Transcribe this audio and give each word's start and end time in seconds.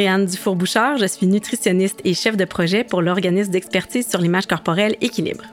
Andréane 0.00 0.24
Dufour-Bouchard, 0.24 0.96
je 0.96 1.04
suis 1.04 1.26
nutritionniste 1.26 2.00
et 2.06 2.14
chef 2.14 2.34
de 2.34 2.46
projet 2.46 2.84
pour 2.84 3.02
l'organisme 3.02 3.50
d'expertise 3.50 4.08
sur 4.08 4.18
l'image 4.18 4.46
corporelle 4.46 4.96
Équilibre. 5.02 5.44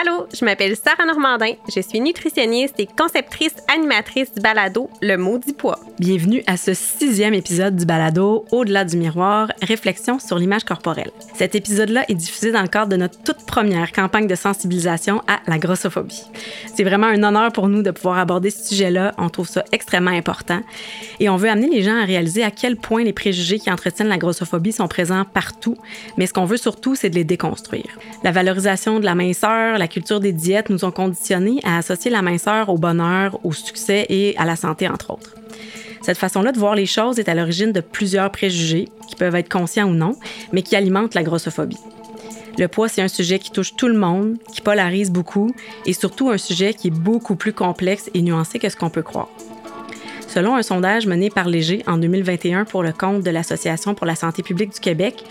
Allô, 0.00 0.28
je 0.32 0.44
m'appelle 0.44 0.76
Sarah 0.76 1.06
Normandin, 1.06 1.54
je 1.74 1.80
suis 1.80 2.00
nutritionniste 2.00 2.78
et 2.78 2.86
conceptrice 2.86 3.56
animatrice 3.74 4.32
du 4.32 4.40
balado 4.40 4.88
Le 5.02 5.16
Maudit 5.16 5.54
Poids. 5.54 5.80
Bienvenue 5.98 6.44
à 6.46 6.56
ce 6.56 6.72
sixième 6.72 7.34
épisode 7.34 7.74
du 7.74 7.84
balado 7.84 8.44
Au-delà 8.52 8.84
du 8.84 8.96
miroir, 8.96 9.50
réflexion 9.60 10.20
sur 10.20 10.38
l'image 10.38 10.62
corporelle. 10.62 11.10
Cet 11.34 11.56
épisode-là 11.56 12.04
est 12.08 12.14
diffusé 12.14 12.52
dans 12.52 12.62
le 12.62 12.68
cadre 12.68 12.92
de 12.92 12.96
notre 12.96 13.20
toute 13.24 13.44
première 13.44 13.90
campagne 13.90 14.28
de 14.28 14.36
sensibilisation 14.36 15.20
à 15.26 15.40
la 15.48 15.58
grossophobie. 15.58 16.22
C'est 16.76 16.84
vraiment 16.84 17.08
un 17.08 17.24
honneur 17.24 17.50
pour 17.52 17.66
nous 17.66 17.82
de 17.82 17.90
pouvoir 17.90 18.18
aborder 18.18 18.50
ce 18.50 18.68
sujet-là, 18.68 19.14
on 19.18 19.28
trouve 19.30 19.48
ça 19.48 19.64
extrêmement 19.72 20.12
important 20.12 20.60
et 21.18 21.28
on 21.28 21.36
veut 21.36 21.48
amener 21.48 21.70
les 21.70 21.82
gens 21.82 22.00
à 22.00 22.04
réaliser 22.04 22.44
à 22.44 22.52
quel 22.52 22.76
point 22.76 23.02
les 23.02 23.12
préjugés 23.12 23.58
qui 23.58 23.68
entretiennent 23.68 24.06
la 24.06 24.18
grossophobie 24.18 24.70
sont 24.70 24.86
présents 24.86 25.24
partout, 25.24 25.76
mais 26.16 26.28
ce 26.28 26.32
qu'on 26.32 26.44
veut 26.44 26.56
surtout, 26.56 26.94
c'est 26.94 27.10
de 27.10 27.16
les 27.16 27.24
déconstruire. 27.24 27.98
La 28.22 28.30
valorisation 28.30 29.00
de 29.00 29.04
la 29.04 29.16
minceur, 29.16 29.76
culture 29.88 30.20
des 30.20 30.32
diètes 30.32 30.70
nous 30.70 30.84
ont 30.84 30.90
conditionnés 30.90 31.60
à 31.64 31.78
associer 31.78 32.10
la 32.10 32.22
minceur 32.22 32.68
au 32.68 32.78
bonheur, 32.78 33.44
au 33.44 33.52
succès 33.52 34.06
et 34.08 34.36
à 34.38 34.44
la 34.44 34.54
santé, 34.54 34.88
entre 34.88 35.10
autres. 35.10 35.34
Cette 36.02 36.18
façon-là 36.18 36.52
de 36.52 36.58
voir 36.58 36.74
les 36.74 36.86
choses 36.86 37.18
est 37.18 37.28
à 37.28 37.34
l'origine 37.34 37.72
de 37.72 37.80
plusieurs 37.80 38.30
préjugés, 38.30 38.88
qui 39.08 39.16
peuvent 39.16 39.34
être 39.34 39.50
conscients 39.50 39.88
ou 39.88 39.94
non, 39.94 40.14
mais 40.52 40.62
qui 40.62 40.76
alimentent 40.76 41.14
la 41.14 41.22
grossophobie. 41.22 41.76
Le 42.56 42.66
poids, 42.66 42.88
c'est 42.88 43.02
un 43.02 43.08
sujet 43.08 43.38
qui 43.38 43.50
touche 43.50 43.76
tout 43.76 43.88
le 43.88 43.98
monde, 43.98 44.36
qui 44.52 44.60
polarise 44.60 45.10
beaucoup, 45.10 45.54
et 45.86 45.92
surtout 45.92 46.30
un 46.30 46.38
sujet 46.38 46.74
qui 46.74 46.88
est 46.88 46.90
beaucoup 46.90 47.36
plus 47.36 47.52
complexe 47.52 48.10
et 48.14 48.22
nuancé 48.22 48.58
que 48.58 48.68
ce 48.68 48.76
qu'on 48.76 48.90
peut 48.90 49.02
croire. 49.02 49.28
Selon 50.28 50.56
un 50.56 50.62
sondage 50.62 51.06
mené 51.06 51.30
par 51.30 51.48
Léger 51.48 51.82
en 51.86 51.96
2021 51.96 52.66
pour 52.66 52.82
le 52.82 52.92
compte 52.92 53.22
de 53.22 53.30
l'Association 53.30 53.94
pour 53.94 54.06
la 54.06 54.14
santé 54.14 54.42
publique 54.42 54.74
du 54.74 54.80
Québec, 54.80 55.24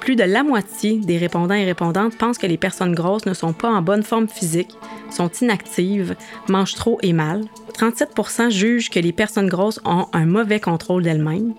plus 0.00 0.14
de 0.14 0.22
la 0.22 0.44
moitié 0.44 0.98
des 0.98 1.18
répondants 1.18 1.54
et 1.54 1.64
répondantes 1.64 2.16
pensent 2.16 2.38
que 2.38 2.46
les 2.46 2.56
personnes 2.56 2.94
grosses 2.94 3.26
ne 3.26 3.34
sont 3.34 3.52
pas 3.52 3.68
en 3.68 3.82
bonne 3.82 4.04
forme 4.04 4.28
physique, 4.28 4.70
sont 5.10 5.30
inactives, 5.42 6.14
mangent 6.48 6.74
trop 6.74 6.98
et 7.02 7.12
mal. 7.12 7.44
37% 7.76 8.50
jugent 8.50 8.90
que 8.90 9.00
les 9.00 9.12
personnes 9.12 9.48
grosses 9.48 9.80
ont 9.84 10.06
un 10.12 10.24
mauvais 10.24 10.60
contrôle 10.60 11.02
d'elles-mêmes. 11.02 11.54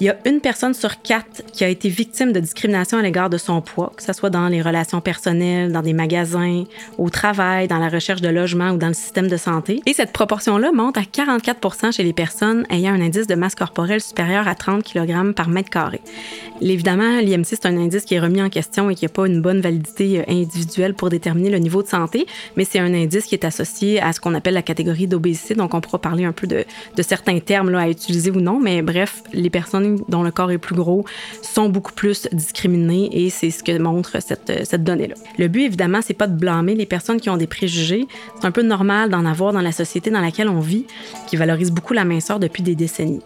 Il 0.00 0.06
y 0.06 0.08
a 0.08 0.16
une 0.26 0.40
personne 0.40 0.74
sur 0.74 1.02
quatre 1.02 1.44
qui 1.52 1.62
a 1.62 1.68
été 1.68 1.88
victime 1.88 2.32
de 2.32 2.40
discrimination 2.40 2.98
à 2.98 3.02
l'égard 3.02 3.30
de 3.30 3.38
son 3.38 3.60
poids, 3.60 3.92
que 3.96 4.02
ce 4.02 4.12
soit 4.12 4.28
dans 4.28 4.48
les 4.48 4.60
relations 4.60 5.00
personnelles, 5.00 5.70
dans 5.70 5.82
des 5.82 5.92
magasins, 5.92 6.64
au 6.98 7.10
travail, 7.10 7.68
dans 7.68 7.78
la 7.78 7.88
recherche 7.88 8.20
de 8.20 8.28
logement 8.28 8.70
ou 8.70 8.76
dans 8.76 8.88
le 8.88 8.94
système 8.94 9.28
de 9.28 9.36
santé. 9.36 9.80
Et 9.86 9.92
cette 9.92 10.12
proportion-là 10.12 10.72
monte 10.72 10.98
à 10.98 11.02
44% 11.02 11.92
chez 11.92 12.02
les 12.02 12.12
personnes 12.12 12.66
ayant 12.70 12.92
un 12.92 13.00
indice 13.00 13.28
de 13.28 13.36
masse 13.36 13.54
corporelle 13.54 14.00
supérieur 14.00 14.48
à 14.48 14.56
30 14.56 14.82
kg 14.82 15.32
par 15.32 15.48
mètre 15.48 15.70
carré. 15.70 16.00
Évidemment, 16.60 17.20
l'IMC, 17.20 17.44
c'est 17.44 17.66
un 17.66 17.76
indice 17.76 18.04
qui 18.04 18.14
est 18.14 18.20
remis 18.20 18.42
en 18.42 18.48
question 18.48 18.90
et 18.90 18.96
qui 18.96 19.04
n'a 19.04 19.10
pas 19.10 19.26
une 19.26 19.42
bonne 19.42 19.60
validité 19.60 20.20
euh, 20.20 20.24
individuelle 20.28 20.94
pour 20.94 21.08
déterminer 21.08 21.50
le 21.50 21.58
niveau 21.58 21.82
de 21.82 21.88
santé, 21.88 22.26
mais 22.56 22.64
c'est 22.64 22.78
un 22.80 22.94
indice 22.94 23.26
qui 23.26 23.34
est 23.34 23.44
associé 23.44 24.00
à 24.00 24.12
ce 24.12 24.20
qu'on 24.20 24.34
appelle 24.34 24.54
la 24.54 24.62
catégorie 24.62 25.06
d'obésité. 25.06 25.54
Donc, 25.54 25.74
on 25.74 25.80
pourra 25.80 25.98
parler 25.98 26.24
un 26.24 26.32
peu 26.32 26.46
de, 26.46 26.64
de 26.96 27.02
certains 27.02 27.38
termes 27.38 27.70
là, 27.70 27.80
à 27.80 27.88
utiliser 27.88 28.30
ou 28.30 28.40
non, 28.40 28.58
mais 28.60 28.82
bref, 28.82 29.22
les 29.32 29.50
personnes 29.50 29.83
dont 30.08 30.22
le 30.22 30.30
corps 30.30 30.50
est 30.50 30.58
plus 30.58 30.74
gros 30.74 31.04
sont 31.42 31.68
beaucoup 31.68 31.92
plus 31.92 32.28
discriminés 32.32 33.08
et 33.12 33.30
c'est 33.30 33.50
ce 33.50 33.62
que 33.62 33.76
montre 33.78 34.20
cette, 34.20 34.64
cette 34.64 34.84
donnée-là. 34.84 35.14
Le 35.38 35.48
but, 35.48 35.64
évidemment, 35.64 36.00
c'est 36.02 36.14
pas 36.14 36.26
de 36.26 36.36
blâmer 36.36 36.74
les 36.74 36.86
personnes 36.86 37.20
qui 37.20 37.30
ont 37.30 37.36
des 37.36 37.46
préjugés. 37.46 38.06
C'est 38.40 38.46
un 38.46 38.50
peu 38.50 38.62
normal 38.62 39.10
d'en 39.10 39.24
avoir 39.24 39.52
dans 39.52 39.60
la 39.60 39.72
société 39.72 40.10
dans 40.10 40.20
laquelle 40.20 40.48
on 40.48 40.60
vit, 40.60 40.86
qui 41.26 41.36
valorise 41.36 41.70
beaucoup 41.70 41.94
la 41.94 42.04
minceur 42.04 42.38
depuis 42.38 42.62
des 42.62 42.74
décennies 42.74 43.22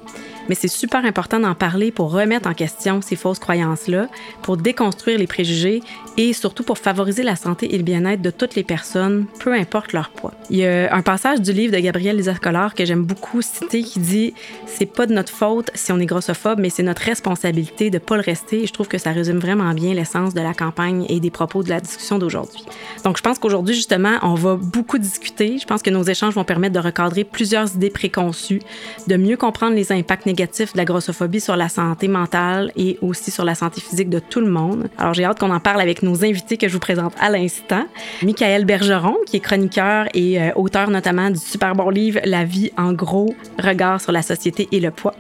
mais 0.49 0.55
c'est 0.55 0.69
super 0.69 1.05
important 1.05 1.41
d'en 1.41 1.55
parler 1.55 1.91
pour 1.91 2.13
remettre 2.13 2.49
en 2.49 2.55
question 2.55 3.01
ces 3.03 3.17
fausses 3.17 3.39
croyances-là, 3.39 4.09
pour 4.43 4.57
déconstruire 4.57 5.19
les 5.19 5.27
préjugés 5.27 5.83
et 6.17 6.33
surtout 6.33 6.63
pour 6.63 6.79
favoriser 6.79 7.23
la 7.23 7.37
santé 7.37 7.75
et 7.75 7.79
le 7.79 7.85
bien-être 7.85 8.23
de 8.23 8.31
toutes 8.31 8.55
les 8.55 8.65
personnes, 8.65 9.27
peu 9.41 9.53
importe 9.53 9.93
leur 9.93 10.11
poids. 10.11 10.33
Il 10.51 10.57
y 10.57 10.67
a 10.67 10.95
un 10.95 11.03
passage 11.03 11.41
du 11.41 11.53
livre 11.53 11.75
de 11.75 11.81
Gabriel 11.81 12.17
Lisa-Collard 12.17 12.75
que 12.75 12.85
j'aime 12.85 13.05
beaucoup 13.05 13.43
citer 13.43 13.83
qui 13.83 14.01
dit 14.01 14.35
C'est 14.67 14.87
pas 14.87 15.07
de 15.07 15.13
notre 15.13 15.33
faute 15.33 15.71
si 15.75 15.93
on 15.93 15.99
est 15.99 16.07
grossophobe, 16.07 16.59
mais 16.59 16.71
c'est 16.71 16.83
notre 16.83 17.03
responsabilité 17.03 17.91
de 17.91 17.99
pas 17.99 18.17
le 18.17 18.23
rester. 18.23 18.63
Et 18.63 18.67
je 18.67 18.73
trouve 18.73 18.89
que 18.89 18.99
ça 18.99 19.13
résume 19.13 19.39
vraiment 19.39 19.73
bien 19.75 19.95
l'essence 19.95 20.35
de 20.35 20.41
la 20.41 20.55
campagne 20.55 21.07
et 21.09 21.21
des 21.21 21.31
propos 21.31 21.63
de 21.63 21.69
la 21.69 21.81
discussion 21.81 22.19
d'aujourd'hui. 22.19 22.65
Donc, 23.05 23.17
je 23.17 23.23
pense 23.23 23.39
qu'aujourd'hui, 23.39 23.75
justement, 23.75 24.19
on 24.23 24.35
va 24.35 24.57
beaucoup 24.57 24.99
discuter. 24.99 25.59
Je 25.59 25.67
pense 25.67 25.83
que 25.83 25.91
nos 25.91 26.03
échanges 26.03 26.35
vont 26.35 26.45
permettre 26.45 26.75
de 26.75 26.81
recadrer 26.81 27.25
plusieurs 27.25 27.75
idées 27.75 27.91
préconçues, 27.91 28.63
de 29.07 29.17
mieux 29.17 29.37
comprendre 29.37 29.75
les 29.75 29.93
impacts 29.93 30.27
négatifs 30.27 30.38
de 30.47 30.77
la 30.77 30.85
grossophobie 30.85 31.41
sur 31.41 31.57
la 31.57 31.69
santé 31.69 32.07
mentale 32.07 32.71
et 32.77 32.97
aussi 33.03 33.33
sur 33.33 33.45
la 33.45 33.57
santé 33.57 33.81
physique 33.81 34.09
de 34.09 34.21
tout 34.21 34.41
le 34.41 34.49
monde. 34.49 34.89
Alors 34.97 35.13
j'ai 35.13 35.25
hâte 35.25 35.41
qu'on 35.41 35.51
en 35.51 35.59
parle 35.59 35.81
avec 35.81 36.03
nos 36.05 36.25
invités 36.25 36.57
que 36.57 36.69
je 36.69 36.75
vous 36.75 36.79
présente 36.79 37.13
à 37.19 37.29
l'instant. 37.29 37.87
Michael 38.23 38.65
Bergeron, 38.65 39.17
qui 39.27 39.39
est 39.39 39.41
chroniqueur 39.41 40.07
et 40.15 40.41
euh, 40.41 40.51
auteur 40.55 40.91
notamment 40.91 41.31
du 41.31 41.41
super 41.41 41.75
bon 41.75 41.91
livre 41.91 42.21
La 42.25 42.45
vie 42.45 42.71
en 42.77 42.93
gros, 42.93 43.35
regard 43.59 44.01
sur 44.01 44.13
la 44.13 44.23
société 44.23 44.69
et 44.71 44.79
le 44.79 44.93
poids. 44.93 45.15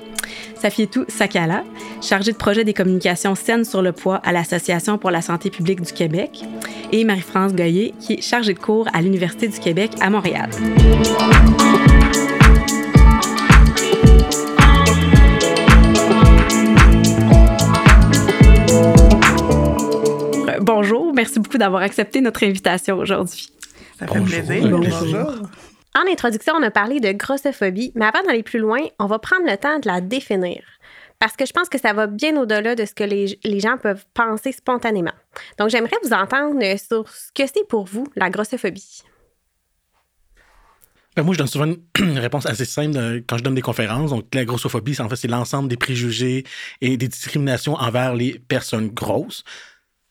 Safietou 0.54 1.04
Sakala, 1.08 1.64
chargée 2.00 2.32
de 2.32 2.36
projet 2.36 2.62
des 2.62 2.74
communications 2.74 3.34
saines 3.34 3.64
sur 3.64 3.82
le 3.82 3.92
poids 3.92 4.16
à 4.16 4.32
l'Association 4.32 4.98
pour 4.98 5.10
la 5.10 5.22
santé 5.22 5.50
publique 5.50 5.80
du 5.80 5.92
Québec, 5.92 6.44
et 6.92 7.04
Marie-France 7.04 7.54
Goyer, 7.54 7.92
qui 7.98 8.14
est 8.14 8.22
chargée 8.22 8.54
de 8.54 8.58
cours 8.58 8.86
à 8.92 9.02
l'Université 9.02 9.48
du 9.48 9.58
Québec 9.58 9.92
à 10.00 10.10
Montréal. 10.10 10.50
Merci 21.18 21.40
beaucoup 21.40 21.58
d'avoir 21.58 21.82
accepté 21.82 22.20
notre 22.20 22.44
invitation 22.44 22.96
aujourd'hui. 22.96 23.50
Ça 23.98 24.06
fait 24.06 24.20
plaisir. 24.20 24.68
Bonjour. 24.68 25.48
En 25.96 26.08
introduction, 26.08 26.54
on 26.56 26.62
a 26.62 26.70
parlé 26.70 27.00
de 27.00 27.10
grossophobie, 27.10 27.90
mais 27.96 28.04
avant 28.04 28.22
d'aller 28.22 28.44
plus 28.44 28.60
loin, 28.60 28.78
on 29.00 29.06
va 29.06 29.18
prendre 29.18 29.44
le 29.44 29.56
temps 29.56 29.80
de 29.80 29.88
la 29.88 30.00
définir. 30.00 30.62
Parce 31.18 31.34
que 31.34 31.44
je 31.44 31.52
pense 31.52 31.68
que 31.68 31.76
ça 31.76 31.92
va 31.92 32.06
bien 32.06 32.36
au-delà 32.36 32.76
de 32.76 32.84
ce 32.84 32.94
que 32.94 33.02
les, 33.02 33.36
les, 33.42 33.58
gens 33.58 33.78
peuvent 33.78 34.04
penser 34.14 34.52
spontanément. 34.52 35.10
Donc, 35.58 35.70
j'aimerais 35.70 35.96
vous 36.04 36.12
entendre 36.12 36.60
sur 36.78 37.08
ce 37.08 37.32
que 37.34 37.50
c'est 37.52 37.66
pour 37.66 37.86
vous 37.86 38.06
la 38.14 38.30
grossophobie. 38.30 39.02
Ben, 41.16 41.24
moi, 41.24 41.34
je 41.34 41.38
donne 41.38 41.48
souvent 41.48 41.66
une 41.98 42.18
réponse 42.20 42.46
assez 42.46 42.64
simple 42.64 42.96
euh, 42.96 43.20
quand 43.26 43.38
je 43.38 43.42
donne 43.42 43.56
des 43.56 43.62
conférences. 43.62 44.10
Donc, 44.10 44.32
la 44.32 44.44
grossophobie, 44.44 45.00
en 45.00 45.08
fait, 45.08 45.16
c'est 45.16 45.26
l'ensemble 45.26 45.68
des 45.68 45.76
préjugés 45.76 46.44
et 46.80 46.96
des 46.96 47.08
discriminations 47.08 47.74
envers 47.74 48.14
les 48.14 48.38
personnes 48.38 48.90
grosses. 48.90 49.42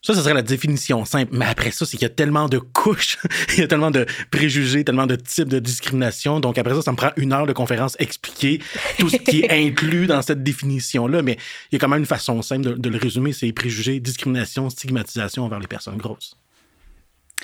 Ça, 0.00 0.14
ce 0.14 0.22
serait 0.22 0.34
la 0.34 0.42
définition 0.42 1.04
simple. 1.04 1.36
Mais 1.36 1.46
après 1.46 1.72
ça, 1.72 1.84
c'est 1.84 1.96
qu'il 1.96 2.06
y 2.06 2.10
a 2.10 2.14
tellement 2.14 2.48
de 2.48 2.58
couches, 2.58 3.18
il 3.54 3.60
y 3.60 3.62
a 3.62 3.66
tellement 3.66 3.90
de 3.90 4.06
préjugés, 4.30 4.84
tellement 4.84 5.06
de 5.06 5.16
types 5.16 5.48
de 5.48 5.58
discrimination. 5.58 6.38
Donc 6.38 6.56
après 6.56 6.74
ça, 6.74 6.82
ça 6.82 6.92
me 6.92 6.96
prend 6.96 7.10
une 7.16 7.32
heure 7.32 7.46
de 7.46 7.52
conférence 7.52 7.96
expliquer 7.98 8.60
tout 8.98 9.08
ce 9.08 9.16
qui 9.16 9.40
est 9.40 9.50
inclus 9.66 10.06
dans 10.06 10.22
cette 10.22 10.42
définition-là. 10.42 11.22
Mais 11.22 11.36
il 11.70 11.74
y 11.74 11.76
a 11.76 11.78
quand 11.78 11.88
même 11.88 12.00
une 12.00 12.06
façon 12.06 12.40
simple 12.42 12.62
de, 12.62 12.74
de 12.74 12.88
le 12.88 12.98
résumer, 12.98 13.32
c'est 13.32 13.50
préjugés, 13.52 13.98
discrimination, 13.98 14.70
stigmatisation 14.70 15.44
envers 15.44 15.58
les 15.58 15.66
personnes 15.66 15.96
grosses. 15.96 16.36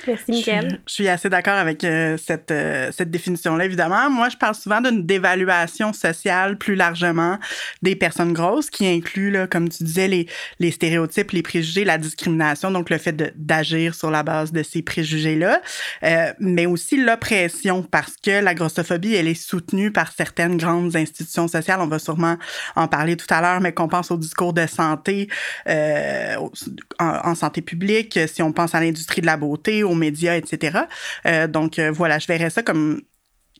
Merci, 0.06 0.32
Michael. 0.32 0.80
Je, 0.86 0.92
suis 0.92 1.08
assez 1.08 1.28
d'accord 1.30 1.54
avec 1.54 1.82
euh, 1.84 2.16
cette, 2.18 2.50
euh, 2.50 2.90
cette 2.92 3.10
définition-là, 3.10 3.64
évidemment. 3.64 4.10
Moi, 4.10 4.28
je 4.28 4.36
parle 4.36 4.54
souvent 4.54 4.80
d'une 4.80 5.06
dévaluation 5.06 5.92
sociale 5.92 6.58
plus 6.58 6.74
largement 6.74 7.38
des 7.82 7.96
personnes 7.96 8.32
grosses, 8.32 8.70
qui 8.70 8.86
inclut, 8.86 9.30
là, 9.30 9.46
comme 9.46 9.68
tu 9.68 9.84
disais, 9.84 10.08
les, 10.08 10.28
les 10.58 10.70
stéréotypes, 10.70 11.30
les 11.30 11.42
préjugés, 11.42 11.84
la 11.84 11.96
discrimination, 11.96 12.70
donc 12.70 12.90
le 12.90 12.98
fait 12.98 13.32
d'agir 13.36 13.94
sur 13.94 14.10
la 14.10 14.22
base 14.22 14.52
de 14.52 14.62
ces 14.62 14.82
préjugés-là, 14.82 15.62
euh, 16.02 16.32
mais 16.38 16.66
aussi 16.66 17.02
l'oppression, 17.02 17.82
parce 17.82 18.14
que 18.22 18.42
la 18.42 18.54
grossophobie, 18.54 19.14
elle 19.14 19.28
est 19.28 19.34
soutenue 19.34 19.90
par 19.90 20.12
certaines 20.12 20.56
grandes 20.56 20.96
institutions 20.96 21.48
sociales. 21.48 21.80
On 21.80 21.86
va 21.86 21.98
sûrement 21.98 22.36
en 22.76 22.88
parler 22.88 23.16
tout 23.16 23.32
à 23.32 23.40
l'heure, 23.40 23.60
mais 23.60 23.72
qu'on 23.72 23.88
pense 23.88 24.10
au 24.10 24.16
discours 24.16 24.52
de 24.52 24.66
santé, 24.66 25.28
en, 25.66 26.50
en 26.98 27.34
santé 27.34 27.62
publique, 27.62 28.18
si 28.26 28.42
on 28.42 28.52
pense 28.52 28.74
à 28.74 28.80
l'industrie 28.80 29.20
de 29.20 29.26
la 29.26 29.36
beauté, 29.36 29.83
aux 29.84 29.94
médias, 29.94 30.36
etc. 30.36 30.80
Euh, 31.26 31.46
donc 31.46 31.78
euh, 31.78 31.90
voilà, 31.90 32.18
je 32.18 32.26
verrais 32.26 32.50
ça 32.50 32.62
comme 32.62 33.02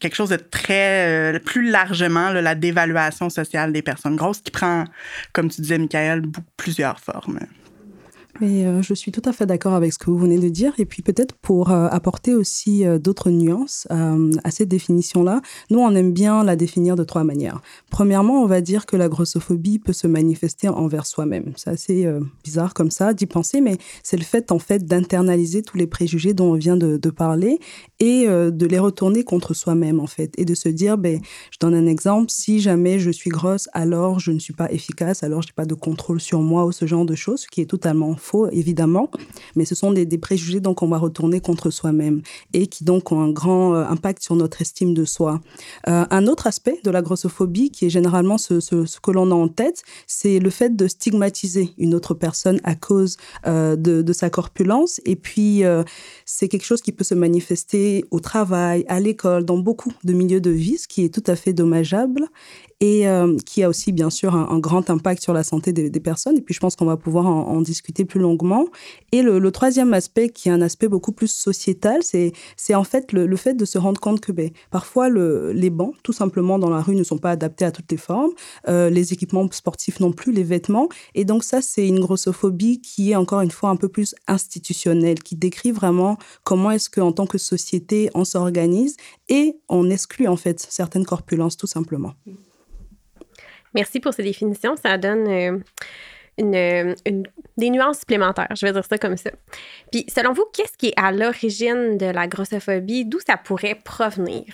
quelque 0.01 0.17
chose 0.17 0.31
de 0.31 0.37
très 0.37 1.35
euh, 1.35 1.39
plus 1.39 1.71
largement 1.71 2.31
la 2.31 2.55
dévaluation 2.55 3.31
sociale 3.31 3.73
des 3.73 3.83
personnes 3.83 4.17
grosses 4.17 4.41
qui 4.41 4.51
prend, 4.51 4.85
comme 5.33 5.49
tu 5.51 5.61
disais, 5.61 5.79
Michael, 5.79 6.23
plusieurs 6.57 6.99
formes. 6.99 7.39
Euh, 8.43 8.83
je 8.83 8.95
suis 8.95 9.13
tout 9.13 9.23
à 9.25 9.33
fait 9.33 9.47
d'accord 9.47 9.75
avec 9.75 9.93
ce 9.93 9.99
que 9.99 10.11
vous 10.11 10.19
venez 10.19 10.39
de 10.39 10.49
dire. 10.49 10.73
Et 10.79 10.85
puis 10.85 11.03
peut-être 11.03 11.35
pour 11.37 11.71
euh, 11.71 11.87
apporter 11.91 12.35
aussi 12.35 12.85
euh, 12.85 12.99
d'autres 12.99 13.31
nuances 13.31 13.87
à 14.45 14.51
cette 14.51 14.69
définition-là, 14.69 15.41
nous, 15.71 15.79
on 15.79 15.91
aime 15.95 16.13
bien 16.13 16.45
la 16.45 16.57
définir 16.57 16.97
de 16.97 17.05
trois 17.05 17.25
manières. 17.25 17.61
Premièrement, 17.91 18.43
on 18.43 18.47
va 18.47 18.61
dire 18.61 18.87
que 18.87 18.97
la 18.97 19.09
grossophobie 19.09 19.79
peut 19.79 19.93
se 19.93 20.07
manifester 20.07 20.69
envers 20.69 21.07
soi-même. 21.07 21.53
C'est 21.57 21.71
assez 21.71 22.09
bizarre 22.43 22.75
comme 22.75 22.91
ça 22.91 23.15
d'y 23.15 23.27
penser, 23.27 23.61
mais 23.61 23.79
c'est 24.03 24.17
le 24.17 24.25
fait 24.25 24.53
en 24.53 24.59
fait 24.59 24.85
d'internaliser 24.85 25.63
tous 25.63 25.77
les 25.77 25.87
préjugés 25.87 26.35
dont 26.35 26.53
on 26.53 26.55
vient 26.55 26.77
de, 26.77 26.97
de 26.97 27.11
parler 27.11 27.59
et 28.01 28.27
de 28.27 28.67
les 28.67 28.79
retourner 28.79 29.25
contre 29.25 29.55
soi-même 29.55 30.01
en 30.01 30.07
fait. 30.07 30.33
Et 30.39 30.45
de 30.45 30.55
se 30.55 30.69
dire, 30.69 30.99
ben, 30.99 31.21
je 31.51 31.59
donne 31.61 31.75
un 31.75 31.87
exemple, 31.87 32.31
si 32.31 32.61
jamais 32.61 32.99
je 32.99 33.11
suis 33.11 33.31
grosse, 33.31 33.69
alors 33.73 34.19
je 34.19 34.31
ne 34.31 34.39
suis 34.39 34.55
pas 34.55 34.71
efficace, 34.71 35.23
alors 35.23 35.43
je 35.43 35.49
n'ai 35.49 35.55
pas 35.55 35.67
de 35.67 35.75
contrôle 35.75 36.21
sur 36.21 36.41
moi 36.41 36.65
ou 36.65 36.73
ce 36.73 36.87
genre 36.87 37.07
de 37.07 37.15
choses, 37.15 37.43
ce 37.43 37.49
qui 37.49 37.61
est 37.61 37.67
totalement 37.67 38.17
évidemment, 38.53 39.11
mais 39.57 39.65
ce 39.65 39.75
sont 39.75 39.93
des, 39.93 40.07
préjugés 40.19 40.61
donc 40.61 40.83
on 40.83 40.89
va 40.89 40.99
retourner 40.99 41.41
contre 41.41 41.71
soi-même 41.71 42.23
et 42.53 42.67
qui 42.67 42.85
donc 42.85 43.13
ont 43.13 43.21
un 43.21 43.31
grand 43.31 43.75
euh, 43.75 43.85
impact 43.85 44.23
sur 44.23 44.37
notre 44.37 44.61
estime 44.63 44.95
de 44.95 45.05
soi. 45.05 45.41
Euh, 45.89 46.05
un 46.11 46.27
autre 46.27 46.47
aspect 46.47 46.81
de 46.85 46.91
la 46.91 47.03
grossophobie, 47.03 47.71
qui 47.71 47.87
est 47.87 47.91
généralement 47.91 48.39
ce, 48.39 48.55
que 49.01 49.11
l'on 49.11 49.31
a 49.31 49.35
en 49.35 49.49
tête, 49.49 49.83
c'est 50.07 50.39
le 50.39 50.51
fait 50.51 50.75
de 50.75 50.87
stigmatiser 50.87 51.71
une 51.79 51.95
autre 51.95 52.15
personne 52.15 52.61
à 52.65 52.75
cause 52.75 53.17
euh, 53.47 53.77
de, 53.77 54.13
sa 54.13 54.31
corpulence. 54.31 55.01
Et 55.07 55.17
puis, 55.17 55.63
c'est 56.25 56.47
quelque 56.47 56.65
chose 56.65 56.81
qui 56.81 56.93
peut 56.93 57.03
se 57.03 57.15
manifester 57.15 58.05
au 58.13 58.21
travail, 58.21 58.85
à 58.89 59.01
l'école, 59.01 59.45
dans 59.45 59.59
beaucoup 59.59 59.93
de 60.05 60.13
milieux 60.13 60.41
de 60.41 60.51
vie, 60.51 60.79
ce 60.79 60.87
qui 60.87 61.05
est 61.05 61.13
tout 61.13 61.25
à 61.27 61.35
fait 61.35 61.53
dommageable 61.53 62.29
et 62.81 63.09
euh, 63.09 63.37
qui 63.47 63.63
a 63.63 63.69
aussi 63.69 63.93
bien 63.93 64.11
sûr 64.11 64.35
un, 64.35 64.59
grand 64.59 64.91
impact 64.91 65.23
sur 65.23 65.33
la 65.33 65.45
santé 65.45 65.73
des, 65.73 66.01
personnes. 66.01 66.37
Et 66.39 66.41
puis 66.41 66.55
je 66.55 66.61
pense 66.61 66.77
qu'on 66.77 66.85
va 66.85 66.97
pouvoir 66.97 67.27
en, 67.27 67.61
discuter 67.61 68.05
plus 68.05 68.21
longuement. 68.21 68.67
Et 69.13 69.23
le, 69.23 69.51
troisième 69.51 69.95
aspect, 69.95 70.29
qui 70.29 70.49
est 70.49 70.53
un 70.53 70.61
aspect 70.61 70.89
beaucoup 70.89 71.13
plus 71.13 71.29
sociétal, 71.29 72.01
c'est 72.03 72.75
en 72.75 72.85
fait 72.85 73.13
le, 73.13 73.37
fait 73.37 73.55
de 73.55 73.65
se 73.65 73.79
rendre 73.79 74.01
compte 74.01 74.21
que 74.21 74.33
ben, 74.33 74.51
parfois 74.71 75.09
le, 75.09 75.53
les 75.53 75.71
bancs, 75.71 75.95
tout 76.03 76.13
simplement 76.13 76.59
dans 76.59 76.71
la 76.71 76.81
rue, 76.81 76.95
ne 76.95 77.05
sont 77.05 77.19
pas 77.19 77.31
adaptés 77.31 77.65
à 77.65 77.71
toutes 77.71 77.91
les 77.91 77.97
formes, 77.97 78.33
euh, 78.69 78.91
les 78.91 79.13
équipements 79.13 79.49
sportifs 79.51 80.01
non 80.01 80.13
plus, 80.13 80.33
les 80.33 80.45
vêtements. 80.45 80.89
Et 81.15 81.25
donc 81.25 81.45
ça, 81.45 81.63
c'est 81.63 81.87
une 81.87 82.01
grossophobie 82.01 82.81
qui 82.81 83.13
est 83.13 83.17
encore 83.17 83.41
une 83.41 83.51
fois 83.51 83.71
un 83.71 83.77
peu 83.77 83.89
plus 83.89 84.15
institutionnelle, 84.29 85.23
qui 85.23 85.37
décrit 85.37 85.73
vraiment 85.73 86.19
comment 86.43 86.71
est-ce 86.71 86.91
qu'en 86.91 87.13
tant 87.13 87.27
que 87.27 87.39
société, 87.39 88.11
on 88.15 88.25
s'organise 88.25 88.97
et 89.29 89.57
on 89.69 89.91
exclut 89.91 90.29
en 90.29 90.37
fait 90.37 90.67
certaines 90.69 91.07
corpulences 91.07 91.57
tout 91.57 91.67
simplement. 91.67 92.15
Merci 93.75 94.01
pour 94.01 94.15
ces 94.15 94.23
définitions. 94.23 94.77
Ça 94.77 94.99
donne 94.99 95.29
euh, 95.29 95.59
une, 96.39 97.27
des 97.57 97.71
nuances 97.71 98.01
supplémentaires, 98.01 98.53
je 98.57 98.67
vais 98.67 98.73
dire 98.73 98.85
ça 98.85 98.99
comme 98.99 99.17
ça. 99.17 99.31
Puis, 99.93 100.07
selon 100.09 100.33
vous, 100.33 100.45
qu'est-ce 100.53 100.77
qui 100.77 100.89
est 100.89 100.99
à 100.99 101.13
l'origine 101.13 101.97
de 101.97 102.07
la 102.07 102.27
grossophobie? 102.27 103.05
D'où 103.05 103.19
ça 103.27 103.37
pourrait 103.37 103.77
provenir? 103.77 104.45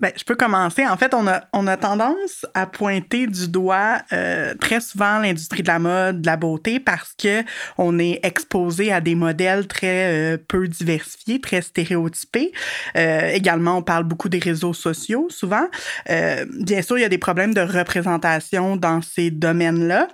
Ben, 0.00 0.12
je 0.16 0.22
peux 0.22 0.36
commencer. 0.36 0.86
En 0.86 0.96
fait, 0.96 1.12
on 1.12 1.26
a, 1.26 1.42
on 1.52 1.66
a 1.66 1.76
tendance 1.76 2.46
à 2.54 2.66
pointer 2.66 3.26
du 3.26 3.48
doigt 3.48 3.98
euh, 4.12 4.54
très 4.54 4.80
souvent 4.80 5.18
l'industrie 5.18 5.62
de 5.62 5.68
la 5.68 5.80
mode, 5.80 6.22
de 6.22 6.26
la 6.26 6.36
beauté, 6.36 6.78
parce 6.78 7.14
que 7.20 7.42
on 7.78 7.98
est 7.98 8.20
exposé 8.22 8.92
à 8.92 9.00
des 9.00 9.16
modèles 9.16 9.66
très 9.66 10.34
euh, 10.34 10.38
peu 10.46 10.68
diversifiés, 10.68 11.40
très 11.40 11.62
stéréotypés. 11.62 12.52
Euh, 12.96 13.30
également, 13.30 13.78
on 13.78 13.82
parle 13.82 14.04
beaucoup 14.04 14.28
des 14.28 14.38
réseaux 14.38 14.74
sociaux, 14.74 15.26
souvent. 15.30 15.66
bien 16.06 16.82
sûr, 16.82 16.98
il 16.98 17.02
y 17.02 17.04
a 17.04 17.08
des 17.08 17.18
problèmes 17.18 17.54
de 17.54 17.60
représentation 17.60 18.76
dans 18.76 19.02
ces 19.02 19.30
domaines-là 19.30 20.08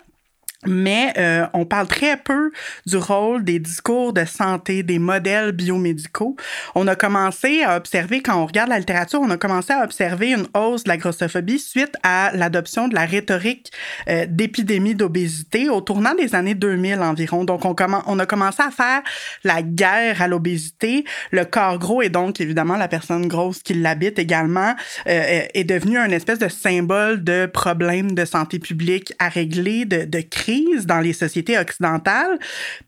mais 0.67 1.13
euh, 1.19 1.47
on 1.53 1.65
parle 1.65 1.87
très 1.87 2.17
peu 2.17 2.51
du 2.87 2.97
rôle 2.97 3.45
des 3.45 3.59
discours 3.59 4.13
de 4.13 4.25
santé, 4.25 4.83
des 4.83 4.99
modèles 4.99 5.53
biomédicaux. 5.53 6.37
On 6.75 6.87
a 6.87 6.97
commencé 6.97 7.63
à 7.63 7.77
observer, 7.77 8.23
quand 8.23 8.41
on 8.41 8.47
regarde 8.47 8.71
la 8.71 8.79
littérature, 8.79 9.21
on 9.21 9.31
a 9.31 9.37
commencé 9.37 9.73
à 9.73 9.85
observer 9.85 10.33
une 10.33 10.47
hausse 10.55 10.85
de 10.85 10.89
la 10.89 10.97
grossophobie 10.97 11.59
suite 11.59 11.95
à 12.03 12.31
l'adoption 12.35 12.89
de 12.89 12.95
la 12.95 13.05
rhétorique 13.05 13.71
euh, 14.09 14.27
d'épidémie 14.29 14.95
d'obésité 14.95 15.69
au 15.69 15.81
tournant 15.81 16.15
des 16.15 16.35
années 16.35 16.55
2000 16.55 17.01
environ. 17.01 17.45
Donc, 17.45 17.65
on, 17.65 17.75
on 18.07 18.19
a 18.19 18.27
commencé 18.27 18.63
à 18.63 18.71
faire 18.71 19.03
la 19.45 19.63
guerre 19.63 20.23
à 20.23 20.29
l'obésité. 20.29 21.05
Le 21.31 21.45
corps 21.45 21.79
gros 21.79 22.03
et 22.03 22.09
donc, 22.09 22.41
évidemment, 22.41 22.77
la 22.77 22.89
personne 22.89 23.27
grosse 23.27 23.63
qui 23.63 23.75
l'habite 23.75 24.19
également 24.19 24.75
euh, 25.07 25.43
est 25.53 25.65
devenu 25.65 25.99
un 25.99 26.11
espèce 26.11 26.39
de 26.39 26.49
symbole 26.49 27.23
de 27.23 27.47
problème 27.47 28.15
de 28.15 28.25
santé 28.25 28.59
publique 28.59 29.13
à 29.19 29.29
régler, 29.29 29.85
de, 29.85 30.05
de 30.05 30.21
crise 30.21 30.54
dans 30.85 31.01
les 31.01 31.13
sociétés 31.13 31.59
occidentales. 31.59 32.39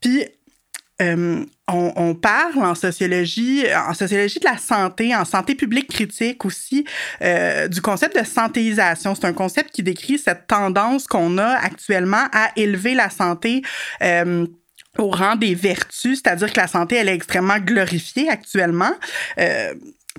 Puis 0.01 0.25
euh, 1.03 1.45
on, 1.69 2.15
parle 2.15 2.65
en 2.65 2.75
sociologie, 2.75 3.65
en 3.75 3.93
sociologie 3.93 4.39
de 4.39 4.47
la 4.47 4.57
santé, 4.57 5.15
en 5.15 5.27
santé 5.27 5.55
publique 5.55 5.91
critique 5.91 6.45
aussi, 6.45 6.87
euh, 7.21 7.69
du 7.69 7.83
concept 7.83 8.19
de 8.19 8.25
santéisation. 8.25 9.15
C'est 9.15 9.27
un 9.27 9.35
concept 9.35 9.73
qui 9.73 9.83
décrit 9.83 10.17
cette 10.17 10.47
tendance 10.47 11.07
qu'on 11.07 11.37
a 11.37 11.49
actuellement 11.49 12.29
à 12.33 12.51
élever 12.57 12.95
la 12.95 13.11
santé. 13.11 13.63
Euh, 14.03 14.47
au 14.99 15.11
rang 15.11 15.37
des 15.37 15.55
vertus, 15.55 16.23
c'est-à-dire 16.25 16.51
que 16.51 16.59
la 16.59 16.69
santé, 16.69 16.97
elle 16.97 17.11
est 17.11 17.15
extrêmement 17.15 17.59
glorifiée 17.59 18.31
actuellement. 18.31 18.93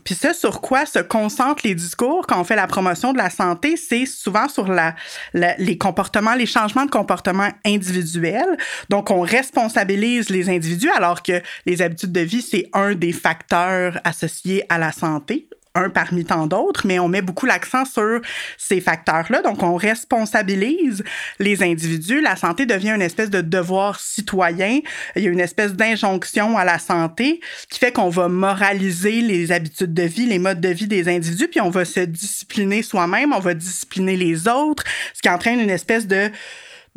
Puis 0.04 0.16
ça, 0.16 0.34
sur 0.34 0.62
quoi 0.62 0.86
se 0.86 1.00
concentrent 1.00 1.62
les 1.66 1.76
discours 1.76 2.26
quand 2.28 2.40
on 2.40 2.44
fait 2.44 2.56
la 2.56 2.68
promotion 2.68 3.14
de 3.14 3.18
la 3.18 3.30
santé, 3.30 3.78
c'est 3.78 4.06
souvent 4.06 4.48
sur 4.48 4.68
la, 4.68 4.96
les 5.34 5.78
comportements, 5.78 6.36
les 6.36 6.46
changements 6.46 6.86
de 6.86 6.92
comportement 6.92 7.50
individuels. 7.66 8.58
Donc, 8.90 9.12
on 9.12 9.22
responsabilise 9.22 10.30
les 10.30 10.50
individus 10.50 10.92
alors 10.92 11.24
que 11.24 11.42
les 11.66 11.82
habitudes 11.82 12.12
de 12.12 12.22
vie, 12.22 12.42
c'est 12.42 12.70
un 12.74 12.96
des 12.96 13.12
facteurs 13.12 14.00
associés 14.04 14.64
à 14.70 14.78
la 14.78 14.92
santé 14.92 15.47
un 15.78 15.90
parmi 15.90 16.26
tant 16.26 16.48
d'autres, 16.48 16.86
mais 16.86 17.00
on 17.00 17.08
met 17.08 17.22
beaucoup 17.22 17.46
l'accent 17.46 17.86
sur 17.86 18.22
ces 18.58 18.82
facteurs-là. 18.82 19.42
Donc, 19.42 19.64
on 19.64 19.76
responsabilise 19.76 21.04
les 21.40 21.64
individus. 21.64 22.22
La 22.22 22.36
santé 22.36 22.66
devient 22.66 22.92
une 22.92 23.02
espèce 23.02 23.30
de 23.30 23.42
devoir 23.42 24.00
citoyen. 24.00 24.80
Il 25.16 25.24
y 25.24 25.28
a 25.28 25.30
une 25.30 25.40
espèce 25.40 25.74
d'injonction 25.74 26.58
à 26.58 26.66
la 26.66 26.80
santé 26.80 27.40
qui 27.70 27.80
fait 27.80 27.92
qu'on 27.92 28.10
va 28.10 28.28
moraliser 28.28 29.22
les 29.22 29.52
habitudes 29.52 29.94
de 29.94 30.04
vie, 30.04 30.26
les 30.26 30.40
modes 30.40 30.62
de 30.62 30.70
vie 30.70 30.88
des 30.88 31.08
individus, 31.08 31.48
puis 31.48 31.62
on 31.62 31.70
va 31.70 31.86
se 31.86 32.02
discipliner 32.02 32.82
soi-même, 32.82 33.34
on 33.34 33.40
va 33.40 33.54
discipliner 33.54 34.18
les 34.18 34.48
autres, 34.48 34.84
ce 35.14 35.22
qui 35.22 35.30
entraîne 35.30 35.60
une 35.60 35.70
espèce 35.70 36.08
de 36.08 36.32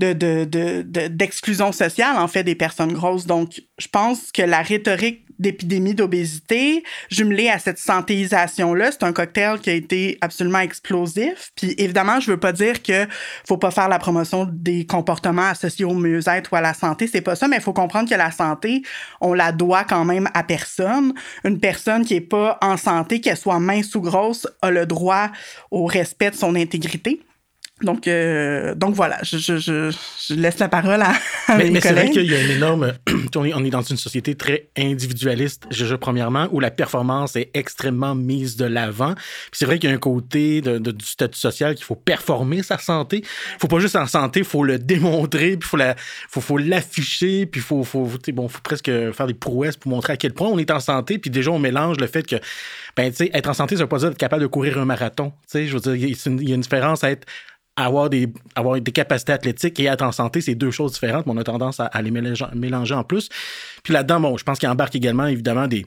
d'exclusion 0.00 1.67
de, 1.67 1.73
de, 1.73 1.76
sociale, 1.76 2.17
en 2.17 2.29
fait, 2.29 2.44
des 2.44 2.55
personnes 2.55 2.93
grosses. 2.93 3.26
Donc, 3.26 3.62
je 3.79 3.88
pense 3.88 4.32
que 4.32 4.43
la 4.43 4.62
rhétorique 4.62 5.25
d'épidémie 5.41 5.94
d'obésité, 5.94 6.85
jumelée 7.11 7.49
à 7.49 7.58
cette 7.58 7.79
santéisation-là, 7.79 8.93
c'est 8.93 9.02
un 9.02 9.12
cocktail 9.12 9.58
qui 9.58 9.70
a 9.70 9.73
été 9.73 10.19
absolument 10.20 10.58
explosif. 10.61 11.50
Puis, 11.56 11.75
évidemment, 11.79 12.20
je 12.20 12.31
veux 12.31 12.37
pas 12.37 12.52
dire 12.52 12.82
que 12.82 13.06
faut 13.49 13.56
pas 13.56 13.70
faire 13.70 13.88
la 13.88 13.99
promotion 13.99 14.47
des 14.50 14.87
comportements 14.87 15.49
associés 15.49 15.87
au 15.87 15.94
mieux-être 15.94 16.53
ou 16.53 16.56
à 16.56 16.61
la 16.61 16.75
santé. 16.75 17.06
C'est 17.06 17.23
pas 17.23 17.37
ça, 17.37 17.49
mais 17.49 17.56
il 17.56 17.62
faut 17.62 17.73
comprendre 17.73 18.08
que 18.08 18.14
la 18.14 18.31
santé, 18.31 18.82
on 19.23 19.32
la 19.32 19.50
doit 19.50 19.85
quand 19.85 20.05
même 20.05 20.29
à 20.35 20.43
personne. 20.43 21.14
Une 21.44 21.58
personne 21.58 22.05
qui 22.05 22.15
est 22.15 22.20
pas 22.20 22.58
en 22.60 22.77
santé, 22.77 23.22
qu'elle 23.22 23.39
soit 23.39 23.60
mince 23.60 23.94
ou 23.94 24.03
grosse, 24.03 24.46
a 24.60 24.70
le 24.70 24.84
droit 24.84 25.31
au 25.70 25.86
respect 25.86 26.31
de 26.31 26.36
son 26.36 26.55
intégrité. 26.55 27.22
Donc, 27.82 28.06
euh, 28.06 28.75
donc 28.75 28.94
voilà, 28.94 29.19
je, 29.22 29.39
je, 29.39 29.56
je, 29.58 30.34
laisse 30.34 30.58
la 30.58 30.69
parole 30.69 31.01
à, 31.01 31.13
mais, 31.56 31.70
mais 31.70 31.81
c'est 31.81 31.93
vrai 31.93 32.10
qu'il 32.10 32.31
y 32.31 32.34
a 32.34 32.43
une 32.43 32.51
énorme... 32.51 32.93
on, 33.37 33.44
est, 33.44 33.55
on 33.55 33.65
est 33.65 33.70
dans 33.70 33.82
une 33.82 33.96
société 33.96 34.34
très 34.34 34.69
individualiste, 34.77 35.65
je, 35.70 35.94
premièrement, 35.94 36.49
où 36.53 36.60
la 36.60 36.70
performance 36.70 37.37
est 37.37 37.51
extrêmement 37.55 38.15
mise 38.15 38.56
de 38.56 38.67
l'avant. 38.67 39.15
c'est 39.53 39.65
vrai 39.65 39.79
qu'il 39.79 39.89
y 39.89 39.93
a 39.93 39.96
un 39.96 39.99
côté 39.99 40.60
de, 40.60 40.79
du 40.79 41.05
statut 41.05 41.39
social 41.39 41.75
qu'il 41.75 41.84
faut 41.84 41.94
performer 41.96 42.63
sa 42.63 42.79
santé. 42.79 43.22
faut 43.58 43.69
pas 43.69 43.79
juste 43.79 43.96
en 43.96 44.06
santé, 44.06 44.41
il 44.41 44.46
faut 44.46 44.65
le 44.65 44.79
démontrer, 44.79 45.56
puis 45.56 45.67
il 45.67 45.69
faut, 45.69 45.77
la, 45.77 45.94
faut, 46.29 46.41
faut 46.41 46.58
l'afficher, 46.58 47.46
puis 47.46 47.60
il 47.60 47.65
faut, 47.65 47.82
faut, 47.84 48.08
bon, 48.32 48.49
faut 48.49 48.60
presque 48.63 48.91
faire 49.13 49.27
des 49.27 49.34
prouesses 49.34 49.77
pour 49.77 49.91
montrer 49.91 50.13
à 50.15 50.17
quel 50.17 50.32
point 50.32 50.49
on 50.49 50.58
est 50.58 50.70
en 50.70 50.81
santé. 50.81 51.19
Puis 51.19 51.31
déjà, 51.31 51.51
on 51.51 51.58
mélange 51.58 51.99
le 51.99 52.06
fait 52.06 52.27
que, 52.27 52.37
ben, 52.96 53.10
tu 53.10 53.17
sais, 53.17 53.31
être 53.32 53.49
en 53.49 53.55
santé, 53.55 53.77
ça 53.77 53.82
veut 53.82 53.89
pas 53.89 53.99
dire 53.99 54.08
être 54.08 54.19
capable 54.19 54.43
de 54.43 54.46
courir 54.46 54.79
un 54.79 54.84
marathon. 54.84 55.31
Tu 55.31 55.37
sais, 55.49 55.67
je 55.67 55.75
veux 55.75 55.81
dire, 55.81 55.94
il 55.94 56.49
y 56.49 56.53
a 56.53 56.55
une 56.55 56.60
différence 56.60 57.05
à 57.05 57.10
être 57.10 57.27
avoir 57.84 58.10
des, 58.10 58.29
capacités 58.93 59.32
athlétiques 59.32 59.79
et 59.81 59.87
être 59.87 60.03
en 60.03 60.13
santé, 60.13 60.41
c'est 60.41 60.55
deux 60.55 60.70
choses 60.70 60.93
différentes, 60.93 61.27
mais 61.27 61.32
on 61.32 61.39
a 61.39 61.44
tendance 61.44 61.81
à, 61.81 62.03
les 62.03 62.10
mélanger, 62.10 62.94
en 62.94 63.05
plus. 63.05 63.29
Puis 63.82 63.93
là-dedans, 63.93 64.20
bon, 64.20 64.37
je 64.37 64.44
pense 64.44 64.58
qu'il 64.58 64.69
embarque 64.69 64.94
également, 64.94 65.27
évidemment, 65.27 65.67
des, 65.67 65.87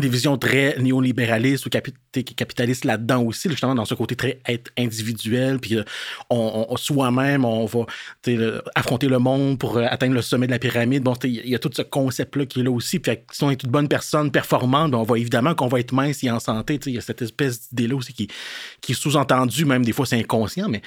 des 0.00 0.08
visions 0.08 0.38
très 0.38 0.78
néolibéralistes 0.78 1.66
ou 1.66 1.68
capitalistes 1.68 2.86
là-dedans 2.86 3.22
aussi, 3.22 3.50
justement 3.50 3.74
dans 3.74 3.84
ce 3.84 3.94
côté 3.94 4.16
très 4.16 4.40
être 4.48 4.70
individuel, 4.78 5.58
puis 5.58 5.76
euh, 5.76 5.84
on, 6.30 6.74
soi-même, 6.78 7.44
on 7.44 7.66
va 7.66 7.80
affronter 8.74 9.08
le 9.08 9.18
monde 9.18 9.58
pour 9.58 9.76
euh, 9.76 9.84
atteindre 9.90 10.14
le 10.14 10.22
sommet 10.22 10.46
de 10.46 10.52
la 10.52 10.58
pyramide. 10.58 11.02
Bon, 11.02 11.12
il 11.24 11.46
y 11.46 11.54
a 11.54 11.58
tout 11.58 11.70
ce 11.74 11.82
concept-là 11.82 12.46
qui 12.46 12.60
est 12.60 12.62
là 12.62 12.70
aussi. 12.70 13.00
Puis 13.00 13.18
si 13.32 13.44
on 13.44 13.50
est 13.50 13.62
une 13.62 13.70
bonne 13.70 13.88
personne 13.88 14.30
performante, 14.30 14.92
ben, 14.92 14.98
on 14.98 15.02
va 15.02 15.18
évidemment 15.18 15.54
qu'on 15.54 15.68
va 15.68 15.80
être 15.80 15.92
mince 15.92 16.24
et 16.24 16.30
en 16.30 16.40
santé. 16.40 16.80
Il 16.86 16.94
y 16.94 16.98
a 16.98 17.02
cette 17.02 17.20
espèce 17.20 17.68
d'idée-là 17.68 17.96
aussi 17.96 18.14
qui, 18.14 18.28
qui 18.80 18.92
est 18.92 18.94
sous-entendue, 18.94 19.66
même 19.66 19.84
des 19.84 19.92
fois 19.92 20.06
c'est 20.06 20.18
inconscient, 20.18 20.70
mais, 20.70 20.80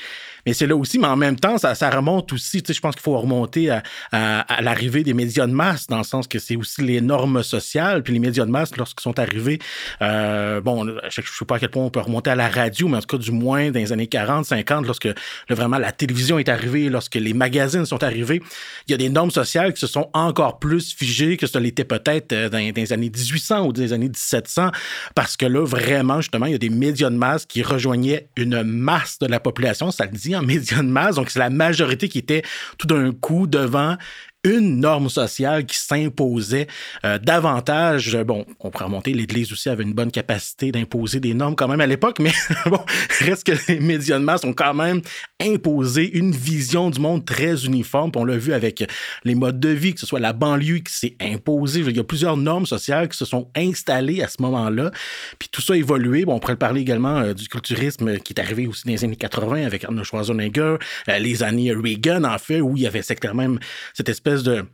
mais 0.45 0.53
c'est 0.53 0.67
là 0.67 0.75
aussi. 0.75 0.99
Mais 0.99 1.07
en 1.07 1.15
même 1.15 1.37
temps, 1.37 1.57
ça, 1.57 1.89
remonte 1.89 2.31
aussi, 2.33 2.63
je 2.67 2.79
pense 2.79 2.95
qu'il 2.95 3.03
faut 3.03 3.17
remonter 3.17 3.69
à, 3.69 4.61
l'arrivée 4.61 5.03
des 5.03 5.13
médias 5.13 5.47
de 5.47 5.51
masse, 5.51 5.87
dans 5.87 5.97
le 5.97 6.03
sens 6.03 6.27
que 6.27 6.39
c'est 6.39 6.55
aussi 6.55 6.81
les 6.81 7.01
normes 7.01 7.43
sociales, 7.43 8.03
puis 8.03 8.13
les 8.13 8.19
médias 8.19 8.45
de 8.45 8.51
masse, 8.51 8.75
lorsqu'ils 8.77 9.01
sont 9.01 9.19
arrivés, 9.19 9.59
euh, 10.01 10.61
bon, 10.61 10.85
je 10.85 11.21
ne 11.21 11.25
sais 11.25 11.45
pas 11.45 11.55
à 11.55 11.59
quel 11.59 11.69
point 11.69 11.83
on 11.83 11.89
peut 11.89 11.99
remonter 11.99 12.29
à 12.29 12.35
la 12.35 12.49
radio, 12.49 12.87
mais 12.87 12.97
en 12.97 13.01
tout 13.01 13.17
cas, 13.17 13.23
du 13.23 13.31
moins 13.31 13.71
dans 13.71 13.79
les 13.79 13.91
années 13.91 14.07
40, 14.07 14.45
50, 14.45 14.85
lorsque 14.85 15.09
vraiment 15.49 15.77
la 15.77 15.91
télévision 15.91 16.39
est 16.39 16.49
arrivée, 16.49 16.89
lorsque 16.89 17.15
les 17.15 17.33
magazines 17.33 17.85
sont 17.85 18.03
arrivés, 18.03 18.41
il 18.87 18.91
y 18.91 18.93
a 18.93 18.97
des 18.97 19.09
normes 19.09 19.31
sociales 19.31 19.73
qui 19.73 19.79
se 19.79 19.87
sont 19.87 20.09
encore 20.13 20.59
plus 20.59 20.93
figées 20.93 21.37
que 21.37 21.47
ce 21.47 21.57
l'était 21.57 21.85
peut-être 21.85 22.33
euh, 22.33 22.49
dans, 22.49 22.57
les 22.57 22.93
années 22.93 23.09
1800 23.09 23.65
ou 23.65 23.73
dans 23.73 23.81
les 23.81 23.93
années 23.93 24.09
1700, 24.09 24.71
parce 25.15 25.37
que 25.37 25.45
là, 25.45 25.65
vraiment, 25.65 26.21
justement, 26.21 26.45
il 26.45 26.51
y 26.53 26.55
a 26.55 26.59
des 26.59 26.69
médias 26.69 27.09
de 27.09 27.15
masse 27.15 27.45
qui 27.45 27.63
rejoignaient 27.63 28.27
une 28.35 28.63
masse 28.63 29.19
de 29.19 29.27
la 29.27 29.39
population, 29.39 29.91
ça 29.91 30.05
le 30.05 30.11
dit 30.11 30.34
en 30.35 30.41
médias 30.45 30.81
de 30.81 30.87
masse, 30.87 31.15
donc 31.15 31.29
c'est 31.29 31.39
la 31.39 31.49
majorité 31.49 32.09
qui 32.09 32.19
était 32.19 32.43
tout 32.77 32.87
d'un 32.87 33.11
coup 33.11 33.47
devant 33.47 33.97
une 34.45 34.79
norme 34.79 35.09
sociale 35.09 35.65
qui 35.65 35.77
s'imposait 35.77 36.67
euh, 37.03 37.17
davantage. 37.17 38.15
Bon, 38.25 38.45
on 38.59 38.69
pourrait 38.69 38.85
remonter, 38.85 39.13
l'Église 39.13 39.51
aussi 39.51 39.69
avait 39.69 39.83
une 39.83 39.93
bonne 39.93 40.11
capacité 40.11 40.71
d'imposer 40.71 41.19
des 41.19 41.33
normes 41.33 41.55
quand 41.55 41.67
même 41.67 41.81
à 41.81 41.87
l'époque, 41.87 42.19
mais 42.19 42.31
bon, 42.67 42.79
reste 43.19 43.45
que 43.45 43.71
les 43.71 43.79
médias 43.79 44.19
de 44.19 44.23
masse 44.23 44.43
ont 44.43 44.53
quand 44.53 44.73
même 44.73 45.01
imposé 45.41 46.17
une 46.17 46.31
vision 46.31 46.89
du 46.89 46.99
monde 46.99 47.25
très 47.25 47.65
uniforme. 47.65 48.11
on 48.15 48.23
l'a 48.23 48.37
vu 48.37 48.53
avec 48.53 48.85
les 49.23 49.35
modes 49.35 49.59
de 49.59 49.69
vie, 49.69 49.93
que 49.93 49.99
ce 49.99 50.05
soit 50.05 50.19
la 50.19 50.33
banlieue 50.33 50.79
qui 50.79 50.93
s'est 50.93 51.15
imposée. 51.19 51.81
Il 51.81 51.97
y 51.97 51.99
a 51.99 52.03
plusieurs 52.03 52.37
normes 52.37 52.65
sociales 52.65 53.09
qui 53.09 53.17
se 53.17 53.25
sont 53.25 53.49
installées 53.55 54.21
à 54.21 54.27
ce 54.27 54.41
moment-là. 54.41 54.91
Puis 55.39 55.49
tout 55.51 55.61
ça 55.61 55.73
a 55.73 55.75
évolué. 55.75 56.25
Bon, 56.25 56.35
on 56.35 56.39
pourrait 56.39 56.55
parler 56.55 56.81
également 56.81 57.17
euh, 57.17 57.33
du 57.33 57.47
culturisme 57.47 58.19
qui 58.19 58.33
est 58.33 58.39
arrivé 58.39 58.67
aussi 58.67 58.83
dans 58.85 58.91
les 58.91 59.03
années 59.03 59.15
80 59.15 59.65
avec 59.65 59.83
Arnold 59.83 60.05
Schwarzenegger, 60.05 60.77
euh, 61.09 61.19
les 61.19 61.43
années 61.43 61.73
Reagan, 61.73 62.23
en 62.23 62.37
fait, 62.37 62.61
où 62.61 62.77
il 62.77 62.83
y 62.83 62.87
avait 62.87 63.01
quand 63.13 63.33
même 63.33 63.59
cette 63.93 64.09
espèce 64.09 64.34
de 64.43 64.65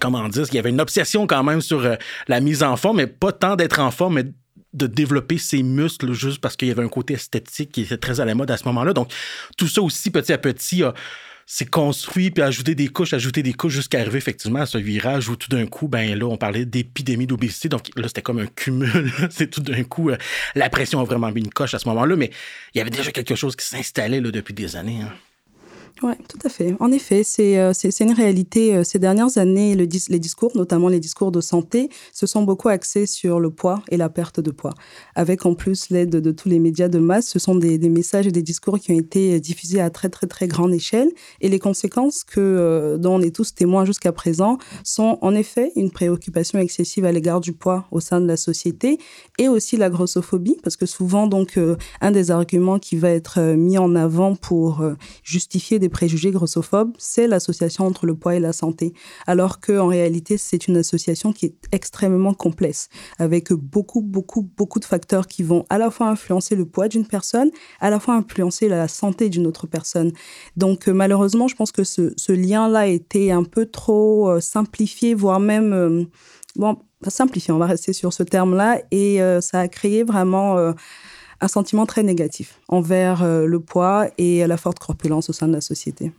comment 0.00 0.28
dire, 0.28 0.46
il 0.50 0.54
y 0.54 0.58
avait 0.58 0.70
une 0.70 0.80
obsession 0.80 1.26
quand 1.26 1.42
même 1.42 1.60
sur 1.60 1.84
euh, 1.84 1.96
la 2.28 2.40
mise 2.40 2.62
en 2.62 2.76
forme, 2.76 2.98
mais 2.98 3.06
pas 3.06 3.32
tant 3.32 3.56
d'être 3.56 3.80
en 3.80 3.90
forme, 3.90 4.14
mais 4.14 4.24
de 4.74 4.86
développer 4.86 5.38
ses 5.38 5.62
muscles 5.62 6.12
juste 6.12 6.40
parce 6.40 6.56
qu'il 6.56 6.68
y 6.68 6.70
avait 6.70 6.84
un 6.84 6.88
côté 6.88 7.14
esthétique 7.14 7.72
qui 7.72 7.82
était 7.82 7.96
très 7.96 8.20
à 8.20 8.24
la 8.24 8.34
mode 8.34 8.50
à 8.50 8.56
ce 8.56 8.64
moment-là. 8.64 8.92
Donc, 8.92 9.10
tout 9.56 9.66
ça 9.66 9.80
aussi, 9.80 10.10
petit 10.10 10.32
à 10.32 10.38
petit, 10.38 10.82
s'est 11.50 11.64
construit, 11.64 12.30
puis 12.30 12.42
ajouter 12.42 12.74
des 12.74 12.88
couches, 12.88 13.14
ajouter 13.14 13.42
des 13.42 13.54
couches 13.54 13.72
jusqu'à 13.72 14.00
arriver 14.00 14.18
effectivement 14.18 14.60
à 14.60 14.66
ce 14.66 14.76
virage 14.76 15.30
où 15.30 15.36
tout 15.36 15.48
d'un 15.48 15.66
coup, 15.66 15.88
ben 15.88 16.16
là, 16.16 16.26
on 16.26 16.36
parlait 16.36 16.66
d'épidémie 16.66 17.26
d'obésité. 17.26 17.70
Donc 17.70 17.88
là, 17.96 18.06
c'était 18.06 18.20
comme 18.20 18.38
un 18.38 18.46
cumul. 18.46 19.10
C'est 19.30 19.50
tout 19.50 19.62
d'un 19.62 19.82
coup, 19.82 20.10
euh, 20.10 20.18
la 20.54 20.68
pression 20.68 21.00
a 21.00 21.04
vraiment 21.04 21.32
mis 21.32 21.40
une 21.40 21.48
coche 21.48 21.72
à 21.72 21.78
ce 21.78 21.88
moment-là, 21.88 22.16
mais 22.16 22.30
il 22.74 22.78
y 22.78 22.80
avait 22.82 22.90
déjà 22.90 23.12
quelque 23.12 23.34
chose 23.34 23.56
qui 23.56 23.64
s'installait 23.64 24.20
depuis 24.20 24.52
des 24.52 24.76
années. 24.76 25.00
Hein. 25.00 25.10
Oui, 26.02 26.12
tout 26.28 26.38
à 26.44 26.48
fait. 26.48 26.76
En 26.78 26.92
effet, 26.92 27.24
c'est 27.24 27.58
euh, 27.58 27.72
une 28.00 28.12
réalité. 28.12 28.74
Euh, 28.74 28.84
ces 28.84 29.00
dernières 29.00 29.36
années, 29.36 29.74
le 29.74 29.88
les 30.08 30.18
discours, 30.20 30.52
notamment 30.54 30.88
les 30.88 31.00
discours 31.00 31.32
de 31.32 31.40
santé, 31.40 31.88
se 32.12 32.26
sont 32.26 32.42
beaucoup 32.42 32.68
axés 32.68 33.06
sur 33.06 33.40
le 33.40 33.50
poids 33.50 33.82
et 33.90 33.96
la 33.96 34.08
perte 34.08 34.38
de 34.38 34.52
poids. 34.52 34.74
Avec 35.16 35.44
en 35.44 35.54
plus 35.54 35.90
l'aide 35.90 36.10
de, 36.10 36.30
tous 36.30 36.48
les 36.48 36.60
médias 36.60 36.86
de 36.88 37.00
masse, 37.00 37.26
ce 37.26 37.40
sont 37.40 37.56
des, 37.56 37.78
des, 37.78 37.88
messages 37.88 38.28
et 38.28 38.30
des 38.30 38.42
discours 38.42 38.78
qui 38.78 38.92
ont 38.92 38.98
été 38.98 39.40
diffusés 39.40 39.80
à 39.80 39.90
très, 39.90 40.08
très, 40.08 40.28
très 40.28 40.46
grande 40.46 40.72
échelle. 40.72 41.10
Et 41.40 41.48
les 41.48 41.58
conséquences 41.58 42.22
que, 42.22 42.38
euh, 42.38 42.96
dont 42.96 43.16
on 43.16 43.22
est 43.22 43.34
tous 43.34 43.54
témoins 43.54 43.84
jusqu'à 43.84 44.12
présent 44.12 44.58
sont 44.84 45.18
en 45.20 45.34
effet 45.34 45.72
une 45.74 45.90
préoccupation 45.90 46.60
excessive 46.60 47.06
à 47.06 47.12
l'égard 47.12 47.40
du 47.40 47.52
poids 47.52 47.86
au 47.90 47.98
sein 47.98 48.20
de 48.20 48.26
la 48.26 48.36
société 48.36 48.98
et 49.38 49.48
aussi 49.48 49.76
la 49.76 49.90
grossophobie, 49.90 50.58
parce 50.62 50.76
que 50.76 50.86
souvent, 50.86 51.26
donc, 51.26 51.58
un 52.00 52.10
des 52.10 52.30
arguments 52.30 52.78
qui 52.78 52.96
va 52.96 53.10
être 53.10 53.40
mis 53.54 53.78
en 53.78 53.96
avant 53.96 54.36
pour 54.36 54.84
justifier 55.24 55.78
des 55.78 55.87
préjugés 55.88 56.30
grossophobes, 56.30 56.92
c'est 56.98 57.26
l'association 57.26 57.86
entre 57.86 58.06
le 58.06 58.14
poids 58.14 58.34
et 58.34 58.40
la 58.40 58.52
santé, 58.52 58.92
alors 59.26 59.60
qu'en 59.60 59.86
réalité, 59.86 60.38
c'est 60.38 60.68
une 60.68 60.76
association 60.76 61.32
qui 61.32 61.46
est 61.46 61.54
extrêmement 61.72 62.34
complexe, 62.34 62.88
avec 63.18 63.52
beaucoup, 63.52 64.00
beaucoup, 64.00 64.42
beaucoup 64.56 64.78
de 64.78 64.84
facteurs 64.84 65.26
qui 65.26 65.42
vont 65.42 65.64
à 65.70 65.78
la 65.78 65.90
fois 65.90 66.08
influencer 66.08 66.56
le 66.56 66.64
poids 66.64 66.88
d'une 66.88 67.06
personne, 67.06 67.50
à 67.80 67.90
la 67.90 68.00
fois 68.00 68.14
influencer 68.14 68.68
la 68.68 68.88
santé 68.88 69.28
d'une 69.28 69.46
autre 69.46 69.66
personne. 69.66 70.12
Donc, 70.56 70.88
euh, 70.88 70.92
malheureusement, 70.92 71.48
je 71.48 71.56
pense 71.56 71.72
que 71.72 71.84
ce, 71.84 72.32
lien-là 72.32 72.80
a 72.80 72.86
été 72.86 73.32
un 73.32 73.44
peu 73.44 73.66
trop 73.66 74.30
euh, 74.30 74.40
simplifié, 74.40 75.14
voire 75.14 75.40
même... 75.40 75.72
Euh, 75.72 76.04
bon, 76.56 76.76
simplifié, 77.06 77.52
on 77.52 77.58
va 77.58 77.66
rester 77.66 77.92
sur 77.92 78.12
ce 78.12 78.22
terme-là, 78.22 78.80
et 78.90 79.20
ça 79.40 79.60
a 79.60 79.68
créé 79.68 80.02
vraiment 80.02 80.74
un 81.40 81.48
sentiment 81.48 81.86
très 81.86 82.02
négatif 82.02 82.60
envers 82.68 83.22
euh, 83.22 83.46
le 83.46 83.60
poids 83.60 84.08
et 84.18 84.46
la 84.46 84.56
forte 84.56 84.78
corpulence 84.78 85.30
au 85.30 85.32
sein 85.32 85.48
de 85.48 85.52
la 85.52 85.60
société. 85.60 86.12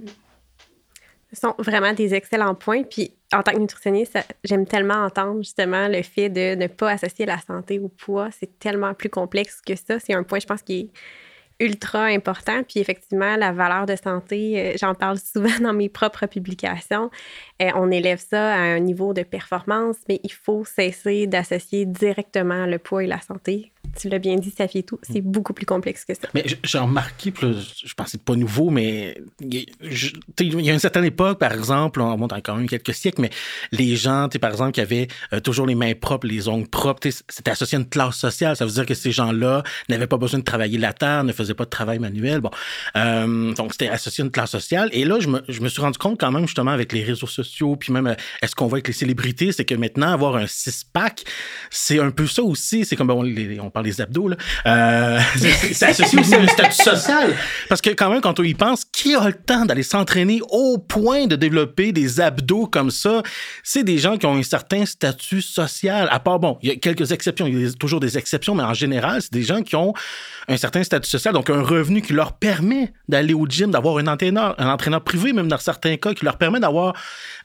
Ce 1.31 1.39
sont 1.41 1.53
vraiment 1.59 1.93
des 1.93 2.15
excellents 2.15 2.55
points. 2.55 2.83
Puis, 2.83 3.11
en 3.33 3.43
tant 3.43 3.51
que 3.51 3.59
nutritionniste, 3.59 4.17
j'aime 4.43 4.65
tellement 4.65 5.05
entendre 5.05 5.37
justement 5.39 5.87
le 5.87 6.01
fait 6.01 6.29
de 6.29 6.55
ne 6.55 6.67
pas 6.67 6.91
associer 6.91 7.25
la 7.25 7.39
santé 7.39 7.77
au 7.77 7.87
poids. 7.87 8.29
C'est 8.31 8.57
tellement 8.57 8.93
plus 8.95 9.09
complexe 9.09 9.61
que 9.65 9.75
ça. 9.75 9.99
C'est 9.99 10.13
un 10.13 10.23
point, 10.23 10.39
je 10.39 10.47
pense, 10.47 10.63
qui 10.63 10.79
est 10.79 10.89
ultra 11.59 12.05
important. 12.05 12.63
Puis 12.63 12.79
effectivement, 12.79 13.35
la 13.35 13.51
valeur 13.51 13.85
de 13.85 13.95
santé, 13.95 14.59
euh, 14.59 14.77
j'en 14.79 14.95
parle 14.95 15.19
souvent 15.19 15.59
dans 15.61 15.73
mes 15.73 15.89
propres 15.89 16.25
publications. 16.25 17.11
Euh, 17.61 17.69
on 17.75 17.91
élève 17.91 18.19
ça 18.19 18.53
à 18.53 18.59
un 18.59 18.79
niveau 18.79 19.13
de 19.13 19.23
performance, 19.23 19.97
mais 20.07 20.19
il 20.23 20.31
faut 20.31 20.65
cesser 20.65 21.27
d'associer 21.27 21.85
directement 21.85 22.65
le 22.65 22.79
poids 22.79 23.03
et 23.03 23.07
la 23.07 23.21
santé 23.21 23.71
tu 23.97 24.09
l'as 24.09 24.19
bien 24.19 24.35
dit, 24.37 24.53
ça 24.55 24.67
fait 24.67 24.83
tout. 24.83 24.99
C'est 25.03 25.21
beaucoup 25.21 25.53
plus 25.53 25.65
complexe 25.65 26.05
que 26.05 26.13
ça. 26.13 26.27
Mais 26.33 26.45
j'ai 26.63 26.77
remarqué, 26.77 27.33
je 27.41 27.93
pense 27.93 28.05
que 28.05 28.11
c'est 28.11 28.23
pas 28.23 28.35
nouveau, 28.35 28.69
mais 28.69 29.17
il 29.41 29.65
y 29.81 30.69
a 30.69 30.73
une 30.73 30.79
certaine 30.79 31.05
époque, 31.05 31.39
par 31.39 31.53
exemple, 31.53 32.01
on 32.01 32.17
monte 32.17 32.33
quand 32.43 32.55
même 32.55 32.67
quelques 32.67 32.93
siècles, 32.93 33.21
mais 33.21 33.29
les 33.71 33.95
gens, 33.95 34.27
par 34.41 34.51
exemple, 34.51 34.71
qui 34.71 34.81
avaient 34.81 35.07
euh, 35.33 35.39
toujours 35.39 35.65
les 35.65 35.75
mains 35.75 35.93
propres, 35.93 36.27
les 36.27 36.47
ongles 36.47 36.67
propres, 36.67 37.07
c'était 37.27 37.51
associé 37.51 37.77
à 37.77 37.81
une 37.81 37.89
classe 37.89 38.17
sociale. 38.17 38.55
Ça 38.55 38.65
veut 38.65 38.71
dire 38.71 38.85
que 38.85 38.93
ces 38.93 39.11
gens-là 39.11 39.63
n'avaient 39.89 40.07
pas 40.07 40.17
besoin 40.17 40.39
de 40.39 40.45
travailler 40.45 40.77
la 40.77 40.93
terre, 40.93 41.23
ne 41.23 41.33
faisaient 41.33 41.53
pas 41.53 41.65
de 41.65 41.69
travail 41.69 41.99
manuel. 41.99 42.41
Bon, 42.41 42.51
euh, 42.95 43.53
donc 43.53 43.73
c'était 43.73 43.89
associé 43.89 44.23
à 44.23 44.25
une 44.25 44.31
classe 44.31 44.51
sociale. 44.51 44.89
Et 44.91 45.05
là, 45.05 45.19
je 45.19 45.27
me, 45.27 45.41
je 45.47 45.61
me, 45.61 45.69
suis 45.69 45.81
rendu 45.81 45.97
compte 45.97 46.19
quand 46.19 46.31
même, 46.31 46.45
justement, 46.45 46.71
avec 46.71 46.93
les 46.93 47.03
réseaux 47.03 47.27
sociaux, 47.27 47.75
puis 47.75 47.93
même, 47.93 48.07
euh, 48.07 48.15
est-ce 48.41 48.55
qu'on 48.55 48.67
voit 48.67 48.77
avec 48.77 48.87
les 48.87 48.93
célébrités, 48.93 49.51
c'est 49.51 49.65
que 49.65 49.75
maintenant, 49.75 50.11
avoir 50.11 50.35
un 50.35 50.47
six-pack, 50.47 51.23
c'est 51.69 51.99
un 51.99 52.11
peu 52.11 52.27
ça 52.27 52.43
aussi. 52.43 52.85
C'est 52.85 52.95
comme, 52.95 53.09
on 53.09 53.69
parle 53.69 53.78
des 53.83 54.01
abdos, 54.01 54.29
là. 54.29 54.35
Euh, 54.65 55.19
c'est 55.73 55.85
associé 55.85 56.19
aussi 56.19 56.35
à 56.35 56.41
un 56.41 56.47
statut 56.47 56.83
social. 56.83 57.35
Parce 57.67 57.81
que 57.81 57.91
quand 57.91 58.09
même, 58.09 58.21
quand 58.21 58.39
on 58.39 58.43
y 58.43 58.53
pense, 58.53 58.85
qui 58.85 59.15
a 59.15 59.25
le 59.25 59.33
temps 59.33 59.65
d'aller 59.65 59.83
s'entraîner 59.83 60.41
au 60.49 60.77
point 60.77 61.27
de 61.27 61.35
développer 61.35 61.91
des 61.91 62.19
abdos 62.19 62.67
comme 62.67 62.91
ça? 62.91 63.23
C'est 63.63 63.83
des 63.83 63.97
gens 63.97 64.17
qui 64.17 64.25
ont 64.25 64.35
un 64.35 64.43
certain 64.43 64.85
statut 64.85 65.41
social. 65.41 66.07
À 66.11 66.19
part, 66.19 66.39
bon, 66.39 66.57
il 66.61 66.69
y 66.69 66.71
a 66.71 66.75
quelques 66.75 67.11
exceptions, 67.11 67.47
il 67.47 67.61
y 67.61 67.65
a 67.65 67.71
toujours 67.73 67.99
des 67.99 68.17
exceptions, 68.17 68.55
mais 68.55 68.63
en 68.63 68.73
général, 68.73 69.21
c'est 69.21 69.33
des 69.33 69.43
gens 69.43 69.61
qui 69.61 69.75
ont 69.75 69.93
un 70.47 70.57
certain 70.57 70.83
statut 70.83 71.09
social, 71.09 71.33
donc 71.33 71.49
un 71.49 71.61
revenu 71.61 72.01
qui 72.01 72.13
leur 72.13 72.33
permet 72.33 72.93
d'aller 73.07 73.33
au 73.33 73.45
gym, 73.47 73.71
d'avoir 73.71 73.97
un 73.97 74.07
entraîneur, 74.07 74.55
un 74.57 74.69
entraîneur 74.69 75.03
privé, 75.03 75.33
même 75.33 75.47
dans 75.47 75.57
certains 75.57 75.97
cas, 75.97 76.13
qui 76.13 76.25
leur 76.25 76.37
permet 76.37 76.59
d'avoir, 76.59 76.95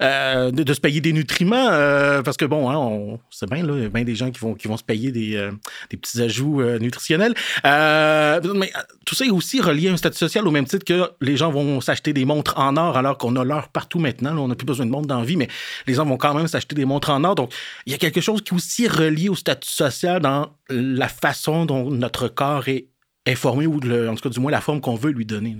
euh, 0.02 0.50
de, 0.50 0.74
se 0.74 0.80
payer 0.80 1.00
des 1.00 1.12
nutriments, 1.12 1.68
euh, 1.70 2.22
parce 2.22 2.36
que 2.36 2.44
bon, 2.44 2.70
hein, 2.70 2.76
on, 2.76 3.20
c'est 3.30 3.48
bien, 3.48 3.64
là, 3.64 3.74
il 3.76 3.82
y 3.82 3.86
a 3.86 3.88
bien 3.88 4.04
des 4.04 4.14
gens 4.14 4.30
qui 4.30 4.40
vont, 4.40 4.54
qui 4.54 4.68
vont 4.68 4.76
se 4.76 4.84
payer 4.84 5.12
des, 5.12 5.50
des 5.90 5.96
petits 5.96 6.22
ajouts 6.24 6.60
euh, 6.60 6.78
nutritionnel. 6.78 7.34
Euh, 7.64 8.40
mais 8.54 8.70
euh, 8.76 8.80
tout 9.04 9.14
ça 9.14 9.24
est 9.24 9.30
aussi 9.30 9.60
relié 9.60 9.88
à 9.88 9.92
un 9.92 9.96
statut 9.96 10.18
social 10.18 10.46
au 10.46 10.50
même 10.50 10.66
titre 10.66 10.84
que 10.84 11.10
les 11.20 11.36
gens 11.36 11.50
vont 11.50 11.80
s'acheter 11.80 12.12
des 12.12 12.24
montres 12.24 12.54
en 12.58 12.76
or 12.76 12.96
alors 12.96 13.18
qu'on 13.18 13.36
a 13.36 13.44
l'or 13.44 13.68
partout 13.68 13.98
maintenant. 13.98 14.36
on 14.38 14.48
n'a 14.48 14.54
plus 14.54 14.66
besoin 14.66 14.86
de 14.86 14.90
montres 14.90 15.08
dans 15.08 15.24
mais 15.24 15.48
les 15.86 15.94
gens 15.94 16.04
vont 16.04 16.16
quand 16.16 16.34
même 16.34 16.48
s'acheter 16.48 16.74
des 16.74 16.84
montres 16.84 17.10
en 17.10 17.24
or. 17.24 17.34
Donc, 17.34 17.52
il 17.86 17.92
y 17.92 17.94
a 17.94 17.98
quelque 17.98 18.20
chose 18.20 18.42
qui 18.42 18.52
est 18.52 18.56
aussi 18.56 18.88
relié 18.88 19.28
au 19.28 19.34
statut 19.34 19.70
social 19.70 20.20
dans 20.20 20.50
la 20.68 21.08
façon 21.08 21.64
dont 21.64 21.90
notre 21.90 22.28
corps 22.28 22.68
est, 22.68 22.88
formé 23.36 23.66
ou 23.66 23.76
en 23.76 24.14
tout 24.14 24.22
cas 24.22 24.28
du 24.28 24.40
moins 24.40 24.52
la 24.52 24.60
forme 24.60 24.80
qu'on 24.80 24.96
veut 24.96 25.10
lui 25.10 25.24
donner 25.24 25.56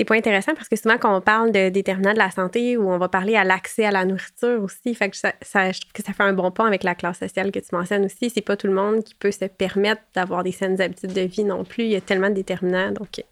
c'est 0.00 0.06
pas 0.06 0.14
intéressant 0.14 0.54
parce 0.54 0.66
que 0.66 0.76
souvent, 0.76 0.96
quand 0.96 1.14
on 1.14 1.20
parle 1.20 1.52
de 1.52 1.68
déterminants 1.68 2.14
de 2.14 2.18
la 2.18 2.30
santé 2.30 2.78
ou 2.78 2.90
on 2.90 2.96
va 2.96 3.10
parler 3.10 3.36
à 3.36 3.44
l'accès 3.44 3.84
à 3.84 3.90
la 3.90 4.06
nourriture 4.06 4.62
aussi, 4.62 4.94
fait 4.94 5.10
que 5.10 5.16
ça, 5.18 5.32
que 5.32 6.02
ça 6.02 6.14
fait 6.14 6.22
un 6.22 6.32
bon 6.32 6.50
point 6.50 6.66
avec 6.66 6.84
la 6.84 6.94
classe 6.94 7.18
sociale 7.18 7.52
que 7.52 7.58
tu 7.58 7.68
mentionnes 7.72 8.06
aussi. 8.06 8.30
C'est 8.30 8.40
pas 8.40 8.56
tout 8.56 8.66
le 8.66 8.72
monde 8.72 9.04
qui 9.04 9.14
peut 9.14 9.30
se 9.30 9.44
permettre 9.44 10.00
d'avoir 10.14 10.42
des 10.42 10.52
saines 10.52 10.80
habitudes 10.80 11.12
de 11.12 11.20
vie 11.20 11.44
non 11.44 11.64
plus. 11.64 11.84
Il 11.84 11.90
y 11.90 11.96
a 11.96 12.00
tellement 12.00 12.30
de 12.30 12.34
déterminants. 12.34 12.92
Donc, 12.92 13.22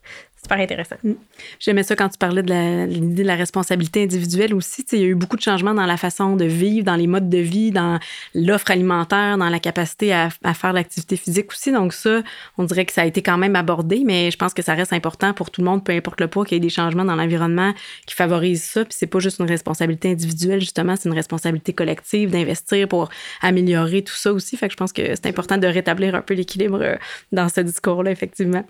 Mm. 1.04 1.12
J'aimais 1.60 1.82
ça 1.82 1.94
quand 1.96 2.08
tu 2.08 2.18
parlais 2.18 2.42
de 2.42 2.86
l'idée 2.86 3.22
de 3.22 3.26
la 3.28 3.36
responsabilité 3.36 4.02
individuelle 4.02 4.54
aussi. 4.54 4.84
il 4.92 4.98
y 4.98 5.04
a 5.04 5.06
eu 5.06 5.14
beaucoup 5.14 5.36
de 5.36 5.42
changements 5.42 5.74
dans 5.74 5.86
la 5.86 5.96
façon 5.96 6.36
de 6.36 6.44
vivre, 6.44 6.84
dans 6.84 6.96
les 6.96 7.06
modes 7.06 7.28
de 7.28 7.38
vie, 7.38 7.70
dans 7.70 7.98
l'offre 8.34 8.70
alimentaire, 8.70 9.38
dans 9.38 9.48
la 9.48 9.60
capacité 9.60 10.12
à, 10.12 10.30
faire 10.30 10.72
l'activité 10.72 11.16
physique 11.16 11.50
aussi. 11.52 11.72
Donc 11.72 11.92
ça, 11.92 12.22
on 12.56 12.64
dirait 12.64 12.84
que 12.84 12.92
ça 12.92 13.02
a 13.02 13.06
été 13.06 13.22
quand 13.22 13.38
même 13.38 13.56
abordé, 13.56 14.02
mais 14.04 14.30
je 14.30 14.36
pense 14.36 14.54
que 14.54 14.62
ça 14.62 14.74
reste 14.74 14.92
important 14.92 15.32
pour 15.34 15.50
tout 15.50 15.60
le 15.60 15.66
monde, 15.66 15.84
peu 15.84 15.92
importe 15.92 16.20
le 16.20 16.28
poids, 16.28 16.44
qu'il 16.44 16.56
y 16.56 16.58
ait 16.58 16.60
des 16.60 16.68
changements 16.68 17.04
dans 17.04 17.16
l'environnement 17.16 17.72
qui 18.06 18.14
favorisent 18.14 18.64
ça. 18.64 18.84
Puis 18.84 18.94
c'est 18.98 19.06
pas 19.06 19.18
juste 19.18 19.40
une 19.40 19.48
responsabilité 19.48 20.10
individuelle, 20.10 20.60
justement, 20.60 20.96
c'est 20.96 21.08
une 21.08 21.14
responsabilité 21.14 21.72
collective 21.72 22.30
d'investir 22.30 22.88
pour 22.88 23.10
améliorer 23.42 24.02
tout 24.02 24.14
ça 24.14 24.32
aussi. 24.32 24.56
Fait 24.56 24.68
que 24.68 24.72
je 24.72 24.76
pense 24.76 24.92
que 24.92 25.14
c'est 25.14 25.26
important 25.26 25.58
de 25.58 25.66
rétablir 25.66 26.14
un 26.14 26.22
peu 26.22 26.34
l'équilibre 26.34 26.80
euh, 26.82 26.96
dans 27.32 27.48
ce 27.48 27.60
discours-là, 27.60 28.10
effectivement. 28.10 28.64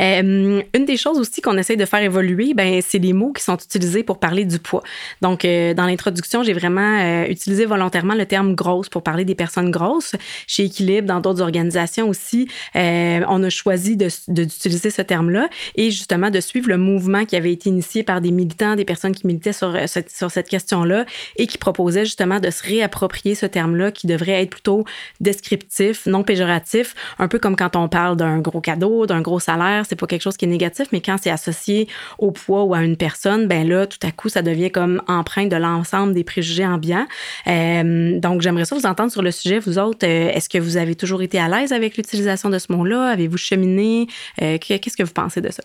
Euh, 0.00 0.62
une 0.74 0.84
des 0.84 0.96
choses 0.96 1.18
aussi 1.18 1.40
qu'on 1.40 1.56
essaie 1.58 1.76
de 1.76 1.84
faire 1.84 2.02
évoluer, 2.02 2.54
ben, 2.54 2.80
c'est 2.86 2.98
les 2.98 3.12
mots 3.12 3.32
qui 3.32 3.42
sont 3.42 3.56
utilisés 3.56 4.02
pour 4.02 4.18
parler 4.18 4.44
du 4.44 4.58
poids. 4.58 4.82
Donc, 5.22 5.44
euh, 5.44 5.74
dans 5.74 5.86
l'introduction, 5.86 6.42
j'ai 6.42 6.52
vraiment 6.52 7.00
euh, 7.00 7.26
utilisé 7.26 7.66
volontairement 7.66 8.14
le 8.14 8.26
terme 8.26 8.54
grosse 8.54 8.88
pour 8.88 9.02
parler 9.02 9.24
des 9.24 9.34
personnes 9.34 9.70
grosses. 9.70 10.14
Chez 10.46 10.64
Équilibre, 10.64 11.08
dans 11.08 11.20
d'autres 11.20 11.42
organisations 11.42 12.08
aussi, 12.08 12.48
on 12.74 13.42
a 13.42 13.50
choisi 13.50 13.96
d'utiliser 13.96 14.90
ce 14.90 15.02
terme-là 15.02 15.48
et 15.74 15.90
justement 15.90 16.30
de 16.30 16.40
suivre 16.40 16.68
le 16.68 16.76
mouvement 16.76 17.24
qui 17.24 17.36
avait 17.36 17.52
été 17.52 17.68
initié 17.68 18.02
par 18.02 18.20
des 18.20 18.30
militants, 18.30 18.76
des 18.76 18.84
personnes 18.84 19.14
qui 19.14 19.26
militaient 19.26 19.52
sur, 19.52 19.76
sur 20.08 20.30
cette 20.30 20.48
question-là 20.48 21.04
et 21.36 21.46
qui 21.46 21.58
proposaient 21.58 22.04
justement 22.04 22.40
de 22.40 22.50
se 22.50 22.62
réapproprier 22.62 23.34
ce 23.34 23.46
terme-là 23.46 23.90
qui 23.90 24.06
devrait 24.06 24.42
être 24.42 24.50
plutôt 24.50 24.84
descriptif, 25.20 26.06
non 26.06 26.22
péjoratif, 26.22 26.94
un 27.18 27.28
peu 27.28 27.38
comme 27.38 27.56
quand 27.56 27.76
on 27.76 27.88
parle 27.88 28.16
d'un 28.16 28.38
gros 28.38 28.60
cadeau, 28.60 29.06
d'un 29.06 29.20
gros 29.20 29.37
salaire 29.38 29.84
c'est 29.88 29.96
pas 29.96 30.06
quelque 30.06 30.22
chose 30.22 30.36
qui 30.36 30.44
est 30.44 30.48
négatif, 30.48 30.88
mais 30.92 31.00
quand 31.00 31.16
c'est 31.20 31.30
associé 31.30 31.88
au 32.18 32.30
poids 32.30 32.64
ou 32.64 32.74
à 32.74 32.82
une 32.82 32.96
personne, 32.96 33.46
ben 33.46 33.66
là, 33.66 33.86
tout 33.86 33.98
à 34.02 34.10
coup, 34.10 34.28
ça 34.28 34.42
devient 34.42 34.70
comme 34.70 35.02
empreinte 35.08 35.48
de 35.48 35.56
l'ensemble 35.56 36.14
des 36.14 36.24
préjugés 36.24 36.66
ambiants. 36.66 37.06
Euh, 37.46 38.18
donc, 38.18 38.42
j'aimerais 38.42 38.64
ça 38.64 38.76
vous 38.76 38.86
entendre 38.86 39.12
sur 39.12 39.22
le 39.22 39.30
sujet, 39.30 39.58
vous 39.58 39.78
autres. 39.78 40.06
Euh, 40.06 40.30
est-ce 40.30 40.48
que 40.48 40.58
vous 40.58 40.76
avez 40.76 40.94
toujours 40.94 41.22
été 41.22 41.38
à 41.38 41.48
l'aise 41.48 41.72
avec 41.72 41.96
l'utilisation 41.96 42.50
de 42.50 42.58
ce 42.58 42.72
mot-là? 42.72 43.08
Avez-vous 43.10 43.38
cheminé? 43.38 44.06
Euh, 44.42 44.58
qu'est-ce 44.58 44.96
que 44.96 45.02
vous 45.02 45.12
pensez 45.12 45.40
de 45.40 45.50
ça? 45.50 45.62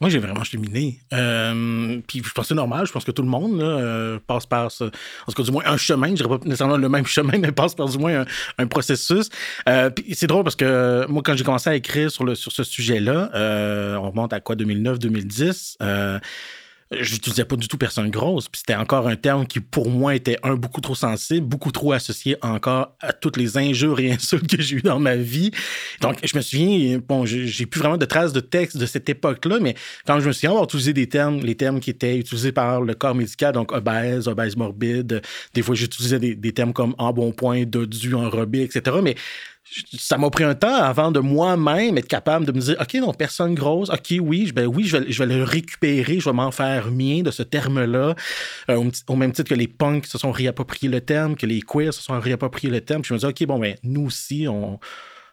Moi, 0.00 0.10
j'ai 0.10 0.18
vraiment 0.18 0.44
cheminé. 0.44 1.00
Euh, 1.14 2.00
puis 2.06 2.22
je 2.22 2.30
pense 2.32 2.44
que 2.44 2.48
c'est 2.48 2.54
normal. 2.54 2.86
Je 2.86 2.92
pense 2.92 3.04
que 3.04 3.10
tout 3.12 3.22
le 3.22 3.28
monde 3.28 3.62
euh, 3.62 4.18
passe 4.26 4.44
par, 4.44 4.66
en 4.66 4.68
tout 4.68 4.90
cas, 5.34 5.42
du 5.42 5.50
moins 5.50 5.64
un 5.64 5.78
chemin. 5.78 6.08
Je 6.08 6.14
dirais 6.14 6.28
pas 6.28 6.44
nécessairement 6.44 6.76
le 6.76 6.88
même 6.90 7.06
chemin, 7.06 7.38
mais 7.38 7.50
passe 7.50 7.74
par 7.74 7.88
du 7.88 7.96
moins 7.96 8.26
un, 8.58 8.66
processus. 8.66 9.30
Euh, 9.68 9.88
puis 9.88 10.14
c'est 10.14 10.26
drôle 10.26 10.44
parce 10.44 10.56
que 10.56 11.06
moi, 11.08 11.22
quand 11.24 11.34
j'ai 11.34 11.44
commencé 11.44 11.70
à 11.70 11.74
écrire 11.74 12.10
sur, 12.10 12.24
le, 12.24 12.34
sur 12.34 12.52
ce 12.52 12.62
sujet-là, 12.62 13.30
on 13.98 14.10
remonte 14.10 14.34
à 14.34 14.40
quoi, 14.40 14.54
2009-2010 14.56 15.76
j'utilisais 16.92 17.44
pas 17.44 17.56
du 17.56 17.68
tout 17.68 17.78
personne 17.78 18.10
grosse. 18.10 18.48
Puis 18.48 18.60
c'était 18.60 18.74
encore 18.76 19.08
un 19.08 19.16
terme 19.16 19.46
qui, 19.46 19.60
pour 19.60 19.90
moi, 19.90 20.14
était 20.14 20.36
un 20.42 20.54
beaucoup 20.54 20.80
trop 20.80 20.94
sensible, 20.94 21.46
beaucoup 21.46 21.72
trop 21.72 21.92
associé 21.92 22.36
encore 22.42 22.96
à 23.00 23.12
toutes 23.12 23.36
les 23.36 23.58
injures 23.58 23.98
et 24.00 24.12
insultes 24.12 24.46
que 24.46 24.62
j'ai 24.62 24.76
eues 24.76 24.82
dans 24.82 24.98
ma 24.98 25.16
vie. 25.16 25.50
Donc, 26.00 26.18
je 26.24 26.36
me 26.36 26.42
souviens, 26.42 27.00
bon, 27.06 27.24
j'ai 27.26 27.66
plus 27.66 27.80
vraiment 27.80 27.96
de 27.96 28.06
traces 28.06 28.32
de 28.32 28.40
texte 28.40 28.76
de 28.76 28.86
cette 28.86 29.08
époque-là, 29.08 29.58
mais 29.60 29.74
quand 30.06 30.20
je 30.20 30.28
me 30.28 30.32
souviens 30.32 30.50
avoir 30.50 30.64
utilisé 30.64 30.92
des 30.92 31.08
termes, 31.08 31.40
les 31.40 31.54
termes 31.54 31.80
qui 31.80 31.90
étaient 31.90 32.18
utilisés 32.18 32.52
par 32.52 32.80
le 32.80 32.94
corps 32.94 33.14
médical, 33.14 33.52
donc 33.52 33.72
obèse, 33.72 34.28
obèse 34.28 34.56
morbide, 34.56 35.22
des 35.54 35.62
fois 35.62 35.74
j'utilisais 35.74 36.18
des, 36.18 36.34
des 36.34 36.52
termes 36.52 36.72
comme 36.72 36.94
en 36.98 37.12
bon 37.12 37.32
point, 37.32 37.64
dodu, 37.64 38.14
enrobé, 38.14 38.62
etc. 38.62 38.96
Mais 39.02 39.16
ça 39.98 40.16
m'a 40.16 40.30
pris 40.30 40.44
un 40.44 40.54
temps 40.54 40.74
avant 40.74 41.10
de 41.10 41.20
moi-même 41.20 41.98
être 41.98 42.08
capable 42.08 42.46
de 42.46 42.52
me 42.52 42.60
dire 42.60 42.76
OK, 42.80 42.94
non, 42.94 43.12
personne 43.12 43.54
grosse, 43.54 43.90
OK, 43.90 44.14
oui, 44.20 44.52
ben 44.54 44.66
oui, 44.66 44.84
je 44.84 44.96
vais, 44.96 45.26
le 45.26 45.42
récupérer, 45.42 46.20
je 46.20 46.24
vais 46.28 46.34
m'en 46.34 46.50
faire 46.50 46.90
mien 46.90 47.22
de 47.22 47.30
ce 47.30 47.42
terme-là, 47.42 48.14
euh, 48.70 48.90
au, 49.08 49.16
même 49.16 49.32
titre 49.32 49.48
que 49.48 49.54
les 49.54 49.68
punks 49.68 50.06
se 50.06 50.18
sont 50.18 50.30
réappropriés 50.30 50.88
le 50.88 51.00
terme, 51.00 51.36
que 51.36 51.46
les 51.46 51.60
queers 51.60 51.92
se 51.92 52.02
sont 52.02 52.18
réappropriés 52.18 52.70
le 52.70 52.80
terme. 52.80 53.04
je 53.04 53.14
me 53.14 53.18
dis 53.18 53.26
OK, 53.26 53.44
bon, 53.44 53.58
ben 53.58 53.74
nous 53.82 54.06
aussi, 54.06 54.46
on 54.48 54.78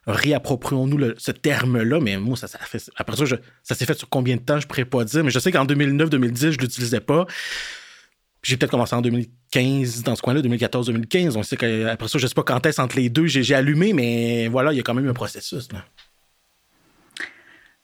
réapproprions-nous 0.05 1.13
ce 1.17 1.31
terme-là, 1.31 1.99
mais 2.01 2.17
moi, 2.17 2.35
ça, 2.35 2.47
fait. 2.47 2.91
Après 2.97 3.15
ça, 3.15 3.23
ça 3.63 3.75
s'est 3.75 3.85
fait 3.85 3.97
sur 3.97 4.09
combien 4.09 4.35
de 4.35 4.41
temps, 4.41 4.59
je 4.59 4.67
pourrais 4.67 4.85
pas 4.85 5.03
dire, 5.05 5.23
mais 5.23 5.31
je 5.31 5.39
sais 5.39 5.51
qu'en 5.51 5.65
2009-2010, 5.65 6.51
je 6.51 6.57
l'utilisais 6.57 6.99
pas. 6.99 7.25
J'ai 8.43 8.57
peut-être 8.57 8.71
commencé 8.71 8.93
en 8.93 9.01
2015, 9.01 10.03
dans 10.03 10.15
ce 10.15 10.21
coin-là, 10.21 10.41
2014-2015. 10.41 11.37
On 11.37 11.43
sait 11.43 11.55
qu'après 11.55 12.07
ça, 12.09 12.19
je 12.19 12.27
sais 12.27 12.33
pas 12.33 12.43
quand 12.43 12.65
est-ce 12.65 12.81
entre 12.81 12.97
les 12.97 13.09
deux, 13.09 13.25
j'ai 13.25 13.55
allumé, 13.55 13.93
mais 13.93 14.47
voilà, 14.49 14.73
il 14.73 14.77
y 14.77 14.79
a 14.79 14.83
quand 14.83 14.93
même 14.93 15.07
un 15.07 15.13
processus. 15.13 15.71
Là. 15.71 15.85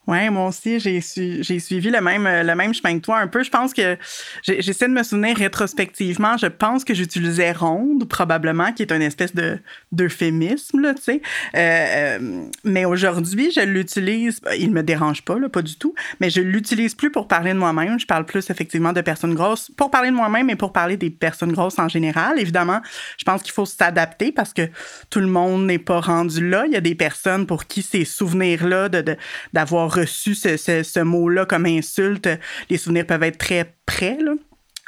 Oui, 0.10 0.28
moi 0.32 0.48
aussi, 0.48 0.80
j'ai 0.80 1.02
j'ai 1.02 1.60
suivi 1.60 1.92
le 1.92 2.02
même, 2.02 2.28
le 2.28 2.56
même 2.56 2.74
chemin 2.74 2.98
que 2.98 3.04
toi 3.04 3.20
un 3.20 3.28
peu. 3.28 3.44
Je 3.44 3.52
pense 3.52 3.76
que 3.76 3.96
j'essaie 4.42 4.88
de 4.88 4.94
me 4.94 5.04
souvenir 5.04 5.38
rétrospectivement. 5.38 6.36
Je 6.36 6.48
pense 6.48 6.84
que 6.84 6.96
j'utilisais 6.96 7.52
ronde, 7.52 8.10
probablement, 8.10 8.74
qui 8.74 8.82
est 8.82 8.92
une 8.92 9.04
espèce 9.04 9.36
de 9.36 9.60
d'euphémisme, 9.92 10.96
tu 10.96 11.02
sais. 11.04 11.22
Euh, 11.56 11.60
euh, 11.60 12.44
mais 12.64 12.86
aujourd'hui, 12.86 13.52
je 13.52 13.62
l'utilise. 13.62 14.42
Il 14.58 14.72
me 14.72 14.82
dérange 14.82 15.22
pas, 15.22 15.38
là, 15.38 15.48
pas 15.48 15.62
du 15.62 15.76
tout. 15.76 15.94
Mais 16.20 16.32
je 16.32 16.42
l'utilise 16.42 16.96
plus 16.96 17.12
pour 17.12 17.28
parler 17.28 17.54
de 17.54 17.60
moi-même. 17.60 18.00
Je 18.00 18.08
parle 18.08 18.26
plus 18.26 18.50
effectivement 18.50 18.94
de 18.94 19.02
personnes 19.02 19.36
grosses 19.36 19.70
pour 19.78 19.92
parler 19.92 20.10
de 20.10 20.16
moi-même 20.16 20.50
et 20.50 20.56
pour 20.56 20.74
parler 20.74 20.98
des 20.98 21.12
personnes 21.12 21.52
grosses 21.52 21.78
en 21.78 21.88
général. 21.88 22.40
Évidemment, 22.40 22.82
je 23.18 23.26
pense 23.26 23.44
qu'il 23.44 23.54
faut 23.54 23.68
s'adapter 23.68 24.32
parce 24.32 24.54
que 24.54 24.70
tout 25.12 25.20
le 25.20 25.28
monde 25.28 25.68
n'est 25.68 25.78
pas 25.78 26.00
rendu 26.00 26.50
là. 26.50 26.64
Il 26.66 26.74
y 26.74 26.78
a 26.78 26.82
des 26.82 26.96
personnes 26.96 27.46
pour 27.46 27.68
qui 27.68 27.84
ces 27.84 28.06
souvenirs-là 28.06 28.90
de 28.90 29.16
d'avoir 29.54 29.99
reçu 30.02 30.36
ce, 30.36 30.58
ce 30.58 31.00
mot-là 31.00 31.46
comme 31.46 31.66
insulte, 31.66 32.30
les 32.70 32.78
souvenirs 32.78 33.06
peuvent 33.06 33.24
être 33.24 33.38
très 33.38 33.76
près. 33.86 34.18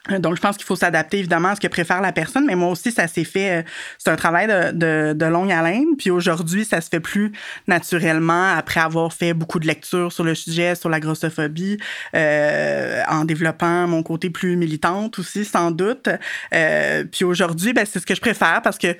Donc, 0.09 0.35
je 0.35 0.41
pense 0.41 0.57
qu'il 0.57 0.65
faut 0.65 0.75
s'adapter 0.75 1.19
évidemment 1.19 1.49
à 1.49 1.55
ce 1.55 1.61
que 1.61 1.67
préfère 1.67 2.01
la 2.01 2.11
personne, 2.11 2.47
mais 2.47 2.55
moi 2.55 2.69
aussi, 2.69 2.91
ça 2.91 3.07
s'est 3.07 3.23
fait. 3.23 3.59
Euh, 3.59 3.63
c'est 3.99 4.09
un 4.09 4.15
travail 4.15 4.47
de, 4.47 5.25
longue 5.25 5.51
haleine. 5.51 5.95
Puis 5.95 6.09
aujourd'hui, 6.09 6.65
ça 6.65 6.81
se 6.81 6.89
fait 6.89 6.99
plus 6.99 7.31
naturellement 7.67 8.51
après 8.55 8.79
avoir 8.79 9.13
fait 9.13 9.33
beaucoup 9.33 9.59
de 9.59 9.67
lectures 9.67 10.11
sur 10.11 10.23
le 10.23 10.33
sujet, 10.33 10.73
sur 10.73 10.89
la 10.89 10.99
grossophobie, 10.99 11.77
euh, 12.15 13.03
en 13.07 13.25
développant 13.25 13.87
mon 13.87 14.01
côté 14.01 14.31
plus 14.31 14.55
militante 14.55 15.19
aussi, 15.19 15.45
sans 15.45 15.69
doute. 15.69 16.09
Euh, 16.53 17.03
puis 17.03 17.23
aujourd'hui, 17.23 17.71
ben, 17.73 17.85
c'est 17.85 17.99
ce 17.99 18.05
que 18.05 18.15
je 18.15 18.21
préfère 18.21 18.61
parce 18.63 18.79
que 18.79 18.97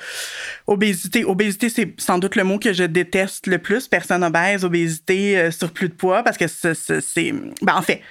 obésité, 0.68 1.26
obésité, 1.26 1.70
c'est 1.70 2.00
sans 2.00 2.20
doute 2.20 2.36
le 2.36 2.44
mot 2.44 2.60
que 2.60 2.74
je 2.74 2.84
déteste 2.84 3.48
le 3.48 3.58
plus. 3.58 3.88
Personne 3.88 4.24
obèse, 4.24 4.64
obésité, 4.64 5.38
euh, 5.38 5.52
surplus 5.52 5.90
de 5.90 5.94
poids, 5.94 6.22
parce 6.24 6.38
que 6.38 6.46
c'est. 6.48 7.34
Ben, 7.64 7.76
en 7.76 7.82
fait, 7.82 8.02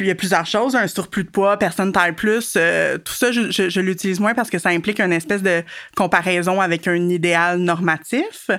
il 0.00 0.06
y 0.06 0.10
a 0.10 0.14
plusieurs 0.14 0.46
choses. 0.46 0.74
Un 0.74 0.86
surplus 0.86 1.24
de 1.24 1.30
poids, 1.30 1.58
personne 1.58 1.92
taille 1.92 2.12
plus. 2.12 2.21
Euh, 2.56 2.98
tout 2.98 3.12
ça, 3.12 3.32
je, 3.32 3.80
l'utilise 3.80 4.20
moins 4.20 4.34
parce 4.34 4.50
que 4.50 4.58
ça 4.58 4.70
implique 4.70 5.00
une 5.00 5.12
espèce 5.12 5.42
de 5.42 5.62
comparaison 5.96 6.60
avec 6.60 6.86
un 6.88 7.08
idéal 7.08 7.58
normatif. 7.58 8.50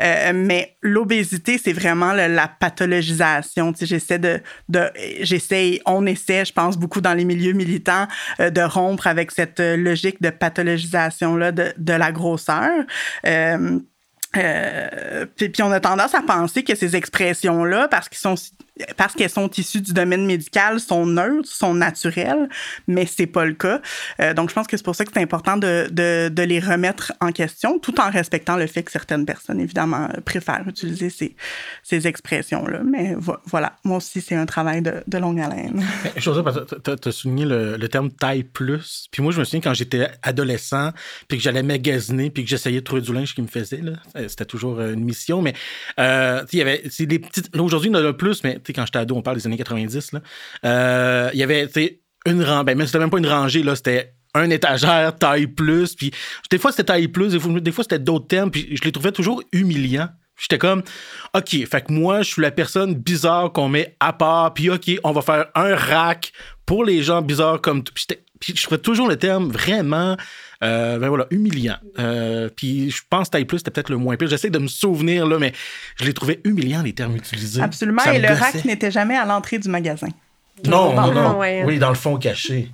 Euh, 0.00 0.32
mais 0.34 0.76
l'obésité, 0.82 1.58
c'est 1.62 1.72
vraiment 1.72 2.12
la 2.12 2.48
pathologisation. 2.48 3.72
J'essaie 3.80 4.18
de 4.18 4.40
j'essaie, 5.20 5.80
on 5.86 6.06
essaie, 6.06 6.44
je 6.44 6.52
pense 6.52 6.76
beaucoup 6.76 7.00
dans 7.00 7.14
les 7.14 7.24
milieux 7.24 7.52
militants, 7.52 8.06
euh, 8.40 8.50
de 8.50 8.60
rompre 8.60 9.06
avec 9.06 9.30
cette 9.30 9.60
logique 9.60 10.20
de 10.20 10.30
pathologisation 10.30 11.36
là 11.36 11.52
de, 11.52 11.72
de 11.76 11.92
la 11.92 12.12
grosseur. 12.12 12.84
Euh, 14.36 15.26
puis, 15.36 15.62
on 15.62 15.70
a 15.70 15.80
tendance 15.80 16.14
à 16.14 16.22
penser 16.22 16.62
que 16.62 16.74
ces 16.74 16.96
expressions-là, 16.96 17.88
parce 17.88 18.08
qu'elles 18.08 19.30
sont 19.30 19.50
issues 19.50 19.80
du 19.80 19.92
domaine 19.92 20.24
médical, 20.24 20.80
sont 20.80 21.06
neutres, 21.06 21.48
sont 21.48 21.74
naturelles, 21.74 22.48
mais 22.88 23.06
c'est 23.06 23.26
pas 23.26 23.44
le 23.44 23.52
cas. 23.52 23.80
Euh, 24.20 24.32
donc, 24.32 24.48
je 24.48 24.54
pense 24.54 24.66
que 24.66 24.76
c'est 24.76 24.84
pour 24.84 24.96
ça 24.96 25.04
que 25.04 25.12
c'est 25.14 25.20
important 25.22 25.56
de, 25.56 26.42
les 26.42 26.60
remettre 26.60 27.12
en 27.20 27.30
question, 27.30 27.78
tout 27.78 28.00
en 28.00 28.10
respectant 28.10 28.56
le 28.56 28.66
fait 28.66 28.82
que 28.82 28.90
certaines 28.90 29.26
personnes, 29.26 29.60
évidemment, 29.60 30.08
préfèrent 30.24 30.64
utiliser 30.66 31.10
ces, 31.10 32.06
expressions-là. 32.06 32.80
Mais 32.84 33.14
voilà, 33.46 33.76
moi 33.84 33.98
aussi, 33.98 34.20
c'est 34.20 34.34
un 34.34 34.46
travail 34.46 34.82
de, 34.82 35.18
longue 35.18 35.40
haleine. 35.40 35.84
Je 36.16 36.30
tu 36.32 37.08
as 37.08 37.12
souligné 37.12 37.44
le, 37.44 37.76
le, 37.76 37.88
terme 37.88 38.10
taille 38.10 38.42
plus. 38.42 39.06
Puis 39.12 39.22
moi, 39.22 39.30
je 39.30 39.38
me 39.38 39.44
souviens 39.44 39.60
quand 39.60 39.74
j'étais 39.74 40.08
adolescent, 40.22 40.90
puis 41.28 41.38
que 41.38 41.44
j'allais 41.44 41.62
magasiner, 41.62 42.30
puis 42.30 42.42
que 42.42 42.50
j'essayais 42.50 42.80
de 42.80 42.84
trouver 42.84 43.02
du 43.02 43.12
linge 43.12 43.34
qui 43.34 43.42
me 43.42 43.46
faisait. 43.46 43.80
C'était 44.28 44.44
toujours 44.44 44.80
une 44.80 45.04
mission. 45.04 45.42
Mais 45.42 45.54
euh, 45.98 46.44
il 46.52 46.58
y 46.58 46.62
avait 46.62 46.82
des 47.00 47.18
petites. 47.18 47.56
Aujourd'hui, 47.56 47.90
il 47.90 47.96
y 47.96 47.98
en 47.98 48.04
a 48.04 48.12
plus, 48.12 48.44
mais 48.44 48.60
quand 48.74 48.86
j'étais 48.86 48.98
ado, 48.98 49.14
on 49.16 49.22
parle 49.22 49.36
des 49.36 49.46
années 49.46 49.56
90, 49.56 50.12
euh, 50.64 51.30
il 51.32 51.38
y 51.38 51.42
avait 51.42 51.68
une 52.26 52.42
rangée, 52.42 52.64
ben, 52.74 52.86
c'était 52.86 52.98
même 52.98 53.10
pas 53.10 53.18
une 53.18 53.26
rangée, 53.26 53.62
là, 53.62 53.74
c'était 53.74 54.14
un 54.34 54.48
étagère, 54.50 55.16
taille 55.18 55.46
plus, 55.46 55.94
puis 55.94 56.10
des 56.50 56.58
fois 56.58 56.70
c'était 56.70 56.84
taille 56.84 57.08
plus, 57.08 57.32
des 57.32 57.72
fois, 57.72 57.84
c'était 57.84 57.98
d'autres 57.98 58.26
termes, 58.28 58.50
puis 58.50 58.76
je 58.76 58.82
les 58.82 58.92
trouvais 58.92 59.12
toujours 59.12 59.42
humiliants. 59.52 60.08
J'étais 60.40 60.58
comme, 60.58 60.82
OK, 61.34 61.50
fait 61.50 61.86
que 61.86 61.92
moi, 61.92 62.22
je 62.22 62.30
suis 62.32 62.42
la 62.42 62.50
personne 62.50 62.94
bizarre 62.94 63.52
qu'on 63.52 63.68
met 63.68 63.96
à 64.00 64.12
part, 64.12 64.54
puis 64.54 64.70
OK, 64.70 64.90
on 65.04 65.12
va 65.12 65.22
faire 65.22 65.46
un 65.54 65.76
rack 65.76 66.32
pour 66.66 66.84
les 66.84 67.02
gens 67.02 67.22
bizarres 67.22 67.60
comme 67.60 67.84
Puis 68.40 68.54
je 68.56 68.62
trouvais 68.62 68.80
toujours 68.80 69.08
le 69.08 69.16
terme 69.16 69.52
vraiment 69.52 70.16
Euh, 70.62 70.98
ben 70.98 71.08
voilà, 71.08 71.26
humiliant. 71.30 71.76
Euh, 71.98 72.48
puis 72.54 72.90
je 72.90 73.02
pense 73.08 73.30
taille 73.30 73.44
plus, 73.44 73.58
c'était 73.58 73.70
peut-être 73.70 73.90
le 73.90 73.96
moins 73.96 74.16
pire. 74.16 74.28
J'essaie 74.28 74.50
de 74.50 74.58
me 74.58 74.68
souvenir, 74.68 75.26
là, 75.26 75.38
mais 75.38 75.52
je 75.96 76.04
les 76.04 76.14
trouvais 76.14 76.40
humiliants, 76.44 76.82
les 76.82 76.92
termes 76.92 77.16
utilisés. 77.16 77.60
Absolument. 77.60 78.02
Ça 78.02 78.14
Et 78.14 78.20
le 78.20 78.28
gossait. 78.28 78.40
rack 78.40 78.64
n'était 78.64 78.90
jamais 78.90 79.16
à 79.16 79.24
l'entrée 79.24 79.58
du 79.58 79.68
magasin. 79.68 80.08
Non, 80.66 80.94
non, 80.94 81.12
non. 81.12 81.38
ouais. 81.38 81.64
Oui, 81.66 81.78
dans 81.78 81.88
le 81.88 81.96
fond 81.96 82.16
caché. 82.16 82.70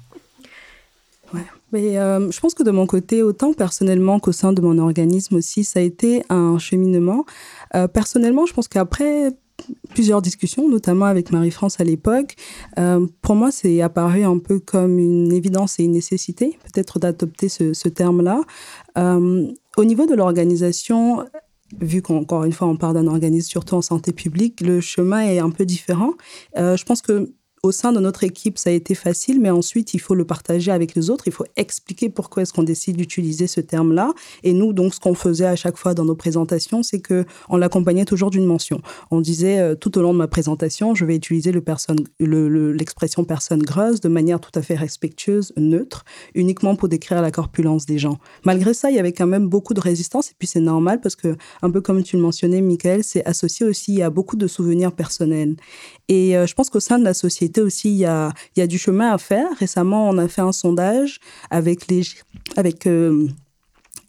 Mais 1.73 1.99
euh, 1.99 2.31
je 2.31 2.41
pense 2.41 2.55
que 2.55 2.63
de 2.63 2.71
mon 2.71 2.87
côté, 2.87 3.23
autant 3.23 3.53
personnellement 3.53 4.21
qu'au 4.21 4.33
sein 4.33 4.53
de 4.53 4.63
mon 4.63 4.79
organisme 4.79 5.37
aussi, 5.37 5.65
ça 5.65 5.81
a 5.81 5.83
été 5.83 6.23
un 6.31 6.59
cheminement. 6.59 7.27
Euh, 7.75 7.89
personnellement, 7.89 8.47
je 8.47 8.55
pense 8.55 8.69
qu'après 8.69 9.33
plusieurs 9.91 10.23
discussions, 10.23 10.69
notamment 10.69 11.07
avec 11.07 11.33
Marie-France 11.33 11.81
à 11.81 11.85
l'époque, 11.85 12.37
euh, 12.79 13.07
pour 13.23 13.35
moi, 13.35 13.51
c'est 13.51 13.81
apparu 13.81 14.25
un 14.25 14.39
peu 14.39 14.59
comme 14.59 14.99
une 14.99 15.33
évidence 15.33 15.79
et 15.79 15.85
une 15.85 15.93
nécessité, 15.93 16.59
peut-être 16.65 16.99
d'adopter 16.99 17.49
ce, 17.49 17.89
terme-là. 17.89 18.41
Euh, 18.97 19.51
au 19.77 19.85
niveau 19.85 20.07
de 20.07 20.15
l'organisation, 20.15 21.25
vu 21.81 22.03
qu'encore 22.03 22.45
une 22.45 22.53
fois, 22.53 22.69
on 22.69 22.77
parle 22.77 22.95
d'un 22.95 23.07
organisme 23.07 23.49
surtout 23.49 23.75
en 23.75 23.83
santé 23.83 24.13
publique, 24.13 24.61
le 24.61 24.81
chemin 24.81 25.21
est 25.21 25.39
un 25.39 25.51
peu 25.51 25.65
différent. 25.65 26.13
Euh, 26.57 26.77
je 26.77 26.85
pense 26.85 27.03
que 27.03 27.33
au 27.63 27.73
sein 27.73 27.93
de 27.93 28.01
notre 28.01 28.25
équipe, 28.25 28.59
ça 28.59 28.71
a 28.71 28.73
été 28.73 28.95
facile, 28.95 29.41
mais 29.41 29.51
ensuite, 29.51 29.95
il 29.95 29.99
faut 30.01 30.15
le 30.15 30.25
partager 30.25 30.71
avec 30.71 30.95
les 30.95 31.11
autres. 31.11 31.25
Il 31.27 31.33
faut 31.33 31.45
expliquer 31.57 32.09
pourquoi 32.09 32.43
est-ce 32.43 32.53
qu'on 32.53 32.63
décide 32.63 32.97
d'utiliser 32.97 33.47
ce 33.47 33.61
terme-là. 33.61 34.13
Et 34.45 34.53
nous, 34.53 34.73
donc, 34.73 34.95
ce 34.95 35.01
qu'on 35.01 35.15
faisait 35.15 35.47
à 35.47 35.57
chaque 35.57 35.77
fois 35.77 35.95
dans 35.95 36.05
nos 36.05 36.15
présentations, 36.15 36.83
c'est 36.83 37.01
que 37.01 37.25
on 37.49 37.57
l'accompagnait 37.57 38.05
toujours 38.05 38.31
d'une 38.31 38.45
mention. 38.47 38.81
On 39.11 39.21
disait 39.21 39.59
euh, 39.59 39.75
tout 39.75 39.99
au 39.99 40.03
long 40.03 40.13
de 40.13 40.19
ma 40.19 40.29
présentation, 40.29 40.95
je 40.95 41.05
vais 41.05 41.17
utiliser 41.17 41.53
l'expression 41.53 43.25
personne 43.25 43.63
grosse 43.63 44.01
de 44.01 44.09
manière 44.09 44.41
tout 44.41 44.53
à 44.55 44.63
fait 44.63 44.77
respectueuse, 44.77 45.53
neutre, 45.57 46.05
uniquement 46.35 46.77
pour 46.77 46.89
décrire 46.89 47.23
la 47.23 47.31
corpulence 47.31 47.87
des 47.87 47.99
gens. 47.99 48.19
Malgré 48.45 48.75
ça, 48.75 48.91
il 48.91 48.97
y 48.97 49.01
avait 49.01 49.13
quand 49.13 49.27
même 49.27 49.49
beaucoup 49.49 49.75
de 49.75 49.81
résistance. 49.81 50.31
Et 50.31 50.35
puis, 50.39 50.47
c'est 50.47 50.61
normal 50.61 51.01
parce 51.01 51.17
que, 51.17 51.37
un 51.63 51.71
peu 51.71 51.81
comme 51.81 52.03
tu 52.03 52.17
le 52.17 52.23
mentionnais, 52.23 52.61
Michael, 52.61 53.03
c'est 53.03 53.25
associé 53.25 53.67
aussi 53.67 54.03
à 54.03 54.11
beaucoup 54.11 54.37
de 54.37 54.47
souvenirs 54.47 54.93
personnels. 54.93 55.57
Et 56.09 56.37
euh, 56.37 56.47
je 56.47 56.55
pense 56.55 56.71
qu'au 56.71 56.81
sein 56.81 56.99
de 56.99 57.05
la 57.05 57.15
société 57.15 57.48
aussi, 57.57 57.91
il 57.91 57.99
y 57.99 58.05
a, 58.05 58.67
du 58.67 58.79
chemin 58.79 59.13
à 59.13 59.19
faire. 59.19 59.49
Récemment, 59.59 60.09
on 60.11 60.19
a 60.19 60.29
fait 60.29 60.43
un 60.43 60.53
sondage 60.53 61.21
avec 61.51 61.89
les, 61.89 62.03
avec 62.57 62.87
euh, 62.87 63.29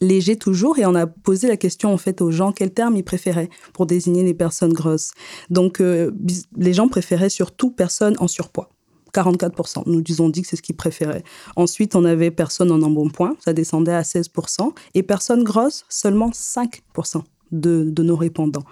léger 0.00 0.36
toujours 0.36 0.78
et 0.78 0.86
on 0.86 0.94
a 0.94 1.06
posé 1.06 1.48
la 1.48 1.56
question 1.56 1.92
en 1.92 1.98
fait 1.98 2.20
aux 2.20 2.30
gens 2.30 2.52
quel 2.52 2.72
terme 2.72 2.96
ils 2.96 3.04
préféraient 3.04 3.50
pour 3.72 3.86
désigner 3.86 4.22
les 4.22 4.34
personnes 4.34 4.72
grosses. 4.72 5.12
Donc 5.50 5.80
euh, 5.80 6.10
les 6.56 6.72
gens 6.72 6.88
préféraient 6.88 7.30
surtout 7.30 7.70
personnes 7.70 8.16
en 8.18 8.28
surpoids. 8.28 8.70
44%. 9.12 9.82
Nous 9.86 10.20
ont 10.20 10.28
dit 10.28 10.42
que 10.42 10.48
c'est 10.48 10.56
ce 10.56 10.62
qu'ils 10.62 10.76
préféraient. 10.76 11.24
Ensuite, 11.56 11.96
on 11.96 12.04
avait 12.04 12.30
personnes 12.30 12.70
en 12.70 12.80
embonpoint, 12.80 13.34
ça 13.44 13.52
descendait 13.52 13.92
à 13.92 14.02
16%. 14.02 14.72
Et 14.94 15.02
personnes 15.02 15.42
grosses, 15.42 15.84
seulement 15.88 16.30
5% 16.30 17.22
de, 17.50 17.90
de 17.90 18.02
nos 18.04 18.14
répondants. 18.14 18.62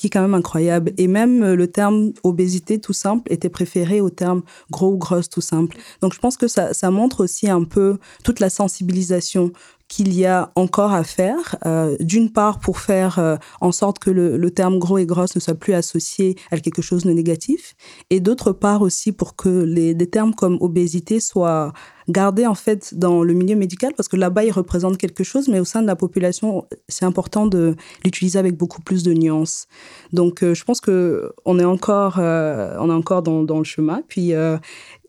Qui 0.00 0.06
est 0.06 0.10
quand 0.10 0.22
même 0.22 0.32
incroyable. 0.32 0.94
Et 0.96 1.08
même 1.08 1.42
euh, 1.42 1.54
le 1.54 1.66
terme 1.66 2.12
obésité 2.22 2.80
tout 2.80 2.94
simple 2.94 3.30
était 3.30 3.50
préféré 3.50 4.00
au 4.00 4.08
terme 4.08 4.40
gros 4.70 4.92
ou 4.94 4.96
grosse 4.96 5.28
tout 5.28 5.42
simple. 5.42 5.76
Donc 6.00 6.14
je 6.14 6.18
pense 6.18 6.38
que 6.38 6.48
ça, 6.48 6.72
ça 6.72 6.90
montre 6.90 7.22
aussi 7.22 7.50
un 7.50 7.64
peu 7.64 7.98
toute 8.24 8.40
la 8.40 8.48
sensibilisation 8.48 9.52
qu'il 9.88 10.14
y 10.14 10.24
a 10.24 10.52
encore 10.54 10.92
à 10.92 11.04
faire. 11.04 11.56
Euh, 11.66 11.96
D'une 12.00 12.30
part, 12.32 12.60
pour 12.60 12.78
faire 12.78 13.18
euh, 13.18 13.36
en 13.60 13.72
sorte 13.72 13.98
que 13.98 14.10
le, 14.10 14.38
le 14.38 14.50
terme 14.50 14.78
gros 14.78 14.96
et 14.96 15.04
grosse 15.04 15.34
ne 15.34 15.40
soit 15.40 15.54
plus 15.54 15.74
associé 15.74 16.36
à 16.50 16.58
quelque 16.58 16.80
chose 16.80 17.04
de 17.04 17.12
négatif. 17.12 17.74
Et 18.08 18.20
d'autre 18.20 18.52
part 18.52 18.80
aussi 18.80 19.12
pour 19.12 19.36
que 19.36 19.50
les, 19.50 19.92
des 19.94 20.08
termes 20.08 20.34
comme 20.34 20.56
obésité 20.60 21.20
soient 21.20 21.72
gardés 22.10 22.46
en 22.46 22.54
fait 22.54 22.94
dans 22.94 23.22
le 23.22 23.34
milieu 23.34 23.56
médical 23.56 23.92
parce 23.96 24.08
que 24.08 24.16
là-bas, 24.16 24.44
ils 24.44 24.50
représentent 24.50 24.98
quelque 24.98 25.24
chose, 25.24 25.48
mais 25.48 25.60
au 25.60 25.64
sein 25.64 25.82
de 25.82 25.86
la 25.86 25.96
population, 25.96 26.66
c'est 26.88 27.04
important 27.04 27.46
de 27.46 27.76
l'utiliser 28.04 28.38
avec 28.38 28.56
beaucoup 28.56 28.82
plus 28.82 29.02
de 29.02 29.12
nuances. 29.12 29.66
Donc, 30.12 30.42
euh, 30.42 30.54
je 30.54 30.64
pense 30.64 30.80
que 30.80 31.32
on 31.44 31.58
est 31.58 31.64
encore, 31.64 32.18
euh, 32.18 32.76
on 32.78 32.90
est 32.90 32.94
encore 32.94 33.22
dans, 33.22 33.42
dans 33.42 33.58
le 33.58 33.64
chemin. 33.64 34.02
Puis, 34.08 34.34
euh, 34.34 34.58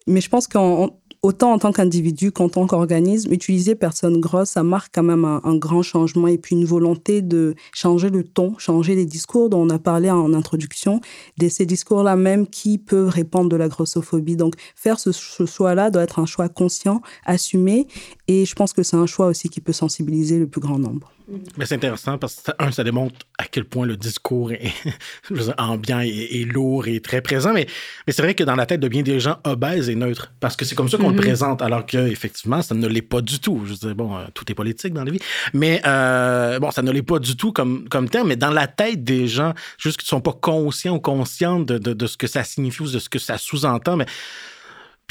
mais 0.07 0.21
je 0.21 0.29
pense 0.29 0.47
qu'en 0.47 1.00
autant 1.23 1.53
en 1.53 1.59
tant 1.59 1.71
qu'individu 1.71 2.31
qu'en 2.31 2.49
tant 2.49 2.65
qu'organisme, 2.65 3.31
utiliser 3.31 3.75
personne 3.75 4.19
grosse, 4.19 4.51
ça 4.51 4.63
marque 4.63 4.93
quand 4.95 5.03
même 5.03 5.23
un, 5.25 5.55
grand 5.55 5.83
changement 5.83 6.27
et 6.27 6.39
puis 6.39 6.55
une 6.55 6.65
volonté 6.65 7.21
de 7.21 7.53
changer 7.73 8.09
le 8.09 8.23
ton, 8.23 8.57
changer 8.57 8.95
les 8.95 9.05
discours 9.05 9.49
dont 9.49 9.61
on 9.61 9.69
a 9.69 9.77
parlé 9.77 10.09
en 10.09 10.33
introduction, 10.33 10.99
de 11.37 11.47
ces 11.47 11.65
discours-là 11.67 12.15
même 12.15 12.47
qui 12.47 12.79
peuvent 12.79 13.09
répandre 13.09 13.49
de 13.49 13.55
la 13.55 13.67
grossophobie. 13.67 14.35
Donc, 14.35 14.55
faire 14.75 14.99
ce, 14.99 15.11
ce 15.11 15.45
choix-là 15.45 15.91
doit 15.91 16.03
être 16.03 16.17
un 16.17 16.25
choix 16.25 16.49
conscient, 16.49 17.01
assumé, 17.25 17.87
et 18.27 18.45
je 18.45 18.55
pense 18.55 18.73
que 18.73 18.81
c'est 18.81 18.97
un 18.97 19.05
choix 19.05 19.27
aussi 19.27 19.49
qui 19.49 19.61
peut 19.61 19.73
sensibiliser 19.73 20.39
le 20.39 20.47
plus 20.47 20.61
grand 20.61 20.79
nombre. 20.79 21.11
Mais 21.57 21.65
c'est 21.65 21.75
intéressant 21.75 22.17
parce 22.17 22.35
que, 22.35 22.51
un, 22.59 22.71
ça 22.71 22.83
démontre 22.83 23.15
à 23.37 23.45
quel 23.45 23.65
point 23.65 23.85
le 23.85 23.97
discours 23.97 24.51
est 24.51 24.71
je 25.29 25.33
veux 25.33 25.43
dire, 25.43 25.55
ambiant 25.57 26.01
et, 26.01 26.07
et, 26.09 26.45
lourd 26.45 26.87
et 26.87 26.99
très 26.99 27.21
présent. 27.21 27.53
Mais, 27.53 27.67
mais 28.05 28.13
c'est 28.13 28.21
vrai 28.21 28.33
que 28.33 28.43
dans 28.43 28.55
la 28.55 28.65
tête 28.65 28.79
de 28.79 28.87
bien 28.87 29.01
des 29.01 29.19
gens, 29.19 29.37
obèse 29.43 29.89
est 29.89 29.95
neutre. 29.95 30.31
Parce 30.39 30.55
que 30.55 30.65
c'est 30.65 30.75
comme 30.75 30.89
ça 30.89 30.97
qu'on 30.97 31.09
mm 31.09 31.13
-hmm. 31.13 31.15
le 31.15 31.21
présente, 31.21 31.61
alors 31.61 31.85
qu'effectivement, 31.85 32.61
ça 32.61 32.75
ne 32.75 32.87
l'est 32.87 33.01
pas 33.01 33.21
du 33.21 33.39
tout. 33.39 33.61
Je 33.65 33.71
veux 33.71 33.77
dire, 33.77 33.95
bon, 33.95 34.17
euh, 34.17 34.25
tout 34.33 34.45
est 34.51 34.55
politique 34.55 34.93
dans 34.93 35.03
la 35.03 35.11
vie. 35.11 35.21
Mais 35.53 35.81
euh, 35.85 36.59
bon, 36.59 36.71
ça 36.71 36.81
ne 36.81 36.91
l'est 36.91 37.09
pas 37.13 37.19
du 37.19 37.35
tout 37.35 37.51
comme, 37.51 37.87
comme 37.89 38.09
terme. 38.09 38.27
Mais 38.29 38.35
dans 38.35 38.51
la 38.51 38.67
tête 38.67 39.03
des 39.03 39.27
gens, 39.27 39.53
juste 39.77 39.97
qu'ils 39.97 40.07
ne 40.07 40.17
sont 40.17 40.21
pas 40.21 40.37
conscients 40.51 40.95
ou 40.95 40.99
conscientes 40.99 41.65
de, 41.67 41.77
de, 41.77 41.93
de, 41.93 42.07
ce 42.07 42.17
que 42.17 42.27
ça 42.27 42.43
signifie 42.43 42.81
ou 42.83 42.91
de 42.91 42.99
ce 42.99 43.09
que 43.09 43.19
ça 43.19 43.37
sous-entend. 43.37 43.97
Mais 43.97 44.05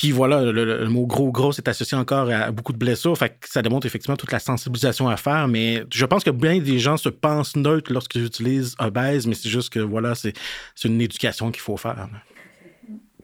puis 0.01 0.13
voilà, 0.13 0.41
le, 0.51 0.89
mot 0.89 1.05
gros 1.05 1.31
gros 1.31 1.53
est 1.53 1.69
associé 1.69 1.95
encore 1.95 2.31
à 2.31 2.51
beaucoup 2.53 2.73
de 2.73 2.79
blessures. 2.79 3.19
Fait 3.19 3.37
que 3.39 3.47
ça 3.47 3.61
démontre 3.61 3.87
effectivement 3.87 4.17
toute 4.17 4.33
la 4.33 4.39
sensibilisation 4.39 5.11
à 5.11 5.19
faire. 5.19 5.47
Mais 5.47 5.85
je 5.93 6.07
pense 6.07 6.25
que 6.25 6.31
bien 6.31 6.59
des 6.59 6.79
gens 6.79 6.97
se 6.97 7.11
pensent 7.11 7.55
neutres 7.55 7.93
lorsqu'ils 7.93 8.25
utilisent 8.25 8.77
obèse, 8.79 9.27
mais 9.27 9.35
c'est 9.35 9.51
juste 9.51 9.71
que 9.71 9.79
voilà, 9.79 10.15
c'est 10.15 10.33
une 10.85 11.03
éducation 11.03 11.51
qu'il 11.51 11.61
faut 11.61 11.77
faire. 11.77 12.09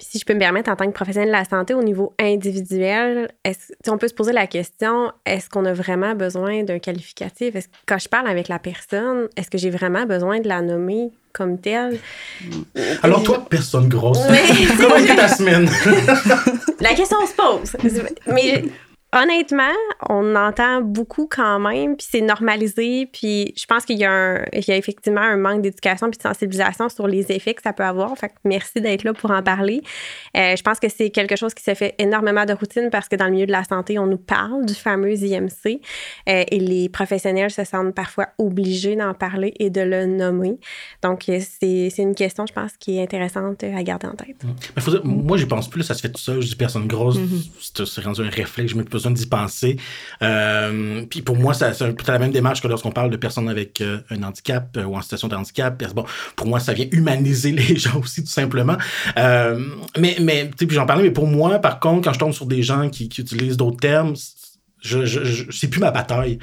Si 0.01 0.19
je 0.19 0.25
peux 0.25 0.35
me 0.35 0.39
permettre, 0.39 0.71
en 0.71 0.77
tant 0.77 0.87
que 0.87 0.93
professionnel 0.93 1.29
de 1.29 1.33
la 1.33 1.45
santé, 1.45 1.75
au 1.75 1.83
niveau 1.83 2.15
individuel, 2.19 3.29
est 3.45 3.59
on 3.89 3.99
peut 3.99 4.09
se 4.09 4.15
poser 4.15 4.33
la 4.33 4.47
question 4.47 5.13
est-ce 5.25 5.49
qu'on 5.49 5.65
a 5.65 5.73
vraiment 5.73 6.15
besoin 6.15 6.63
d'un 6.63 6.79
qualificatif? 6.79 7.55
Est 7.55 7.61
-ce, 7.61 7.69
Quand 7.87 7.99
je 7.99 8.09
parle 8.09 8.29
avec 8.29 8.49
la 8.49 8.59
personne, 8.59 9.29
est-ce 9.37 9.51
que 9.51 9.59
j'ai 9.59 9.71
vraiment 9.71 10.07
besoin 10.07 10.41
de 10.41 10.49
la 10.49 10.63
nommer 10.63 11.11
comme 11.33 11.59
telle? 11.59 11.99
Alors, 13.03 13.23
toi, 13.23 13.45
personne 13.49 13.89
grosse, 13.89 14.19
oui. 14.31 14.69
comment 14.81 14.97
est 14.97 15.17
ta 15.17 15.29
semaine? 15.29 15.69
La 16.81 16.95
question 16.95 17.19
se 17.27 17.35
pose. 17.35 17.77
Mais 18.27 18.65
honnêtement, 19.17 19.73
on 20.09 20.35
entend 20.37 20.83
beaucoup 20.83 21.27
quand 21.27 21.59
même, 21.59 21.97
puis 21.97 22.07
c'est 22.11 22.21
normalisé, 22.21 23.09
puis 23.13 23.53
je 23.57 23.65
pense 23.67 23.85
qu'il 23.85 23.97
y, 23.97 24.01
y, 24.01 24.05
a 24.05 24.77
effectivement 24.77 25.21
un 25.21 25.37
manque 25.37 25.63
d'éducation 25.63 26.11
puis 26.11 26.19
de 26.19 26.23
sensibilisation 26.23 26.89
sur 26.89 27.07
les 27.07 27.33
effets 27.33 27.55
que 27.55 27.63
ça 27.63 27.73
peut 27.73 27.85
avoir. 27.85 28.17
Fait 28.19 28.29
que 28.29 28.35
merci 28.45 28.81
d'être 28.81 29.05
là 29.05 29.15
pour 29.15 29.31
en 29.31 29.43
parler. 29.43 29.83
Euh, 30.37 30.55
je 30.57 30.63
pense 30.63 30.79
que 30.79 30.89
c'est 30.89 31.11
quelque 31.11 31.37
chose 31.37 31.55
qui 31.55 31.63
se 31.63 31.75
fait 31.75 31.95
énormément 31.99 32.45
de 32.45 32.53
routine 32.53 32.89
parce 32.91 33.09
que 33.09 33.17
dans 33.17 33.27
le 33.27 33.33
milieu 33.33 33.47
de 33.47 33.53
la 33.53 33.65
santé, 33.65 33.99
on 33.99 34.07
nous 34.07 34.19
parle 34.19 34.67
du 34.67 34.75
fameux 34.75 35.15
IMC 35.15 35.81
euh, 36.29 36.45
et 36.51 36.61
les 36.61 36.89
professionnels 36.89 37.51
se 37.51 37.65
sentent 37.65 37.95
parfois 37.95 38.29
obligés 38.39 38.97
d'en 38.97 39.15
parler 39.15 39.55
et 39.59 39.71
de 39.71 39.81
le 39.81 40.07
nommer. 40.07 40.59
Donc, 41.03 41.25
c'est 41.27 41.93
une 41.99 42.15
question, 42.15 42.45
je 42.47 42.53
pense, 42.53 42.73
qui 42.79 42.99
est 42.99 43.03
intéressante 43.03 43.65
à 43.65 43.83
garder 43.83 44.07
en 44.07 44.15
tête. 44.15 44.37
Mais 44.75 44.83
faut 44.83 44.91
dire, 44.91 45.05
moi, 45.05 45.37
j'y 45.37 45.47
pense 45.47 45.69
plus, 45.69 45.83
ça 45.83 45.95
se 45.95 46.03
fait 46.03 46.11
tout 46.11 46.21
seul. 46.21 46.41
Je 46.43 46.49
dis 46.49 46.57
personne 46.57 46.87
grosse, 46.87 47.17
mm 47.17 47.27
-hmm. 47.27 47.87
c'est 47.87 48.03
rendu 48.03 48.21
un 48.23 48.31
réflexe, 48.31 48.73
je 48.73 48.77
me 48.77 48.85
besoin 49.07 49.11
d'y 49.11 49.27
penser. 49.27 49.77
Euh, 50.23 51.05
puis 51.09 51.23
pour 51.23 51.37
moi, 51.37 51.55
c'est 51.55 51.73
la 52.07 52.19
même 52.19 52.33
démarche 52.33 52.61
que 52.61 52.69
lorsqu'on 52.69 52.93
parle 52.93 53.11
de 53.11 53.17
personnes 53.17 53.49
avec 53.49 53.81
euh, 53.81 53.99
un 54.11 54.23
handicap 54.23 54.77
euh, 54.77 54.85
ou 54.85 54.97
en 54.97 55.03
situation 55.03 55.29
de 55.29 55.35
handicap. 55.35 55.83
Bon, 55.95 56.05
pour 56.35 56.47
moi, 56.47 56.61
ça 56.61 56.73
vient 56.73 56.87
humaniser 56.91 57.53
les 57.53 57.77
gens 57.77 58.01
aussi, 58.01 58.23
tout 58.23 58.31
simplement. 58.31 58.77
Mais, 59.17 60.17
mais 60.21 60.51
tu 60.51 60.59
sais, 60.59 60.67
puis 60.67 60.75
j'en 60.75 60.87
parlais, 60.87 61.03
mais 61.03 61.11
pour 61.11 61.27
moi, 61.27 61.59
par 61.59 61.81
contre, 61.81 62.05
quand 62.05 62.13
je 62.13 62.19
tombe 62.19 62.33
sur 62.33 62.47
des 62.47 62.63
gens 62.63 62.89
qui, 62.89 63.07
utilisent 63.07 63.57
d'autres 63.57 63.81
termes, 63.81 64.15
c'est 64.83 65.69
plus 65.69 65.81
ma 65.81 65.91
bataille. 65.91 66.39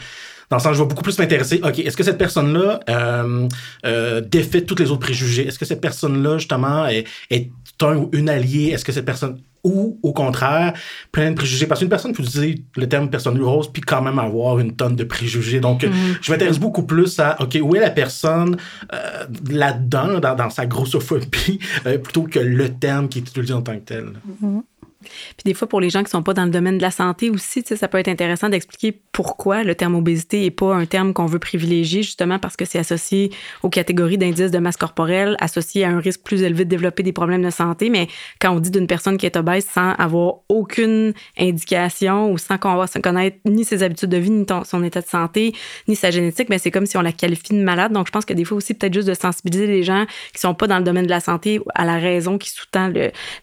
Dans 0.49 0.57
le 0.57 0.61
sens, 0.61 0.75
je 0.75 0.81
vais 0.81 0.87
beaucoup 0.87 1.03
plus 1.03 1.17
m'intéresser, 1.17 1.61
OK, 1.63 1.79
est-ce 1.79 1.97
que 1.97 2.03
cette 2.03 2.17
personne-là 2.17 2.79
euh, 2.89 4.21
défait 4.21 4.61
tous 4.61 4.75
les 4.75 4.91
autres 4.91 4.99
préjugés? 4.99 5.47
Est-ce 5.47 5.57
que 5.57 5.65
cette 5.65 5.81
personne-là, 5.81 6.37
justement, 6.37 6.87
est, 6.87 7.05
est 7.31 7.49
un 7.81 7.95
ou 7.95 8.09
une 8.13 8.29
alliée? 8.29 8.67
Est-ce 8.67 8.85
que 8.85 8.91
cette 8.91 9.05
personne, 9.05 9.39
ou 9.63 9.97
au 10.03 10.13
contraire, 10.13 10.73
plein 11.11 11.31
de 11.31 11.35
préjugés? 11.35 11.67
Parce 11.67 11.79
qu'une 11.79 11.89
personne 11.89 12.13
peut 12.13 12.23
utiliser 12.23 12.63
le 12.75 12.87
terme 12.87 13.09
personne 13.09 13.41
rose 13.41 13.71
puis 13.71 13.81
quand 13.81 14.01
même 14.01 14.19
avoir 14.19 14.59
une 14.59 14.75
tonne 14.75 14.95
de 14.95 15.03
préjugés. 15.03 15.59
Donc, 15.59 15.83
mm 15.83 15.89
-hmm. 15.89 16.17
je 16.21 16.31
m'intéresse 16.31 16.59
beaucoup 16.59 16.83
plus 16.83 17.19
à, 17.19 17.41
OK, 17.41 17.57
où 17.61 17.75
est 17.75 17.79
la 17.79 17.91
personne 17.91 18.57
euh, 18.93 19.25
là-dedans, 19.49 20.19
dans, 20.19 20.35
dans, 20.35 20.49
sa 20.49 20.65
grossophobie, 20.65 21.59
plutôt 22.03 22.23
que 22.23 22.39
le 22.39 22.67
terme 22.69 23.07
qui 23.09 23.19
est 23.19 23.27
utilisé 23.29 23.53
en 23.53 23.61
tant 23.61 23.75
que 23.79 23.85
tel? 23.93 24.05
-hmm. 24.41 24.61
Puis 25.03 25.43
des 25.45 25.53
fois, 25.53 25.67
pour 25.67 25.81
les 25.81 25.89
gens 25.89 26.03
qui 26.03 26.09
sont 26.09 26.23
pas 26.23 26.33
dans 26.33 26.45
le 26.45 26.51
domaine 26.51 26.77
de 26.77 26.81
la 26.81 26.91
santé 26.91 27.29
aussi, 27.29 27.63
ça 27.63 27.87
peut 27.87 27.97
être 27.97 28.07
intéressant 28.07 28.49
d'expliquer 28.49 28.99
pourquoi 29.11 29.63
le 29.63 29.75
terme 29.75 29.95
obésité 29.95 30.45
est 30.45 30.51
pas 30.51 30.73
un 30.73 30.85
terme 30.85 31.13
qu'on 31.13 31.25
veut 31.25 31.39
privilégier, 31.39 32.03
justement 32.03 32.39
parce 32.39 32.55
que 32.55 32.65
c'est 32.65 32.79
associé 32.79 33.31
aux 33.61 33.69
catégories 33.69 34.17
d'indices 34.17 34.51
de 34.51 34.59
masse 34.59 34.77
corporelle, 34.77 35.35
associé 35.39 35.85
à 35.85 35.89
un 35.89 35.99
risque 35.99 36.21
plus 36.23 36.43
élevé 36.43 36.65
de 36.65 36.69
développer 36.69 37.03
des 37.03 37.13
problèmes 37.13 37.43
de 37.43 37.49
santé. 37.49 37.89
Mais 37.89 38.07
quand 38.39 38.51
on 38.51 38.59
dit 38.59 38.71
d'une 38.71 38.87
personne 38.87 39.17
qui 39.17 39.25
est 39.25 39.37
obèse 39.37 39.65
sans 39.65 39.91
avoir 39.93 40.35
aucune 40.49 41.13
indication 41.37 42.31
ou 42.31 42.37
sans 42.37 42.57
qu'on 42.57 42.75
va 42.75 42.87
connaître 43.01 43.37
ni 43.45 43.65
ses 43.65 43.83
habitudes 43.83 44.09
de 44.09 44.17
vie, 44.17 44.31
ni 44.31 44.45
son 44.65 44.83
état 44.83 45.01
de 45.01 45.07
santé, 45.07 45.53
ni 45.87 45.95
sa 45.95 46.11
génétique, 46.11 46.49
mais 46.49 46.55
ben, 46.55 46.61
c'est 46.61 46.71
comme 46.71 46.85
si 46.85 46.97
on 46.97 47.01
la 47.01 47.11
qualifie 47.11 47.53
de 47.53 47.63
malade. 47.63 47.91
Donc, 47.91 48.07
je 48.07 48.11
pense 48.11 48.25
que 48.25 48.33
des 48.33 48.45
fois 48.45 48.57
aussi, 48.57 48.73
peut-être 48.73 48.93
juste 48.93 49.07
de 49.07 49.13
sensibiliser 49.13 49.67
les 49.67 49.83
gens 49.83 50.05
qui 50.33 50.39
sont 50.39 50.53
pas 50.53 50.67
dans 50.67 50.77
le 50.77 50.83
domaine 50.83 51.05
de 51.05 51.09
la 51.09 51.19
santé 51.19 51.59
à 51.75 51.85
la 51.85 51.97
raison 51.97 52.37
qui 52.37 52.49
sous-tend 52.49 52.91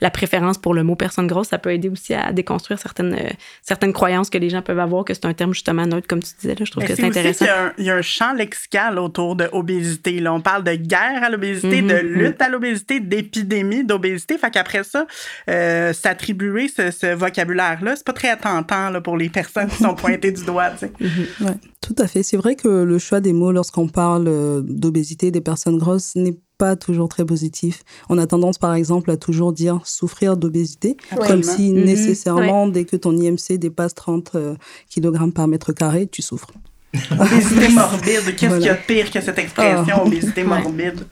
la 0.01 0.11
préférence 0.11 0.59
pour 0.59 0.75
le 0.75 0.83
mot 0.83 0.97
personne 0.97 1.27
grosse, 1.27 1.50
ça 1.51 1.59
peut 1.59 1.73
aider 1.73 1.89
aussi 1.89 2.15
à 2.15 2.33
déconstruire 2.33 2.79
certaines, 2.79 3.13
euh, 3.13 3.31
certaines 3.63 3.93
croyances 3.93 4.31
que 4.31 4.39
les 4.39 4.51
gens 4.51 4.63
peuvent 4.63 4.79
avoir, 4.79 5.05
que 5.05 5.15
c'est 5.15 5.27
un 5.27 5.35
terme 5.35 5.53
justement 5.53 5.85
neutre, 5.85 6.07
comme 6.07 6.23
tu 6.23 6.31
disais. 6.41 6.55
Là. 6.55 6.65
Je 6.65 6.71
trouve 6.71 6.85
que 6.85 6.95
c'est 6.95 7.05
intéressant. 7.05 7.45
Il 7.77 7.85
y, 7.85 7.91
a 7.91 7.97
un, 7.97 8.03
champ 8.03 8.33
lexical 8.33 8.99
autour 9.01 9.35
de 9.35 9.49
obésité. 9.53 10.21
Là. 10.21 10.33
On 10.33 10.41
parle 10.41 10.63
de 10.63 10.75
guerre 10.75 11.25
à 11.25 11.29
l'obésité, 11.29 11.83
de 11.83 11.89
mm-hmm. 11.89 12.01
lutte 12.03 12.41
à 12.41 12.49
l'obésité, 12.49 13.01
d'épidémie 13.01 13.85
d'obésité. 13.85 14.39
Fait 14.39 14.51
qu'après 14.51 14.85
ça, 14.85 15.07
euh, 15.49 15.93
s'attribuer 15.93 16.69
ce, 16.69 17.15
vocabulaire-là, 17.15 17.97
c'est 17.97 18.07
pas 18.07 18.13
très 18.13 18.37
tentant 18.37 18.91
là, 18.91 19.01
pour 19.01 19.17
les 19.17 19.29
personnes 19.29 19.69
qui 19.69 19.83
sont 19.83 19.95
pointées 19.95 20.33
du 20.33 20.45
doigt. 20.45 20.71
Mm-hmm. 21.01 21.45
ouais, 21.47 21.55
tout 21.81 21.95
à 21.99 22.07
fait. 22.07 22.23
C'est 22.23 22.37
vrai 22.37 22.57
que 22.57 22.69
le 22.69 22.99
choix 22.99 23.21
des 23.21 23.33
mots 23.33 23.53
lorsqu'on 23.53 23.89
parle 23.89 24.29
euh, 24.29 24.61
d'obésité 24.63 25.31
des 25.31 25.41
personnes 25.41 25.79
grosses 25.79 26.15
n'est 26.15 26.37
pas 26.61 26.77
toujours 26.77 27.09
très 27.09 27.25
positif. 27.25 27.85
On 28.11 28.19
a 28.19 28.27
tendance, 28.27 28.59
par 28.59 28.75
exemple, 28.75 29.11
à 29.11 29.17
toujours 29.17 29.55
dire 29.55 29.81
souffrir 29.85 30.37
d'obésité, 30.37 30.99
comme 31.27 31.43
si 31.43 31.73
mhm. 31.73 31.85
nécessairement, 31.85 32.69
dès 32.69 32.85
que 32.85 32.97
ton 32.97 33.17
IMC 33.17 33.59
dépasse 33.59 33.95
30 33.95 34.33
euh, 34.35 34.55
kg 34.95 35.33
par 35.33 35.49
mètre 35.49 35.73
carré, 35.73 36.07
tu 36.07 36.21
souffres. 36.21 36.53
obésité 37.19 37.69
morbide, 37.71 38.37
qu'est-ce 38.37 38.57
qu'il 38.57 38.67
y 38.67 38.69
a 38.69 38.75
de 38.75 38.87
pire 38.87 39.11
que 39.11 39.21
cette 39.23 39.39
expression, 39.39 39.97
ah. 39.97 40.07
obésité 40.07 40.45
morbide? 40.45 41.07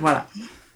voilà. 0.00 0.26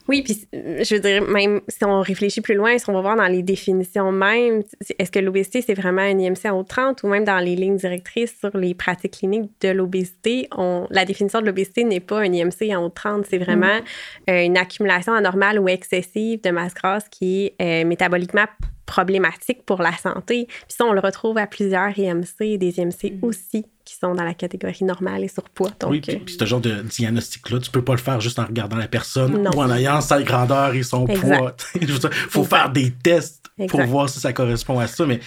Oui, 0.07 0.23
puis 0.23 0.47
euh, 0.55 0.85
je 0.85 0.95
veux 0.95 1.01
dire, 1.01 1.23
même 1.23 1.63
si 1.69 1.83
on 1.85 2.01
réfléchit 2.01 2.43
plus 2.43 2.55
loin, 2.55 2.77
si 2.77 2.89
on 2.91 2.93
va 2.93 3.01
voir 3.01 3.17
dans 3.17 3.27
les 3.27 3.43
définitions 3.43 4.13
même, 4.13 4.63
est-ce 4.99 5.11
que 5.11 5.19
l'obésité, 5.19 5.63
c'est 5.63 5.75
vraiment 5.75 6.03
un 6.03 6.19
IMC 6.19 6.45
en 6.45 6.59
haut 6.59 6.63
30 6.65 7.03
ou 7.03 7.09
même 7.09 7.25
dans 7.25 7.39
les 7.39 7.57
lignes 7.57 7.77
directrices 7.77 8.39
sur 8.39 8.55
les 8.57 8.75
pratiques 8.75 9.19
cliniques 9.19 9.51
de 9.63 9.71
l'obésité, 9.71 10.49
la 10.91 11.05
définition 11.07 11.41
de 11.41 11.47
l'obésité 11.47 11.85
n'est 11.85 12.01
pas 12.01 12.21
un 12.21 12.33
IMC 12.33 12.75
en 12.75 12.85
haut 12.85 12.91
30, 12.91 13.25
c'est 13.29 13.39
vraiment 13.39 13.79
mm. 13.79 14.31
euh, 14.31 14.45
une 14.45 14.59
accumulation 14.59 15.15
anormale 15.15 15.59
ou 15.59 15.69
excessive 15.69 16.41
de 16.43 16.51
masse 16.51 16.75
grasse 16.75 17.09
qui 17.09 17.47
est 17.59 17.85
euh, 17.85 17.87
métaboliquement 17.87 18.47
problématique 18.85 19.65
pour 19.65 19.81
la 19.81 19.93
santé. 19.93 20.47
Puis 20.47 20.77
ça, 20.77 20.85
on 20.85 20.93
le 20.93 21.01
retrouve 21.01 21.39
à 21.39 21.47
plusieurs 21.47 21.99
IMC, 21.99 22.59
des 22.59 22.79
IMC 22.79 23.13
mm. 23.13 23.19
aussi 23.23 23.65
qui 23.95 24.01
sont 24.01 24.15
dans 24.15 24.25
la 24.25 24.35
catégorie 24.35 24.85
normale 24.85 25.23
et 25.25 25.29
surpoids. 25.29 25.71
Donc, 25.79 25.91
oui, 25.91 26.01
puis, 26.01 26.37
ce 26.39 26.45
genre 26.45 26.61
de 26.61 26.83
diagnostic-là, 26.83 27.61
tu 27.61 27.71
peux 27.71 27.83
pas 27.83 27.93
le 27.93 27.99
faire 27.99 28.21
juste 28.21 28.39
en 28.39 28.45
regardant 28.45 28.77
la 28.77 28.89
personne 28.89 29.47
ou 29.47 29.61
en 29.61 29.71
ayant 29.71 30.01
sa 30.01 30.23
grandeur 30.23 30.75
et 30.75 30.83
son 30.83 31.07
poids. 31.07 31.57
Il 31.81 31.89
faut 31.89 32.45
faire 32.45 32.71
des 32.71 32.91
tests 32.91 33.51
pour 33.69 33.83
voir 33.85 34.09
si 34.09 34.19
ça 34.19 34.33
correspond 34.33 34.81
à 34.81 34.89
ça. 34.89 35.07
Mais, 35.07 35.21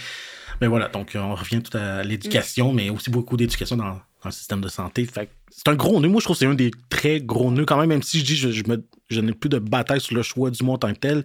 mais 0.60 0.66
voilà, 0.66 0.88
donc 0.88 1.12
on 1.14 1.34
revient 1.34 1.62
tout 1.62 1.76
à 1.76 2.02
l'éducation, 2.02 2.72
mais 2.72 2.90
aussi 2.90 3.10
beaucoup 3.10 3.36
d'éducation 3.36 3.76
dans, 3.76 4.00
le 4.24 4.30
système 4.30 4.60
de 4.60 4.68
santé. 4.68 5.08
c'est 5.50 5.68
un 5.68 5.74
gros 5.74 6.00
nœud. 6.00 6.08
Moi, 6.08 6.20
je 6.20 6.24
trouve 6.24 6.36
que 6.36 6.40
c'est 6.40 6.46
un 6.46 6.54
des 6.54 6.72
très 6.90 7.20
gros 7.20 7.50
nœuds 7.50 7.64
quand 7.64 7.78
même, 7.78 7.88
même 7.88 8.02
si 8.02 8.18
je 8.18 8.24
dis 8.24 8.36
je, 8.36 8.50
je, 8.50 8.62
je 9.08 9.20
n'ai 9.20 9.32
plus 9.32 9.48
de 9.48 9.58
bataille 9.58 10.00
sur 10.00 10.14
le 10.14 10.22
choix 10.22 10.50
du 10.50 10.62
mot 10.62 10.74
en 10.74 10.78
tant 10.78 10.92
que 10.92 10.98
tel 10.98 11.22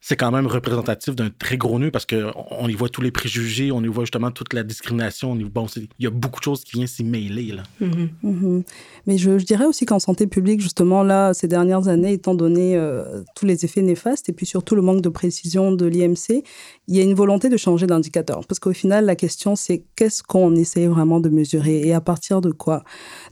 c'est 0.00 0.16
quand 0.16 0.30
même 0.30 0.46
représentatif 0.46 1.16
d'un 1.16 1.30
très 1.30 1.56
gros 1.56 1.78
nœud 1.78 1.90
parce 1.90 2.06
qu'on 2.06 2.68
y 2.68 2.74
voit 2.74 2.88
tous 2.88 3.00
les 3.00 3.10
préjugés, 3.10 3.72
on 3.72 3.82
y 3.82 3.88
voit 3.88 4.04
justement 4.04 4.30
toute 4.30 4.52
la 4.52 4.62
discrimination. 4.62 5.34
Bon, 5.34 5.66
il 5.76 5.88
y 5.98 6.06
a 6.06 6.10
beaucoup 6.10 6.38
de 6.38 6.44
choses 6.44 6.62
qui 6.62 6.72
viennent 6.72 6.86
s'y 6.86 7.04
mêler. 7.04 7.52
Là. 7.52 7.62
Mm-hmm. 7.82 8.08
Mm-hmm. 8.24 8.62
Mais 9.06 9.18
je, 9.18 9.30
dirais 9.32 9.64
aussi 9.64 9.86
qu'en 9.86 9.98
santé 9.98 10.26
publique, 10.26 10.60
justement, 10.60 11.02
là, 11.02 11.34
ces 11.34 11.48
dernières 11.48 11.88
années, 11.88 12.12
étant 12.12 12.34
donné 12.34 12.76
euh, 12.76 13.22
tous 13.34 13.44
les 13.44 13.64
effets 13.64 13.82
néfastes 13.82 14.28
et 14.28 14.32
puis 14.32 14.46
surtout 14.46 14.76
le 14.76 14.82
manque 14.82 15.02
de 15.02 15.08
précision 15.08 15.72
de 15.72 15.86
l'IMC, 15.86 16.44
il 16.86 16.96
y 16.96 17.00
a 17.00 17.02
une 17.02 17.14
volonté 17.14 17.48
de 17.48 17.56
changer 17.56 17.86
d'indicateur. 17.86 18.46
Parce 18.46 18.60
qu'au 18.60 18.72
final, 18.72 19.04
la 19.04 19.16
question, 19.16 19.56
c'est 19.56 19.84
qu'est-ce 19.96 20.22
qu'on 20.22 20.54
essaie 20.54 20.86
vraiment 20.86 21.20
de 21.20 21.28
mesurer 21.28 21.86
et 21.86 21.92
à 21.92 22.00
partir 22.00 22.40
de 22.40 22.50
quoi? 22.50 22.84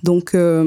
Donc, 0.02 0.34
euh, 0.34 0.64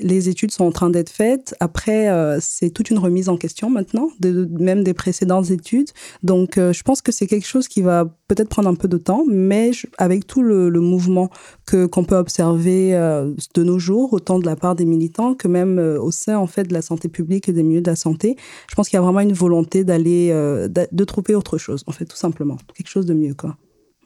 les 0.00 0.28
études 0.28 0.52
sont 0.52 0.64
en 0.64 0.72
train 0.72 0.90
d'être 0.90 1.10
faites. 1.10 1.54
Après, 1.60 2.08
euh, 2.08 2.38
c'est 2.40 2.70
toute 2.70 2.90
une 2.90 2.98
remise 2.98 3.28
en 3.28 3.36
question 3.36 3.68
maintenant, 3.68 4.10
même 4.22 4.84
des 4.84 4.94
précédentes 5.08 5.50
études. 5.50 5.88
Donc, 6.22 6.58
euh, 6.58 6.74
je 6.74 6.82
pense 6.82 7.00
que 7.00 7.12
c'est 7.12 7.26
quelque 7.26 7.46
chose 7.46 7.66
qui 7.66 7.80
va 7.80 8.04
peut-être 8.28 8.50
prendre 8.50 8.68
un 8.68 8.74
peu 8.74 8.88
de 8.88 8.98
temps, 8.98 9.24
mais 9.26 9.70
avec 9.96 10.26
tout 10.26 10.42
le, 10.42 10.80
mouvement 10.80 11.30
que 11.66 11.86
qu'on 11.86 12.04
peut 12.04 12.16
observer 12.16 12.94
euh, 12.94 13.32
de 13.54 13.62
nos 13.62 13.78
jours, 13.78 14.12
autant 14.12 14.38
de 14.38 14.44
la 14.44 14.54
part 14.54 14.74
des 14.74 14.84
militants 14.84 15.34
que 15.34 15.48
même 15.48 15.78
euh, 15.78 16.00
au 16.00 16.10
sein 16.10 16.36
en 16.36 16.46
fait 16.46 16.64
de 16.64 16.74
la 16.74 16.82
santé 16.82 17.08
publique 17.08 17.48
et 17.48 17.52
des 17.52 17.62
milieux 17.62 17.80
de 17.80 17.90
la 17.90 17.96
santé, 17.96 18.36
je 18.68 18.74
pense 18.74 18.88
qu'il 18.88 18.98
y 18.98 19.00
a 19.00 19.02
vraiment 19.02 19.20
une 19.20 19.32
volonté 19.32 19.82
d'aller 19.82 20.28
de 20.28 21.04
trouver 21.04 21.34
autre 21.34 21.56
chose, 21.56 21.82
en 21.86 21.92
fait, 21.92 22.04
tout 22.04 22.16
simplement, 22.16 22.58
quelque 22.74 22.90
chose 22.90 23.06
de 23.06 23.14
mieux, 23.14 23.34
quoi. 23.34 23.56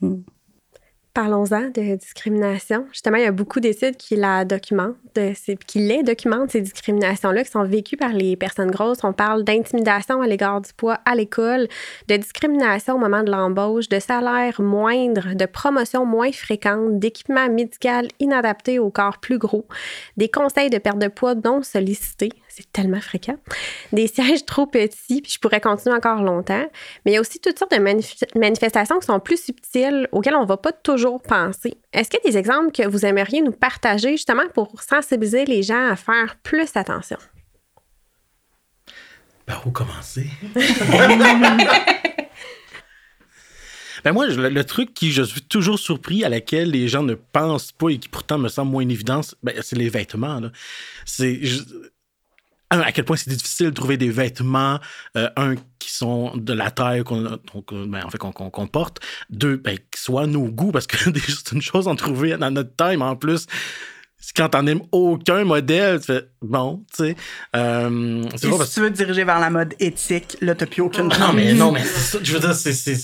Hmm. 0.00 0.22
Parlons-en 1.14 1.68
de 1.68 1.94
discrimination. 1.96 2.86
Justement, 2.90 3.18
il 3.18 3.24
y 3.24 3.26
a 3.26 3.32
beaucoup 3.32 3.60
d'études 3.60 3.98
qui 3.98 4.16
la 4.16 4.46
documentent, 4.46 4.96
qui 5.66 5.78
les 5.78 6.02
documentent, 6.02 6.52
ces 6.52 6.62
discriminations-là 6.62 7.44
qui 7.44 7.50
sont 7.50 7.64
vécues 7.64 7.98
par 7.98 8.14
les 8.14 8.34
personnes 8.34 8.70
grosses. 8.70 9.04
On 9.04 9.12
parle 9.12 9.44
d'intimidation 9.44 10.22
à 10.22 10.26
l'égard 10.26 10.62
du 10.62 10.72
poids 10.72 11.00
à 11.04 11.14
l'école, 11.14 11.68
de 12.08 12.16
discrimination 12.16 12.94
au 12.94 12.98
moment 12.98 13.22
de 13.22 13.30
l'embauche, 13.30 13.90
de 13.90 14.00
salaire 14.00 14.62
moindre, 14.62 15.34
de 15.34 15.44
promotion 15.44 16.06
moins 16.06 16.32
fréquente, 16.32 16.98
d'équipement 16.98 17.50
médical 17.50 18.08
inadapté 18.18 18.78
au 18.78 18.88
corps 18.88 19.18
plus 19.18 19.36
gros, 19.36 19.66
des 20.16 20.30
conseils 20.30 20.70
de 20.70 20.78
perte 20.78 20.98
de 20.98 21.08
poids 21.08 21.34
non 21.34 21.62
sollicités, 21.62 22.30
c'est 22.54 22.70
tellement 22.70 23.00
fréquent. 23.00 23.36
Des 23.92 24.06
sièges 24.06 24.44
trop 24.44 24.66
petits, 24.66 25.22
puis 25.22 25.32
je 25.32 25.38
pourrais 25.38 25.60
continuer 25.60 25.96
encore 25.96 26.22
longtemps. 26.22 26.66
Mais 27.04 27.12
il 27.12 27.14
y 27.14 27.16
a 27.16 27.20
aussi 27.20 27.38
toutes 27.40 27.58
sortes 27.58 27.72
de 27.72 28.38
manifestations 28.38 28.98
qui 28.98 29.06
sont 29.06 29.20
plus 29.20 29.42
subtiles, 29.42 30.06
auxquelles 30.12 30.34
on 30.34 30.42
ne 30.42 30.48
va 30.48 30.58
pas 30.58 30.72
toujours 30.72 31.22
penser. 31.22 31.78
Est-ce 31.92 32.10
qu'il 32.10 32.20
y 32.24 32.28
a 32.28 32.30
des 32.30 32.36
exemples 32.36 32.70
que 32.72 32.86
vous 32.86 33.06
aimeriez 33.06 33.40
nous 33.40 33.52
partager 33.52 34.10
justement 34.12 34.46
pour 34.52 34.82
sensibiliser 34.82 35.46
les 35.46 35.62
gens 35.62 35.88
à 35.88 35.96
faire 35.96 36.36
plus 36.42 36.68
attention? 36.74 37.16
Par 39.46 39.66
où 39.66 39.70
commencer? 39.70 40.26
ben 44.04 44.12
moi, 44.12 44.26
le, 44.26 44.64
truc 44.64 44.92
qui 44.92 45.10
je 45.10 45.22
suis 45.22 45.42
toujours 45.42 45.78
surpris, 45.78 46.22
à 46.22 46.28
laquelle 46.28 46.70
les 46.70 46.86
gens 46.86 47.02
ne 47.02 47.14
pensent 47.14 47.72
pas 47.72 47.88
et 47.88 47.98
qui 47.98 48.08
pourtant 48.08 48.36
me 48.36 48.48
semble 48.48 48.70
moins 48.70 48.82
une 48.82 48.90
évidence, 48.90 49.34
ben, 49.42 49.54
c'est 49.62 49.76
les 49.76 49.88
vêtements. 49.88 50.40
C'est 51.06 51.40
à 52.80 52.92
quel 52.92 53.04
point 53.04 53.16
c'est 53.16 53.30
difficile 53.30 53.66
de 53.66 53.70
trouver 53.72 53.96
des 53.96 54.10
vêtements, 54.10 54.80
euh, 55.16 55.28
un, 55.36 55.54
qui 55.78 55.92
sont 55.92 56.36
de 56.36 56.52
la 56.52 56.70
taille 56.70 57.04
qu'on 57.04 57.24
euh, 57.24 57.86
ben, 57.86 58.04
en 58.04 58.10
fait, 58.10 58.18
qu'on 58.18 58.66
porte, 58.66 59.00
deux, 59.30 59.56
ben, 59.56 59.76
qui 59.76 60.00
soient 60.00 60.26
nos 60.26 60.46
goûts, 60.46 60.72
parce 60.72 60.86
que 60.86 60.96
c'est 61.18 61.52
une 61.52 61.62
chose 61.62 61.88
en 61.88 61.96
trouver 61.96 62.36
dans 62.36 62.50
notre 62.50 62.74
taille, 62.74 62.96
mais 62.96 63.04
en 63.04 63.16
plus, 63.16 63.46
quand 64.36 64.50
t'en 64.50 64.66
aimes 64.66 64.82
aucun 64.92 65.44
modèle, 65.44 66.00
tu 66.00 66.06
fais 66.06 66.28
bon, 66.40 66.84
tu 66.96 67.04
sais. 67.04 67.16
Euh, 67.56 68.22
si 68.36 68.74
tu 68.74 68.80
veux 68.80 68.90
diriger 68.90 69.24
vers 69.24 69.40
la 69.40 69.50
mode 69.50 69.74
éthique, 69.80 70.36
là, 70.40 70.54
t'as 70.54 70.66
plus 70.66 70.82
aucune 70.82 71.08
Non, 71.08 71.32
mais 71.34 71.52
non, 71.54 71.72
mais 71.72 71.82
ça, 71.84 72.18
je 72.22 72.32
veux 72.32 72.40
dire, 72.40 72.54
c'est. 72.54 72.96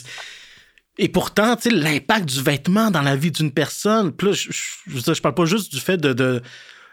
Et 1.00 1.08
pourtant, 1.08 1.54
tu 1.54 1.70
sais, 1.70 1.70
l'impact 1.70 2.24
du 2.28 2.42
vêtement 2.42 2.90
dans 2.90 3.02
la 3.02 3.14
vie 3.14 3.30
d'une 3.30 3.52
personne, 3.52 4.12
plus, 4.12 4.34
je, 4.34 4.50
je, 4.50 5.14
je, 5.14 5.20
parle 5.20 5.34
pas 5.34 5.44
juste 5.44 5.72
du 5.72 5.80
fait 5.80 5.96
de 5.96 6.42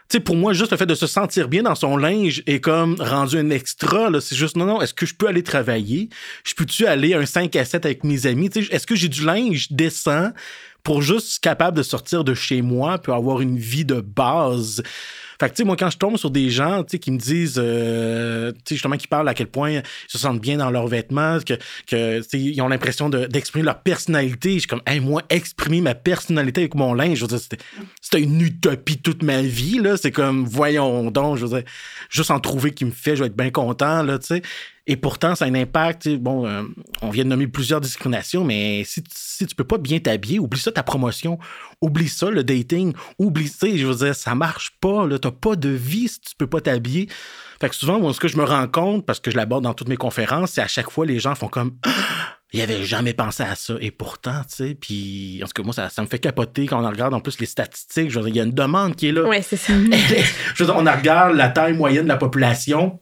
tu 0.08 0.18
sais, 0.18 0.20
pour 0.20 0.36
moi, 0.36 0.52
juste 0.52 0.70
le 0.70 0.76
fait 0.76 0.86
de 0.86 0.94
se 0.94 1.08
sentir 1.08 1.48
bien 1.48 1.64
dans 1.64 1.74
son 1.74 1.96
linge 1.96 2.42
est 2.46 2.60
comme 2.60 2.94
rendu 3.00 3.38
un 3.38 3.50
extra. 3.50 4.08
C'est 4.20 4.36
juste, 4.36 4.56
non, 4.56 4.64
non, 4.64 4.80
est-ce 4.80 4.94
que 4.94 5.04
je 5.04 5.14
peux 5.14 5.26
aller 5.26 5.42
travailler? 5.42 6.10
Je 6.44 6.54
peux-tu 6.54 6.86
aller 6.86 7.14
un 7.14 7.26
5 7.26 7.56
à 7.56 7.64
7 7.64 7.84
avec 7.84 8.04
mes 8.04 8.26
amis? 8.26 8.48
Est-ce 8.70 8.86
que 8.86 8.94
j'ai 8.94 9.08
du 9.08 9.24
linge 9.24 9.72
décent 9.72 10.30
pour 10.84 11.02
juste 11.02 11.42
capable 11.42 11.76
de 11.76 11.82
sortir 11.82 12.22
de 12.22 12.34
chez 12.34 12.62
moi, 12.62 12.98
puis 12.98 13.12
avoir 13.12 13.40
une 13.40 13.58
vie 13.58 13.84
de 13.84 14.00
base? 14.00 14.80
Fait 15.40 15.48
que, 15.48 15.54
tu 15.54 15.62
sais, 15.62 15.64
moi, 15.64 15.76
quand 15.76 15.90
je 15.90 15.98
tombe 15.98 16.16
sur 16.16 16.30
des 16.30 16.50
gens, 16.50 16.82
tu 16.82 16.92
sais, 16.92 16.98
qui 16.98 17.10
me 17.10 17.18
disent, 17.18 17.58
euh, 17.58 18.52
tu 18.52 18.58
sais, 18.68 18.74
justement, 18.76 18.96
qui 18.96 19.06
parlent 19.06 19.28
à 19.28 19.34
quel 19.34 19.48
point 19.48 19.70
ils 19.70 19.82
se 20.08 20.18
sentent 20.18 20.40
bien 20.40 20.56
dans 20.56 20.70
leurs 20.70 20.86
vêtements, 20.86 21.38
que, 21.40 21.54
que 21.86 22.20
tu 22.20 22.28
sais, 22.28 22.40
ils 22.40 22.60
ont 22.62 22.68
l'impression 22.68 23.08
d'exprimer 23.08 23.64
leur 23.64 23.80
personnalité. 23.80 24.54
Je 24.54 24.58
suis 24.60 24.68
comme, 24.68 24.82
hey, 24.86 25.00
moi, 25.00 25.22
exprimer 25.28 25.80
ma 25.80 25.94
personnalité 25.94 26.62
avec 26.62 26.74
mon 26.74 26.94
linge, 26.94 27.18
je 27.18 27.22
veux 27.22 27.28
dire, 27.28 27.40
c'était 28.00 28.22
une 28.22 28.40
utopie 28.40 28.98
toute 28.98 29.22
ma 29.22 29.42
vie, 29.42 29.78
là. 29.78 29.96
C'est 29.96 30.12
comme, 30.12 30.44
voyons 30.44 31.10
donc, 31.10 31.36
je 31.36 31.46
veux 31.46 31.60
dire, 31.60 31.68
juste 32.08 32.30
en 32.30 32.40
trouver 32.40 32.72
qui 32.72 32.84
me 32.84 32.90
fait, 32.90 33.16
je 33.16 33.22
vais 33.22 33.28
être 33.28 33.36
bien 33.36 33.50
content, 33.50 34.02
là, 34.02 34.18
tu 34.18 34.26
sais. 34.26 34.42
Et 34.88 34.96
pourtant, 34.96 35.34
ça 35.34 35.46
a 35.46 35.48
un 35.48 35.54
impact. 35.54 36.08
Bon, 36.16 36.46
euh, 36.46 36.62
on 37.02 37.10
vient 37.10 37.24
de 37.24 37.28
nommer 37.28 37.48
plusieurs 37.48 37.80
discriminations, 37.80 38.44
mais 38.44 38.84
si, 38.84 39.02
si 39.12 39.46
tu 39.46 39.54
peux 39.54 39.64
pas 39.64 39.78
bien 39.78 39.98
t'habiller, 39.98 40.38
oublie 40.38 40.60
ça 40.60 40.70
ta 40.70 40.84
promotion, 40.84 41.38
oublie 41.80 42.08
ça 42.08 42.30
le 42.30 42.44
dating, 42.44 42.92
oublie 43.18 43.48
ça. 43.48 43.66
Je 43.74 43.86
veux 43.86 43.94
dire, 43.94 44.14
ça 44.14 44.34
marche 44.34 44.72
pas. 44.80 45.06
Tu 45.08 45.26
n'as 45.26 45.32
pas 45.32 45.56
de 45.56 45.68
vie 45.68 46.08
si 46.08 46.20
tu 46.20 46.34
peux 46.36 46.46
pas 46.46 46.60
t'habiller. 46.60 47.08
Fait 47.60 47.68
que 47.68 47.74
souvent, 47.74 47.98
moi, 47.98 48.12
ce 48.12 48.20
que 48.20 48.28
je 48.28 48.36
me 48.36 48.44
rends 48.44 48.68
compte, 48.68 49.06
parce 49.06 49.20
que 49.20 49.30
je 49.30 49.36
l'aborde 49.36 49.64
dans 49.64 49.74
toutes 49.74 49.88
mes 49.88 49.96
conférences, 49.96 50.52
c'est 50.52 50.60
à 50.60 50.68
chaque 50.68 50.90
fois, 50.90 51.06
les 51.06 51.18
gens 51.18 51.34
font 51.34 51.48
comme 51.48 51.76
il 52.52 52.60
avait 52.60 52.84
jamais 52.84 53.14
pensé 53.14 53.42
à 53.42 53.54
ça. 53.54 53.74
Et 53.80 53.90
pourtant, 53.90 54.42
tu 54.48 54.56
sais, 54.56 54.74
puis 54.74 55.40
en 55.42 55.46
tout 55.46 55.52
cas, 55.54 55.62
moi, 55.62 55.72
ça, 55.72 55.88
ça, 55.88 56.02
me 56.02 56.06
fait 56.06 56.18
capoter 56.18 56.66
quand 56.66 56.84
on 56.84 56.88
regarde 56.88 57.14
en 57.14 57.20
plus 57.20 57.38
les 57.40 57.46
statistiques. 57.46 58.10
Je 58.10 58.18
veux 58.18 58.26
dire, 58.26 58.34
il 58.34 58.36
y 58.36 58.40
a 58.40 58.44
une 58.44 58.52
demande 58.52 58.94
qui 58.96 59.08
est 59.08 59.12
là. 59.12 59.26
Oui, 59.26 59.38
c'est 59.42 59.56
ça. 59.56 59.72
je 60.54 60.62
veux 60.62 60.66
dire, 60.66 60.76
on 60.76 60.84
regarde 60.84 61.34
la 61.34 61.48
taille 61.48 61.74
moyenne 61.74 62.04
de 62.04 62.08
la 62.08 62.16
population. 62.16 63.00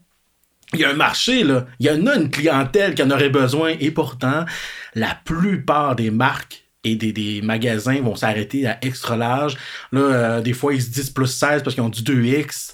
Il 0.72 0.80
y 0.80 0.84
a 0.84 0.90
un 0.90 0.94
marché, 0.94 1.44
là. 1.44 1.66
Il 1.78 1.86
y 1.86 1.90
en 1.90 2.06
a 2.06 2.16
une 2.16 2.30
clientèle 2.30 2.94
qui 2.94 3.02
en 3.02 3.10
aurait 3.10 3.28
besoin. 3.28 3.74
Et 3.78 3.90
pourtant, 3.90 4.44
la 4.94 5.14
plupart 5.24 5.94
des 5.94 6.10
marques 6.10 6.63
et 6.84 6.96
des, 6.96 7.12
des 7.12 7.42
magasins 7.42 8.00
vont 8.00 8.14
s'arrêter 8.14 8.66
à 8.66 8.78
extra 8.82 9.16
large. 9.16 9.56
Là, 9.92 10.00
euh, 10.00 10.40
des 10.40 10.52
fois, 10.52 10.74
ils 10.74 10.82
se 10.82 10.90
disent 10.90 11.10
plus 11.10 11.26
16 11.26 11.62
parce 11.62 11.74
qu'ils 11.74 11.82
ont 11.82 11.88
du 11.88 12.02
2X. 12.02 12.72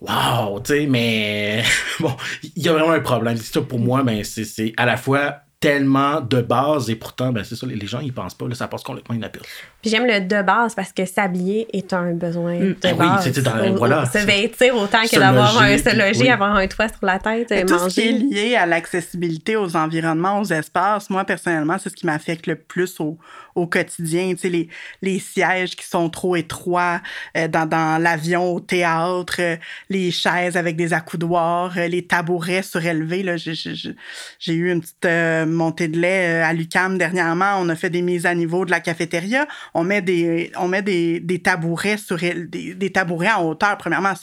Wow, 0.00 0.60
tu 0.60 0.72
sais, 0.72 0.86
mais 0.86 1.62
bon, 2.00 2.14
il 2.56 2.62
y 2.62 2.68
a 2.68 2.72
vraiment 2.72 2.92
un 2.92 3.00
problème. 3.00 3.36
C'est 3.36 3.52
ça 3.52 3.62
pour 3.62 3.78
moi, 3.78 4.02
ben, 4.02 4.22
c'est 4.24 4.72
à 4.76 4.86
la 4.86 4.96
fois 4.96 5.36
tellement 5.60 6.20
de 6.20 6.42
base 6.42 6.90
et 6.90 6.96
pourtant, 6.96 7.32
ben, 7.32 7.42
c'est 7.42 7.56
ça, 7.56 7.66
les 7.66 7.86
gens, 7.86 8.00
ils 8.00 8.12
pensent 8.12 8.34
pas, 8.34 8.46
là, 8.46 8.54
ça 8.54 8.68
passe 8.68 8.82
complètement 8.82 9.14
inaperçu. 9.14 9.64
Puis 9.84 9.90
j'aime 9.90 10.06
le 10.06 10.18
de 10.18 10.40
base 10.40 10.74
parce 10.74 10.94
que 10.94 11.04
s'habiller 11.04 11.68
est 11.76 11.92
un 11.92 12.14
besoin 12.14 12.54
mm. 12.54 12.68
de 12.68 12.76
ben 12.80 12.96
base. 12.96 13.26
Oui, 13.26 13.32
c'est 13.34 13.42
dans, 13.42 13.74
voilà. 13.74 14.06
Se 14.06 14.16
vêtir 14.16 14.74
autant 14.76 15.02
que 15.02 15.18
d'avoir 15.18 15.60
un 15.60 15.76
se 15.76 15.94
loger, 15.94 16.30
avoir 16.30 16.56
un 16.56 16.66
toit 16.66 16.88
sur 16.88 17.04
la 17.04 17.18
tête, 17.18 17.52
et 17.52 17.64
manger. 17.64 17.66
Tout 17.66 17.90
ce 17.90 17.94
qui 17.94 18.08
est 18.08 18.12
lié 18.12 18.56
à 18.56 18.64
l'accessibilité 18.64 19.56
aux 19.56 19.76
environnements, 19.76 20.40
aux 20.40 20.46
espaces, 20.46 21.10
moi, 21.10 21.26
personnellement, 21.26 21.76
c'est 21.78 21.90
ce 21.90 21.96
qui 21.96 22.06
m'affecte 22.06 22.46
le 22.46 22.56
plus 22.56 22.98
au, 22.98 23.18
au 23.54 23.66
quotidien. 23.66 24.30
Tu 24.30 24.38
sais, 24.38 24.48
les, 24.48 24.68
les 25.02 25.18
sièges 25.18 25.76
qui 25.76 25.86
sont 25.86 26.08
trop 26.08 26.34
étroits 26.34 27.02
euh, 27.36 27.46
dans, 27.46 27.66
dans 27.66 28.02
l'avion, 28.02 28.54
au 28.54 28.60
théâtre, 28.60 29.36
euh, 29.40 29.56
les 29.90 30.10
chaises 30.10 30.56
avec 30.56 30.76
des 30.76 30.94
accoudoirs, 30.94 31.74
euh, 31.76 31.88
les 31.88 32.06
tabourets 32.06 32.62
surélevés. 32.62 33.22
Là, 33.22 33.36
j'ai, 33.36 33.52
j'ai, 33.54 34.54
eu 34.54 34.72
une 34.72 34.80
petite 34.80 35.46
montée 35.46 35.88
de 35.88 35.98
lait 35.98 36.40
à 36.40 36.54
l'UCAM 36.54 36.96
dernièrement. 36.96 37.58
On 37.58 37.68
a 37.68 37.76
fait 37.76 37.90
des 37.90 38.00
mises 38.00 38.24
à 38.24 38.34
niveau 38.34 38.64
de 38.64 38.70
la 38.70 38.80
cafétéria. 38.80 39.46
On 39.74 39.84
met 39.84 40.02
des, 40.02 40.52
on 40.56 40.68
met 40.68 40.82
des, 40.82 41.20
des 41.20 41.40
tabourets 41.40 41.96
sur 41.96 42.16
des, 42.16 42.74
des 42.74 42.92
tabourets 42.92 43.32
en 43.32 43.42
hauteur. 43.42 43.76
Premièrement, 43.76 44.14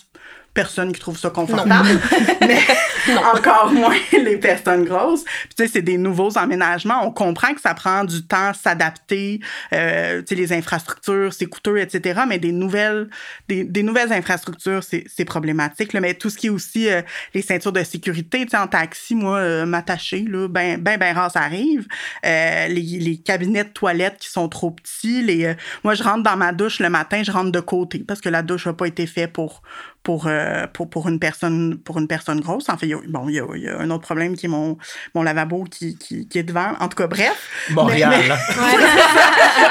personne 0.54 0.92
qui 0.92 1.00
trouve 1.00 1.18
ça 1.18 1.30
confortable, 1.30 1.90
mais 2.42 2.60
encore 3.34 3.72
moins 3.72 3.96
les 4.12 4.38
personnes 4.38 4.86
grosses. 4.86 5.24
Puis, 5.24 5.56
tu 5.58 5.64
sais, 5.64 5.72
c'est 5.74 5.82
des 5.82 5.98
nouveaux 5.98 6.38
aménagements. 6.38 7.06
On 7.06 7.12
comprend 7.12 7.54
que 7.54 7.62
ça 7.62 7.74
prend 7.74 8.04
du 8.04 8.26
temps 8.26 8.54
s'adapter. 8.54 9.40
Euh, 9.74 10.22
tu 10.22 10.28
sais, 10.28 10.36
les 10.36 10.54
infrastructures, 10.54 11.34
c'est 11.34 11.46
coûteux, 11.46 11.78
etc. 11.78 12.22
Mais 12.28 12.40
des 12.40 12.52
nouvelles, 12.52 13.10
des, 13.48 13.64
des 13.64 13.84
nouvelles 13.84 14.14
infrastructures, 14.14 14.84
c'est 14.84 15.26
problématique. 15.26 15.94
Là. 15.94 16.02
Mais 16.02 16.14
tout 16.14 16.30
ce 16.30 16.38
qui 16.38 16.48
est 16.48 16.52
aussi 16.52 16.90
euh, 16.90 17.02
les 17.34 17.42
ceintures 17.42 17.72
de 17.72 17.84
sécurité, 17.84 18.44
tu 18.46 18.52
sais, 18.52 18.58
en 18.58 18.68
taxi, 18.68 19.16
moi, 19.16 19.38
euh, 19.38 19.66
m'attacher, 19.66 20.26
là, 20.28 20.48
ben, 20.48 20.80
ben, 20.80 20.98
ben 20.98 21.16
rare, 21.16 21.32
ça 21.32 21.42
arrive. 21.42 21.88
Euh, 22.26 22.68
les, 22.68 22.82
les 22.82 23.18
cabinets 23.18 23.64
de 23.64 23.70
toilettes 23.70 24.18
qui 24.20 24.30
sont 24.30 24.50
trop 24.50 24.72
petits. 24.72 25.24
Les, 25.24 25.56
moi, 25.84 25.94
je 25.96 26.04
rentre 26.04 26.24
dans 26.24 26.38
ma 26.38 26.52
douche 26.52 26.80
le 26.80 26.90
matin, 26.90 27.22
je 27.24 27.32
rentre 27.32 27.52
de 27.52 27.60
côté 27.60 28.00
parce 28.00 28.22
que 28.22 28.30
la 28.30 28.42
douche 28.42 28.66
n'a 28.66 28.74
pas 28.74 28.88
été 28.88 29.08
faite 29.08 29.34
pour 29.34 29.62
pour, 30.04 30.26
euh, 30.26 30.66
pour, 30.74 30.90
pour, 30.90 31.08
une 31.08 31.20
personne, 31.20 31.78
pour 31.78 32.00
une 32.00 32.08
personne 32.08 32.40
grosse. 32.40 32.70
En 32.70 32.78
fait, 32.78 32.88
il 32.88 32.90
y 32.90 32.94
a, 32.94 32.98
bon, 33.08 33.30
il 33.30 33.36
y 33.36 33.40
a, 33.40 33.46
il 33.56 33.62
y 33.62 33.68
a 33.68 33.80
un 33.80 33.90
autre 33.92 34.04
problème 34.04 34.36
qui 34.36 34.48
est 34.48 34.50
mon, 34.50 34.78
mon 35.14 35.22
lavabo 35.22 35.66
qui, 35.66 35.96
qui, 35.96 36.28
qui 36.28 36.40
est 36.40 36.44
devant. 36.44 36.74
En 36.80 36.88
tout 36.88 36.98
cas, 36.98 37.08
bref. 37.08 37.50
Montréal. 37.70 38.14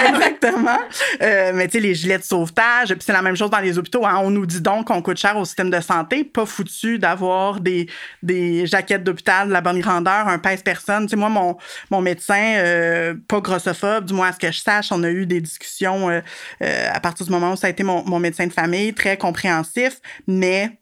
exactement. 0.09 0.79
Euh, 1.23 1.53
mais 1.55 1.67
tu 1.67 1.73
sais, 1.73 1.81
les 1.81 1.95
gilets 1.95 2.19
de 2.19 2.23
sauvetage, 2.23 2.89
puis 2.91 3.01
c'est 3.01 3.13
la 3.13 3.23
même 3.23 3.37
chose 3.37 3.51
dans 3.51 3.59
les 3.59 3.77
hôpitaux. 3.77 4.07
Hein. 4.07 4.21
On 4.23 4.31
nous 4.31 4.47
dit 4.47 4.61
donc 4.61 4.87
qu'on 4.87 5.03
coûte 5.03 5.19
cher 5.19 5.37
au 5.37 5.45
système 5.45 5.71
de 5.71 5.81
santé. 5.81 6.23
Pas 6.23 6.47
foutu 6.47 6.99
d'avoir 6.99 7.61
des, 7.61 7.89
des 8.23 8.67
jaquettes 8.67 9.03
d'hôpital 9.03 9.49
de 9.49 9.53
la 9.53 9.61
bonne 9.61 9.81
grandeur, 9.81 10.29
un 10.29 10.39
pèse-personne. 10.39 11.07
Tu 11.07 11.11
sais, 11.11 11.17
moi, 11.17 11.29
mon, 11.29 11.57
mon 11.91 12.01
médecin, 12.01 12.55
euh, 12.59 13.15
pas 13.27 13.41
grossophobe, 13.41 14.05
du 14.05 14.15
moins 14.15 14.29
à 14.29 14.33
ce 14.33 14.39
que 14.39 14.53
je 14.53 14.61
sache, 14.61 14.93
on 14.93 15.03
a 15.03 15.11
eu 15.11 15.27
des 15.27 15.41
discussions 15.41 16.09
euh, 16.09 16.21
à 16.61 17.01
partir 17.01 17.27
du 17.27 17.33
moment 17.33 17.53
où 17.53 17.57
ça 17.57 17.67
a 17.67 17.71
été 17.71 17.83
mon, 17.83 18.05
mon 18.05 18.21
médecin 18.21 18.47
de 18.47 18.53
famille, 18.53 18.95
très 18.95 19.17
compréhensif 19.17 20.01
mais 20.31 20.81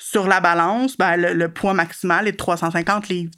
sur 0.00 0.28
la 0.28 0.40
balance, 0.40 0.96
ben, 0.96 1.16
le, 1.16 1.48
poids 1.48 1.74
maximal 1.74 2.28
est 2.28 2.32
de 2.32 2.36
350 2.36 3.08
livres. 3.08 3.32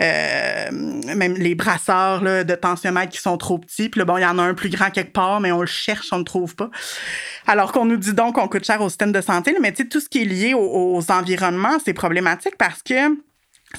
Euh, 0.00 0.70
même 0.70 1.34
les 1.34 1.54
brasseurs 1.54 2.20
de 2.22 2.54
tensiomètre 2.54 3.12
qui 3.12 3.20
sont 3.20 3.38
trop 3.38 3.58
petits. 3.58 3.88
Puis 3.88 4.02
bon, 4.04 4.16
il 4.16 4.22
y 4.22 4.26
en 4.26 4.38
a 4.38 4.42
un 4.42 4.54
plus 4.54 4.68
grand 4.68 4.90
quelque 4.90 5.12
part, 5.12 5.40
mais 5.40 5.52
on 5.52 5.60
le 5.60 5.66
cherche, 5.66 6.08
on 6.12 6.16
ne 6.16 6.20
le 6.20 6.24
trouve 6.24 6.56
pas. 6.56 6.70
Alors 7.46 7.70
qu'on 7.70 7.84
nous 7.84 7.96
dit 7.96 8.14
donc 8.14 8.34
qu'on 8.34 8.48
coûte 8.48 8.64
cher 8.64 8.80
au 8.82 8.88
système 8.88 9.12
de 9.12 9.20
santé. 9.20 9.54
mais 9.60 9.72
tout 9.72 10.00
ce 10.00 10.08
qui 10.08 10.22
est 10.22 10.24
lié 10.24 10.54
aux 10.54 11.02
environnements, 11.08 11.78
c'est 11.84 11.94
problématique 11.94 12.56
parce 12.58 12.82
que 12.82 13.16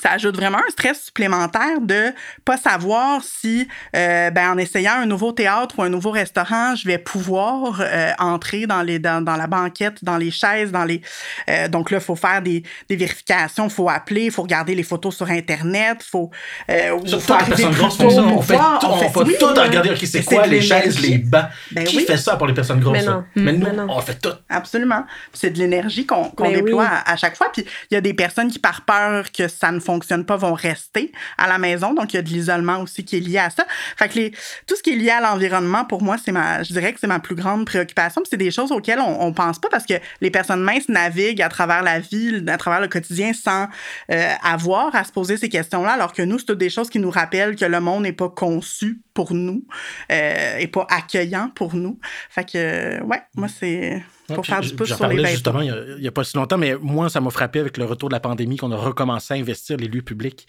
ça 0.01 0.11
ajoute 0.11 0.35
vraiment 0.35 0.57
un 0.57 0.71
stress 0.71 1.05
supplémentaire 1.05 1.81
de 1.81 2.13
pas 2.45 2.57
savoir 2.57 3.21
si, 3.23 3.67
euh, 3.95 4.29
ben, 4.31 4.51
en 4.51 4.57
essayant 4.57 4.93
un 4.93 5.05
nouveau 5.05 5.31
théâtre 5.31 5.75
ou 5.77 5.83
un 5.83 5.89
nouveau 5.89 6.11
restaurant, 6.11 6.75
je 6.75 6.87
vais 6.87 6.97
pouvoir 6.97 7.81
euh, 7.81 8.11
entrer 8.19 8.65
dans 8.67 8.81
les 8.81 8.99
dans, 8.99 9.23
dans, 9.23 9.35
la 9.35 9.47
banquette, 9.47 10.03
dans 10.03 10.17
les 10.17 10.31
chaises, 10.31 10.71
dans 10.71 10.85
les. 10.85 11.01
Euh, 11.49 11.67
donc 11.67 11.91
là, 11.91 11.97
il 11.97 12.03
faut 12.03 12.15
faire 12.15 12.41
des, 12.41 12.63
des 12.89 12.95
vérifications, 12.95 13.65
il 13.65 13.71
faut 13.71 13.89
appeler, 13.89 14.25
il 14.25 14.31
faut 14.31 14.43
regarder 14.43 14.75
les 14.75 14.83
photos 14.83 15.15
sur 15.15 15.29
internet, 15.29 15.99
il 16.01 16.09
faut. 16.09 16.31
Euh, 16.69 16.99
faut 17.19 17.33
arriver 17.33 17.65
plus 17.65 17.97
tôt, 17.97 18.05
on 18.05 18.41
fait, 18.41 18.57
tout, 18.57 18.87
on 18.87 18.97
fait, 18.97 19.37
tout 19.37 19.45
à 19.45 19.63
regarder. 19.63 19.91
Ok, 19.91 20.03
c'est 20.05 20.23
quoi 20.23 20.47
les 20.47 20.61
chaises, 20.61 20.99
les 20.99 21.17
bancs? 21.17 21.45
Ben 21.71 21.83
Qui 21.83 21.99
fait 22.01 22.17
ça 22.17 22.35
pour 22.35 22.47
les 22.47 22.53
personnes 22.53 22.79
grosses 22.79 22.93
Mais, 22.93 23.03
non. 23.03 23.23
Mais 23.35 23.53
nous, 23.53 23.67
on 23.89 24.01
fait 24.01 24.19
tout. 24.19 24.33
Absolument. 24.49 25.05
C'est 25.33 25.51
de 25.51 25.59
l'énergie 25.59 26.05
qu'on 26.05 26.25
qu'on 26.29 26.49
ben 26.49 26.63
déploie 26.63 26.85
à, 26.85 27.11
à, 27.11 27.15
chaque 27.15 27.35
fois. 27.35 27.51
Puis 27.51 27.65
il 27.91 27.93
y 27.93 27.97
a 27.97 28.01
des 28.01 28.13
personnes 28.13 28.49
qui, 28.49 28.59
par 28.59 28.81
peur 28.81 29.31
que 29.31 29.47
ça 29.47 29.71
ne 29.71 29.79
fonctionne 29.83 30.25
pas 30.25 30.37
vont 30.37 30.53
rester 30.53 31.11
à 31.37 31.47
la 31.47 31.57
maison. 31.57 31.93
Donc, 31.93 32.13
il 32.13 32.17
y 32.17 32.19
a 32.19 32.21
de 32.21 32.29
l'isolement 32.29 32.79
aussi 32.81 33.03
qui 33.05 33.17
est 33.17 33.19
lié 33.19 33.39
à 33.39 33.49
ça. 33.49 33.65
Fait 33.97 34.09
que 34.09 34.15
les, 34.15 34.31
tout 34.67 34.75
ce 34.75 34.83
qui 34.83 34.91
est 34.91 34.95
lié 34.95 35.11
à 35.11 35.21
l'environnement, 35.21 35.85
pour 35.85 36.01
moi, 36.01 36.17
c'est 36.23 36.31
ma, 36.31 36.63
je 36.63 36.73
dirais 36.73 36.93
que 36.93 36.99
c'est 36.99 37.07
ma 37.07 37.19
plus 37.19 37.35
grande 37.35 37.65
préoccupation. 37.65 38.21
C'est 38.29 38.37
des 38.37 38.51
choses 38.51 38.71
auxquelles 38.71 38.99
on, 38.99 39.21
on 39.21 39.33
pense 39.33 39.59
pas 39.59 39.69
parce 39.69 39.85
que 39.85 39.95
les 40.21 40.31
personnes 40.31 40.63
minces 40.63 40.89
naviguent 40.89 41.41
à 41.41 41.49
travers 41.49 41.83
la 41.83 41.99
vie, 41.99 42.43
à 42.47 42.57
travers 42.57 42.81
le 42.81 42.87
quotidien 42.87 43.33
sans 43.33 43.67
euh, 44.11 44.33
avoir 44.43 44.95
à 44.95 45.03
se 45.03 45.11
poser 45.11 45.37
ces 45.37 45.49
questions-là, 45.49 45.91
alors 45.91 46.13
que 46.13 46.21
nous, 46.21 46.39
c'est 46.39 46.45
toutes 46.45 46.57
des 46.57 46.69
choses 46.69 46.89
qui 46.89 46.99
nous 46.99 47.11
rappellent 47.11 47.55
que 47.55 47.65
le 47.65 47.79
monde 47.79 48.03
n'est 48.03 48.13
pas 48.13 48.29
conçu 48.29 49.01
pour 49.13 49.33
nous 49.33 49.65
euh, 50.11 50.57
et 50.57 50.67
pas 50.67 50.87
accueillant 50.89 51.49
pour 51.55 51.75
nous. 51.75 51.99
Fait 52.29 52.49
que, 52.49 53.01
ouais, 53.03 53.21
moi, 53.35 53.47
c'est 53.47 54.03
pour 54.27 54.45
faire 54.45 54.61
du 54.61 54.73
pouce 54.75 54.93
sur 54.93 55.07
les 55.07 55.25
justement 55.25 55.61
il 55.61 55.97
n'y 55.99 56.07
a, 56.07 56.11
pas 56.11 56.23
si 56.23 56.37
longtemps, 56.37 56.57
mais 56.57 56.75
moi, 56.75 57.09
ça 57.09 57.21
m'a 57.21 57.29
frappé 57.29 57.59
avec 57.59 57.77
le 57.77 57.85
retour 57.85 58.09
de 58.09 58.13
la 58.13 58.19
pandémie 58.19 58.57
qu'on 58.57 58.71
a 58.71 58.77
recommencé 58.77 59.33
à 59.33 59.37
investir 59.37 59.77
les 59.77 59.87
lieux 59.87 60.01
publics. 60.01 60.47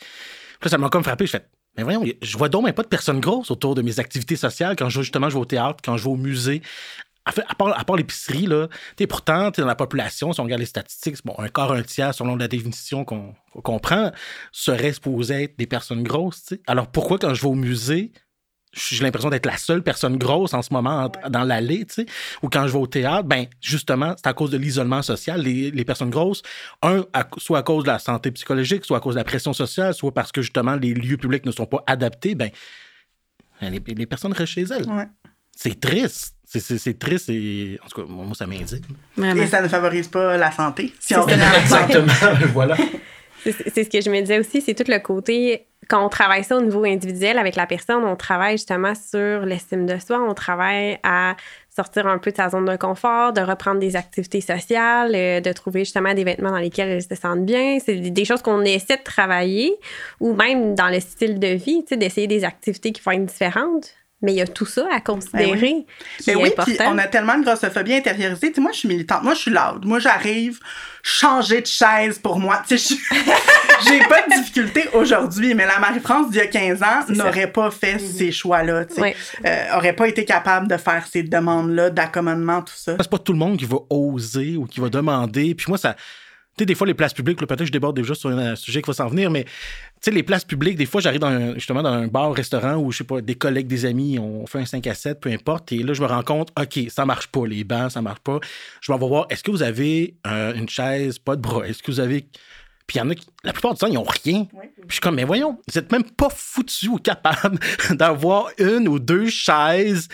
Là, 0.62 0.70
ça 0.70 0.78
m'a 0.78 0.88
comme 0.88 1.04
frappé. 1.04 1.26
Je 1.26 1.32
fais, 1.32 1.46
mais 1.76 1.82
voyons, 1.82 2.04
je 2.22 2.38
vois 2.38 2.48
donc 2.48 2.70
pas 2.72 2.82
de 2.82 2.88
personnes 2.88 3.20
grosses 3.20 3.50
autour 3.50 3.74
de 3.74 3.82
mes 3.82 3.98
activités 3.98 4.36
sociales 4.36 4.76
quand 4.76 4.88
je, 4.88 5.02
justement 5.02 5.28
je 5.28 5.34
vais 5.34 5.40
au 5.40 5.44
théâtre, 5.44 5.80
quand 5.84 5.96
je 5.96 6.04
vais 6.04 6.10
au 6.10 6.16
musée. 6.16 6.62
Fait, 7.30 7.44
à 7.48 7.54
part, 7.54 7.78
à 7.78 7.84
part 7.84 7.96
l'épicerie, 7.96 8.46
là, 8.46 8.68
es, 8.98 9.06
pourtant, 9.06 9.50
tu 9.50 9.60
es 9.60 9.62
dans 9.62 9.68
la 9.68 9.74
population, 9.74 10.34
si 10.34 10.40
on 10.40 10.44
regarde 10.44 10.60
les 10.60 10.66
statistiques, 10.66 11.16
bon, 11.24 11.34
un 11.38 11.48
quart, 11.48 11.72
un 11.72 11.82
tiers, 11.82 12.14
selon 12.14 12.36
la 12.36 12.48
définition 12.48 13.06
qu'on 13.06 13.34
comprend, 13.62 14.12
serait 14.52 14.92
supposé 14.92 15.44
être 15.44 15.58
des 15.58 15.66
personnes 15.66 16.02
grosses. 16.02 16.52
Alors 16.66 16.86
pourquoi, 16.86 17.18
quand 17.18 17.32
je 17.32 17.40
vais 17.40 17.48
au 17.48 17.54
musée, 17.54 18.12
j'ai 18.74 19.02
l'impression 19.02 19.30
d'être 19.30 19.46
la 19.46 19.56
seule 19.56 19.82
personne 19.82 20.16
grosse 20.16 20.54
en 20.54 20.62
ce 20.62 20.72
moment 20.72 21.10
dans 21.28 21.44
l'allée, 21.44 21.84
tu 21.86 21.94
sais, 21.94 22.06
ou 22.42 22.48
quand 22.48 22.66
je 22.66 22.72
vais 22.72 22.78
au 22.78 22.86
théâtre, 22.86 23.24
ben 23.24 23.46
justement, 23.60 24.14
c'est 24.16 24.26
à 24.26 24.32
cause 24.32 24.50
de 24.50 24.58
l'isolement 24.58 25.02
social. 25.02 25.40
Les, 25.40 25.70
les, 25.70 25.84
personnes 25.84 26.10
grosses, 26.10 26.42
un, 26.82 27.04
soit 27.38 27.58
à 27.58 27.62
cause 27.62 27.84
de 27.84 27.88
la 27.88 27.98
santé 27.98 28.30
psychologique, 28.30 28.84
soit 28.84 28.98
à 28.98 29.00
cause 29.00 29.14
de 29.14 29.20
la 29.20 29.24
pression 29.24 29.52
sociale, 29.52 29.94
soit 29.94 30.12
parce 30.12 30.32
que 30.32 30.42
justement 30.42 30.76
les 30.76 30.94
lieux 30.94 31.16
publics 31.16 31.46
ne 31.46 31.52
sont 31.52 31.66
pas 31.66 31.82
adaptés, 31.86 32.34
ben 32.34 32.50
les, 33.60 33.82
les 33.86 34.06
personnes 34.06 34.32
restent 34.32 34.52
chez 34.52 34.62
elles. 34.64 34.86
C'est 35.56 35.80
triste. 35.80 36.34
C'est 36.46 36.98
triste 36.98 37.30
et 37.30 37.80
en 37.84 37.88
tout 37.88 38.02
cas, 38.02 38.08
moi, 38.08 38.26
ça 38.34 38.46
m'indigne. 38.46 38.80
Et 39.18 39.46
ça 39.46 39.60
ne 39.60 39.68
favorise 39.68 40.08
pas 40.08 40.36
la 40.36 40.52
santé. 40.52 40.92
Si 41.00 41.16
on 41.16 41.26
Exactement, 41.28 42.12
voilà. 42.52 42.76
C'est 43.42 43.84
ce 43.84 43.90
que 43.90 44.00
je 44.00 44.10
me 44.10 44.20
disais 44.20 44.38
aussi, 44.38 44.60
c'est 44.60 44.74
tout 44.74 44.90
le 44.90 44.98
côté 45.00 45.66
quand 45.88 46.04
on 46.04 46.08
travaille 46.08 46.44
ça 46.44 46.56
au 46.56 46.60
niveau 46.60 46.84
individuel 46.84 47.38
avec 47.38 47.56
la 47.56 47.66
personne, 47.66 48.04
on 48.04 48.16
travaille 48.16 48.56
justement 48.56 48.94
sur 48.94 49.40
l'estime 49.46 49.86
de 49.86 49.98
soi, 49.98 50.20
on 50.20 50.34
travaille 50.34 50.98
à 51.02 51.36
sortir 51.74 52.06
un 52.06 52.18
peu 52.18 52.30
de 52.30 52.36
sa 52.36 52.50
zone 52.50 52.66
de 52.66 52.76
confort, 52.76 53.32
de 53.32 53.40
reprendre 53.40 53.80
des 53.80 53.96
activités 53.96 54.40
sociales, 54.40 55.12
euh, 55.14 55.40
de 55.40 55.52
trouver 55.52 55.80
justement 55.80 56.14
des 56.14 56.24
vêtements 56.24 56.50
dans 56.50 56.58
lesquels 56.58 56.88
elles 56.88 57.02
se 57.02 57.14
sentent 57.14 57.44
bien. 57.44 57.78
C'est 57.84 57.96
des 57.96 58.24
choses 58.24 58.42
qu'on 58.42 58.62
essaie 58.62 58.96
de 58.96 59.02
travailler 59.02 59.76
ou 60.20 60.34
même 60.34 60.74
dans 60.74 60.88
le 60.88 61.00
style 61.00 61.40
de 61.40 61.48
vie, 61.48 61.84
d'essayer 61.90 62.26
des 62.26 62.44
activités 62.44 62.92
qui 62.92 63.02
vont 63.02 63.12
être 63.12 63.26
différentes. 63.26 63.92
Mais 64.24 64.32
il 64.32 64.36
y 64.36 64.40
a 64.40 64.46
tout 64.46 64.64
ça 64.64 64.86
à 64.90 65.00
considérer. 65.00 65.84
Ben 66.26 66.36
oui, 66.36 66.50
puis 66.64 66.76
on 66.80 66.96
a 66.96 67.06
tellement 67.06 67.38
de 67.38 67.44
grossophobie 67.44 67.94
intériorisée. 67.94 68.52
moi, 68.56 68.72
je 68.72 68.78
suis 68.78 68.88
militante. 68.88 69.22
Moi, 69.22 69.34
je 69.34 69.40
suis 69.40 69.50
loud. 69.50 69.84
Moi, 69.84 69.98
j'arrive 69.98 70.58
changer 71.02 71.60
de 71.60 71.66
chaise 71.66 72.18
pour 72.18 72.38
moi. 72.38 72.62
j'ai 72.70 72.76
pas 74.08 74.22
de 74.22 74.40
difficulté 74.40 74.88
aujourd'hui, 74.94 75.54
mais 75.54 75.66
la 75.66 75.78
Marie-France 75.78 76.30
d'il 76.30 76.38
y 76.38 76.40
a 76.40 76.46
15 76.46 76.82
ans 76.82 77.04
n'aurait 77.10 77.52
pas 77.52 77.70
fait 77.70 77.96
mm-hmm. 77.96 78.16
ces 78.16 78.32
choix-là. 78.32 78.86
Oui. 78.96 79.14
Euh, 79.44 79.76
aurait 79.76 79.92
pas 79.92 80.08
été 80.08 80.24
capable 80.24 80.66
de 80.66 80.78
faire 80.78 81.06
ces 81.06 81.22
demandes-là 81.22 81.90
d'accommodement, 81.90 82.62
tout 82.62 82.72
ça. 82.74 82.96
C'est 82.98 83.10
pas 83.10 83.18
tout 83.18 83.34
le 83.34 83.38
monde 83.38 83.58
qui 83.58 83.66
va 83.66 83.76
oser 83.90 84.56
ou 84.56 84.64
qui 84.64 84.80
va 84.80 84.88
demander. 84.88 85.54
Puis 85.54 85.66
moi, 85.68 85.76
ça 85.76 85.94
Tu 86.56 86.62
sais, 86.62 86.66
des 86.66 86.76
fois, 86.76 86.86
les 86.86 86.94
places 86.94 87.14
publiques, 87.14 87.38
peut-être 87.38 87.58
que 87.58 87.64
je 87.64 87.72
déborde 87.72 87.96
déjà 87.96 88.14
sur 88.14 88.30
un 88.30 88.54
sujet 88.54 88.80
qui 88.80 88.86
va 88.86 88.92
s'en 88.92 89.08
venir, 89.08 89.28
mais 89.28 89.42
tu 89.42 89.50
sais, 90.02 90.10
les 90.12 90.22
places 90.22 90.44
publiques, 90.44 90.76
des 90.76 90.86
fois, 90.86 91.00
j'arrive 91.00 91.20
dans 91.20 91.54
justement 91.54 91.82
dans 91.82 91.90
un 91.90 92.06
bar, 92.06 92.32
restaurant 92.32 92.76
où, 92.76 92.92
je 92.92 92.98
sais 92.98 93.04
pas, 93.04 93.20
des 93.20 93.34
collègues, 93.34 93.66
des 93.66 93.86
amis, 93.86 94.20
on 94.20 94.46
fait 94.46 94.60
un 94.60 94.66
5 94.66 94.86
à 94.86 94.94
7, 94.94 95.20
peu 95.20 95.30
importe, 95.30 95.72
et 95.72 95.82
là, 95.82 95.94
je 95.94 96.02
me 96.02 96.06
rends 96.06 96.22
compte, 96.22 96.52
OK, 96.56 96.78
ça 96.90 97.04
marche 97.04 97.26
pas, 97.26 97.44
les 97.46 97.64
bancs, 97.64 97.90
ça 97.90 98.02
marche 98.02 98.20
pas. 98.20 98.38
Je 98.80 98.92
vais 98.92 98.98
voir, 98.98 99.26
est-ce 99.30 99.42
que 99.42 99.50
vous 99.50 99.64
avez 99.64 100.14
euh, 100.28 100.54
une 100.54 100.68
chaise, 100.68 101.18
pas 101.18 101.34
de 101.34 101.40
bras? 101.40 101.66
Est-ce 101.66 101.82
que 101.82 101.90
vous 101.90 102.00
avez. 102.00 102.28
Puis 102.86 102.98
il 102.98 102.98
y 102.98 103.00
en 103.00 103.10
a 103.10 103.14
qui, 103.14 103.26
la 103.42 103.52
plupart 103.52 103.72
du 103.72 103.80
temps, 103.80 103.86
ils 103.86 103.94
n'ont 103.94 104.04
rien. 104.04 104.44
Puis 104.44 104.86
je 104.88 104.92
suis 104.92 105.00
comme, 105.00 105.16
mais 105.16 105.24
voyons, 105.24 105.58
vous 105.66 105.80
n'êtes 105.80 105.90
même 105.90 106.04
pas 106.04 106.28
foutu 106.28 106.88
ou 106.88 106.98
capable 106.98 107.58
d'avoir 107.90 108.50
une 108.58 108.86
ou 108.86 108.98
deux 109.00 109.28
chaises 109.28 110.08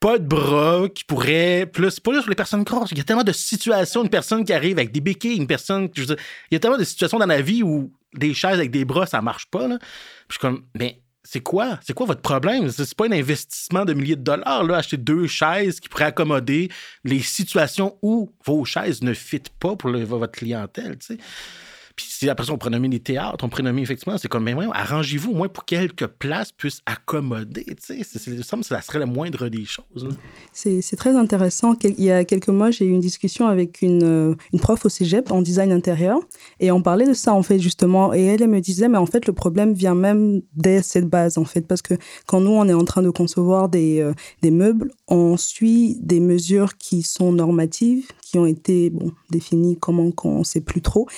pas 0.00 0.18
de 0.18 0.26
bras, 0.26 0.88
qui 0.94 1.04
pourrait. 1.04 1.66
Plus, 1.66 1.90
c'est 1.90 2.02
pas 2.02 2.12
juste 2.12 2.24
pour 2.24 2.30
les 2.30 2.36
personnes 2.36 2.64
grosses. 2.64 2.90
Il 2.92 2.98
y 2.98 3.00
a 3.00 3.04
tellement 3.04 3.24
de 3.24 3.32
situations, 3.32 4.02
une 4.02 4.10
personne 4.10 4.44
qui 4.44 4.52
arrive 4.52 4.78
avec 4.78 4.92
des 4.92 5.00
béquilles, 5.00 5.36
une 5.36 5.46
personne. 5.46 5.88
Il 5.96 6.16
y 6.50 6.56
a 6.56 6.58
tellement 6.58 6.78
de 6.78 6.84
situations 6.84 7.18
dans 7.18 7.26
la 7.26 7.40
vie 7.40 7.62
où 7.62 7.92
des 8.14 8.34
chaises 8.34 8.58
avec 8.58 8.70
des 8.70 8.84
bras, 8.84 9.06
ça 9.06 9.20
marche 9.22 9.46
pas. 9.50 9.68
Là. 9.68 9.78
Puis 9.78 9.88
je 10.28 10.34
suis 10.34 10.40
comme, 10.40 10.64
mais 10.74 11.00
c'est 11.24 11.40
quoi? 11.40 11.80
C'est 11.84 11.92
quoi 11.92 12.06
votre 12.06 12.20
problème? 12.20 12.70
C'est 12.70 12.94
pas 12.94 13.06
un 13.06 13.12
investissement 13.12 13.84
de 13.84 13.94
milliers 13.94 14.16
de 14.16 14.22
dollars, 14.22 14.62
là, 14.64 14.76
acheter 14.76 14.96
deux 14.96 15.26
chaises 15.26 15.80
qui 15.80 15.88
pourraient 15.88 16.04
accommoder 16.04 16.70
les 17.04 17.20
situations 17.20 17.98
où 18.00 18.30
vos 18.44 18.64
chaises 18.64 19.02
ne 19.02 19.12
fitent 19.12 19.50
pas 19.58 19.74
pour 19.76 19.90
votre 19.90 20.32
clientèle, 20.32 20.98
tu 20.98 21.14
sais. 21.14 21.18
Puis 21.96 22.06
si 22.10 22.28
après 22.28 22.46
ça, 22.46 22.52
on 22.52 22.58
prénomme 22.58 22.84
les 22.84 23.00
théâtres, 23.00 23.42
on 23.42 23.48
prénomme 23.48 23.78
effectivement, 23.78 24.18
c'est 24.18 24.28
comme, 24.28 24.44
mais 24.44 24.54
arrangez-vous 24.72 25.32
au 25.32 25.34
moins 25.34 25.48
pour 25.48 25.64
que 25.64 25.74
quelques 25.74 26.06
places 26.06 26.52
puissent 26.52 26.82
accommoder. 26.84 27.64
Tu 27.64 28.04
sais, 28.04 28.18
ça 28.62 28.82
serait 28.82 28.98
la 28.98 29.06
moindre 29.06 29.48
des 29.48 29.64
choses. 29.64 30.08
C'est 30.52 30.96
très 30.96 31.16
intéressant. 31.16 31.74
Il 31.82 32.04
y 32.04 32.10
a 32.10 32.24
quelques 32.24 32.48
mois, 32.48 32.70
j'ai 32.70 32.84
eu 32.84 32.90
une 32.90 33.00
discussion 33.00 33.46
avec 33.46 33.80
une, 33.80 34.02
euh, 34.04 34.34
une, 34.52 34.60
prof 34.60 34.84
au 34.84 34.88
cégep 34.90 35.30
en 35.30 35.40
design 35.40 35.72
intérieur 35.72 36.20
et 36.60 36.70
on 36.70 36.82
parlait 36.82 37.06
de 37.06 37.14
ça, 37.14 37.32
en 37.32 37.42
fait, 37.42 37.58
justement. 37.58 38.12
Et 38.12 38.24
elle, 38.24 38.42
elle 38.42 38.50
me 38.50 38.60
disait, 38.60 38.88
mais 38.88 38.98
en 38.98 39.06
fait, 39.06 39.26
le 39.26 39.32
problème 39.32 39.72
vient 39.72 39.94
même 39.94 40.42
dès 40.54 40.82
cette 40.82 41.08
base, 41.08 41.38
en 41.38 41.44
fait, 41.46 41.62
parce 41.62 41.80
que 41.80 41.94
quand 42.26 42.40
nous, 42.40 42.50
on 42.50 42.68
est 42.68 42.74
en 42.74 42.84
train 42.84 43.02
de 43.02 43.10
concevoir 43.10 43.70
des, 43.70 44.00
euh, 44.00 44.12
meubles, 44.50 44.92
on 45.08 45.36
suit 45.36 45.98
des 46.00 46.20
mesures 46.20 46.76
qui 46.76 47.02
sont 47.02 47.32
normatives, 47.32 48.06
qui 48.22 48.38
ont 48.38 48.46
été 48.46 48.90
bon, 48.90 49.12
définies 49.30 49.76
comment 49.78 50.10
qu'on 50.10 50.40
ne 50.40 50.44
sait 50.44 50.60
plus 50.60 50.82
trop 50.82 51.08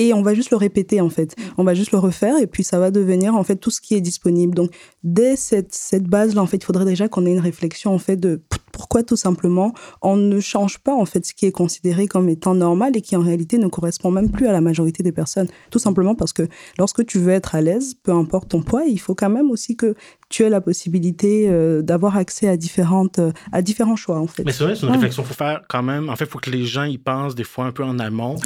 et 0.00 0.14
on 0.14 0.22
va 0.22 0.32
juste 0.32 0.50
le 0.50 0.56
répéter 0.56 1.02
en 1.02 1.10
fait. 1.10 1.36
On 1.58 1.62
va 1.62 1.74
juste 1.74 1.92
le 1.92 1.98
refaire 1.98 2.38
et 2.38 2.46
puis 2.46 2.64
ça 2.64 2.78
va 2.78 2.90
devenir 2.90 3.34
en 3.34 3.44
fait 3.44 3.56
tout 3.56 3.70
ce 3.70 3.82
qui 3.82 3.94
est 3.94 4.00
disponible. 4.00 4.54
Donc 4.54 4.70
dès 5.04 5.36
cette, 5.36 5.74
cette 5.74 6.04
base 6.04 6.34
là 6.34 6.40
en 6.40 6.46
fait, 6.46 6.56
il 6.56 6.64
faudrait 6.64 6.86
déjà 6.86 7.06
qu'on 7.06 7.26
ait 7.26 7.32
une 7.32 7.38
réflexion 7.38 7.94
en 7.94 7.98
fait 7.98 8.16
de 8.16 8.40
pourquoi 8.72 9.02
tout 9.02 9.16
simplement 9.16 9.74
on 10.00 10.16
ne 10.16 10.40
change 10.40 10.78
pas 10.78 10.94
en 10.94 11.04
fait 11.04 11.26
ce 11.26 11.34
qui 11.34 11.44
est 11.44 11.52
considéré 11.52 12.06
comme 12.06 12.30
étant 12.30 12.54
normal 12.54 12.96
et 12.96 13.02
qui 13.02 13.14
en 13.14 13.20
réalité 13.20 13.58
ne 13.58 13.68
correspond 13.68 14.10
même 14.10 14.30
plus 14.30 14.46
à 14.46 14.52
la 14.52 14.62
majorité 14.62 15.02
des 15.02 15.12
personnes. 15.12 15.48
Tout 15.70 15.78
simplement 15.78 16.14
parce 16.14 16.32
que 16.32 16.48
lorsque 16.78 17.04
tu 17.04 17.18
veux 17.18 17.32
être 17.32 17.54
à 17.54 17.60
l'aise, 17.60 17.94
peu 18.02 18.12
importe 18.12 18.48
ton 18.48 18.62
poids, 18.62 18.84
il 18.86 18.98
faut 18.98 19.14
quand 19.14 19.28
même 19.28 19.50
aussi 19.50 19.76
que 19.76 19.94
tu 20.30 20.44
aies 20.44 20.48
la 20.48 20.60
possibilité 20.60 21.48
euh, 21.48 21.82
d'avoir 21.82 22.16
accès 22.16 22.48
à 22.48 22.56
différentes 22.56 23.18
euh, 23.18 23.32
à 23.52 23.62
différents 23.62 23.96
choix 23.96 24.18
en 24.18 24.28
fait. 24.28 24.44
Mais 24.44 24.52
c'est 24.52 24.64
vrai, 24.64 24.76
c'est 24.76 24.86
une 24.86 24.92
réflexion 24.92 25.22
qu'il 25.22 25.28
faut 25.28 25.34
faire 25.36 25.62
quand 25.68 25.82
même. 25.82 26.08
En 26.08 26.16
fait, 26.16 26.24
il 26.24 26.30
faut 26.30 26.38
que 26.38 26.50
les 26.50 26.64
gens 26.64 26.84
y 26.84 26.98
pensent 26.98 27.34
des 27.34 27.44
fois 27.44 27.66
un 27.66 27.72
peu 27.72 27.82
en 27.84 27.98
amont. 27.98 28.36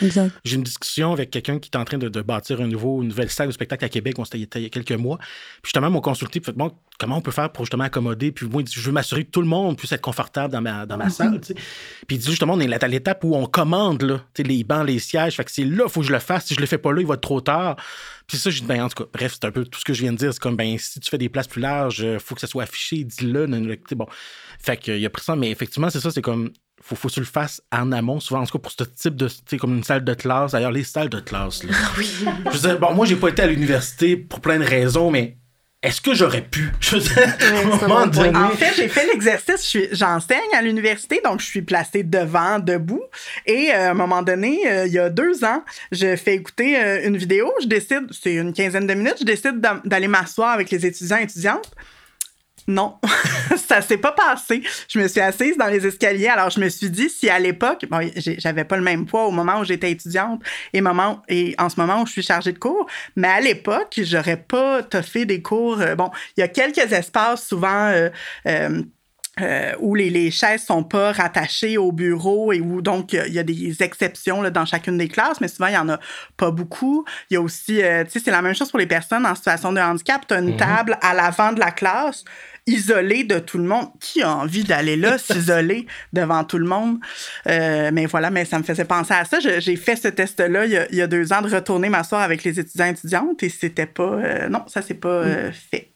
J'ai 0.45 0.57
une 0.57 0.63
discussion 0.63 1.13
avec 1.13 1.31
quelqu'un 1.31 1.59
qui 1.59 1.71
est 1.71 1.77
en 1.77 1.85
train 1.85 1.99
de, 1.99 2.23
bâtir 2.23 2.63
un 2.63 2.67
nouveau, 2.67 3.03
une 3.03 3.09
nouvelle 3.09 3.31
salle 3.31 3.49
de 3.49 3.53
spectacle 3.53 3.85
à 3.85 3.91
Québec. 3.91 4.19
On 4.19 4.25
c'était 4.25 4.59
il 4.59 4.63
y 4.63 4.67
a 4.67 4.71
quelques 4.71 4.93
mois. 4.93 5.19
Puis 5.19 5.69
justement, 5.69 5.91
mon 5.91 6.01
consulté, 6.01 6.41
fait, 6.41 6.53
bon, 6.53 6.73
comment 6.99 7.19
on 7.19 7.21
peut 7.21 7.31
faire 7.31 7.53
pour 7.53 7.67
justement 7.67 7.85
accommoder? 7.85 8.33
Puis 8.33 8.47
moi, 8.47 8.63
je 8.69 8.81
veux 8.81 8.93
m'assurer 8.93 9.25
que 9.25 9.31
tout 9.31 9.43
le 9.43 9.47
monde 9.47 9.77
puisse 9.77 9.93
être 9.93 10.01
confortable 10.01 10.55
dans 10.55 10.63
ma, 10.63 10.87
dans 10.87 10.97
ma 10.97 11.05
mhm. 11.05 11.11
salle. 11.11 11.41
Puis 11.41 12.17
il 12.17 12.19
dit 12.19 12.31
justement, 12.31 12.55
on 12.55 12.61
est 12.61 12.83
à 12.83 12.89
l'étape 12.89 13.23
où 13.25 13.37
on 13.37 13.45
commande 13.45 14.03
là, 14.03 14.21
les 14.39 14.65
bancs, 14.65 14.87
les 14.87 14.99
sièges. 14.99 15.37
Fait 15.37 15.45
que 15.45 15.51
c'est 15.51 15.65
là, 15.65 15.85
il 15.87 15.91
faut 15.91 16.01
que 16.01 16.07
je 16.07 16.13
le 16.13 16.19
fasse. 16.19 16.47
Si 16.47 16.55
je 16.55 16.61
le 16.61 16.67
fais 16.67 16.79
pas 16.79 16.93
là, 16.93 17.03
il 17.03 17.07
va 17.07 17.15
être 17.15 17.21
trop 17.21 17.43
tard. 17.43 17.77
Puis 18.27 18.39
ça, 18.39 18.51
je 18.51 18.61
dis, 18.61 18.67
ben, 18.67 18.83
en 18.83 18.89
tout 18.89 19.05
cas, 19.05 19.11
bref, 19.13 19.33
c'est 19.35 19.45
un 19.45 19.51
peu 19.51 19.65
tout 19.65 19.79
ce 19.79 19.85
que 19.85 19.93
je 19.93 20.03
viens 20.03 20.13
de 20.13 20.19
dire. 20.19 20.33
C'est 20.33 20.41
comme, 20.41 20.57
ben, 20.57 20.79
si 20.79 21.01
tu 21.01 21.11
fais 21.11 21.19
des 21.19 21.29
places 21.29 21.49
plus 21.49 21.61
larges, 21.61 22.01
il 22.01 22.19
faut 22.19 22.35
que 22.35 22.41
ça 22.41 22.47
soit 22.47 22.63
affiché, 22.63 23.05
dis-le. 23.05 23.47
Bon. 23.95 24.07
Fait 24.59 24.77
qu'il 24.77 25.05
a 25.05 25.11
pris 25.11 25.23
ça, 25.23 25.37
mais 25.37 25.51
effectivement, 25.51 25.91
c'est 25.91 26.01
ça, 26.01 26.11
c'est 26.11 26.23
comme, 26.23 26.51
faut, 26.81 26.97
faut 26.97 27.09
que 27.09 27.15
tu 27.15 27.21
le 27.21 27.27
fasses 27.27 27.63
en 27.73 27.93
amont, 27.93 28.21
souvent, 28.21 28.41
en 28.41 28.47
tout 28.47 28.59
cas, 28.59 28.63
pour 28.63 28.73
ce 28.73 28.85
type 28.85 29.17
de, 29.17 29.29
tu 29.47 29.57
comme 29.59 29.77
une 29.77 29.85
salle 29.85 30.05
de 30.05 30.15
classe. 30.15 30.53
D'ailleurs, 30.53 30.73
les 30.73 30.85
salles 30.85 31.11
de 31.11 31.21
classe, 31.21 31.63
là. 31.65 31.75
oui. 31.99 32.11
Je 32.47 32.51
veux 32.51 32.69
dire, 32.69 32.79
bon, 32.79 32.95
moi, 32.95 33.07
j'ai 33.07 33.17
pas 33.17 33.29
été 33.29 33.43
à 33.43 33.47
l'université 33.47 34.17
pour 34.17 34.41
plein 34.41 34.59
de 34.59 34.65
raisons, 34.65 35.11
mais 35.11 35.39
est-ce 35.85 36.01
que 36.01 36.15
j'aurais 36.15 36.41
pu? 36.41 36.73
Je 36.81 36.97
En 36.97 38.51
fait, 38.51 38.73
j'ai 38.75 38.89
fait 38.89 39.07
l'exercice. 39.07 39.77
J'enseigne 39.93 40.41
à 40.57 40.63
l'université, 40.63 41.21
donc 41.23 41.41
je 41.41 41.45
suis 41.45 41.61
placée 41.61 42.03
devant, 42.03 42.59
debout. 42.59 43.03
Et 43.47 43.71
euh, 43.71 43.89
à 43.89 43.91
un 43.91 43.95
moment 43.95 44.23
donné, 44.23 44.61
euh, 44.67 44.87
il 44.87 44.95
y 44.95 44.99
a 44.99 45.11
deux 45.11 45.45
ans, 45.45 45.63
je 45.93 46.17
fais 46.17 46.37
écouter 46.37 46.83
euh, 46.83 47.07
une 47.07 47.19
vidéo. 47.19 47.53
Je 47.61 47.67
décide, 47.67 48.07
c'est 48.13 48.33
une 48.33 48.55
quinzaine 48.55 48.87
de 48.87 48.95
minutes, 48.95 49.17
je 49.21 49.25
décide 49.25 49.61
d'aller 49.85 50.09
m'asseoir 50.09 50.53
avec 50.53 50.71
les 50.71 50.87
étudiants 50.87 51.19
et 51.19 51.25
étudiantes. 51.25 51.71
Non, 52.67 52.97
ça 53.57 53.83
s'est 53.83 53.99
pas 53.99 54.13
passé. 54.13 54.63
Je 54.89 54.99
me 54.99 55.09
suis 55.09 55.21
assise 55.21 55.57
dans 55.57 55.67
les 55.67 55.87
escaliers. 55.87 56.29
Alors, 56.29 56.51
je 56.51 56.61
me 56.61 56.69
suis 56.69 56.91
dit, 56.91 57.11
si 57.11 57.29
à 57.29 57.39
l'époque, 57.39 57.85
bon, 57.91 58.11
j'avais 58.17 58.65
pas 58.65 58.77
le 58.77 58.83
même 58.83 59.07
poids 59.07 59.27
au 59.27 59.31
moment 59.31 59.61
où 59.61 59.65
j'étais 59.65 59.91
étudiante 59.91 60.43
et, 60.73 60.81
moment, 60.81 61.23
et 61.29 61.55
en 61.59 61.69
ce 61.69 61.79
moment 61.79 62.03
où 62.03 62.07
je 62.07 62.13
suis 62.13 62.23
chargée 62.23 62.53
de 62.53 62.59
cours, 62.59 62.87
mais 63.17 63.29
à 63.29 63.41
l'époque, 63.41 64.01
j'aurais 64.03 64.39
pas 64.39 64.83
fait 65.03 65.27
des 65.27 65.43
cours. 65.43 65.81
Euh, 65.81 65.95
bon, 65.95 66.11
il 66.37 66.41
y 66.41 66.43
a 66.43 66.49
quelques 66.49 66.93
espaces 66.93 67.47
souvent. 67.47 67.89
Euh, 67.89 68.09
euh, 68.47 68.83
euh, 69.41 69.73
où 69.81 69.97
les, 69.97 70.11
les 70.11 70.31
chaises 70.31 70.65
sont 70.65 70.85
pas 70.85 71.11
rattachées 71.11 71.77
au 71.77 71.91
bureau 71.91 72.53
et 72.53 72.61
où 72.61 72.81
donc 72.81 73.15
il 73.15 73.35
y, 73.35 73.39
a 73.41 73.43
des 73.43 73.83
exceptions 73.83 74.41
là, 74.41 74.51
dans 74.51 74.65
chacune 74.65 74.97
des 74.97 75.09
classes, 75.09 75.41
mais 75.41 75.49
souvent 75.49 75.67
il 75.67 75.75
y 75.75 75.77
en 75.77 75.89
a 75.89 75.99
pas 76.37 76.53
beaucoup. 76.53 77.05
Il 77.29 77.35
y 77.35 77.37
a 77.37 77.41
aussi, 77.41 77.79
tu 77.79 77.81
sais, 77.81 78.21
c'est 78.25 78.31
la 78.31 78.43
même 78.43 78.55
chose 78.55 78.71
pour 78.71 78.79
les 78.79 78.87
personnes 78.87 79.27
en 79.27 79.35
situation 79.35 79.73
de 79.73 79.81
handicap. 79.81 80.25
Tu 80.29 80.35
as 80.35 80.39
une 80.39 80.53
mm-hmm. 80.53 80.57
table 80.57 80.99
à 81.03 81.15
l'avant 81.15 81.53
de 81.53 81.59
la 81.59 81.73
classe 81.73 82.23
isolé 82.67 83.25
de 83.25 83.39
tout 83.39 83.59
le 83.59 83.65
monde. 83.65 83.89
Qui 84.01 84.23
a 84.23 84.37
envie 84.37 84.65
d'aller 84.65 84.97
là, 84.97 85.19
s'isoler 85.19 85.87
devant 86.13 86.45
tout 86.45 86.59
le 86.59 86.67
monde? 86.67 86.99
Euh, 87.49 87.91
mais 87.93 88.07
voilà, 88.07 88.31
mais 88.31 88.45
ça 88.45 88.59
me 88.59 88.65
faisait 88.65 88.85
penser 88.85 89.15
à 89.15 89.25
ça. 89.25 89.39
J'ai 89.41 89.77
fait 89.77 89.97
ce 89.97 90.09
test-là 90.09 90.67
il, 90.67 90.97
y 90.97 91.03
a 91.03 91.07
deux 91.07 91.33
ans 91.33 91.43
de 91.43 91.55
retourner 91.55 91.89
m'asseoir 91.89 92.23
avec 92.23 92.45
les 92.45 92.59
étudiants 92.61 92.87
et 92.87 92.91
étudiantes 92.91 93.43
et 93.43 93.49
c'était 93.49 93.87
pas. 93.87 94.03
Euh, 94.03 94.49
non, 94.49 94.65
ça 94.67 94.83
s'est 94.83 94.95
pas 94.95 95.09
euh, 95.09 95.51
fait 95.53 95.94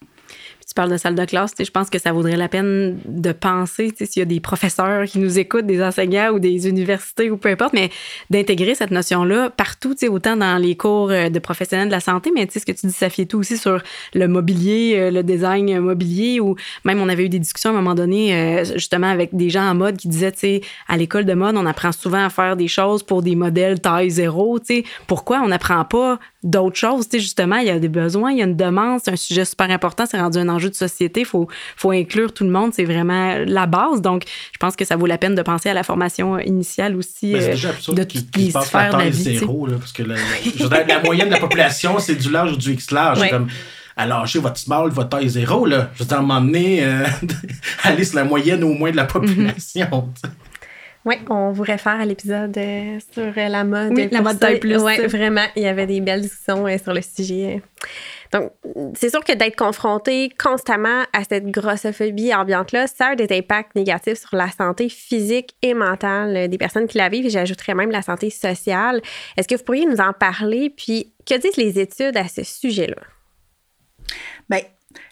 parles 0.79 0.93
de 0.93 0.97
salle 0.97 1.17
de 1.17 1.25
classe, 1.25 1.51
je 1.59 1.71
pense 1.73 1.91
que 1.91 1.99
ça 1.99 2.13
vaudrait 2.13 2.37
la 2.37 2.49
peine 2.49 3.01
de 3.05 3.33
penser, 3.33 3.93
s'il 3.97 4.21
y 4.21 4.23
a 4.23 4.25
des 4.25 4.39
professeurs 4.39 5.07
qui 5.07 5.19
nous 5.19 5.37
écoutent, 5.41 5.67
des 5.67 5.83
enseignants 5.83 6.31
ou 6.31 6.39
des 6.39 6.69
universités 6.69 7.33
ou 7.33 7.37
peu 7.37 7.49
importe, 7.49 7.73
mais 7.73 7.91
d'intégrer 8.31 8.77
cette 8.77 8.93
notion-là 8.93 9.51
partout, 9.51 9.97
autant 10.09 10.37
dans 10.37 10.57
les 10.57 10.77
cours 10.77 11.11
euh, 11.11 11.31
de 11.31 11.39
professionnels 11.41 11.89
de 11.89 11.93
la 11.93 11.99
santé, 11.99 12.31
mais 12.33 12.47
ce 12.49 12.65
que 12.65 12.71
tu 12.71 12.87
dis, 12.87 12.93
ça 12.93 13.11
fait 13.11 13.27
tout 13.27 13.39
aussi 13.39 13.59
sur 13.59 13.83
le 14.15 14.29
mobilier, 14.29 14.95
euh, 14.97 15.11
le 15.11 15.25
design 15.25 15.81
mobilier, 15.81 16.39
ou 16.39 16.55
même 16.85 17.01
on 17.01 17.09
avait 17.09 17.25
eu 17.25 17.29
des 17.29 17.41
discussions 17.41 17.71
à 17.71 17.73
un 17.73 17.77
moment 17.77 17.97
donné, 17.97 18.33
euh, 18.37 18.65
justement, 18.75 19.09
avec 19.09 19.35
des 19.35 19.51
gens 19.51 19.69
en 19.69 19.75
mode 19.75 19.97
qui 19.97 20.07
disaient, 20.07 20.61
à 20.87 20.97
l'école 20.97 21.25
de 21.25 21.35
mode, 21.35 21.57
on 21.57 21.67
apprend 21.67 21.91
souvent 21.91 22.25
à 22.25 22.31
faire 22.31 22.57
des 22.57 22.69
choses 22.69 23.03
pour 23.03 23.23
des 23.23 23.35
modèles 23.35 23.81
taille 23.81 24.11
zéro, 24.11 24.61
pourquoi 25.09 25.41
on 25.41 25.49
n'apprend 25.49 25.85
pas 25.85 26.21
d'autres 26.45 26.77
choses, 26.77 27.09
justement, 27.13 27.57
il 27.57 27.67
y 27.67 27.71
a 27.71 27.81
des 27.81 27.89
besoins, 27.89 28.31
il 28.31 28.39
y 28.39 28.43
a 28.43 28.45
une 28.45 28.57
demande, 28.57 29.01
c'est 29.03 29.11
un 29.11 29.17
sujet 29.17 29.45
super 29.45 29.69
important, 29.71 30.05
c'est 30.07 30.21
rendu 30.21 30.39
un 30.39 30.49
enjeu 30.49 30.68
de 30.71 30.75
société. 30.75 31.21
Il 31.21 31.27
faut, 31.27 31.49
faut 31.77 31.91
inclure 31.91 32.33
tout 32.33 32.45
le 32.45 32.51
monde. 32.51 32.73
C'est 32.75 32.85
vraiment 32.85 33.37
la 33.47 33.67
base. 33.67 34.01
Donc, 34.03 34.25
je 34.53 34.59
pense 34.59 34.77
que 34.77 34.85
ça 34.85 34.97
vaut 34.97 35.07
la 35.07 35.19
peine 35.19 35.35
de 35.35 35.43
penser 35.43 35.69
à 35.69 35.75
la 35.75 35.83
formation 35.83 36.39
initiale 36.39 36.97
aussi 36.97 37.35
euh, 37.35 37.55
de 37.89 38.05
toutes 38.05 38.37
les 38.37 38.51
sphères 38.51 38.95
de 38.95 38.99
la 38.99 39.11
vie. 39.11 39.39
Zéro, 39.39 39.67
là, 39.67 39.77
parce 39.79 39.93
que 39.93 40.03
la, 40.03 40.17
la, 40.85 41.03
moyenne 41.03 41.29
de 41.29 41.35
la 41.35 41.41
population, 41.41 41.99
c'est 41.99 42.17
du 42.17 42.31
large 42.31 42.53
ou 42.53 42.57
du 42.57 42.73
X 42.73 42.91
large. 42.91 43.29
Comme, 43.31 43.49
à 43.99 44.07
votre 44.07 44.57
small, 44.57 44.91
votre 44.91 45.09
taille 45.09 45.29
zéro, 45.29 45.67
là. 45.67 45.91
Je 45.95 46.01
veux 46.01 46.09
dire, 46.09 46.19
à 46.19 46.21
un 46.21 46.23
moment 46.23 46.41
donné, 46.41 46.85
euh, 46.85 47.05
aller 47.83 48.05
sur 48.05 48.17
la 48.17 48.25
moyenne 48.25 48.63
au 48.63 48.73
moins 48.73 48.93
de 48.93 48.97
la 48.97 49.05
population. 49.05 50.13
Oui, 51.05 51.17
on 51.31 51.53
vous 51.53 51.63
réfère 51.63 52.01
à 52.01 52.05
l'épisode 52.05 52.57
euh, 52.59 52.99
sur 53.13 53.33
la 53.35 53.65
mode. 53.65 53.93
Oui, 53.93 54.09
la 54.11 54.21
mode 54.21 54.39
taille 54.39 54.59
plus. 54.59 54.77
Oui, 54.77 54.99
vraiment, 55.07 55.47
il 55.57 55.63
y 55.63 55.67
avait 55.67 55.87
des 55.87 56.01
belles 56.01 56.23
discussions 56.23 56.67
sur 56.79 56.93
le 56.93 57.01
sujet. 57.01 57.63
Donc, 58.33 58.53
c'est 58.95 59.09
sûr 59.09 59.25
que 59.25 59.33
d'être 59.33 59.57
confronté 59.57 60.31
constamment 60.39 61.05
à 61.13 61.25
cette 61.25 61.47
grossophobie 61.47 62.35
ambiante-là, 62.35 62.87
ça 62.87 63.09
a 63.09 63.15
des 63.15 63.35
impacts 63.37 63.75
négatifs 63.75 64.19
sur 64.19 64.37
la 64.37 64.51
santé 64.51 64.89
physique 64.89 65.55
et 65.63 65.73
mentale 65.73 66.49
des 66.49 66.59
personnes 66.59 66.87
qui 66.87 66.99
la 66.99 67.09
vivent 67.09 67.27
et 67.27 67.31
j'ajouterais 67.31 67.75
même 67.75 67.91
la 67.91 68.03
santé 68.03 68.29
sociale. 68.29 69.01
Est-ce 69.37 69.49
que 69.49 69.55
vous 69.55 69.65
pourriez 69.65 69.87
nous 69.87 70.01
en 70.01 70.13
parler? 70.13 70.71
Puis, 70.71 71.15
que 71.25 71.35
disent 71.39 71.57
les 71.57 71.79
études 71.79 72.17
à 72.17 72.29
ce 72.29 72.43
sujet-là? 72.43 72.97
Bien, 74.51 74.61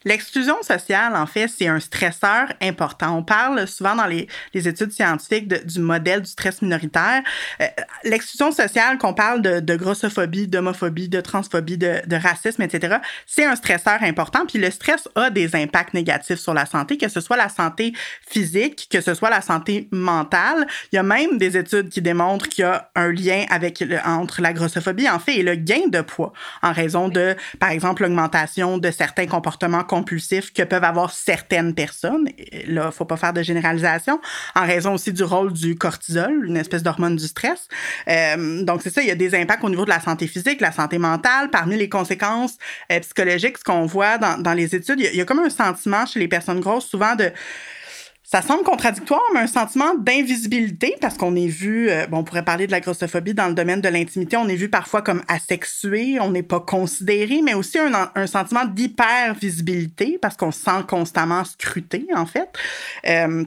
L'exclusion 0.06 0.62
sociale, 0.62 1.16
en 1.16 1.26
fait, 1.26 1.48
c'est 1.48 1.66
un 1.66 1.80
stresseur 1.80 2.46
important. 2.62 3.18
On 3.18 3.24
parle 3.24 3.66
souvent 3.66 3.96
dans 3.96 4.06
les, 4.06 4.28
études 4.54 4.92
scientifiques 4.92 5.48
du 5.66 5.80
modèle 5.80 6.22
du 6.22 6.30
stress 6.30 6.62
minoritaire. 6.62 7.24
Euh, 7.60 7.66
l'exclusion 8.04 8.52
sociale, 8.52 8.98
qu'on 8.98 9.14
parle 9.14 9.42
de, 9.42 9.76
grossophobie, 9.76 10.46
d'homophobie, 10.46 11.08
de 11.08 11.20
transphobie, 11.20 11.76
de, 11.76 12.16
racisme, 12.16 12.62
etc., 12.62 12.98
c'est 13.26 13.44
un 13.46 13.56
stresseur 13.56 14.00
important. 14.02 14.46
Puis 14.46 14.60
le 14.60 14.70
stress 14.70 15.08
a 15.16 15.28
des 15.28 15.56
impacts 15.56 15.92
négatifs 15.92 16.38
sur 16.38 16.54
la 16.54 16.66
santé, 16.66 16.98
que 16.98 17.08
ce 17.08 17.20
soit 17.20 17.36
la 17.36 17.48
santé 17.48 17.92
physique, 18.28 18.86
que 18.88 19.00
ce 19.00 19.12
soit 19.12 19.30
la 19.30 19.40
santé 19.40 19.88
mentale. 19.90 20.68
Il 20.92 20.96
y 20.96 20.98
a 21.00 21.02
même 21.02 21.36
des 21.36 21.56
études 21.56 21.88
qui 21.88 22.00
démontrent 22.00 22.48
qu'il 22.48 22.62
y 22.62 22.68
a 22.68 22.90
un 22.94 23.10
lien 23.10 23.44
entre 24.04 24.40
la 24.40 24.52
grossophobie, 24.52 25.10
en 25.10 25.18
fait, 25.18 25.38
et 25.38 25.42
le 25.42 25.56
gain 25.56 25.88
de 25.88 26.00
poids 26.00 26.32
en 26.62 26.72
raison 26.72 27.08
de, 27.08 27.34
par 27.58 27.70
exemple, 27.70 28.02
l'augmentation 28.02 28.78
de 28.78 28.92
certains 28.92 29.26
comportements 29.26 29.82
compulsifs 29.96 30.52
que 30.52 30.62
peuvent 30.62 30.84
avoir 30.84 31.12
certaines 31.12 31.74
personnes. 31.74 32.28
Là, 32.66 32.90
faut 32.90 33.04
pas 33.04 33.16
faire 33.16 33.32
de 33.32 33.42
généralisation, 33.42 34.20
en 34.54 34.66
raison 34.66 34.94
aussi 34.94 35.12
du 35.12 35.24
rôle 35.24 35.52
du 35.52 35.76
cortisol, 35.76 36.46
une 36.46 36.56
espèce 36.56 36.82
d'hormone 36.82 37.16
du 37.16 37.26
stress. 37.26 37.68
Euh, 38.08 38.62
donc, 38.62 38.82
c'est 38.82 38.92
ça, 38.92 39.02
il 39.02 39.08
y 39.08 39.10
a 39.10 39.14
des 39.14 39.34
impacts 39.34 39.64
au 39.64 39.70
niveau 39.70 39.84
de 39.84 39.90
la 39.90 40.00
santé 40.00 40.26
physique, 40.26 40.60
la 40.60 40.72
santé 40.72 40.98
mentale. 40.98 41.50
Parmi 41.50 41.76
les 41.76 41.88
conséquences 41.88 42.56
euh, 42.92 43.00
psychologiques, 43.00 43.58
ce 43.58 43.64
qu'on 43.64 43.86
voit 43.86 44.18
dans, 44.18 44.54
les 44.54 44.74
études, 44.74 45.00
il 45.00 45.06
y, 45.06 45.08
il 45.08 45.16
y 45.16 45.20
a 45.20 45.24
comme 45.24 45.40
un 45.40 45.50
sentiment 45.50 46.04
chez 46.06 46.20
les 46.20 46.28
personnes 46.28 46.60
grosses, 46.60 46.86
souvent 46.86 47.14
de 47.14 47.32
ça 48.26 48.42
semble 48.42 48.64
contradictoire, 48.64 49.22
mais 49.32 49.40
un 49.40 49.46
sentiment 49.46 49.94
d'invisibilité, 49.94 50.96
parce 51.00 51.16
qu'on 51.16 51.36
est 51.36 51.46
vu, 51.46 51.88
euh, 51.88 52.08
bon, 52.08 52.18
on 52.18 52.24
pourrait 52.24 52.44
parler 52.44 52.66
de 52.66 52.72
la 52.72 52.80
grossophobie 52.80 53.34
dans 53.34 53.46
le 53.46 53.54
domaine 53.54 53.80
de 53.80 53.88
l'intimité, 53.88 54.36
on 54.36 54.48
est 54.48 54.56
vu 54.56 54.68
parfois 54.68 55.00
comme 55.00 55.22
asexué, 55.28 56.18
on 56.20 56.30
n'est 56.30 56.42
pas 56.42 56.58
considéré, 56.58 57.40
mais 57.40 57.54
aussi 57.54 57.78
un, 57.78 58.26
sentiment 58.26 58.64
d'hyper-visibilité, 58.64 60.18
parce 60.20 60.36
qu'on 60.36 60.50
se 60.50 60.58
sent 60.58 60.82
constamment 60.88 61.44
scruté, 61.44 62.08
en 62.16 62.26
fait. 62.26 62.48
Euh, 63.06 63.44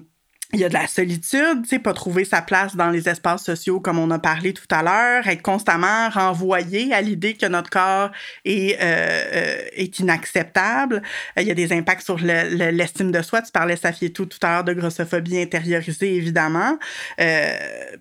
il 0.51 0.59
y 0.59 0.63
a 0.63 0.69
de 0.69 0.73
la 0.73 0.87
solitude, 0.87 1.61
tu 1.61 1.69
sais, 1.69 1.79
pas 1.79 1.93
trouver 1.93 2.25
sa 2.25 2.41
place 2.41 2.75
dans 2.75 2.89
les 2.89 3.07
espaces 3.07 3.43
sociaux 3.43 3.79
comme 3.79 3.99
on 3.99 4.09
a 4.09 4.17
parlé 4.17 4.51
tout 4.51 4.65
à 4.71 4.81
l'heure, 4.81 5.27
être 5.27 5.43
constamment 5.43 6.09
renvoyé 6.09 6.91
à 6.91 7.01
l'idée 7.01 7.35
que 7.35 7.45
notre 7.45 7.69
corps 7.69 8.09
est, 8.45 8.75
euh, 8.81 9.59
euh 9.77 9.85
inacceptable. 9.99 11.03
Il 11.37 11.43
y 11.43 11.51
a 11.51 11.53
des 11.53 11.71
impacts 11.71 12.01
sur 12.01 12.17
l'estime 12.17 13.11
de 13.11 13.21
soi. 13.21 13.41
Tu 13.41 13.51
parlais, 13.51 13.75
Safie, 13.75 14.11
tout, 14.11 14.25
tout 14.25 14.39
à 14.41 14.53
l'heure 14.53 14.63
de 14.63 14.73
grossophobie 14.73 15.39
intériorisée, 15.39 16.15
évidemment. 16.15 16.79
Euh, 17.19 17.55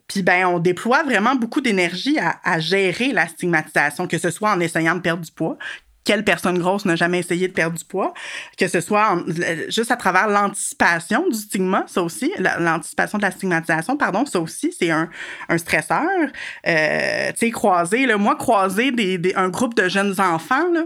Puis, 0.07 0.23
ben, 0.23 0.47
on 0.47 0.59
déploie 0.59 1.03
vraiment 1.03 1.35
beaucoup 1.35 1.61
d'énergie 1.61 2.19
à 2.19 2.61
gérer 2.61 3.13
la 3.13 3.27
stigmatisation, 3.27 4.07
que 4.07 4.19
ce 4.19 4.31
soit 4.31 4.53
en 4.53 4.61
essayant 4.61 4.95
de 4.95 5.01
perdre 5.01 5.25
du 5.25 5.33
poids, 5.33 5.59
quelle 6.09 6.25
personne 6.25 6.59
grosse 6.59 6.87
n'a 6.87 6.97
jamais 6.97 7.19
essayé 7.19 7.49
de 7.49 7.53
perdre 7.53 7.77
du 7.77 7.85
poids, 7.85 8.15
que 8.57 8.67
ce 8.67 8.81
soit 8.81 9.23
juste 9.69 9.91
à 9.91 9.97
travers 9.97 10.27
l'anticipation 10.27 11.29
du 11.29 11.37
stigma, 11.37 11.85
ça 11.87 12.03
aussi, 12.03 12.33
l'anticipation 12.39 13.19
de 13.19 13.25
la 13.25 13.31
stigmatisation, 13.31 13.95
pardon, 13.99 14.25
ça 14.25 14.41
aussi, 14.41 14.73
c'est 14.73 14.91
un, 14.91 15.11
un 15.51 15.59
stresseur. 15.59 16.01
Euh, 16.67 17.29
tu 17.33 17.35
sais, 17.37 17.51
croiser, 17.51 18.07
là, 18.07 18.17
moi, 18.17 18.37
croiser 18.37 18.91
des, 18.91 19.35
un 19.37 19.51
groupe 19.51 19.75
de 19.75 19.87
jeunes 19.91 20.19
enfants, 20.19 20.73
là, 20.73 20.85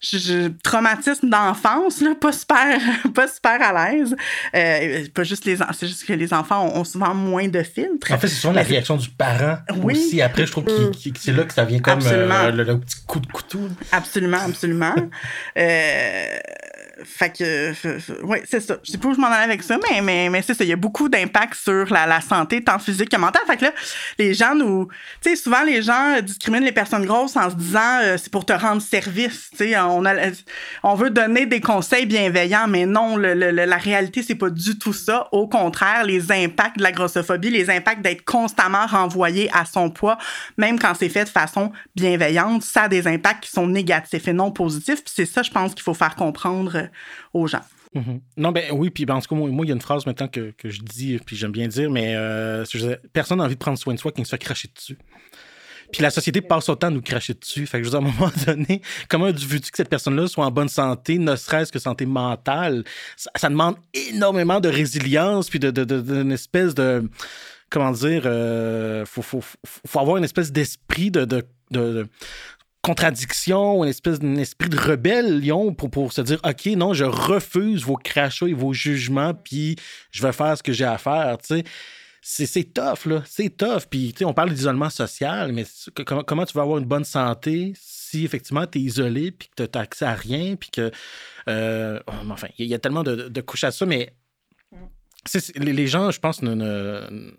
je, 0.00 0.48
traumatisme 0.62 1.28
d'enfance, 1.28 2.00
là, 2.00 2.14
pas 2.20 2.32
super, 2.32 2.78
pas 3.14 3.28
super 3.28 3.60
à 3.62 3.90
l'aise. 3.92 4.16
Euh, 4.54 5.06
pas 5.14 5.22
juste 5.24 5.44
les, 5.44 5.56
c'est 5.72 5.86
juste 5.86 6.04
que 6.04 6.12
les 6.12 6.32
enfants 6.32 6.66
ont, 6.66 6.80
ont, 6.80 6.84
souvent 6.84 7.14
moins 7.14 7.48
de 7.48 7.62
filtres. 7.62 8.12
En 8.12 8.18
fait, 8.18 8.28
c'est 8.28 8.36
souvent 8.36 8.54
la 8.54 8.62
réaction 8.62 8.96
du 8.96 9.08
parent 9.10 9.58
oui. 9.82 9.94
aussi. 9.94 10.22
Après, 10.22 10.46
je 10.46 10.52
trouve 10.52 10.64
que 10.64 10.90
c'est 11.18 11.32
là 11.32 11.44
que 11.44 11.54
ça 11.54 11.64
vient 11.64 11.80
comme 11.80 12.00
euh, 12.04 12.50
le, 12.50 12.64
le, 12.64 12.78
petit 12.78 12.96
coup 13.06 13.20
de 13.20 13.26
couteau. 13.26 13.68
Absolument, 13.92 14.40
absolument. 14.44 14.94
euh, 15.58 16.26
fait 17.02 17.30
que, 17.36 17.72
oui, 18.22 18.38
c'est 18.44 18.60
ça. 18.60 18.76
Je 18.82 18.92
sais 18.92 18.98
pas 18.98 19.08
où 19.08 19.14
je 19.14 19.20
m'en 19.20 19.26
allais 19.26 19.44
avec 19.44 19.62
ça, 19.62 19.78
mais, 19.90 20.00
mais, 20.00 20.28
mais 20.30 20.42
c'est 20.42 20.54
ça. 20.54 20.64
Il 20.64 20.70
y 20.70 20.72
a 20.72 20.76
beaucoup 20.76 21.08
d'impact 21.08 21.54
sur 21.54 21.92
la, 21.92 22.06
la, 22.06 22.20
santé, 22.20 22.62
tant 22.62 22.78
physique 22.78 23.08
que 23.08 23.16
mentale. 23.16 23.42
Fait 23.46 23.56
que 23.56 23.64
là, 23.64 23.72
les 24.18 24.34
gens 24.34 24.54
nous. 24.54 24.88
Tu 25.20 25.30
sais, 25.30 25.36
souvent, 25.36 25.62
les 25.64 25.82
gens 25.82 26.20
discriminent 26.22 26.64
les 26.64 26.72
personnes 26.72 27.04
grosses 27.04 27.36
en 27.36 27.50
se 27.50 27.56
disant 27.56 27.98
euh, 28.02 28.16
c'est 28.16 28.30
pour 28.30 28.46
te 28.46 28.52
rendre 28.52 28.80
service. 28.80 29.48
Tu 29.50 29.70
sais, 29.70 29.78
on, 29.78 30.04
a, 30.04 30.14
on 30.82 30.94
veut 30.94 31.10
donner 31.10 31.46
des 31.46 31.60
conseils 31.60 32.06
bienveillants, 32.06 32.68
mais 32.68 32.86
non, 32.86 33.16
le, 33.16 33.34
le, 33.34 33.50
la 33.50 33.76
réalité, 33.76 34.22
c'est 34.22 34.34
pas 34.34 34.50
du 34.50 34.78
tout 34.78 34.92
ça. 34.92 35.28
Au 35.32 35.48
contraire, 35.48 36.04
les 36.04 36.30
impacts 36.30 36.78
de 36.78 36.82
la 36.82 36.92
grossophobie, 36.92 37.50
les 37.50 37.70
impacts 37.70 38.02
d'être 38.02 38.24
constamment 38.24 38.86
renvoyé 38.86 39.50
à 39.52 39.64
son 39.64 39.90
poids, 39.90 40.18
même 40.58 40.78
quand 40.78 40.94
c'est 40.94 41.08
fait 41.08 41.24
de 41.24 41.28
façon 41.28 41.72
bienveillante, 41.96 42.62
ça 42.62 42.82
a 42.82 42.88
des 42.88 43.06
impacts 43.06 43.44
qui 43.44 43.50
sont 43.50 43.66
négatifs 43.66 44.28
et 44.28 44.32
non 44.32 44.50
positifs. 44.50 45.02
Puis 45.04 45.12
c'est 45.16 45.26
ça, 45.26 45.42
je 45.42 45.50
pense 45.50 45.74
qu'il 45.74 45.82
faut 45.82 45.94
faire 45.94 46.14
comprendre 46.14 46.83
aux 47.32 47.46
gens. 47.46 47.62
-hmm. 47.94 48.20
Non, 48.36 48.52
ben 48.52 48.64
oui, 48.72 48.90
puis 48.90 49.06
ben, 49.06 49.14
en 49.14 49.20
tout 49.20 49.34
cas, 49.34 49.36
moi, 49.36 49.64
il 49.64 49.68
y 49.68 49.72
a 49.72 49.74
une 49.74 49.80
phrase 49.80 50.06
maintenant 50.06 50.28
que, 50.28 50.52
que 50.56 50.68
je 50.68 50.80
dis, 50.82 51.18
puis 51.24 51.36
j'aime 51.36 51.52
bien 51.52 51.68
dire, 51.68 51.90
mais 51.90 52.14
euh, 52.16 52.64
personne 53.12 53.38
n'a 53.38 53.44
envie 53.44 53.54
de 53.54 53.60
prendre 53.60 53.78
soin 53.78 53.94
de 53.94 53.98
soi 53.98 54.12
qui 54.12 54.20
ne 54.20 54.26
se 54.26 54.36
fait 54.36 54.74
dessus. 54.74 54.98
Puis 55.92 56.02
la 56.02 56.10
société 56.10 56.40
passe 56.40 56.68
autant 56.68 56.88
à 56.88 56.90
nous 56.90 57.02
cracher 57.02 57.34
dessus. 57.34 57.66
Fait 57.66 57.78
que 57.78 57.84
je 57.84 57.90
veux 57.90 57.98
dire, 57.98 58.08
à 58.08 58.10
un 58.10 58.12
moment 58.12 58.32
donné, 58.46 58.82
comment 59.08 59.26
veux-tu 59.26 59.70
que 59.70 59.76
cette 59.76 59.88
personne-là 59.88 60.26
soit 60.26 60.44
en 60.44 60.50
bonne 60.50 60.68
santé, 60.68 61.18
ne 61.18 61.36
serait-ce 61.36 61.70
que 61.70 61.78
santé 61.78 62.06
mentale? 62.06 62.84
Ça, 63.16 63.48
demande 63.48 63.76
énormément 63.92 64.60
de 64.60 64.68
résilience, 64.68 65.48
puis 65.48 65.60
d'une 65.60 65.70
de, 65.70 65.84
de, 65.84 66.30
espèce 66.32 66.74
de. 66.74 67.08
Comment 67.70 67.92
dire? 67.92 68.22
Euh, 68.24 69.04
faut, 69.06 69.22
faut, 69.22 69.42
faut, 69.64 70.00
avoir 70.00 70.16
une 70.16 70.24
espèce 70.24 70.52
d'esprit 70.52 71.10
de, 71.10 71.24
de, 71.24 71.44
de, 71.70 72.06
contradiction, 72.84 73.82
une 73.82 73.88
espèce 73.88 74.18
d'un 74.18 74.36
esprit 74.36 74.68
de 74.68 74.76
rébellion 74.76 75.72
pour, 75.72 75.90
pour 75.90 76.12
se 76.12 76.20
dire 76.20 76.38
OK, 76.44 76.66
non, 76.76 76.92
je 76.92 77.04
refuse 77.04 77.82
vos 77.82 77.96
crachats 77.96 78.46
et 78.46 78.52
vos 78.52 78.74
jugements, 78.74 79.32
puis 79.32 79.76
je 80.10 80.22
vais 80.22 80.32
faire 80.32 80.56
ce 80.56 80.62
que 80.62 80.72
j'ai 80.72 80.84
à 80.84 80.98
faire. 80.98 81.38
Tu 81.38 81.62
sais. 82.26 82.46
C'est 82.46 82.74
tough, 82.74 83.06
là. 83.06 83.22
C'est 83.26 83.54
tough. 83.54 83.82
Puis, 83.90 84.14
on 84.22 84.32
parle 84.32 84.52
d'isolement 84.52 84.88
social, 84.88 85.52
mais 85.52 85.64
comment, 86.06 86.22
comment 86.24 86.46
tu 86.46 86.54
vas 86.54 86.62
avoir 86.62 86.78
une 86.78 86.86
bonne 86.86 87.04
santé 87.04 87.74
si 87.78 88.24
effectivement 88.24 88.66
tu 88.66 88.78
es 88.78 88.82
isolé, 88.82 89.30
puis 89.30 89.48
que 89.48 89.62
tu 89.62 89.68
n'as 89.74 89.82
accès 89.82 90.04
à 90.04 90.14
rien, 90.14 90.56
puis 90.56 90.70
que. 90.70 90.90
Euh, 91.48 92.00
enfin, 92.30 92.48
il 92.58 92.66
y 92.66 92.74
a 92.74 92.78
tellement 92.78 93.02
de, 93.02 93.40
couches 93.40 93.64
à 93.64 93.72
ça, 93.72 93.84
mais 93.86 94.14
les, 95.56 95.72
les 95.72 95.86
gens, 95.86 96.10
je 96.10 96.20
pense, 96.20 96.42
ne. 96.42 96.54
ne 96.54 97.32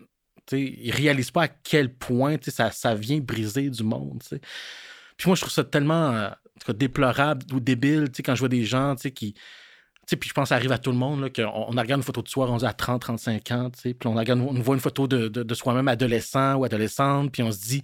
ils 0.51 0.91
réalisent 0.91 1.31
pas 1.31 1.43
à 1.43 1.47
quel 1.47 1.91
point 1.93 2.37
ça, 2.47 2.69
ça 2.71 2.93
vient 2.93 3.19
briser 3.19 3.69
du 3.69 3.83
monde. 3.83 4.19
T'sais. 4.19 4.41
Puis 5.17 5.27
moi, 5.27 5.35
je 5.35 5.41
trouve 5.41 5.53
ça 5.53 5.63
tellement 5.63 6.11
euh, 6.11 6.29
déplorable 6.73 7.45
ou 7.53 7.59
débile, 7.59 8.09
tu 8.09 8.17
sais, 8.17 8.23
quand 8.23 8.35
je 8.35 8.39
vois 8.39 8.49
des 8.49 8.63
gens, 8.63 8.95
tu 8.95 9.03
sais, 9.03 9.11
qui... 9.11 9.35
Puis 10.07 10.29
je 10.29 10.33
pense 10.33 10.43
que 10.43 10.49
ça 10.49 10.55
arrive 10.55 10.71
à 10.71 10.77
tout 10.77 10.91
le 10.91 10.97
monde, 10.97 11.31
qu'on 11.35 11.43
on 11.45 11.71
regarde 11.71 11.99
une 11.99 12.03
photo 12.03 12.21
de 12.21 12.27
soi, 12.27 12.47
à 12.63 12.73
30, 12.73 13.01
35 13.01 13.51
ans, 13.51 13.69
tu 13.71 13.81
sais, 13.81 13.93
puis 13.95 14.07
on, 14.07 14.13
regarde, 14.13 14.39
on 14.39 14.53
voit 14.53 14.75
une 14.75 14.81
photo 14.81 15.07
de, 15.07 15.27
de, 15.27 15.53
soi-même 15.55 15.87
adolescent 15.87 16.55
ou 16.55 16.63
adolescente, 16.63 17.31
puis 17.31 17.41
on 17.41 17.51
se 17.51 17.59
dit, 17.59 17.81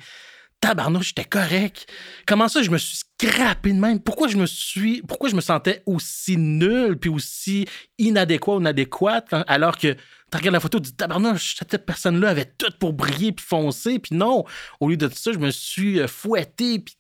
tabarnouche, 0.62 1.08
j'étais 1.08 1.26
correct. 1.26 1.92
Comment 2.28 2.48
ça, 2.48 2.62
je 2.62 2.70
me 2.70 2.78
suis 2.78 2.98
scrappé 2.98 3.74
de 3.74 3.80
même? 3.80 4.00
Pourquoi 4.00 4.28
je 4.28 4.38
me 4.38 4.46
suis, 4.46 5.02
pourquoi 5.02 5.30
je 5.30 5.36
me 5.36 5.42
sentais 5.42 5.82
aussi 5.88 6.38
nul 6.38 6.98
puis 6.98 7.10
aussi 7.10 7.68
inadéquat 7.98 8.56
ou 8.56 8.60
inadéquate 8.60 9.34
hein, 9.34 9.44
alors 9.48 9.78
que 9.78 9.94
tu 9.94 10.38
regardes 10.38 10.54
la 10.54 10.60
photo, 10.60 10.80
tu 10.80 10.92
dis 10.92 10.96
tabarnouche, 10.96 11.58
cette 11.58 11.86
personne-là 11.86 12.30
avait 12.30 12.54
tout 12.58 12.72
pour 12.80 12.94
briller 12.94 13.32
puis 13.34 13.46
foncer, 13.46 14.00
puis 14.00 14.16
non. 14.16 14.46
Au 14.80 14.90
lieu 14.90 14.98
de 14.98 15.10
ça, 15.10 15.34
je 15.34 15.40
me 15.40 15.50
suis 15.50 16.00
euh, 16.00 16.08
fouetté 16.08 16.80
puis 16.80 16.96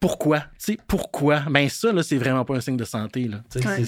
pourquoi? 0.00 0.44
sais 0.58 0.78
pourquoi? 0.86 1.42
Ben 1.50 1.68
ça, 1.68 1.92
là, 1.92 2.02
c'est 2.02 2.18
vraiment 2.18 2.44
pas 2.44 2.54
un 2.56 2.60
signe 2.60 2.76
de 2.76 2.84
santé. 2.84 3.28
Là. 3.28 3.38
Ouais. 3.54 3.84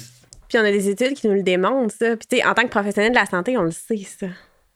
Puis 0.48 0.58
on 0.58 0.64
a 0.64 0.70
des 0.70 0.88
études 0.88 1.14
qui 1.14 1.28
nous 1.28 1.34
le 1.34 1.42
démontrent, 1.42 1.94
ça. 1.94 2.16
Puis 2.16 2.42
en 2.44 2.54
tant 2.54 2.62
que 2.62 2.68
professionnel 2.68 3.12
de 3.12 3.18
la 3.18 3.26
santé, 3.26 3.56
on 3.58 3.62
le 3.62 3.70
sait, 3.70 3.98
ça. 3.98 4.26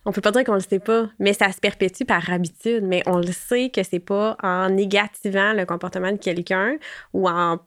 On 0.05 0.13
peut 0.13 0.21
pas 0.21 0.33
dire 0.33 0.45
qu'on 0.45 0.55
le 0.55 0.61
sait 0.61 0.81
pas, 0.81 1.09
mais 1.21 1.33
ça 1.33 1.51
se 1.53 1.61
perpétue 1.61 2.05
par 2.05 2.29
habitude. 2.31 2.85
Mais 2.85 3.03
on 3.07 3.19
le 3.19 3.33
sait 3.33 3.71
que 3.71 3.83
c'est 3.83 4.01
pas 4.01 4.37
en 4.43 4.69
négativant 4.71 5.53
le 5.53 5.65
comportement 5.65 6.11
de 6.11 6.19
quelqu'un 6.19 6.77
ou 7.13 7.29
en 7.29 7.59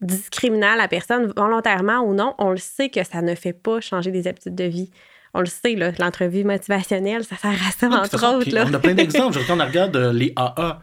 discriminant 0.00 0.74
la 0.74 0.88
personne 0.88 1.32
volontairement 1.36 2.00
ou 2.00 2.14
non, 2.14 2.34
on 2.38 2.50
le 2.50 2.56
sait 2.56 2.88
que 2.88 3.04
ça 3.04 3.22
ne 3.22 3.34
fait 3.34 3.52
pas 3.52 3.80
changer 3.80 4.10
des 4.10 4.26
habitudes 4.26 4.54
de 4.54 4.64
vie. 4.64 4.90
On 5.34 5.40
le 5.40 5.46
sait, 5.46 5.76
l'entrevue 5.98 6.42
motivationnelle, 6.42 7.24
ça 7.24 7.36
sert 7.36 7.50
à 7.50 7.70
ça, 7.70 7.88
ah, 7.92 8.02
entre 8.02 8.36
autres. 8.36 8.52
Là. 8.52 8.64
On 8.68 8.74
a 8.74 8.78
plein 8.80 8.94
d'exemples. 8.94 9.34
Je 9.38 9.40
regarde, 9.40 9.60
on 9.60 9.66
regarde 9.66 9.96
euh, 9.96 10.12
les 10.12 10.32
AA. 10.34 10.80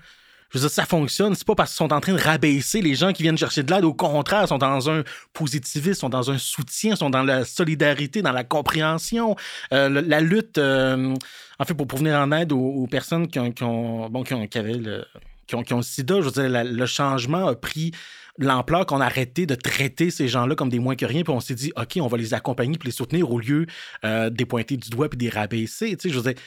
Je 0.50 0.58
veux 0.58 0.62
dire, 0.62 0.72
ça 0.72 0.86
fonctionne. 0.86 1.36
C'est 1.36 1.45
pas 1.45 1.56
parce 1.56 1.72
qu'ils 1.72 1.78
sont 1.78 1.93
en 1.93 2.00
train 2.00 2.14
de 2.14 2.22
rabaisser 2.22 2.82
les 2.82 2.95
gens 2.95 3.12
qui 3.14 3.24
viennent 3.24 3.38
chercher 3.38 3.64
de 3.64 3.74
l'aide. 3.74 3.84
Au 3.84 3.93
contraire, 3.93 4.43
ils 4.43 4.48
sont 4.48 4.58
dans 4.58 4.89
un 4.89 5.04
positivisme, 5.34 6.00
sont 6.00 6.10
dans 6.10 6.32
un 6.32 6.38
soutien, 6.38 6.95
sont 6.95 7.10
dans 7.10 7.24
la 7.24 7.45
solidarité, 7.45 8.22
dans 8.22 8.32
la 8.32 8.43
compréhension, 8.43 9.36
euh, 9.74 9.89
la, 9.89 10.22
lutte, 10.22 10.58
euh, 10.58 11.14
en 11.60 11.66
fait, 11.66 11.74
pour, 11.74 11.88
pour 11.88 12.00
venir 12.00 12.16
en 12.16 12.32
aide 12.32 12.52
aux, 12.52 12.88
personnes 12.88 13.28
qui 13.28 13.39
ont, 13.39 14.10
bon, 14.10 14.24
qui 14.24 14.34
ont, 14.34 14.48
qui 14.48 14.60
le, 14.60 15.06
ont, 15.54 15.82
sida. 15.82 16.22
Je 16.22 16.30
veux 16.30 16.32
dire, 16.32 16.64
le 16.64 16.86
changement 16.86 17.48
a 17.48 17.56
pris 17.56 17.91
l'ampleur 18.38 18.86
qu'on 18.86 19.02
a 19.02 19.06
arrêté 19.06 19.45
de 19.45 19.56
traiter 19.56 20.12
ces 20.12 20.28
gens-là 20.28 20.56
comme 20.56 20.70
des 20.70 20.80
moins 20.80 20.95
que 20.95 21.06
rien, 21.06 21.24
puis 21.24 21.34
on 21.34 21.39
s'est 21.39 21.56
dit, 21.56 21.72
OK, 21.76 21.98
on 22.00 22.08
va 22.08 22.18
les 22.18 22.34
accompagner 22.34 22.78
puis 22.78 22.88
les 22.88 22.93
soutenir 22.93 23.32
au 23.32 23.39
lieu 23.39 23.66
euh, 24.06 24.30
des 24.30 24.45
pointer 24.45 24.78
du 24.78 24.89
doigt 24.89 25.10
puis 25.10 25.18
des 25.18 25.30
rabaisser. 25.30 25.95
Tu 25.98 26.10
sais, 26.10 26.14
je 26.14 26.20
veux 26.20 26.34
dire, 26.34 26.41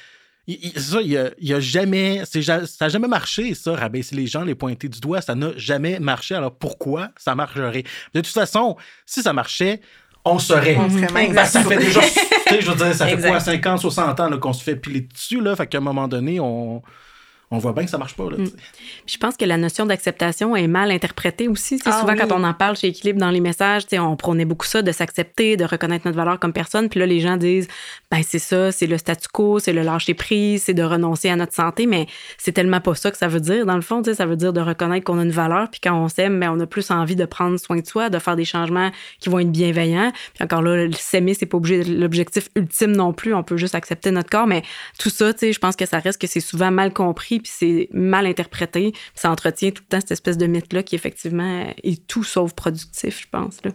ça, 0.76 1.00
il 1.02 1.32
y 1.38 1.52
a, 1.54 1.60
jamais, 1.60 2.22
ça 2.24 2.60
n'a 2.80 2.88
jamais 2.88 3.08
marché, 3.08 3.54
ça, 3.54 3.74
rabaisser 3.74 4.16
les 4.16 4.26
gens, 4.26 4.42
les 4.42 4.54
pointer 4.54 4.88
du 4.88 5.00
doigt, 5.00 5.20
ça 5.20 5.34
n'a 5.34 5.50
jamais 5.56 6.00
marché. 6.00 6.34
Alors 6.34 6.54
pourquoi 6.54 7.10
ça 7.16 7.34
marcherait? 7.34 7.84
De 8.14 8.20
toute 8.20 8.32
façon, 8.32 8.76
si 9.06 9.22
ça 9.22 9.32
marchait, 9.32 9.80
on 10.24 10.38
serait. 10.38 10.76
On 10.76 10.90
serait 10.90 11.32
ben, 11.32 11.44
ça 11.44 11.62
fait 11.62 11.78
déjà, 11.78 12.00
je 12.60 12.70
veux 12.70 12.76
dire, 12.76 12.94
ça 12.94 13.06
fait 13.06 13.20
quoi, 13.20 13.40
50, 13.40 13.80
60 13.80 14.20
ans 14.20 14.38
qu'on 14.38 14.52
se 14.52 14.62
fait 14.62 14.76
piler 14.76 15.02
dessus, 15.02 15.40
là, 15.40 15.56
fait 15.56 15.66
qu'à 15.66 15.78
un 15.78 15.82
moment 15.82 16.08
donné, 16.08 16.40
on 16.40 16.82
on 17.52 17.58
voit 17.58 17.72
bien 17.72 17.84
que 17.84 17.90
ça 17.90 17.98
marche 17.98 18.14
pas. 18.14 18.30
Là, 18.30 18.36
mm. 18.36 18.50
Je 19.06 19.18
pense 19.18 19.36
que 19.36 19.44
la 19.44 19.56
notion 19.56 19.84
d'acceptation 19.84 20.54
est 20.54 20.68
mal 20.68 20.92
interprétée 20.92 21.48
aussi. 21.48 21.80
Ah, 21.84 22.00
souvent, 22.00 22.14
quand 22.14 22.30
on 22.30 22.44
en 22.44 22.54
parle 22.54 22.76
chez 22.76 22.88
Équilibre 22.88 23.18
dans 23.18 23.30
les 23.30 23.40
messages, 23.40 23.82
on 23.92 24.14
prônait 24.14 24.44
beaucoup 24.44 24.66
ça, 24.66 24.82
de 24.82 24.92
s'accepter, 24.92 25.56
de 25.56 25.64
reconnaître 25.64 26.06
notre 26.06 26.16
valeur 26.16 26.38
comme 26.38 26.52
personne. 26.52 26.88
Puis 26.88 27.00
là, 27.00 27.06
les 27.06 27.18
gens 27.18 27.36
disent, 27.36 27.66
ben 28.08 28.22
c'est 28.24 28.38
ça, 28.38 28.70
c'est 28.70 28.86
le 28.86 28.98
statu 28.98 29.26
quo, 29.32 29.58
c'est 29.58 29.72
le 29.72 29.82
lâcher 29.82 30.14
prise, 30.14 30.62
c'est 30.62 30.74
de 30.74 30.84
renoncer 30.84 31.28
à 31.28 31.34
notre 31.34 31.52
santé. 31.52 31.86
Mais 31.86 32.06
c'est 32.38 32.52
tellement 32.52 32.80
pas 32.80 32.94
ça 32.94 33.10
que 33.10 33.16
ça 33.16 33.26
veut 33.26 33.40
dire. 33.40 33.66
Dans 33.66 33.74
le 33.74 33.82
fond, 33.82 34.00
ça 34.04 34.26
veut 34.26 34.36
dire 34.36 34.52
de 34.52 34.60
reconnaître 34.60 35.04
qu'on 35.04 35.18
a 35.18 35.24
une 35.24 35.30
valeur. 35.32 35.70
Puis 35.70 35.80
quand 35.82 36.00
on 36.00 36.08
s'aime, 36.08 36.38
ben, 36.38 36.52
on 36.52 36.60
a 36.60 36.66
plus 36.66 36.92
envie 36.92 37.16
de 37.16 37.24
prendre 37.24 37.58
soin 37.58 37.80
de 37.80 37.86
soi, 37.86 38.10
de 38.10 38.18
faire 38.20 38.36
des 38.36 38.44
changements 38.44 38.92
qui 39.18 39.28
vont 39.28 39.40
être 39.40 39.50
bienveillants. 39.50 40.12
Puis 40.34 40.44
encore 40.44 40.62
là, 40.62 40.86
s'aimer, 40.92 41.34
c'est 41.34 41.46
pas 41.46 41.56
obligé 41.56 41.82
l'objectif 41.82 42.48
ultime 42.54 42.92
non 42.92 43.12
plus. 43.12 43.34
On 43.34 43.42
peut 43.42 43.56
juste 43.56 43.74
accepter 43.74 44.12
notre 44.12 44.30
corps. 44.30 44.46
Mais 44.46 44.62
tout 45.00 45.10
ça, 45.10 45.32
je 45.40 45.58
pense 45.58 45.74
que 45.74 45.86
ça 45.86 45.98
reste 45.98 46.20
que 46.20 46.28
c'est 46.28 46.38
souvent 46.38 46.70
mal 46.70 46.92
compris 46.92 47.39
puis 47.42 47.52
c'est 47.54 47.88
mal 47.92 48.26
interprété. 48.26 48.92
ça 49.14 49.30
entretient 49.30 49.70
tout 49.70 49.82
le 49.86 49.88
temps 49.88 50.00
cette 50.00 50.12
espèce 50.12 50.38
de 50.38 50.46
mythe-là 50.46 50.82
qui, 50.82 50.94
effectivement, 50.94 51.72
est 51.82 52.06
tout 52.06 52.24
sauf 52.24 52.52
productif, 52.52 53.22
je 53.22 53.26
pense. 53.30 53.58
Là. 53.64 53.72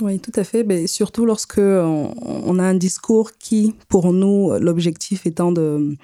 Oui, 0.00 0.20
tout 0.20 0.32
à 0.36 0.44
fait. 0.44 0.64
Mais 0.64 0.86
surtout 0.86 1.26
lorsque 1.26 1.58
on, 1.58 2.58
a 2.58 2.62
un 2.62 2.74
discours 2.74 3.32
qui, 3.38 3.74
pour 3.88 4.12
nous, 4.12 4.52
l'objectif 4.58 5.26
étant 5.26 5.52
de 5.52 5.96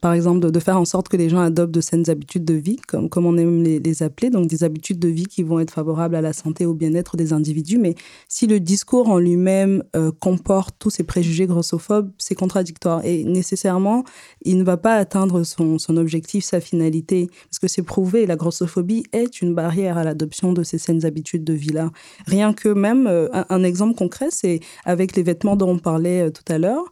par 0.00 0.14
exemple, 0.14 0.50
de, 0.50 0.60
faire 0.60 0.78
en 0.78 0.84
sorte 0.84 1.08
que 1.08 1.16
les 1.16 1.28
gens 1.28 1.40
adoptent 1.40 1.74
de 1.74 1.80
saines 1.80 2.08
habitudes 2.08 2.44
de 2.44 2.54
vie, 2.54 2.76
comme, 2.76 3.08
on 3.26 3.36
aime 3.36 3.62
les, 3.62 4.02
appeler, 4.02 4.30
donc 4.30 4.46
des 4.46 4.64
habitudes 4.64 4.98
de 4.98 5.08
vie 5.08 5.26
qui 5.26 5.42
vont 5.42 5.60
être 5.60 5.72
favorables 5.72 6.14
à 6.14 6.22
la 6.22 6.32
santé 6.32 6.64
au 6.64 6.74
bien-être 6.74 7.16
des 7.16 7.32
individus. 7.32 7.78
Mais 7.78 7.94
si 8.28 8.46
le 8.46 8.60
discours 8.60 9.10
en 9.10 9.18
lui-même 9.18 9.84
euh, 9.94 10.10
comporte 10.18 10.76
tous 10.78 10.90
ces 10.90 11.02
préjugés 11.02 11.46
grossophobes, 11.46 12.10
c'est 12.16 12.34
contradictoire. 12.34 13.04
Et 13.04 13.24
nécessairement, 13.24 14.04
il 14.42 14.56
ne 14.58 14.64
va 14.64 14.78
pas 14.78 14.94
atteindre 14.94 15.42
son, 15.44 15.78
son 15.78 15.96
objectif, 15.98 16.44
sa 16.44 16.60
finalité, 16.60 17.28
parce 17.48 17.58
que 17.58 17.68
c'est 17.68 17.82
prouvé, 17.82 18.24
la 18.26 18.36
grossophobie 18.36 19.04
est 19.12 19.42
une 19.42 19.54
barrière 19.54 19.98
à 19.98 20.04
l'adoption 20.04 20.52
de 20.52 20.62
ces 20.62 20.78
saines 20.78 21.04
habitudes 21.04 21.44
de 21.44 21.52
vie-là. 21.52 21.90
Rien 22.26 22.54
que 22.54 22.70
même, 22.70 23.06
euh, 23.06 23.28
un, 23.32 23.62
exemple 23.62 23.96
concret, 23.96 24.28
c'est 24.30 24.60
avec 24.84 25.14
les 25.14 25.22
vêtements 25.22 25.56
dont 25.56 25.70
on 25.70 25.78
parlait 25.78 26.28
euh, 26.28 26.30
tout 26.30 26.50
à 26.50 26.58
l'heure, 26.58 26.90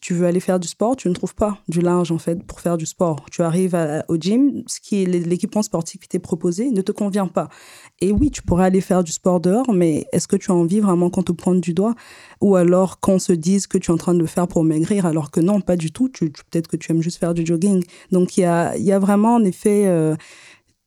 tu 0.00 0.14
veux 0.14 0.26
aller 0.26 0.40
faire 0.40 0.58
du 0.58 0.68
sport, 0.68 0.96
tu 0.96 1.08
ne 1.08 1.14
trouves 1.14 1.34
pas 1.34 1.58
du 1.68 1.80
linge 1.80 2.13
en 2.14 2.18
fait 2.18 2.42
pour 2.44 2.60
faire 2.60 2.76
du 2.76 2.86
sport. 2.86 3.26
Tu 3.30 3.42
arrives 3.42 3.76
au 4.08 4.16
gym, 4.16 4.62
ce 4.66 4.80
qui 4.80 5.02
est 5.02 5.06
l'équipement 5.06 5.62
sportif 5.62 6.00
qui 6.00 6.08
t'est 6.08 6.18
proposé 6.18 6.70
ne 6.70 6.80
te 6.80 6.92
convient 6.92 7.26
pas. 7.26 7.48
Et 8.00 8.12
oui, 8.12 8.30
tu 8.30 8.42
pourrais 8.42 8.66
aller 8.66 8.80
faire 8.80 9.04
du 9.04 9.12
sport 9.12 9.40
dehors, 9.40 9.72
mais 9.72 10.06
est-ce 10.12 10.28
que 10.28 10.36
tu 10.36 10.50
as 10.50 10.54
envie 10.54 10.80
vraiment 10.80 11.10
qu'on 11.10 11.22
te 11.22 11.32
pointe 11.32 11.60
du 11.60 11.74
doigt? 11.74 11.94
Ou 12.40 12.56
alors 12.56 13.00
qu'on 13.00 13.18
se 13.18 13.32
dise 13.32 13.66
que 13.66 13.78
tu 13.78 13.90
es 13.90 13.94
en 13.94 13.98
train 13.98 14.14
de 14.14 14.18
le 14.18 14.26
faire 14.26 14.48
pour 14.48 14.64
maigrir 14.64 15.06
alors 15.06 15.30
que 15.30 15.40
non, 15.40 15.60
pas 15.60 15.76
du 15.76 15.92
tout. 15.92 16.08
Tu, 16.08 16.30
peut-être 16.30 16.68
que 16.68 16.76
tu 16.76 16.92
aimes 16.92 17.02
juste 17.02 17.18
faire 17.18 17.34
du 17.34 17.44
jogging. 17.44 17.82
Donc 18.10 18.36
il 18.36 18.42
y 18.42 18.44
a, 18.44 18.98
vraiment 18.98 19.34
en 19.34 19.44
effet 19.44 19.86
euh, 19.86 20.16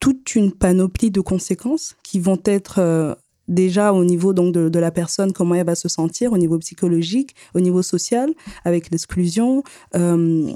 toute 0.00 0.34
une 0.34 0.52
panoplie 0.52 1.10
de 1.10 1.20
conséquences 1.20 1.96
qui 2.02 2.20
vont 2.20 2.40
être 2.44 2.78
euh, 2.78 3.14
déjà 3.48 3.92
au 3.92 4.04
niveau 4.04 4.32
donc 4.32 4.52
de, 4.52 4.68
de, 4.68 4.78
la 4.78 4.90
personne, 4.90 5.32
comment 5.32 5.54
elle 5.54 5.66
va 5.66 5.74
se 5.74 5.88
sentir, 5.88 6.32
au 6.32 6.38
niveau 6.38 6.58
psychologique, 6.58 7.34
au 7.54 7.60
niveau 7.60 7.82
social, 7.82 8.32
avec 8.64 8.90
l'exclusion, 8.90 9.62
euh, 9.96 10.52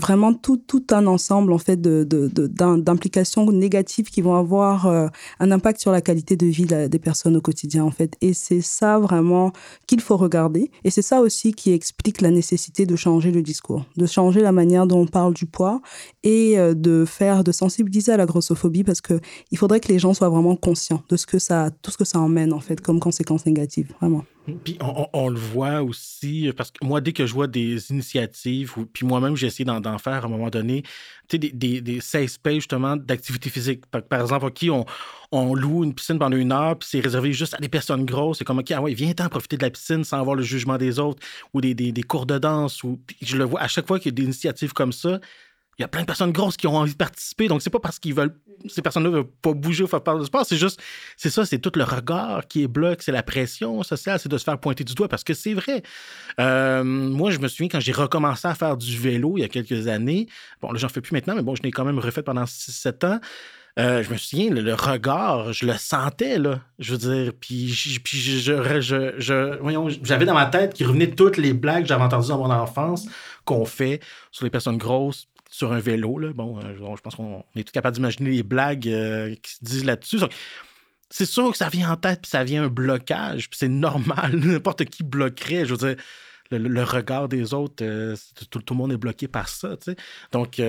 vraiment 0.00 0.34
tout, 0.34 0.58
tout 0.58 0.84
un 0.90 1.06
ensemble 1.06 1.52
en 1.52 1.58
fait 1.58 1.80
de, 1.80 2.04
d'implications 2.04 3.50
négatives 3.50 4.10
qui 4.10 4.20
vont 4.20 4.34
avoir 4.34 4.86
euh, 4.86 5.08
un 5.40 5.50
impact 5.50 5.80
sur 5.80 5.92
la 5.92 6.00
qualité 6.00 6.36
de 6.36 6.46
vie 6.46 6.66
des 6.66 6.98
personnes 6.98 7.36
au 7.36 7.40
quotidien 7.40 7.84
en 7.84 7.90
fait. 7.90 8.16
Et 8.20 8.34
c'est 8.34 8.60
ça 8.60 8.98
vraiment 8.98 9.52
qu'il 9.86 10.00
faut 10.00 10.16
regarder. 10.16 10.70
Et 10.84 10.90
c'est 10.90 11.02
ça 11.02 11.20
aussi 11.20 11.52
qui 11.52 11.72
explique 11.72 12.20
la 12.20 12.30
nécessité 12.30 12.86
de 12.86 12.96
changer 12.96 13.30
le 13.30 13.42
discours 13.42 13.84
de 13.96 14.06
changer 14.06 14.40
la 14.40 14.52
manière 14.52 14.86
dont 14.86 15.00
on 15.00 15.06
parle 15.06 15.34
du 15.34 15.46
poids 15.46 15.80
et 16.22 16.58
euh, 16.58 16.74
de 16.74 17.04
faire 17.04 17.44
de 17.44 17.52
sensibiliser 17.52 18.12
à 18.12 18.16
la 18.16 18.26
grossophobie 18.26 18.84
parce 18.84 19.00
que 19.00 19.20
il 19.50 19.58
faudrait 19.58 19.80
que 19.80 19.88
les 19.88 19.98
gens 19.98 20.14
soient 20.14 20.28
vraiment 20.28 20.56
conscients 20.56 21.02
de 21.08 21.16
ce 21.16 21.26
que 21.26 21.38
ça 21.38 21.70
tout 21.82 21.90
ce 21.90 21.96
que 21.96 22.04
ça 22.04 22.18
emmène 22.18 22.52
en 22.52 22.60
fait 22.60 22.80
comme 22.80 23.00
conséquences 23.00 23.46
négatives 23.46 23.92
vraiment 24.00 24.24
puis 24.64 24.78
on, 25.12 25.28
le 25.28 25.38
voit 25.38 25.82
aussi, 25.82 26.52
parce 26.56 26.70
que 26.70 26.84
moi, 26.84 27.00
dès 27.00 27.12
que 27.12 27.26
je 27.26 27.34
vois 27.34 27.48
des 27.48 27.90
initiatives, 27.90 28.74
puis 28.92 29.04
moi-même, 29.04 29.36
j'ai 29.36 29.48
essayé 29.48 29.64
d'en 29.64 29.98
faire 29.98 30.24
à 30.24 30.26
un 30.26 30.28
moment 30.28 30.50
donné, 30.50 30.82
tu 31.28 31.32
sais, 31.32 31.38
des, 31.38 31.50
des, 31.50 31.80
des 31.80 32.00
justement 32.54 32.96
d'activité 32.96 33.50
physique. 33.50 33.84
Par, 33.86 34.20
exemple, 34.20 34.50
qui 34.52 34.70
on, 34.70 35.54
loue 35.54 35.82
une 35.82 35.94
piscine 35.94 36.18
pendant 36.18 36.36
une 36.36 36.52
heure, 36.52 36.78
puis 36.78 36.88
c'est 36.88 37.00
réservé 37.00 37.32
juste 37.32 37.54
à 37.54 37.58
des 37.58 37.68
personnes 37.68 38.04
grosses. 38.04 38.38
C'est 38.38 38.44
comme, 38.44 38.58
OK, 38.58 38.70
ah 38.70 38.80
ouais, 38.80 38.94
viens-t'en 38.94 39.28
profiter 39.28 39.56
de 39.56 39.62
la 39.62 39.70
piscine 39.70 40.04
sans 40.04 40.20
avoir 40.20 40.36
le 40.36 40.42
jugement 40.42 40.78
des 40.78 40.98
autres, 41.00 41.20
ou 41.52 41.60
des 41.60 42.02
cours 42.06 42.26
de 42.26 42.38
danse. 42.38 42.84
Ou, 42.84 43.00
je 43.20 43.36
le 43.36 43.44
vois 43.44 43.60
à 43.60 43.68
chaque 43.68 43.86
fois 43.86 43.98
qu'il 43.98 44.12
y 44.12 44.14
a 44.14 44.16
des 44.16 44.24
initiatives 44.24 44.72
comme 44.72 44.92
ça, 44.92 45.18
il 45.78 45.82
y 45.82 45.84
a 45.84 45.88
plein 45.88 46.00
de 46.00 46.06
personnes 46.06 46.32
grosses 46.32 46.56
qui 46.56 46.66
ont 46.66 46.76
envie 46.76 46.92
de 46.92 46.96
participer. 46.96 47.48
Donc, 47.48 47.60
c'est 47.60 47.70
pas 47.70 47.80
parce 47.80 47.98
qu'ils 47.98 48.14
veulent, 48.14 48.34
ces 48.66 48.80
personnes-là 48.80 49.10
veulent 49.10 49.30
pas 49.42 49.52
bouger 49.52 49.84
ou 49.84 49.86
faire 49.86 50.02
part 50.02 50.18
de 50.18 50.24
sport. 50.24 50.46
C'est 50.46 50.56
juste, 50.56 50.80
c'est 51.16 51.28
ça, 51.28 51.44
c'est 51.44 51.58
tout 51.58 51.72
le 51.74 51.84
regard 51.84 52.46
qui 52.48 52.62
est 52.62 52.68
bloqué, 52.68 53.02
c'est 53.02 53.12
la 53.12 53.22
pression 53.22 53.82
sociale, 53.82 54.18
c'est 54.18 54.30
de 54.30 54.38
se 54.38 54.44
faire 54.44 54.58
pointer 54.58 54.84
du 54.84 54.94
doigt 54.94 55.08
parce 55.08 55.22
que 55.22 55.34
c'est 55.34 55.52
vrai. 55.52 55.82
Euh, 56.40 56.82
moi, 56.82 57.30
je 57.30 57.38
me 57.38 57.48
souviens 57.48 57.68
quand 57.68 57.80
j'ai 57.80 57.92
recommencé 57.92 58.48
à 58.48 58.54
faire 58.54 58.76
du 58.76 58.96
vélo 58.96 59.34
il 59.36 59.42
y 59.42 59.44
a 59.44 59.48
quelques 59.48 59.86
années. 59.86 60.28
Bon, 60.62 60.72
là, 60.72 60.78
j'en 60.78 60.88
fais 60.88 61.02
plus 61.02 61.12
maintenant, 61.12 61.34
mais 61.34 61.42
bon, 61.42 61.54
je 61.54 61.62
l'ai 61.62 61.70
quand 61.70 61.84
même 61.84 61.98
refait 61.98 62.22
pendant 62.22 62.44
6-7 62.44 63.06
ans. 63.06 63.20
Euh, 63.78 64.02
je 64.02 64.10
me 64.10 64.16
souviens, 64.16 64.48
le, 64.48 64.72
regard, 64.72 65.52
je 65.52 65.66
le 65.66 65.74
sentais, 65.74 66.38
là. 66.38 66.60
Je 66.78 66.92
veux 66.92 66.98
dire, 66.98 67.32
puis, 67.38 68.00
puis 68.02 68.18
je, 68.18 69.60
voyons, 69.60 69.88
j'avais 70.02 70.24
dans 70.24 70.32
ma 70.32 70.46
tête 70.46 70.72
qui 70.72 70.84
revenaient 70.84 71.10
toutes 71.10 71.36
les 71.36 71.52
blagues 71.52 71.82
que 71.82 71.88
j'avais 71.88 72.02
entendues 72.02 72.28
dans 72.28 72.38
mon 72.38 72.50
enfance 72.50 73.06
qu'on 73.44 73.66
fait 73.66 74.00
sur 74.30 74.44
les 74.44 74.50
personnes 74.50 74.78
grosses, 74.78 75.28
sur 75.56 75.72
un 75.72 75.78
vélo. 75.78 76.18
Là. 76.18 76.32
Bon, 76.34 76.58
euh, 76.58 76.76
je 76.76 77.00
pense 77.00 77.14
qu'on 77.14 77.42
est 77.54 77.64
tout 77.64 77.72
capable 77.72 77.96
d'imaginer 77.96 78.30
les 78.30 78.42
blagues 78.42 78.88
euh, 78.88 79.34
qui 79.42 79.52
se 79.52 79.64
disent 79.64 79.84
là-dessus. 79.84 80.18
C'est 81.08 81.24
sûr 81.24 81.50
que 81.50 81.56
ça 81.56 81.70
vient 81.70 81.92
en 81.92 81.96
tête, 81.96 82.20
puis 82.22 82.30
ça 82.30 82.44
vient 82.44 82.64
un 82.64 82.68
blocage, 82.68 83.48
puis 83.48 83.58
c'est 83.58 83.68
normal. 83.68 84.32
N'importe 84.34 84.84
qui 84.84 85.02
bloquerait. 85.02 85.64
Je 85.64 85.74
veux 85.74 85.78
dire, 85.78 85.96
le, 86.50 86.82
regard 86.82 87.28
des 87.28 87.54
autres, 87.54 87.82
euh, 87.82 88.14
tout, 88.50 88.60
le 88.68 88.76
monde 88.76 88.92
est 88.92 88.98
bloqué 88.98 89.28
par 89.28 89.48
ça. 89.48 89.76
Tu 89.78 89.92
sais. 89.92 89.96
donc, 90.30 90.60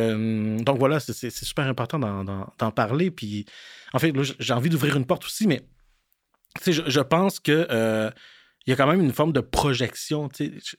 voilà, 0.79 1.01
c'est 1.01 1.29
super 1.31 1.67
important 1.67 1.99
d'en 1.99 2.71
parler. 2.71 3.13
En 3.93 3.99
fait, 3.99 4.13
j'ai 4.39 4.53
envie 4.53 4.69
d'ouvrir 4.69 4.95
une 4.95 5.05
porte 5.05 5.25
aussi, 5.25 5.47
mais 5.47 5.63
je, 6.65 6.81
je 6.87 7.01
pense 7.01 7.39
que 7.41 8.11
il 8.65 8.71
y 8.71 8.73
a 8.73 8.75
quand 8.75 8.87
même 8.87 9.01
une 9.01 9.13
forme 9.13 9.31
de 9.31 9.39
projection 9.39 10.29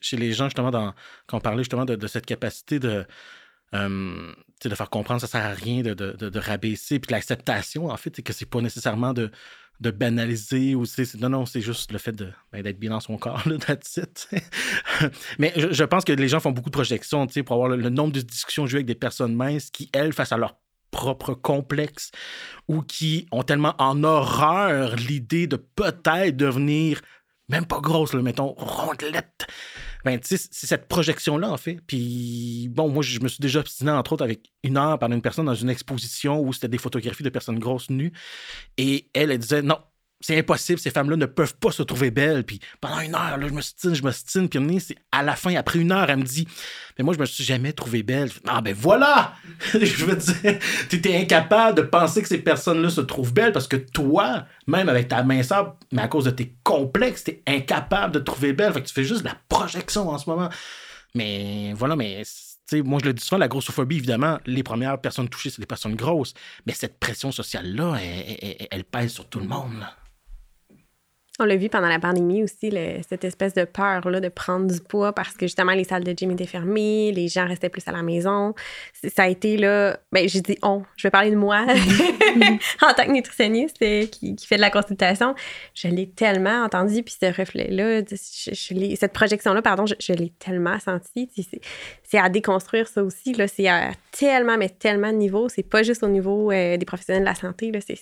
chez 0.00 0.16
les 0.16 0.32
gens, 0.32 0.46
justement, 0.46 0.70
dans, 0.70 0.94
quand 1.26 1.38
on 1.38 1.40
parlait 1.40 1.62
justement 1.62 1.86
de 1.86 2.06
cette 2.06 2.26
capacité 2.26 2.78
de, 2.78 3.06
euh, 3.74 4.32
de 4.64 4.74
faire 4.74 4.90
comprendre 4.90 5.20
que 5.20 5.26
ça 5.26 5.38
sert 5.38 5.46
à 5.46 5.54
rien 5.54 5.82
de, 5.82 5.94
de, 5.94 6.12
de, 6.12 6.38
rabaisser, 6.38 6.98
puis 6.98 7.12
l'acceptation, 7.12 7.86
en 7.86 7.96
fait, 7.96 8.22
que 8.22 8.32
c'est 8.32 8.48
pas 8.48 8.60
nécessairement 8.60 9.12
de, 9.12 9.30
de 9.80 9.90
banaliser 9.90 10.74
ou 10.74 10.84
non, 11.20 11.28
non, 11.28 11.46
c'est 11.46 11.60
juste 11.60 11.92
le 11.92 11.98
fait 11.98 12.12
ben, 12.52 12.62
d'être 12.62 12.78
bien 12.78 12.90
dans 12.90 13.00
son 13.00 13.16
corps, 13.18 13.42
là, 13.46 13.56
Mais 15.38 15.52
je, 15.56 15.84
pense 15.84 16.04
que 16.04 16.12
les 16.12 16.28
gens 16.28 16.40
font 16.40 16.50
beaucoup 16.52 16.70
de 16.70 16.74
projections, 16.74 17.26
pour 17.26 17.54
avoir 17.54 17.68
le, 17.68 17.88
nombre 17.90 18.12
de 18.12 18.20
discussions 18.20 18.66
jouées 18.66 18.78
avec 18.78 18.86
des 18.86 18.94
personnes 18.94 19.34
minces 19.34 19.70
qui, 19.70 19.90
elles, 19.92 20.12
face 20.12 20.32
à 20.32 20.36
leur 20.36 20.56
propre 20.90 21.34
complexe 21.34 22.10
ou 22.66 22.80
qui 22.82 23.26
ont 23.30 23.42
tellement 23.42 23.74
en 23.78 24.02
horreur 24.04 24.96
l'idée 24.96 25.46
de 25.46 25.56
peut-être 25.56 26.36
devenir 26.36 27.02
même 27.48 27.66
pas 27.66 27.80
grosse, 27.80 28.14
là, 28.14 28.22
mettons, 28.22 28.54
rondelette. 28.56 29.46
Ben, 30.04 30.20
c'est 30.22 30.38
cette 30.52 30.88
projection-là, 30.88 31.50
en 31.50 31.56
fait. 31.56 31.80
Puis, 31.86 32.68
bon, 32.70 32.88
moi, 32.88 33.02
je 33.02 33.20
me 33.20 33.28
suis 33.28 33.40
déjà 33.40 33.60
obstiné, 33.60 33.90
entre 33.90 34.12
autres, 34.12 34.24
avec 34.24 34.52
une 34.62 34.76
heure 34.76 34.98
par 34.98 35.10
une 35.10 35.22
personne 35.22 35.46
dans 35.46 35.54
une 35.54 35.70
exposition 35.70 36.40
où 36.40 36.52
c'était 36.52 36.68
des 36.68 36.78
photographies 36.78 37.22
de 37.22 37.30
personnes 37.30 37.58
grosses 37.58 37.90
nues. 37.90 38.12
Et 38.76 39.10
elle, 39.14 39.30
elle 39.30 39.38
disait, 39.38 39.62
non, 39.62 39.78
c'est 40.20 40.36
impossible, 40.38 40.80
ces 40.80 40.90
femmes-là 40.90 41.16
ne 41.16 41.26
peuvent 41.26 41.54
pas 41.56 41.70
se 41.70 41.82
trouver 41.82 42.10
belles. 42.10 42.44
Puis 42.44 42.60
pendant 42.80 43.00
une 43.00 43.14
heure, 43.14 43.38
là, 43.38 43.46
je 43.46 43.52
me 43.52 43.60
stine, 43.60 43.94
je 43.94 44.02
me 44.02 44.10
stine. 44.10 44.48
Puis 44.48 44.96
à 45.12 45.22
la 45.22 45.36
fin, 45.36 45.54
après 45.54 45.78
une 45.78 45.92
heure, 45.92 46.10
elle 46.10 46.18
me 46.18 46.24
dit 46.24 46.48
Mais 46.98 47.04
moi, 47.04 47.14
je 47.14 47.20
me 47.20 47.24
suis 47.24 47.44
jamais 47.44 47.72
trouvée 47.72 48.02
belle. 48.02 48.30
Ah, 48.46 48.60
ben 48.60 48.74
voilà 48.74 49.34
Je 49.72 50.04
veux 50.04 50.16
dire, 50.16 50.58
tu 50.88 50.96
étais 50.96 51.16
incapable 51.16 51.76
de 51.76 51.82
penser 51.82 52.22
que 52.22 52.28
ces 52.28 52.38
personnes-là 52.38 52.90
se 52.90 53.00
trouvent 53.00 53.32
belles 53.32 53.52
parce 53.52 53.68
que 53.68 53.76
toi, 53.76 54.46
même 54.66 54.88
avec 54.88 55.08
ta 55.08 55.22
minceur, 55.22 55.76
mais 55.92 56.02
à 56.02 56.08
cause 56.08 56.24
de 56.24 56.30
tes 56.30 56.54
complexes, 56.64 57.24
tu 57.24 57.30
es 57.30 57.42
incapable 57.46 58.14
de 58.14 58.18
te 58.18 58.24
trouver 58.24 58.52
belle. 58.52 58.72
Fait 58.72 58.82
que 58.82 58.88
tu 58.88 58.94
fais 58.94 59.04
juste 59.04 59.24
la 59.24 59.36
projection 59.48 60.08
en 60.08 60.18
ce 60.18 60.28
moment. 60.28 60.48
Mais 61.14 61.72
voilà, 61.74 61.96
mais 61.96 62.24
moi, 62.84 62.98
je 63.00 63.06
le 63.06 63.14
dis 63.14 63.24
souvent, 63.24 63.38
la 63.38 63.48
grossophobie, 63.48 63.96
évidemment, 63.96 64.38
les 64.46 64.62
premières 64.62 65.00
personnes 65.00 65.28
touchées, 65.28 65.50
c'est 65.50 65.60
les 65.60 65.66
personnes 65.66 65.94
grosses. 65.94 66.34
Mais 66.66 66.72
cette 66.72 66.98
pression 66.98 67.32
sociale-là, 67.32 67.96
elle, 68.70 68.84
pèse 68.84 69.12
sur 69.12 69.26
tout 69.28 69.40
le 69.40 69.46
monde. 69.46 69.86
On 71.38 71.44
l'a 71.44 71.56
vu 71.56 71.68
pendant 71.68 71.88
la 71.88 71.98
pandémie 71.98 72.42
aussi, 72.42 72.72
cette 73.08 73.24
espèce 73.24 73.54
de 73.54 73.64
peur-là 73.64 74.20
de 74.20 74.28
prendre 74.28 74.66
du 74.66 74.80
poids 74.80 75.12
parce 75.12 75.34
que 75.34 75.46
justement 75.46 75.72
les 75.72 75.84
salles 75.84 76.04
de 76.04 76.12
gym 76.16 76.30
étaient 76.32 76.46
fermées, 76.46 77.12
les 77.12 77.28
gens 77.28 77.46
restaient 77.46 77.68
plus 77.68 77.86
à 77.86 77.92
la 77.92 78.02
maison. 78.02 78.54
Ça 79.14 79.24
a 79.24 79.28
été 79.28 79.56
là, 79.56 79.98
ben 80.12 80.28
j'ai 80.28 80.40
dit 80.40 80.58
on, 80.62 80.82
je 80.96 81.04
vais 81.04 81.10
parler 81.10 81.30
de 81.30 81.36
moi 81.36 81.64
en 82.82 82.94
tant 82.94 83.04
que 83.04 83.12
nutritionniste 83.12 83.76
euh, 83.82 84.06
qui, 84.06 84.36
fait 84.46 84.56
de 84.56 84.60
la 84.60 84.70
consultation. 84.70 85.34
Je 85.74 85.88
l'ai 85.88 86.08
tellement 86.08 86.64
entendu, 86.64 87.02
puis 87.02 87.14
ce 87.20 87.26
reflet-là, 87.26 88.02
cette 88.96 89.12
projection-là, 89.12 89.62
pardon, 89.62 89.84
je, 89.86 90.12
l'ai 90.12 90.32
tellement 90.38 90.78
senti. 90.78 91.30
C'est 92.02 92.18
à 92.18 92.28
déconstruire 92.28 92.88
ça 92.88 93.02
aussi. 93.02 93.36
C'est 93.54 93.68
à 93.68 93.90
tellement, 94.12 94.56
mais 94.56 94.68
tellement 94.68 95.12
de 95.12 95.16
niveaux. 95.16 95.48
C'est 95.48 95.62
pas 95.62 95.82
juste 95.82 96.02
au 96.02 96.08
niveau 96.08 96.50
euh, 96.50 96.76
des 96.76 96.86
professionnels 96.86 97.22
de 97.22 97.28
la 97.28 97.34
santé. 97.34 97.70
Là, 97.70 97.80
c'est, 97.80 97.98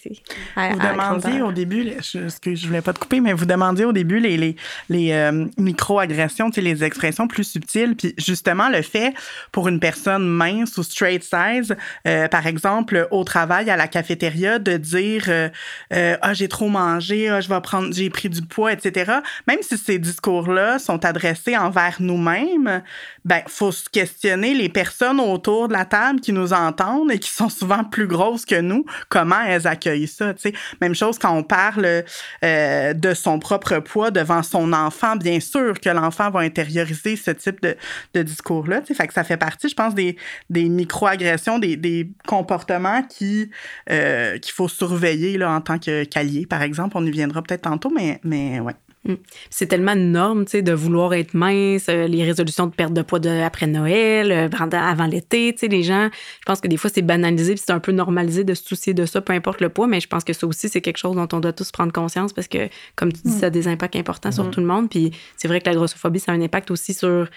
Vous 0.57 0.78
demandiez 0.78 1.43
au 1.43 1.53
début, 1.53 1.93
ce 2.01 2.39
que 2.41 2.55
je 2.55 2.66
voulais 2.66 2.82
pas 2.82 2.93
te 2.93 3.01
couper, 3.01 3.20
mais 3.20 3.26
vous 3.33 3.47
demandiez 3.47 3.85
au 3.85 3.93
début 3.93 4.20
les, 4.20 4.37
les, 4.37 4.57
les 4.89 5.12
euh, 5.12 5.47
micro-agressions, 5.59 6.51
les 6.57 6.85
expressions 6.85 7.29
plus 7.29 7.45
subtiles. 7.45 7.97
Puis 7.97 8.14
justement, 8.18 8.68
le 8.68 8.83
fait 8.83 9.14
pour 9.53 9.68
une 9.68 9.81
personne 9.81 10.27
mince 10.27 10.77
ou 10.79 10.83
straight 10.83 11.22
size, 11.22 11.74
euh, 12.07 12.29
par 12.29 12.47
exemple, 12.47 13.09
au 13.11 13.24
travail, 13.24 13.70
à 13.70 13.77
la 13.77 13.89
cafétéria, 13.89 14.59
de 14.59 14.77
dire 14.77 15.24
euh, 15.29 15.49
Ah, 15.91 16.35
j'ai 16.35 16.49
trop 16.49 16.68
mangé, 16.68 17.29
ah, 17.29 17.41
je 17.41 17.49
vais 17.49 17.61
prendre, 17.61 17.93
j'ai 17.93 18.11
pris 18.11 18.29
du 18.29 18.43
poids, 18.43 18.72
etc. 18.72 19.12
Même 19.47 19.59
si 19.62 19.77
ces 19.79 19.99
discours-là 19.99 20.79
sont 20.79 21.05
adressés 21.05 21.57
envers 21.57 21.97
nous-mêmes, 22.01 22.83
ben, 23.24 23.43
faut 23.49 23.72
se 23.72 23.89
questionner 23.89 24.55
les 24.55 24.68
personnes 24.68 25.20
autour 25.20 25.68
de 25.68 25.72
la 25.72 25.85
table 25.85 26.20
qui 26.20 26.33
nous 26.33 26.53
entendent 26.53 27.11
et 27.11 27.18
qui 27.18 27.31
sont 27.31 27.49
souvent 27.49 27.85
plus 27.85 28.07
grosses 28.07 28.45
que 28.45 28.61
nous, 28.61 28.85
comment 29.09 29.41
elles 29.47 29.66
accueillent 29.66 30.07
ça, 30.07 30.35
tu 30.35 30.43
sais. 30.43 30.53
Même 30.81 30.95
chose 30.95 31.18
quand 31.18 31.33
on 31.33 31.43
parle 31.43 32.05
de 32.43 33.14
son 33.16 33.38
propre 33.38 33.78
poids 33.78 34.10
devant 34.10 34.42
son 34.42 34.72
enfant, 34.72 35.16
bien 35.16 35.40
sûr 35.40 35.80
que 35.80 35.88
l'enfant 35.88 36.30
va 36.30 36.40
intérioriser 36.40 37.16
ce 37.16 37.30
type 37.32 37.60
de, 37.62 37.76
de 38.14 38.22
discours-là. 38.22 38.82
Fait 38.82 39.06
que 39.06 39.12
ça 39.12 39.24
fait 39.24 39.36
partie, 39.36 39.68
je 39.68 39.74
pense, 39.74 39.94
des, 39.94 40.16
des 40.50 40.68
micro-agressions, 40.68 41.58
des, 41.58 42.10
comportements 42.26 43.02
qui 43.02 43.50
euh, 43.90 44.38
qu'il 44.38 44.52
faut 44.52 44.68
surveiller 44.68 45.38
là, 45.38 45.50
en 45.50 45.60
tant 45.60 45.78
que 45.78 46.04
qu'allié, 46.04 46.46
par 46.46 46.62
exemple. 46.62 46.96
On 46.96 47.04
y 47.04 47.10
viendra 47.10 47.42
peut-être 47.42 47.62
tantôt, 47.62 47.90
mais, 47.90 48.20
mais 48.22 48.60
ouais. 48.60 48.74
Mm. 49.07 49.14
C'est 49.50 49.66
tellement 49.66 49.92
une 49.92 50.12
norme, 50.12 50.44
tu 50.44 50.52
sais, 50.52 50.62
de 50.62 50.72
vouloir 50.72 51.14
être 51.14 51.34
mince, 51.34 51.86
euh, 51.88 52.07
les 52.07 52.24
résolutions 52.24 52.66
de 52.66 52.74
perte 52.74 52.92
de 52.92 53.02
poids 53.02 53.18
de, 53.18 53.28
après 53.28 53.66
Noël, 53.66 54.32
euh, 54.32 54.48
avant 54.72 55.07
l'été, 55.07 55.52
tu 55.52 55.61
sais, 55.61 55.68
les 55.68 55.82
gens, 55.82 56.09
je 56.12 56.44
pense 56.44 56.61
que 56.61 56.68
des 56.68 56.76
fois, 56.76 56.90
c'est 56.92 57.02
banalisé, 57.02 57.54
puis 57.54 57.62
c'est 57.64 57.72
un 57.72 57.80
peu 57.80 57.92
normalisé 57.92 58.44
de 58.44 58.54
se 58.54 58.64
soucier 58.64 58.94
de 58.94 59.07
ça, 59.07 59.20
peu 59.20 59.32
importe 59.32 59.61
le 59.61 59.68
poids, 59.68 59.86
mais 59.86 60.00
je 60.00 60.09
pense 60.09 60.24
que 60.24 60.32
ça 60.32 60.46
aussi, 60.46 60.68
c'est 60.68 60.80
quelque 60.80 60.98
chose 60.98 61.16
dont 61.16 61.28
on 61.32 61.40
doit 61.40 61.52
tous 61.52 61.70
prendre 61.70 61.92
conscience 61.92 62.32
parce 62.32 62.48
que, 62.48 62.68
comme 62.96 63.12
tu 63.12 63.20
dis, 63.24 63.34
mm. 63.34 63.38
ça 63.38 63.46
a 63.46 63.50
des 63.50 63.68
impacts 63.68 63.96
importants 63.96 64.32
sur 64.32 64.44
mm. 64.44 64.50
tout 64.50 64.61
le 64.61 64.66
monde, 64.66 64.90
puis 64.90 65.12
c'est 65.36 65.48
vrai 65.48 65.61
que 65.61 65.68
la 65.68 65.76
grossophobie, 65.76 66.20
ça 66.20 66.32
a 66.32 66.34
un 66.34 66.40
impact 66.40 66.70
aussi 66.70 66.94
sur 66.94 67.28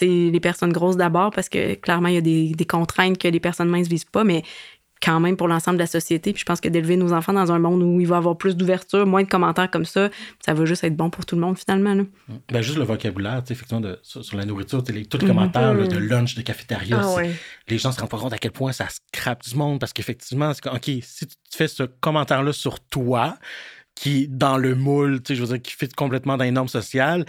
les 0.00 0.38
personnes 0.40 0.72
grosses 0.72 0.96
d'abord 0.96 1.32
parce 1.32 1.48
que 1.48 1.74
clairement, 1.74 2.06
il 2.06 2.14
y 2.14 2.18
a 2.18 2.20
des, 2.20 2.50
des 2.50 2.64
contraintes 2.64 3.18
que 3.18 3.26
les 3.26 3.40
personnes 3.40 3.68
minces 3.68 3.88
vivent 3.88 4.10
pas, 4.10 4.22
mais 4.22 4.44
quand 5.02 5.20
même 5.20 5.36
pour 5.36 5.48
l'ensemble 5.48 5.76
de 5.76 5.82
la 5.82 5.86
société. 5.86 6.32
Puis 6.32 6.40
je 6.40 6.44
pense 6.44 6.60
que 6.60 6.68
d'élever 6.68 6.96
nos 6.96 7.12
enfants 7.12 7.32
dans 7.32 7.52
un 7.52 7.58
monde 7.58 7.82
où 7.82 8.00
il 8.00 8.06
va 8.06 8.16
y 8.16 8.18
avoir 8.18 8.36
plus 8.36 8.56
d'ouverture, 8.56 9.06
moins 9.06 9.22
de 9.22 9.28
commentaires 9.28 9.70
comme 9.70 9.84
ça, 9.84 10.10
ça 10.44 10.54
va 10.54 10.64
juste 10.64 10.84
être 10.84 10.96
bon 10.96 11.10
pour 11.10 11.26
tout 11.26 11.34
le 11.34 11.40
monde 11.40 11.58
finalement. 11.58 11.94
Là. 11.94 12.02
Ben, 12.50 12.62
juste 12.62 12.78
le 12.78 12.84
vocabulaire, 12.84 13.42
effectivement, 13.48 13.80
de, 13.80 13.98
sur, 14.02 14.36
la 14.36 14.44
nourriture, 14.44 14.82
les, 14.88 15.04
tous 15.04 15.18
les 15.18 15.26
mhm. 15.26 15.30
commentaires 15.30 15.74
de 15.74 15.98
lunch, 15.98 16.34
de 16.34 16.42
cafétéria, 16.42 17.00
ah 17.02 17.22
les 17.68 17.78
gens 17.78 17.92
se 17.92 18.00
rendent 18.00 18.10
pas 18.10 18.18
compte 18.18 18.32
à 18.32 18.38
quel 18.38 18.52
point 18.52 18.72
ça 18.72 18.86
scrape 18.88 19.42
du 19.44 19.54
monde 19.56 19.78
parce 19.80 19.92
qu'effectivement, 19.92 20.52
OK, 20.72 20.90
si 21.02 21.26
tu 21.26 21.36
fais 21.50 21.68
ce 21.68 21.82
commentaire-là 21.82 22.52
sur 22.52 22.80
toi, 22.80 23.36
qui, 23.94 24.28
dans 24.28 24.58
le 24.58 24.76
moule, 24.76 25.20
je 25.28 25.34
veux 25.34 25.46
dire, 25.46 25.62
qui 25.62 25.72
fait 25.72 25.92
complètement 25.92 26.36
dans 26.36 26.44
les 26.44 26.52
normes 26.52 26.68
sociales, 26.68 27.24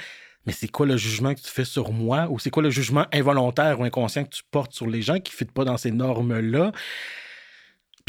mais 0.45 0.53
c'est 0.53 0.67
quoi 0.67 0.85
le 0.85 0.97
jugement 0.97 1.33
que 1.33 1.41
tu 1.41 1.49
fais 1.49 1.65
sur 1.65 1.91
moi 1.91 2.27
ou 2.29 2.39
c'est 2.39 2.49
quoi 2.49 2.63
le 2.63 2.69
jugement 2.69 3.05
involontaire 3.11 3.79
ou 3.79 3.83
inconscient 3.83 4.23
que 4.23 4.29
tu 4.29 4.43
portes 4.51 4.73
sur 4.73 4.87
les 4.87 5.01
gens 5.01 5.19
qui 5.19 5.31
ne 5.33 5.37
fit 5.37 5.45
pas 5.45 5.65
dans 5.65 5.77
ces 5.77 5.91
normes-là? 5.91 6.71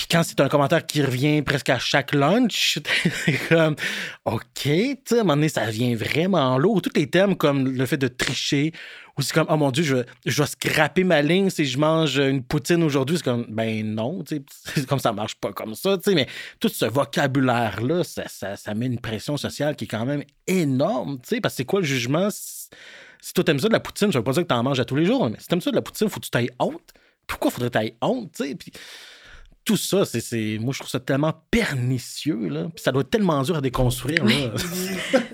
Puis 0.00 0.06
quand 0.10 0.22
c'est 0.22 0.40
un 0.40 0.48
commentaire 0.48 0.86
qui 0.86 1.02
revient 1.02 1.42
presque 1.42 1.68
à 1.68 1.78
chaque 1.78 2.14
lunch, 2.14 2.78
comme, 3.50 3.76
OK, 4.24 4.40
tu 4.54 4.70
sais, 5.04 5.18
à 5.18 5.20
un 5.20 5.24
moment 5.24 5.34
donné, 5.34 5.50
ça 5.50 5.66
vient 5.66 5.94
vraiment 5.94 6.56
lourd. 6.56 6.80
Tous 6.80 6.92
les 6.96 7.10
thèmes 7.10 7.36
comme 7.36 7.70
le 7.70 7.84
fait 7.84 7.98
de 7.98 8.08
tricher, 8.08 8.72
ou 9.18 9.20
c'est 9.20 9.34
comme, 9.34 9.48
oh 9.50 9.58
mon 9.58 9.70
Dieu, 9.70 9.82
je, 9.82 9.96
je 10.24 10.42
vais 10.42 10.48
scraper 10.48 11.04
ma 11.04 11.20
ligne 11.20 11.50
si 11.50 11.66
je 11.66 11.76
mange 11.76 12.16
une 12.16 12.42
poutine 12.42 12.82
aujourd'hui. 12.82 13.18
C'est 13.18 13.24
comme, 13.24 13.44
ben 13.50 13.94
non, 13.94 14.24
tu 14.24 14.42
sais, 14.64 14.86
comme 14.88 15.00
ça 15.00 15.12
marche 15.12 15.34
pas 15.34 15.52
comme 15.52 15.74
ça, 15.74 15.98
tu 15.98 16.04
sais, 16.04 16.14
mais 16.14 16.26
tout 16.60 16.70
ce 16.70 16.86
vocabulaire-là, 16.86 18.02
ça, 18.02 18.22
ça, 18.26 18.56
ça, 18.56 18.72
met 18.72 18.86
une 18.86 19.00
pression 19.00 19.36
sociale 19.36 19.76
qui 19.76 19.84
est 19.84 19.88
quand 19.88 20.06
même 20.06 20.24
énorme, 20.46 21.18
tu 21.22 21.28
sais, 21.28 21.40
parce 21.42 21.52
que 21.52 21.56
c'est 21.58 21.66
quoi 21.66 21.80
le 21.80 21.86
jugement? 21.86 22.30
Si 22.30 23.34
toi 23.34 23.44
t'aimes 23.44 23.60
ça 23.60 23.68
de 23.68 23.74
la 23.74 23.80
poutine, 23.80 24.10
je 24.10 24.16
veux 24.16 24.24
pas 24.24 24.32
dire 24.32 24.44
que 24.44 24.48
t'en 24.48 24.62
manges 24.62 24.80
à 24.80 24.86
tous 24.86 24.96
les 24.96 25.04
jours, 25.04 25.28
mais 25.28 25.36
si 25.38 25.46
t'aimes 25.46 25.60
ça 25.60 25.70
de 25.70 25.76
la 25.76 25.82
poutine, 25.82 26.08
faut 26.08 26.20
que 26.20 26.24
tu 26.24 26.30
t'ailles 26.30 26.52
honte. 26.58 26.94
Pourquoi 27.26 27.50
faudrait 27.50 27.90
que 27.90 27.94
honte, 28.00 28.32
tu 28.32 28.44
sais? 28.44 28.54
Puis 28.54 28.72
tout 29.64 29.76
ça, 29.76 30.04
c'est, 30.04 30.58
moi, 30.58 30.72
je 30.72 30.78
trouve 30.78 30.90
ça 30.90 31.00
tellement 31.00 31.34
pernicieux, 31.50 32.48
là. 32.48 32.64
Puis 32.74 32.82
ça 32.82 32.92
doit 32.92 33.02
être 33.02 33.10
tellement 33.10 33.42
dur 33.42 33.56
à 33.56 33.60
déconstruire, 33.60 34.24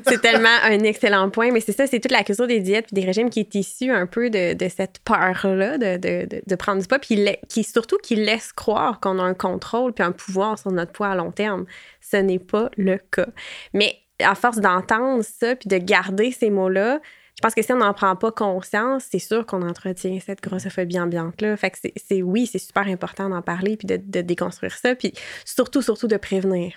c'est 0.07 0.21
tellement 0.21 0.49
un 0.65 0.81
excellent 0.81 1.31
point, 1.31 1.53
mais 1.53 1.61
c'est 1.61 1.73
ça, 1.73 1.87
c'est 1.87 2.01
toute 2.01 2.13
la 2.13 2.25
culture 2.25 2.47
des 2.47 2.61
diètes 2.61 2.89
et 2.93 2.95
des 2.95 3.05
régimes 3.05 3.31
qui 3.31 3.41
est 3.41 3.55
issue 3.55 3.91
un 3.91 4.07
peu 4.07 4.29
de, 4.31 4.57
cette 4.69 4.99
peur-là 5.05 5.79
de, 5.79 5.97
de, 5.97 6.43
de, 6.45 6.55
prendre 6.57 6.81
du 6.83 6.89
poids, 6.89 6.99
puis 6.99 7.25
qui, 7.49 7.65
surtout 7.65 7.99
qui 8.03 8.17
laisse 8.17 8.53
croire 8.53 9.01
qu'on 9.01 9.19
a 9.19 9.23
un 9.23 9.35
contrôle 9.35 9.93
puis 9.93 10.05
un 10.05 10.13
pouvoir 10.13 10.59
sur 10.59 10.73
notre 10.73 10.93
poids 10.93 11.09
à 11.09 11.15
long 11.15 11.31
terme. 11.31 11.65
Ce 12.01 12.17
n'est 12.17 12.39
pas 12.39 12.71
le 12.77 12.99
cas. 12.99 13.29
Mais 13.73 13.97
à 14.21 14.35
force 14.35 14.59
d'entendre 14.59 15.23
ça 15.23 15.57
puis 15.57 15.69
de 15.69 15.79
garder 15.79 16.33
ces 16.33 16.51
mots-là, 16.51 17.01
je 17.37 17.43
pense 17.43 17.55
que 17.55 17.61
si 17.63 17.71
on 17.71 17.77
n'en 17.77 17.93
prend 17.93 18.17
pas 18.17 18.33
conscience, 18.33 19.05
c'est 19.11 19.19
sûr 19.19 19.45
qu'on 19.45 19.61
entretient 19.61 20.19
cette 20.25 20.43
grossophobie 20.43 20.99
ambiante-là. 20.99 21.55
Fait 21.59 21.71
que 21.71 21.77
c'est, 21.95 22.23
oui, 22.23 22.47
c'est 22.47 22.59
super 22.59 22.89
important 22.89 23.29
d'en 23.29 23.43
parler 23.43 23.77
puis 23.77 23.87
de, 23.87 24.21
déconstruire 24.23 24.73
ça. 24.73 24.95
Puis 24.95 25.13
surtout, 25.45 25.83
surtout 25.83 26.09
de 26.09 26.17
prévenir. 26.17 26.73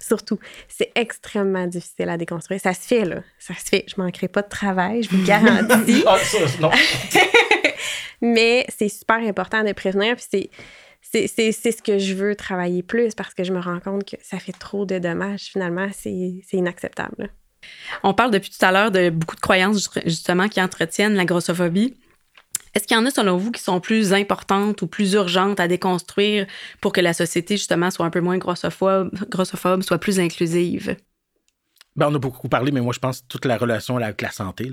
Surtout, 0.00 0.40
c'est 0.66 0.90
extrêmement 0.96 1.66
difficile 1.68 2.08
à 2.08 2.16
déconstruire. 2.16 2.60
Ça 2.60 2.74
se 2.74 2.80
fait, 2.80 3.04
là. 3.04 3.22
Ça 3.38 3.54
se 3.54 3.68
fait. 3.68 3.84
Je 3.86 4.00
manquerai 4.00 4.26
pas 4.26 4.42
de 4.42 4.48
travail, 4.48 5.04
je 5.04 5.10
vous 5.10 5.24
garantis. 5.24 6.02
ah, 6.06 6.18
ça, 6.18 6.38
non. 6.60 6.70
Mais 8.20 8.66
c'est 8.76 8.88
super 8.88 9.18
important 9.18 9.62
de 9.62 9.72
prévenir. 9.72 10.16
Puis 10.16 10.50
c'est, 11.00 11.28
c'est, 11.28 11.52
ce 11.52 11.82
que 11.82 11.98
je 11.98 12.14
veux 12.14 12.34
travailler 12.34 12.82
plus 12.82 13.14
parce 13.14 13.32
que 13.32 13.44
je 13.44 13.52
me 13.52 13.60
rends 13.60 13.80
compte 13.80 14.04
que 14.04 14.16
ça 14.22 14.40
fait 14.40 14.52
trop 14.52 14.86
de 14.86 14.98
dommages. 14.98 15.44
Finalement, 15.52 15.88
c'est, 15.92 16.40
inacceptable. 16.52 17.30
On 18.02 18.14
parle 18.14 18.30
depuis 18.30 18.50
tout 18.50 18.64
à 18.64 18.72
l'heure 18.72 18.90
de 18.90 19.10
beaucoup 19.10 19.36
de 19.36 19.40
croyances 19.40 19.90
justement 20.06 20.48
qui 20.48 20.60
entretiennent 20.60 21.14
la 21.14 21.24
grossophobie. 21.24 21.94
Est-ce 22.74 22.86
qu'il 22.86 22.96
y 22.96 23.00
en 23.00 23.06
a 23.06 23.10
selon 23.10 23.36
vous 23.36 23.50
qui 23.50 23.62
sont 23.62 23.80
plus 23.80 24.12
importantes 24.12 24.80
ou 24.82 24.86
plus 24.86 25.14
urgentes 25.14 25.58
à 25.58 25.66
déconstruire 25.66 26.46
pour 26.80 26.92
que 26.92 27.00
la 27.00 27.12
société 27.12 27.56
justement 27.56 27.90
soit 27.90 28.06
un 28.06 28.10
peu 28.10 28.20
moins 28.20 28.38
grossophobe, 28.38 29.10
soit 29.82 29.98
plus 29.98 30.20
inclusive? 30.20 30.96
Ben, 31.96 32.08
on 32.08 32.14
a 32.14 32.18
beaucoup 32.18 32.48
parlé, 32.48 32.70
mais 32.70 32.80
moi, 32.80 32.92
je 32.92 33.00
pense 33.00 33.26
toute 33.26 33.44
la 33.44 33.58
relation 33.58 33.96
avec 33.96 34.22
la 34.22 34.30
santé. 34.30 34.70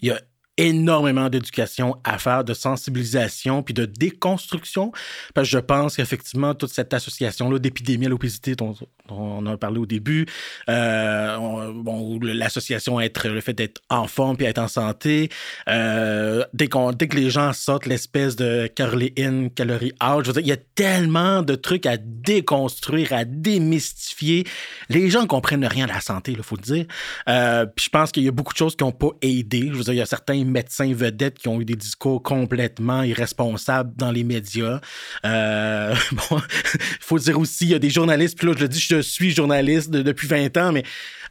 Il 0.00 0.08
y 0.08 0.12
a 0.12 0.20
énormément 0.58 1.28
d'éducation 1.28 1.96
à 2.04 2.18
faire, 2.18 2.44
de 2.44 2.54
sensibilisation, 2.54 3.62
puis 3.62 3.74
de 3.74 3.86
déconstruction. 3.86 4.92
Parce 5.34 5.48
que 5.48 5.52
je 5.52 5.58
pense 5.58 5.96
qu'effectivement, 5.96 6.54
toute 6.54 6.70
cette 6.70 6.92
association-là 6.92 7.58
d'épidémie 7.58 8.06
à 8.06 8.08
l'obésité 8.10 8.54
dont, 8.54 8.74
on 9.08 9.44
a 9.46 9.56
parlé 9.56 9.78
au 9.78 9.86
début, 9.86 10.26
euh, 10.68 11.72
bon, 11.74 12.18
l'association 12.22 13.00
être 13.00 13.28
le 13.28 13.40
fait 13.40 13.52
d'être 13.52 13.80
enfant 13.90 14.34
puis 14.34 14.46
être 14.46 14.58
en 14.58 14.68
santé, 14.68 15.28
euh, 15.68 16.44
dès, 16.52 16.68
que 16.68 17.16
les 17.16 17.30
gens 17.30 17.52
sortent 17.52 17.86
l'espèce 17.86 18.36
de 18.36 18.66
calorie 18.66 19.12
in, 19.18 19.48
calorie 19.48 19.92
out, 20.02 20.28
il 20.36 20.46
y 20.46 20.52
a 20.52 20.56
tellement 20.56 21.42
de 21.42 21.54
trucs 21.54 21.86
à 21.86 21.96
déconstruire, 21.96 23.12
à 23.12 23.24
démystifier. 23.24 24.44
Les 24.88 25.10
gens 25.10 25.26
comprennent 25.26 25.66
rien 25.66 25.86
à 25.86 25.94
la 25.94 26.00
santé, 26.00 26.32
il 26.32 26.42
faut 26.42 26.56
le 26.56 26.62
dire. 26.62 26.86
Euh, 27.28 27.66
puis 27.66 27.86
je 27.86 27.90
pense 27.90 28.12
qu'il 28.12 28.22
y 28.22 28.28
a 28.28 28.32
beaucoup 28.32 28.52
de 28.52 28.58
choses 28.58 28.76
qui 28.76 28.84
n'ont 28.84 28.92
pas 28.92 29.10
aidé. 29.20 29.68
Je 29.72 29.76
veux 29.76 29.84
dire, 29.84 29.94
il 29.94 29.98
y 29.98 30.02
a 30.02 30.06
certains 30.06 30.41
médecins 30.44 30.92
vedettes 30.92 31.38
qui 31.38 31.48
ont 31.48 31.60
eu 31.60 31.64
des 31.64 31.76
discours 31.76 32.22
complètement 32.22 33.02
irresponsables 33.02 33.92
dans 33.96 34.10
les 34.10 34.24
médias. 34.24 34.80
Euh, 35.24 35.94
bon, 36.12 36.40
il 36.74 36.80
faut 37.00 37.18
dire 37.18 37.38
aussi, 37.38 37.64
il 37.64 37.70
y 37.70 37.74
a 37.74 37.78
des 37.78 37.90
journalistes, 37.90 38.38
puis 38.38 38.46
là, 38.46 38.54
je 38.56 38.62
le 38.62 38.68
dis, 38.68 38.80
je 38.80 39.00
suis 39.00 39.30
journaliste 39.30 39.90
depuis 39.90 40.28
20 40.28 40.56
ans, 40.56 40.72
mais 40.72 40.82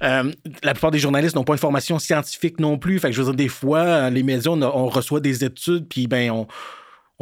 euh, 0.04 0.32
la 0.64 0.74
plupart 0.74 0.92
des 0.92 1.00
journalistes 1.00 1.36
n'ont 1.36 1.44
pas 1.44 1.54
une 1.54 1.60
formation 1.60 2.00
scientifique 2.00 2.60
non 2.60 2.78
plus. 2.78 3.00
Fait 3.00 3.10
que 3.10 3.16
je 3.16 3.22
veux 3.22 3.28
dire, 3.28 3.36
des 3.36 3.50
fois, 3.50 4.10
les 4.10 4.24
médias, 4.24 4.52
on, 4.52 4.88
reçoit 4.88 5.20
des 5.20 5.44
études, 5.44 5.88
puis 5.88 6.08
ben, 6.08 6.32
on 6.32 6.48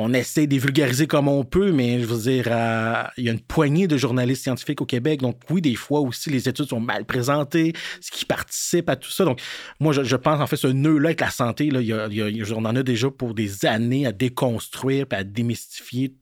on 0.02 0.14
essaie 0.14 0.48
de 0.48 0.56
vulgariser 0.58 1.08
comme 1.08 1.28
on 1.28 1.44
peut, 1.44 1.74
mais 1.74 2.00
je 2.00 2.06
veux 2.06 2.22
dire, 2.22 2.46
euh, 2.48 3.04
il 3.18 3.26
y 3.26 3.30
a 3.30 3.34
une 3.34 3.42
poignée 3.42 3.86
de 3.86 3.98
journalistes 3.98 4.44
scientifiques 4.44 4.80
au 4.80 4.86
Québec. 4.86 5.20
Donc, 5.20 5.42
oui, 5.50 5.62
des 5.62 5.76
fois 5.76 6.00
aussi, 6.00 6.30
les 6.30 6.48
études 6.48 6.70
sont 6.70 6.80
mal 6.80 7.04
présentées, 7.04 7.74
ce 8.00 8.10
qui 8.10 8.24
participe 8.24 8.90
à 8.90 8.96
tout 8.96 9.12
ça. 9.12 9.26
Donc, 9.26 9.42
moi, 9.82 9.92
je, 9.92 10.16
pense, 10.16 10.40
en 10.40 10.48
fait, 10.48 10.56
ce 10.56 10.68
nœud-là 10.68 11.10
avec 11.10 11.20
la 11.20 11.30
santé, 11.30 11.70
là, 11.70 11.82
on 12.56 12.66
en 12.66 12.76
a 12.78 12.82
déjà 12.82 13.12
pour 13.12 13.34
des 13.34 13.66
années 13.66 14.06
à 14.06 14.14
déconstruire 14.14 15.06
et 15.12 15.16
à 15.16 15.26
démystifier 15.26 16.16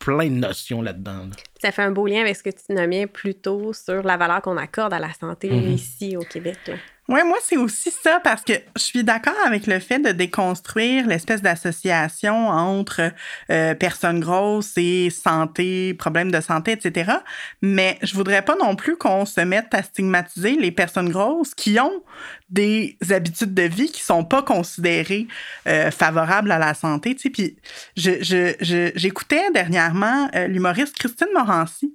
plein 0.00 0.26
de 0.26 0.34
notions 0.34 0.82
là-dedans. 0.82 1.28
Ça 1.62 1.70
fait 1.70 1.82
un 1.82 1.92
beau 1.92 2.08
lien 2.08 2.22
avec 2.22 2.34
ce 2.34 2.42
que 2.42 2.50
tu 2.50 2.72
nommais 2.72 3.06
plus 3.06 3.36
tôt 3.36 3.72
sur 3.72 4.02
la 4.02 4.16
valeur 4.16 4.42
qu'on 4.42 4.56
accorde 4.56 4.92
à 4.92 4.98
la 4.98 5.12
santé 5.12 5.50
mm-hmm. 5.50 5.74
ici 5.74 6.16
au 6.16 6.22
Québec. 6.22 6.58
Oui, 7.10 7.18
moi, 7.26 7.38
c'est 7.42 7.56
aussi 7.56 7.90
ça 7.90 8.20
parce 8.22 8.42
que 8.42 8.52
je 8.76 8.82
suis 8.82 9.02
d'accord 9.02 9.34
avec 9.44 9.66
le 9.66 9.80
fait 9.80 9.98
de 9.98 10.12
déconstruire 10.12 11.08
l'espèce 11.08 11.42
d'association 11.42 12.46
entre 12.46 13.10
euh, 13.50 13.74
personnes 13.74 14.20
grosses 14.20 14.74
et 14.76 15.10
santé, 15.10 15.92
problèmes 15.94 16.30
de 16.30 16.40
santé, 16.40 16.70
etc. 16.70 17.14
Mais 17.62 17.98
je 18.02 18.14
voudrais 18.14 18.42
pas 18.42 18.54
non 18.54 18.76
plus 18.76 18.96
qu'on 18.96 19.26
se 19.26 19.40
mette 19.40 19.74
à 19.74 19.82
stigmatiser 19.82 20.52
les 20.52 20.70
personnes 20.70 21.08
grosses 21.08 21.52
qui 21.52 21.80
ont 21.80 22.04
des 22.48 22.96
habitudes 23.10 23.54
de 23.54 23.62
vie 23.64 23.90
qui 23.90 24.02
sont 24.02 24.22
pas 24.22 24.44
considérées 24.44 25.26
euh, 25.66 25.90
favorables 25.90 26.52
à 26.52 26.58
la 26.60 26.74
santé. 26.74 27.16
Tu 27.16 27.22
sais. 27.22 27.30
Puis 27.30 27.56
j'écoutais 27.96 29.46
je, 29.48 29.52
dernièrement 29.52 30.30
euh, 30.36 30.46
l'humoriste 30.46 30.96
Christine 30.96 31.28
Morancy 31.34 31.92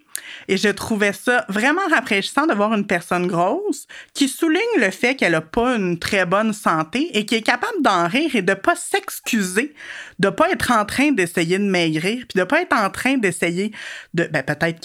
et 0.47 0.57
je 0.57 0.69
trouvais 0.69 1.13
ça 1.13 1.45
vraiment 1.49 1.81
rafraîchissant 1.89 2.45
de 2.45 2.53
voir 2.53 2.73
une 2.73 2.85
personne 2.85 3.27
grosse 3.27 3.87
qui 4.13 4.27
souligne 4.27 4.61
le 4.77 4.91
fait 4.91 5.15
qu'elle 5.15 5.33
n'a 5.33 5.41
pas 5.41 5.75
une 5.75 5.97
très 5.97 6.25
bonne 6.25 6.53
santé 6.53 7.09
et 7.17 7.25
qui 7.25 7.35
est 7.35 7.41
capable 7.41 7.81
d'en 7.81 8.07
rire 8.07 8.35
et 8.35 8.41
de 8.41 8.53
pas 8.53 8.75
s'excuser, 8.75 9.73
de 10.19 10.29
pas 10.29 10.49
être 10.51 10.71
en 10.71 10.85
train 10.85 11.11
d'essayer 11.11 11.57
de 11.57 11.63
maigrir, 11.63 12.25
puis 12.27 12.39
de 12.39 12.43
pas 12.43 12.61
être 12.61 12.75
en 12.75 12.89
train 12.89 13.17
d'essayer 13.17 13.71
de... 14.13 14.25
Ben, 14.25 14.43
peut-être 14.43 14.79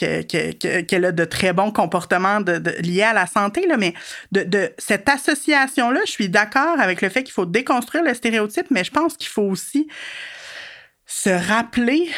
qu'elle 0.87 1.05
a 1.05 1.13
de 1.13 1.25
très 1.25 1.53
bons 1.53 1.71
comportements 1.71 2.41
liés 2.81 3.03
à 3.03 3.13
la 3.13 3.27
santé, 3.27 3.67
là, 3.67 3.77
mais 3.77 3.95
de, 4.33 4.43
de 4.43 4.73
cette 4.79 5.09
association-là, 5.09 6.01
je 6.07 6.13
suis 6.13 6.29
d'accord 6.29 6.79
avec 6.79 7.03
le 7.03 7.09
fait 7.09 7.23
qu'il 7.23 7.33
faut 7.33 7.47
déconstruire 7.47 8.05
le 8.05 8.15
stéréotype, 8.15 8.67
mais 8.71 8.85
je 8.85 8.91
pense 8.91 9.17
qu'il 9.17 9.29
faut 9.29 9.43
aussi 9.43 9.89
se 11.13 11.31
rappeler 11.31 12.09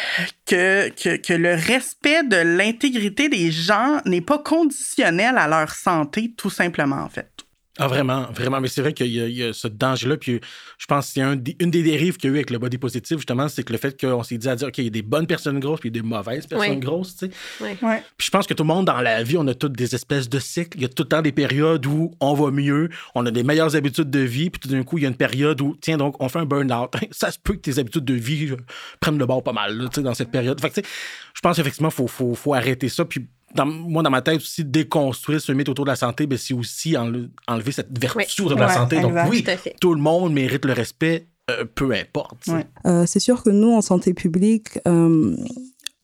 que, 0.45 0.90
que, 0.90 1.16
que, 1.16 1.32
le 1.32 1.55
respect 1.55 2.24
de 2.24 2.36
l'intégrité 2.36 3.30
des 3.30 3.51
gens 3.51 4.03
n'est 4.05 4.20
pas 4.20 4.38
conditionnel 4.38 5.38
à 5.38 5.49
leur 5.49 5.70
santé, 5.70 6.34
tout 6.36 6.51
simplement, 6.51 6.97
en 6.97 7.09
fait. 7.09 7.32
Ah, 7.79 7.89
vraiment, 7.89 8.27
vraiment. 8.35 8.61
Mais 8.61 8.68
c'est 8.68 8.83
vrai 8.83 8.93
qu'il 8.93 9.07
y, 9.07 9.43
a 9.43 9.53
ce 9.55 9.66
danger-là. 9.66 10.18
Puis 10.18 10.41
je 10.77 10.87
pense 10.87 11.07
que 11.07 11.12
c'est 11.14 11.23
un, 11.23 11.33
une 11.59 11.70
des 11.70 11.83
dérives 11.83 12.18
qu'il 12.18 12.29
y 12.29 12.33
a 12.33 12.35
eu 12.35 12.39
avec 12.39 12.51
le 12.51 12.59
body 12.59 12.77
positif, 12.77 13.16
justement, 13.16 13.49
c'est 13.49 13.62
que 13.62 13.73
le 13.73 13.79
fait 13.79 13.99
qu'on 13.99 14.23
s'est 14.23 14.37
dit 14.37 14.49
à 14.49 14.57
dire, 14.57 14.68
OK, 14.68 14.77
il 14.77 14.85
y 14.85 14.89
a 14.89 14.91
des 14.91 15.03
bonnes 15.03 15.27
personnes 15.27 15.59
grosses 15.59 15.81
puis 15.81 15.91
des 15.91 16.03
mauvaises 16.03 16.47
personnes 16.47 16.81
grosses, 16.81 17.16
tu 17.16 17.27
sais. 17.27 17.77
Puis 18.18 18.27
je 18.27 18.31
pense 18.31 18.47
que 18.47 18.53
tout 18.53 18.62
le 18.62 18.68
monde 18.68 18.85
dans 18.85 19.01
la 19.01 19.23
vie, 19.23 19.39
on 19.39 19.47
a 19.47 19.55
toutes 19.55 19.73
des 19.73 19.95
espèces 19.95 20.29
de 20.29 20.39
cycles. 20.39 20.77
Il 20.77 20.83
y 20.83 20.85
a 20.85 20.89
tout 20.89 21.05
le 21.05 21.09
temps 21.09 21.23
des 21.23 21.33
périodes 21.33 21.87
où 21.87 22.12
on 22.20 22.35
va 22.35 22.51
mieux, 22.51 22.91
on 23.14 23.25
a 23.25 23.31
des 23.31 23.43
meilleures 23.43 23.75
habitudes 23.75 24.11
de 24.11 24.20
vie, 24.20 24.51
puis 24.51 24.61
tout 24.61 24.68
d'un 24.68 24.83
coup, 24.83 24.99
il 24.99 25.05
y 25.05 25.07
a 25.07 25.09
une 25.09 25.16
période 25.16 25.61
où, 25.62 25.75
tiens, 25.81 25.97
donc, 25.97 26.16
on 26.20 26.29
fait 26.29 26.41
un 26.41 26.45
burn-out. 26.45 26.93
Ça 27.11 27.31
se 27.31 27.39
peut 27.39 27.55
que 27.55 27.61
tes 27.61 27.79
habitudes 27.79 28.05
de 28.05 28.14
vie 28.14 28.51
euh, 28.51 28.57
prennent 29.01 29.18
le 29.18 29.27
bord 29.27 29.43
pas 29.43 29.55
mal, 29.55 29.89
tu 29.89 29.97
sais, 29.97 30.03
dans 30.03 30.14
cette 30.14 30.31
période. 30.31 30.61
Fait 30.61 30.68
que, 30.68 30.75
tu 30.75 30.83
sais, 30.83 30.89
je 31.35 31.41
pense 31.41 31.57
qu'effectivement, 31.57 31.89
il 31.89 31.95
faut, 31.95 32.07
faut, 32.07 32.35
faut 32.35 32.53
arrêter 32.53 32.91
ça. 32.91 33.07
Puis 33.07 33.27
dans, 33.55 33.67
moi, 33.67 34.03
dans 34.03 34.11
ma 34.11 34.23
tête 34.23 34.37
aussi, 34.37 34.65
déconstruire 34.65 35.41
ce 35.41 35.53
mythe 35.53 35.69
autour 35.69 35.85
de 35.85 35.91
la 35.91 35.97
santé, 35.97 36.27
ben, 36.27 36.39
c'est 36.39 36.55
aussi 36.55 36.97
enlever 36.97 37.73
cette 37.73 37.97
vertu 37.99 38.43
autour 38.43 38.57
de 38.57 38.61
la 38.61 38.69
santé. 38.69 39.01
Donc 39.01 39.15
oui, 39.29 39.45
tout, 39.81 39.95
le 39.95 40.01
monde 40.01 40.33
mérite 40.33 40.65
le 40.65 40.73
respect, 40.73 41.27
euh, 41.51 41.65
peu 41.75 41.93
importe. 41.93 42.49
Euh, 42.87 43.05
c'est 43.07 43.21
sûr 43.21 43.43
que 43.43 43.51
nous, 43.51 43.73
en 43.73 43.83
santé 43.83 44.15
publique, 44.15 44.79
euh, 44.89 45.37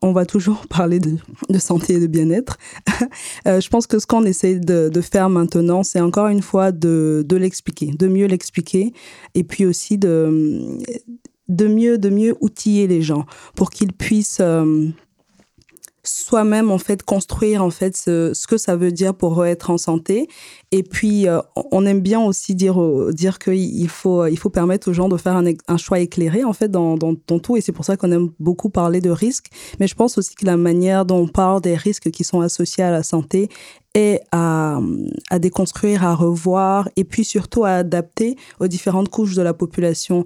on 0.03 0.13
va 0.13 0.27
toujours 0.27 0.67
parler 0.71 1.01
de, 1.01 1.17
de 1.49 1.59
santé 1.59 1.95
et 1.95 2.01
de 2.01 2.07
bien-être. 2.07 2.59
je 3.47 3.69
pense 3.69 3.87
que 3.87 3.99
ce 3.99 4.07
qu'on 4.07 4.25
essaie 4.25 4.59
de, 4.59 4.89
de, 4.89 5.01
faire 5.01 5.31
maintenant, 5.31 5.83
c'est 5.83 6.01
encore 6.01 6.29
une 6.29 6.43
fois 6.43 6.73
de, 6.73 7.25
de 7.27 7.37
l'expliquer, 7.37 7.93
de 7.93 8.09
mieux 8.09 8.27
l'expliquer, 8.27 8.93
et 9.35 9.45
puis 9.45 9.65
aussi 9.65 9.97
de, 9.97 10.79
de, 11.49 11.67
mieux, 11.67 11.99
de 11.99 12.11
mieux 12.11 12.37
outiller 12.41 12.87
les 12.87 13.03
gens 13.03 13.25
pour 13.55 13.71
qu'ils 13.71 13.93
puissent 13.93 14.43
soi-même 16.09 16.71
en 16.71 16.79
fait 16.79 17.03
construire 17.03 17.63
en 17.63 17.71
fait 17.71 17.97
ce, 17.97 18.47
que 18.47 18.57
ça 18.57 18.77
veut 18.77 18.93
dire 18.93 19.15
pour 19.15 19.45
être 19.45 19.71
en 19.71 19.79
santé. 19.79 20.29
Et 20.73 20.83
puis 20.83 21.29
euh, 21.29 21.41
on 21.71 21.87
aime 21.87 22.01
bien 22.01 22.21
aussi 22.21 22.55
dire 22.55 22.79
dire 23.13 23.39
qu'il 23.39 23.89
faut 23.89 24.27
il 24.27 24.39
faut 24.39 24.51
permettre 24.51 24.91
aux 24.91 24.93
gens 24.93 25.09
de 25.09 25.17
faire 25.17 25.37
un, 25.37 25.77
choix 25.77 26.01
éclairé 26.01 26.45
en 26.45 26.53
fait 26.53 26.69
dans, 26.69 26.97
dans, 26.97 27.15
tout. 27.39 27.57
Et 27.57 27.61
c'est 27.61 27.73
pour 27.73 27.85
ça 27.85 27.97
qu'on 27.97 28.13
aime 28.13 28.31
beaucoup 28.39 28.71
parler 28.71 29.01
de 29.01 29.11
risques. 29.11 29.47
Mais 29.81 29.87
je 29.87 29.95
pense 29.95 30.19
aussi 30.19 30.35
que 30.35 30.47
la 30.47 30.57
manière 30.57 31.05
dont 31.05 31.19
on 31.19 31.29
parle 31.29 31.61
des 31.61 31.77
risques 31.77 32.11
qui 32.11 32.25
sont 32.25 32.41
associés 32.41 32.85
à 32.85 32.91
la 32.91 33.03
santé 33.03 33.49
est 33.95 34.21
à, 34.33 34.81
à 35.31 35.39
déconstruire, 35.39 36.05
à 36.05 36.15
revoir 36.15 36.89
et 36.97 37.05
puis 37.05 37.25
surtout 37.25 37.65
à 37.65 37.71
adapter 37.71 38.37
aux 38.61 38.69
différentes 38.69 39.09
couches 39.09 39.35
de 39.35 39.43
la 39.43 39.55
population 39.55 40.25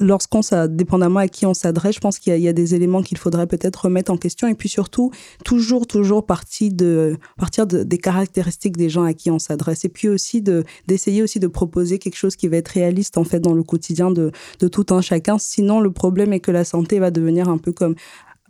lorsqu'on 0.00 0.40
dépendamment 0.68 1.20
à 1.20 1.28
qui 1.28 1.46
on 1.46 1.54
s'adresse, 1.54 1.94
je 1.94 2.00
pense 2.00 2.18
qu'il 2.18 2.36
y, 2.36 2.48
a 2.48 2.52
des 2.52 2.74
éléments 2.74 3.02
qu'il 3.02 3.18
faudrait 3.18 3.46
peut-être 3.46 3.84
remettre 3.84 4.10
en 4.12 4.16
question 4.16 4.48
et 4.48 4.54
puis 4.54 4.68
surtout 4.68 5.10
toujours 5.44 5.86
toujours 5.86 6.26
partir 6.26 6.72
de 6.72 7.16
partir 7.36 7.66
de, 7.66 7.82
des 7.82 7.98
caractéristiques 7.98 8.76
des 8.76 8.88
gens 8.88 9.04
à 9.04 9.14
qui 9.14 9.30
on 9.30 9.38
s'adresse 9.38 9.84
et 9.84 9.88
puis 9.88 10.08
aussi 10.08 10.42
de 10.42 10.64
d'essayer 10.88 11.22
aussi 11.22 11.38
de 11.38 11.46
proposer 11.46 11.98
quelque 11.98 12.16
chose 12.16 12.34
qui 12.34 12.48
va 12.48 12.56
être 12.56 12.68
réaliste 12.68 13.18
en 13.18 13.24
fait 13.24 13.40
dans 13.40 13.52
le 13.52 13.62
quotidien 13.62 14.10
de 14.10 14.32
de 14.58 14.68
tout 14.68 14.86
un 14.90 15.00
chacun. 15.00 15.38
Sinon 15.38 15.80
le 15.80 15.92
problème 15.92 16.32
est 16.32 16.40
que 16.40 16.50
la 16.50 16.64
santé 16.64 16.98
va 16.98 17.10
devenir 17.10 17.48
un 17.48 17.58
peu 17.58 17.72
comme 17.72 17.94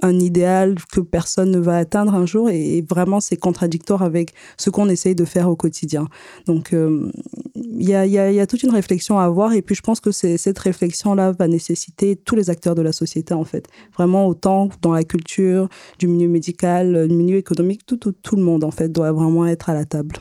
un 0.03 0.19
idéal 0.19 0.75
que 0.93 1.01
personne 1.01 1.51
ne 1.51 1.59
va 1.59 1.77
atteindre 1.77 2.15
un 2.15 2.27
jour 2.27 2.51
et, 2.51 2.83
vraiment 2.89 3.21
c'est 3.21 3.37
contradictoire 3.37 4.03
avec 4.03 4.35
ce 4.57 4.71
qu'on 4.71 4.89
essaye 4.89 5.15
de 5.15 5.25
faire 5.25 5.49
au 5.49 5.57
quotidien. 5.57 6.09
Donc 6.47 6.73
euh, 6.73 7.11
il 7.55 7.89
y, 7.89 7.95
a, 7.95 8.47
toute 8.47 8.63
une 8.63 8.71
réflexion 8.71 9.19
à 9.19 9.25
avoir 9.25 9.53
et 9.53 9.63
puis 9.63 9.75
je 9.75 9.83
pense 9.83 10.01
que 10.01 10.11
cette 10.11 10.59
réflexion-là 10.59 11.33
va 11.33 11.49
nécessiter 11.49 12.17
tous 12.17 12.37
les 12.37 12.51
acteurs 12.51 12.75
de 12.75 12.83
la 12.83 12.93
société 12.93 13.35
en 13.35 13.45
fait. 13.45 13.69
Vraiment 13.95 14.27
autant 14.27 14.69
dans 14.83 14.93
la 14.93 15.05
culture, 15.05 15.69
du 15.99 16.09
milieu 16.09 16.29
médical, 16.29 17.09
du 17.09 17.15
milieu 17.15 17.37
économique, 17.37 17.87
tout, 17.87 17.97
tout, 17.97 18.13
tout 18.13 18.37
le 18.37 18.43
monde 18.43 18.65
en 18.65 18.71
fait 18.71 18.91
doit 18.91 19.13
vraiment 19.13 19.47
être 19.47 19.71
à 19.71 19.75
la 19.75 19.85
table. 19.85 20.17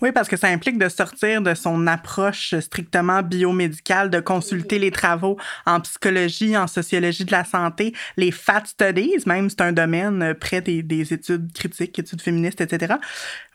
Oui, 0.00 0.12
parce 0.12 0.28
que 0.28 0.36
ça 0.36 0.48
implique 0.48 0.78
de 0.78 0.88
sortir 0.88 1.42
de 1.42 1.54
son 1.54 1.86
approche 1.86 2.54
strictement 2.60 3.22
biomédicale, 3.22 4.10
de 4.10 4.20
consulter 4.20 4.78
les 4.78 4.90
travaux 4.90 5.36
en 5.66 5.80
psychologie, 5.80 6.56
en 6.56 6.66
sociologie 6.66 7.24
de 7.24 7.32
la 7.32 7.44
santé, 7.44 7.94
les 8.16 8.30
fat 8.30 8.62
studies, 8.66 9.14
même 9.26 9.50
c'est 9.50 9.60
un 9.60 9.72
domaine 9.72 10.34
près 10.34 10.60
des, 10.60 10.82
des, 10.82 11.12
études 11.12 11.52
critiques, 11.52 11.98
études 11.98 12.20
féministes, 12.20 12.60
etc. 12.60 12.94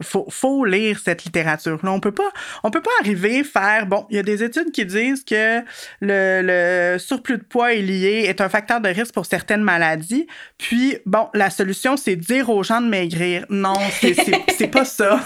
Faut, 0.01 0.27
faut 0.30 0.65
lire 0.65 0.99
cette 1.03 1.25
littérature-là. 1.25 1.91
On 1.91 1.99
peut 1.99 2.11
pas, 2.11 2.32
on 2.63 2.71
peut 2.71 2.82
pas 2.82 2.91
arriver 3.01 3.43
faire, 3.43 3.86
bon, 3.86 4.05
il 4.09 4.15
y 4.15 4.19
a 4.19 4.23
des 4.23 4.43
études 4.43 4.71
qui 4.71 4.86
disent 4.86 5.23
que 5.23 5.59
le, 6.01 6.41
le 6.43 6.99
surplus 6.99 7.38
de 7.38 7.43
poids 7.43 7.73
est 7.73 7.82
lié, 7.82 8.25
est 8.27 8.41
un 8.41 8.49
facteur 8.49 8.82
de 8.82 8.89
risque 8.89 9.13
pour 9.13 9.25
certaines 9.25 9.63
maladies. 9.63 10.27
Puis, 10.57 10.97
bon, 11.05 11.27
la 11.34 11.49
solution, 11.49 11.97
c'est 11.97 12.15
dire 12.15 12.49
aux 12.49 12.63
gens 12.63 12.82
de 12.82 12.88
maigrir. 12.88 13.45
Non, 13.49 13.75
c'est 14.01 14.67
pas 14.67 14.86
ça. 14.86 15.19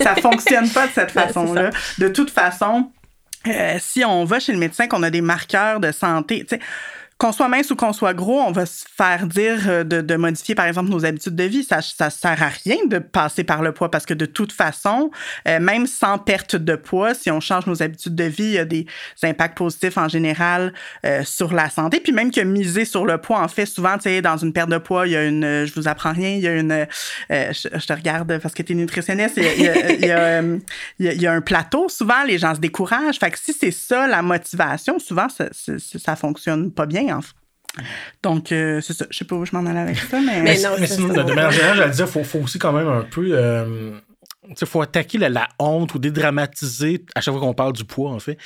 ça 0.00 0.14
fonctionne 0.16 0.45
fonctionne 0.46 0.70
pas 0.70 0.86
de 0.86 0.92
cette 0.92 1.10
façon-là. 1.12 1.70
De 1.98 2.08
toute 2.08 2.30
façon, 2.30 2.90
euh, 3.46 3.76
si 3.80 4.04
on 4.04 4.24
va 4.24 4.40
chez 4.40 4.52
le 4.52 4.58
médecin, 4.58 4.86
qu'on 4.86 5.02
a 5.02 5.10
des 5.10 5.20
marqueurs 5.20 5.80
de 5.80 5.92
santé, 5.92 6.44
tu 6.48 6.56
sais, 6.56 6.62
qu'on 7.18 7.32
soit 7.32 7.48
mince 7.48 7.70
ou 7.70 7.76
qu'on 7.76 7.94
soit 7.94 8.12
gros, 8.12 8.40
on 8.40 8.52
va 8.52 8.66
se 8.66 8.84
faire 8.94 9.26
dire 9.26 9.60
euh, 9.68 9.84
de, 9.84 10.16
modifier, 10.16 10.54
par 10.54 10.66
exemple, 10.66 10.90
nos 10.90 11.06
habitudes 11.06 11.34
de 11.34 11.44
vie. 11.44 11.64
Ça, 11.64 11.80
ça 11.80 12.10
sert 12.10 12.42
à 12.42 12.48
rien 12.48 12.76
de 12.86 12.98
passer 12.98 13.42
par 13.42 13.62
le 13.62 13.72
poids 13.72 13.90
parce 13.90 14.04
que 14.04 14.12
de 14.12 14.26
toute 14.26 14.52
façon, 14.52 15.10
euh, 15.48 15.58
même 15.58 15.86
sans 15.86 16.18
perte 16.18 16.56
de 16.56 16.76
poids, 16.76 17.14
si 17.14 17.30
on 17.30 17.40
change 17.40 17.66
nos 17.66 17.82
habitudes 17.82 18.14
de 18.14 18.24
vie, 18.24 18.44
il 18.44 18.52
y 18.52 18.58
a 18.58 18.66
des 18.66 18.86
impacts 19.22 19.56
positifs 19.56 19.96
en 19.96 20.08
général 20.08 20.74
euh, 21.06 21.24
sur 21.24 21.54
la 21.54 21.70
santé. 21.70 22.00
Puis 22.00 22.12
même 22.12 22.30
que 22.30 22.42
miser 22.42 22.84
sur 22.84 23.06
le 23.06 23.16
poids, 23.16 23.40
en 23.40 23.48
fait, 23.48 23.64
souvent, 23.64 23.96
tu 23.96 24.02
sais, 24.02 24.20
dans 24.20 24.36
une 24.36 24.52
perte 24.52 24.68
de 24.68 24.78
poids, 24.78 25.06
il 25.06 25.12
y 25.12 25.16
a 25.16 25.24
une, 25.24 25.64
je 25.64 25.72
vous 25.74 25.88
apprends 25.88 26.12
rien, 26.12 26.30
il 26.30 26.40
y 26.40 26.48
a 26.48 26.54
une, 26.54 26.86
je, 27.30 27.86
te 27.86 27.92
regarde 27.94 28.38
parce 28.38 28.52
que 28.52 28.62
tu 28.62 28.72
es 28.72 28.76
nutritionniste, 28.76 29.38
il 29.38 30.04
y 30.98 31.26
a 31.26 31.32
un 31.32 31.40
plateau. 31.40 31.88
Souvent, 31.88 32.24
les 32.26 32.36
gens 32.36 32.54
se 32.54 32.60
découragent. 32.60 33.18
Fait 33.18 33.30
que 33.30 33.38
si 33.38 33.54
c'est 33.54 33.70
ça 33.70 34.06
la 34.06 34.20
motivation, 34.20 34.98
souvent, 34.98 35.30
ça, 35.30 35.48
ça, 35.52 35.72
ça 35.78 36.16
fonctionne 36.16 36.70
pas 36.70 36.84
bien 36.84 37.05
donc, 38.22 38.52
euh, 38.52 38.80
c'est 38.80 38.94
ça. 38.94 39.06
Je 39.10 39.18
sais 39.18 39.24
pas 39.24 39.36
où 39.36 39.44
je 39.44 39.54
m'en 39.54 39.66
allais 39.66 39.80
avec 39.80 39.98
ça, 39.98 40.20
mais. 40.20 40.42
mais, 40.42 40.58
non, 40.62 40.70
mais 40.78 40.86
sinon, 40.86 41.08
de 41.08 41.22
manière 41.22 41.50
générale, 41.50 41.76
j'allais 41.76 41.90
dire, 41.92 42.06
il 42.06 42.12
faut, 42.12 42.24
faut, 42.24 42.38
aussi 42.40 42.58
quand 42.58 42.72
même 42.72 42.88
un 42.88 43.02
peu. 43.02 43.28
Euh, 43.32 43.98
il 44.48 44.66
faut 44.66 44.80
attaquer 44.80 45.18
la, 45.18 45.48
honte 45.58 45.94
ou 45.94 45.98
dédramatiser 45.98 47.04
à 47.14 47.20
chaque 47.20 47.34
fois 47.34 47.40
qu'on 47.40 47.54
parle 47.54 47.72
du 47.72 47.84
poids, 47.84 48.10
en 48.10 48.18
fait. 48.18 48.38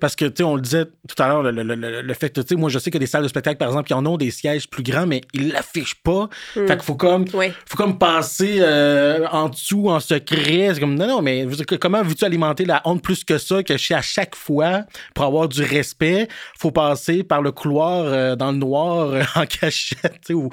Parce 0.00 0.16
que, 0.16 0.24
tu 0.24 0.36
sais, 0.38 0.42
on 0.42 0.56
le 0.56 0.62
disait 0.62 0.84
tout 0.84 1.22
à 1.22 1.28
l'heure, 1.28 1.42
le, 1.42 1.50
le, 1.50 2.02
le, 2.02 2.14
fait 2.14 2.30
que, 2.30 2.40
tu 2.40 2.48
sais, 2.48 2.54
moi, 2.56 2.70
je 2.70 2.78
sais 2.78 2.90
que 2.90 2.98
des 2.98 3.06
salles 3.06 3.22
de 3.22 3.28
spectacle, 3.28 3.56
par 3.56 3.68
exemple, 3.68 3.86
qui 3.86 3.94
en 3.94 4.04
ont 4.06 4.16
des 4.16 4.30
sièges 4.30 4.68
plus 4.68 4.82
grands, 4.82 5.06
mais 5.06 5.20
ils 5.32 5.48
l'affichent 5.52 6.02
pas. 6.02 6.28
Hmm. 6.54 6.66
Fait 6.66 6.76
qu'il 6.76 6.82
faut 6.82 6.94
comme, 6.94 7.26
faut 7.28 7.76
comme 7.76 7.98
passer 7.98 8.58
euh, 8.60 9.26
en 9.30 9.48
dessous, 9.48 9.88
en 9.88 10.00
secret. 10.00 10.70
C'est 10.74 10.80
comme, 10.80 10.94
non, 10.94 11.06
non, 11.06 11.22
mais 11.22 11.46
comment 11.80 12.02
veux-tu 12.02 12.24
alimenter 12.24 12.64
la 12.64 12.82
honte 12.84 13.02
plus 13.02 13.24
que 13.24 13.38
ça, 13.38 13.62
que 13.62 13.72
à 13.94 14.02
chaque 14.02 14.34
fois, 14.34 14.84
pour 15.14 15.24
avoir 15.24 15.48
du 15.48 15.62
respect, 15.62 16.28
faut 16.58 16.70
passer 16.70 17.22
par 17.22 17.42
le 17.42 17.52
couloir 17.52 18.04
euh, 18.04 18.36
dans 18.36 18.52
le 18.52 18.58
noir, 18.58 19.10
euh, 19.10 19.22
en 19.36 19.46
cachette, 19.46 20.20
tu 20.20 20.28
sais, 20.28 20.34
ou, 20.34 20.50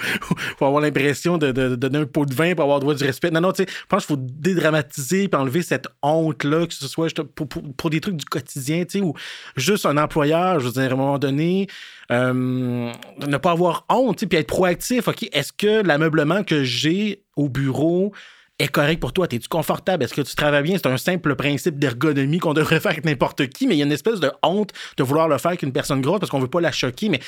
faut 0.57 0.65
avoir 0.65 0.81
l'impression 0.81 1.37
de, 1.37 1.51
de, 1.51 1.69
de, 1.69 1.75
donner 1.75 1.99
un 1.99 2.05
pot 2.05 2.25
de 2.25 2.33
vin 2.33 2.53
pour 2.53 2.63
avoir 2.63 2.79
droit 2.79 2.93
du 2.93 3.03
respect. 3.03 3.31
Non, 3.31 3.41
non, 3.41 3.51
tu 3.51 3.63
sais, 3.63 3.69
je 3.69 3.85
pense 3.87 4.05
qu'il 4.05 4.15
faut 4.15 4.21
dédramatiser 4.21 4.92
puis 4.93 5.29
enlever 5.33 5.61
cette 5.61 5.87
honte-là, 6.01 6.67
que 6.67 6.73
ce 6.73 6.87
soit 6.87 7.13
pour, 7.35 7.47
pour, 7.47 7.89
des 7.89 7.99
trucs 7.99 8.15
du 8.15 8.25
quotidien, 8.25 8.83
tu 8.85 8.99
sais, 8.99 9.01
ou 9.01 9.13
juste 9.55 9.85
un 9.85 9.97
employeur, 9.97 10.59
je 10.59 10.67
veux 10.67 10.71
dire, 10.71 10.91
à 10.91 10.93
un 10.93 10.97
moment 10.97 11.19
donné, 11.19 11.67
euh, 12.11 12.91
ne 13.27 13.37
pas 13.37 13.51
avoir 13.51 13.85
honte, 13.89 14.25
puis 14.25 14.37
être 14.37 14.47
proactif. 14.47 15.07
OK, 15.07 15.27
est-ce 15.31 15.51
que 15.51 15.81
l'ameublement 15.81 16.43
que 16.43 16.63
j'ai 16.63 17.23
au 17.35 17.49
bureau 17.49 18.13
est 18.59 18.67
correct 18.67 18.99
pour 18.99 19.13
toi? 19.13 19.27
Es-tu 19.31 19.47
confortable? 19.47 20.03
Est-ce 20.03 20.13
que 20.13 20.21
tu 20.21 20.35
travailles 20.35 20.63
bien? 20.63 20.77
C'est 20.77 20.87
un 20.87 20.97
simple 20.97 21.35
principe 21.35 21.79
d'ergonomie 21.79 22.39
qu'on 22.39 22.53
devrait 22.53 22.79
faire 22.81 22.91
avec 22.91 23.05
n'importe 23.05 23.47
qui, 23.47 23.67
mais 23.67 23.75
il 23.75 23.79
y 23.79 23.81
a 23.81 23.85
une 23.85 23.91
espèce 23.91 24.19
de 24.19 24.31
honte 24.43 24.71
de 24.97 25.03
vouloir 25.03 25.27
le 25.27 25.37
faire 25.37 25.49
avec 25.49 25.63
une 25.63 25.73
personne 25.73 26.01
grosse 26.01 26.19
parce 26.19 26.29
qu'on 26.29 26.39
veut 26.39 26.47
pas 26.47 26.61
la 26.61 26.71
choquer. 26.71 27.09
Mais 27.09 27.19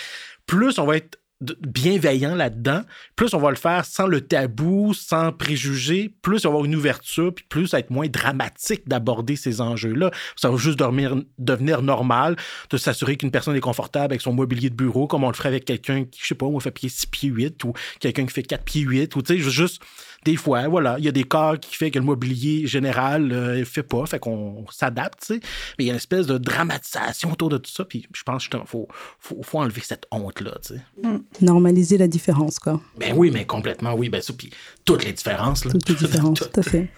plus 0.45 0.78
on 0.78 0.86
va 0.86 0.97
être 0.97 1.18
bienveillant 1.41 2.33
là-dedans, 2.33 2.81
plus 3.15 3.33
on 3.33 3.39
va 3.39 3.49
le 3.49 3.57
faire 3.57 3.83
sans 3.86 4.07
le 4.07 4.21
tabou, 4.21 4.93
sans 4.93 5.31
préjugés, 5.31 6.13
plus 6.21 6.45
on 6.45 6.49
va 6.49 6.53
avoir 6.53 6.65
une 6.65 6.75
ouverture, 6.75 7.33
puis 7.33 7.45
plus 7.47 7.67
ça 7.67 7.77
va 7.77 7.79
être 7.81 7.89
moins 7.89 8.07
dramatique 8.07 8.88
d'aborder 8.88 9.36
ces 9.36 9.59
enjeux-là. 9.59 10.11
Ça 10.38 10.49
va 10.49 10.57
juste 10.57 10.79
devenir, 10.79 11.81
normal 11.81 12.38
de 12.69 12.77
s'assurer 12.77 13.17
qu'une 13.17 13.31
personne 13.31 13.55
est 13.55 13.61
confortable 13.61 14.05
avec 14.05 14.21
son 14.21 14.33
mobilier 14.33 14.69
de 14.69 14.75
bureau, 14.75 15.07
comme 15.07 15.23
on 15.23 15.29
le 15.29 15.33
ferait 15.33 15.49
avec 15.49 15.65
quelqu'un 15.65 16.05
qui, 16.05 16.21
je 16.21 16.27
sais 16.27 16.36
pas, 16.36 16.45
on 16.45 16.59
fait 16.59 16.71
pied 16.71 16.89
6 16.89 17.07
pieds 17.07 17.29
8 17.29 17.63
ou 17.65 17.73
quelqu'un 17.99 18.25
qui 18.25 18.33
fait 18.33 18.43
4 18.43 18.63
pieds 18.63 18.81
8 18.81 19.15
ou 19.15 19.21
tu 19.21 19.36
sais, 19.36 19.49
juste 19.49 19.81
des 20.26 20.36
fois, 20.36 20.67
voilà, 20.67 20.95
il 20.97 21.05
y 21.05 21.07
a 21.07 21.11
des 21.11 21.23
cas 21.23 21.55
qui 21.55 21.76
fait 21.76 21.91
que 21.91 21.99
le 21.99 22.05
mobilier 22.05 22.65
général 22.65 23.28
ne 23.28 23.36
euh, 23.36 23.65
fait 23.65 23.84
pas, 23.84 24.05
fait 24.07 24.17
qu'on 24.17 24.65
s'adapte, 24.71 25.19
tu 25.19 25.36
sais. 25.36 25.39
Mais 25.78 25.86
il 25.86 25.88
y 25.88 25.89
a 25.91 25.93
une 25.93 25.97
espèce 25.97 26.26
de 26.26 26.39
dramatisation 26.39 27.32
autour 27.32 27.49
de 27.49 27.57
tout 27.57 27.69
ça, 27.69 27.86
puis 27.86 28.07
je 28.11 28.23
pense 28.23 28.47
qu'il 28.47 28.59
faut, 28.65 28.88
faut, 29.19 29.59
enlever 29.59 29.82
cette 29.82 30.07
honte-là, 30.11 30.57
tu 30.65 30.73
sais. 30.73 30.82
Mm. 31.03 31.19
Normaliser 31.41 31.99
la 31.99 32.07
différence, 32.07 32.57
quoi. 32.57 32.82
Ben 32.97 33.13
oui, 33.15 33.30
mais 33.32 33.45
complètement, 33.45 33.93
oui, 33.93 34.09
ben 34.09 34.19
ça, 34.19 34.34
puis 34.36 34.49
toutes 34.84 35.05
les 35.05 35.13
différences, 35.13 35.63
là. 35.63 35.71
Toutes 35.71 35.89
les 35.89 36.07
différences, 36.07 36.39
tout 36.39 36.59
à 36.59 36.63
fait. 36.63 36.89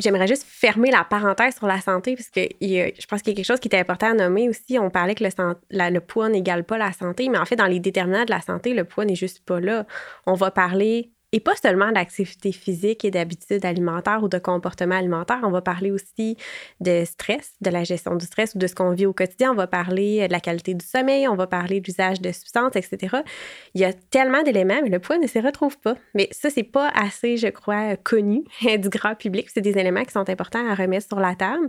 J'aimerais 0.00 0.26
juste 0.26 0.44
fermer 0.46 0.90
la 0.90 1.04
parenthèse 1.04 1.54
sur 1.54 1.68
la 1.68 1.80
santé, 1.80 2.16
parce 2.16 2.28
que 2.28 2.40
je 2.60 3.06
pense 3.06 3.22
qu'il 3.22 3.32
y 3.32 3.34
a 3.34 3.36
quelque 3.36 3.46
chose 3.46 3.60
qui 3.60 3.68
est 3.68 3.78
important 3.78 4.10
à 4.10 4.14
nommer 4.14 4.48
aussi. 4.48 4.78
On 4.78 4.90
parlait 4.90 5.14
que 5.14 5.24
le, 5.24 5.90
le 5.90 6.00
poids 6.00 6.28
n'égale 6.28 6.64
pas 6.64 6.76
la 6.76 6.92
santé, 6.92 7.28
mais 7.28 7.38
en 7.38 7.46
fait, 7.46 7.56
dans 7.56 7.66
les 7.66 7.80
déterminants 7.80 8.24
de 8.24 8.30
la 8.30 8.42
santé, 8.42 8.74
le 8.74 8.84
poids 8.84 9.04
n'est 9.04 9.14
juste 9.14 9.40
pas 9.46 9.60
là. 9.60 9.86
On 10.26 10.34
va 10.34 10.50
parler 10.50 11.12
et 11.36 11.40
pas 11.40 11.54
seulement 11.54 11.92
d'activité 11.92 12.50
physique 12.50 13.04
et 13.04 13.10
d'habitudes 13.10 13.66
alimentaires 13.66 14.22
ou 14.22 14.28
de 14.28 14.38
comportement 14.38 14.94
alimentaire. 14.94 15.40
On 15.42 15.50
va 15.50 15.60
parler 15.60 15.90
aussi 15.90 16.38
de 16.80 17.04
stress, 17.04 17.52
de 17.60 17.68
la 17.68 17.84
gestion 17.84 18.14
du 18.14 18.24
stress 18.24 18.54
ou 18.54 18.58
de 18.58 18.66
ce 18.66 18.74
qu'on 18.74 18.92
vit 18.92 19.04
au 19.04 19.12
quotidien. 19.12 19.52
On 19.52 19.54
va 19.54 19.66
parler 19.66 20.26
de 20.28 20.32
la 20.32 20.40
qualité 20.40 20.72
du 20.72 20.84
sommeil, 20.84 21.28
on 21.28 21.34
va 21.34 21.46
parler 21.46 21.80
de 21.80 21.88
l'usage 21.88 22.22
de 22.22 22.32
substances, 22.32 22.74
etc. 22.74 23.18
Il 23.74 23.82
y 23.82 23.84
a 23.84 23.92
tellement 23.92 24.42
d'éléments, 24.44 24.80
mais 24.82 24.88
le 24.88 24.98
poids 24.98 25.18
ne 25.18 25.26
s'y 25.26 25.38
retrouve 25.38 25.78
pas. 25.78 25.94
Mais 26.14 26.26
ça, 26.30 26.48
c'est 26.48 26.62
pas 26.62 26.88
assez, 26.94 27.36
je 27.36 27.48
crois, 27.48 27.96
connu 27.96 28.44
du 28.62 28.88
grand 28.88 29.14
public. 29.14 29.50
C'est 29.52 29.60
des 29.60 29.76
éléments 29.76 30.04
qui 30.04 30.12
sont 30.12 30.30
importants 30.30 30.66
à 30.66 30.74
remettre 30.74 31.06
sur 31.06 31.20
la 31.20 31.34
table. 31.34 31.68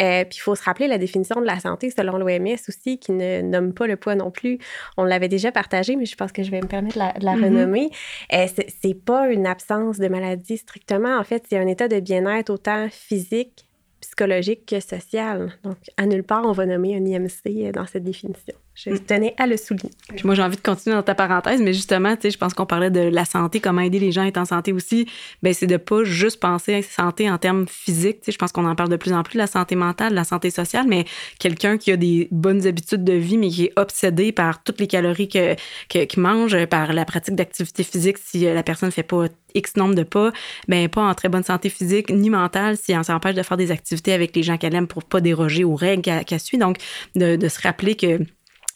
Euh, 0.00 0.24
puis 0.24 0.36
il 0.38 0.40
faut 0.40 0.54
se 0.54 0.62
rappeler 0.62 0.86
la 0.86 0.98
définition 0.98 1.40
de 1.40 1.46
la 1.46 1.58
santé 1.58 1.90
selon 1.90 2.16
l'OMS 2.16 2.58
aussi, 2.68 3.00
qui 3.00 3.10
ne 3.10 3.40
nomme 3.40 3.74
pas 3.74 3.88
le 3.88 3.96
poids 3.96 4.14
non 4.14 4.30
plus. 4.30 4.58
On 4.96 5.02
l'avait 5.02 5.26
déjà 5.26 5.50
partagé, 5.50 5.96
mais 5.96 6.06
je 6.06 6.14
pense 6.14 6.30
que 6.30 6.44
je 6.44 6.52
vais 6.52 6.60
me 6.60 6.68
permettre 6.68 6.94
de 6.94 7.24
la, 7.24 7.34
mm-hmm. 7.34 7.44
renommer. 7.44 7.90
Euh, 8.32 8.46
c'est 8.80 8.99
pas 9.00 9.30
une 9.30 9.46
absence 9.46 9.98
de 9.98 10.08
maladie 10.08 10.56
strictement. 10.56 11.18
En 11.18 11.24
fait, 11.24 11.44
c'est 11.48 11.58
un 11.58 11.66
état 11.66 11.88
de 11.88 12.00
bien-être 12.00 12.50
autant 12.50 12.88
physique, 12.90 13.66
psychologique 14.00 14.66
que 14.66 14.80
social. 14.80 15.52
Donc, 15.62 15.76
à 15.96 16.06
nulle 16.06 16.24
part, 16.24 16.44
on 16.46 16.52
va 16.52 16.66
nommer 16.66 16.96
un 16.96 17.04
IMC 17.04 17.72
dans 17.72 17.86
cette 17.86 18.04
définition. 18.04 18.54
Je 18.74 18.96
tenais 18.96 19.34
à 19.36 19.46
le 19.46 19.56
souligner. 19.56 19.90
Moi, 20.24 20.34
j'ai 20.34 20.42
envie 20.42 20.56
de 20.56 20.62
continuer 20.62 20.96
dans 20.96 21.02
ta 21.02 21.14
parenthèse, 21.14 21.60
mais 21.60 21.74
justement, 21.74 22.14
tu 22.16 22.22
sais, 22.22 22.30
je 22.30 22.38
pense 22.38 22.54
qu'on 22.54 22.66
parlait 22.66 22.90
de 22.90 23.00
la 23.00 23.24
santé, 23.24 23.60
comment 23.60 23.82
aider 23.82 23.98
les 23.98 24.10
gens 24.10 24.22
à 24.22 24.26
être 24.26 24.38
en 24.38 24.44
santé 24.44 24.72
aussi. 24.72 25.06
Ben, 25.42 25.52
c'est 25.52 25.66
de 25.66 25.76
pas 25.76 26.04
juste 26.04 26.40
penser 26.40 26.74
à 26.74 26.82
santé 26.82 27.30
en 27.30 27.36
termes 27.36 27.66
physiques. 27.68 28.20
Tu 28.20 28.26
sais, 28.26 28.32
je 28.32 28.38
pense 28.38 28.52
qu'on 28.52 28.66
en 28.66 28.74
parle 28.74 28.88
de 28.88 28.96
plus 28.96 29.12
en 29.12 29.22
plus, 29.22 29.36
la 29.36 29.46
santé 29.46 29.76
mentale, 29.76 30.14
la 30.14 30.24
santé 30.24 30.50
sociale, 30.50 30.86
mais 30.88 31.04
quelqu'un 31.38 31.76
qui 31.76 31.92
a 31.92 31.96
des 31.96 32.28
bonnes 32.30 32.66
habitudes 32.66 33.04
de 33.04 33.12
vie, 33.12 33.36
mais 33.36 33.48
qui 33.48 33.64
est 33.64 33.72
obsédé 33.76 34.32
par 34.32 34.62
toutes 34.62 34.80
les 34.80 34.86
calories 34.86 35.28
qu'il 35.28 35.56
que, 35.88 36.20
mange, 36.20 36.64
par 36.66 36.92
la 36.92 37.04
pratique 37.04 37.34
d'activité 37.34 37.82
physique, 37.82 38.16
si 38.18 38.44
la 38.44 38.62
personne 38.62 38.88
ne 38.88 38.92
fait 38.92 39.02
pas 39.02 39.26
X 39.54 39.76
nombre 39.76 39.94
de 39.94 40.04
pas, 40.04 40.32
ben 40.68 40.88
pas 40.88 41.02
en 41.02 41.14
très 41.14 41.28
bonne 41.28 41.42
santé 41.42 41.68
physique 41.70 42.10
ni 42.10 42.30
mentale 42.30 42.76
si 42.76 42.94
on 42.96 43.02
s'empêche 43.02 43.34
de 43.34 43.42
faire 43.42 43.56
des 43.56 43.72
activités 43.72 44.12
avec 44.12 44.34
les 44.36 44.42
gens 44.42 44.56
qu'elle 44.56 44.74
aime 44.74 44.86
pour 44.86 45.04
pas 45.04 45.20
déroger 45.20 45.64
aux 45.64 45.74
règles 45.74 46.02
qu'elle 46.24 46.40
suit. 46.40 46.56
Donc, 46.58 46.76
de, 47.16 47.36
de 47.36 47.48
se 47.48 47.60
rappeler 47.60 47.96
que 47.96 48.20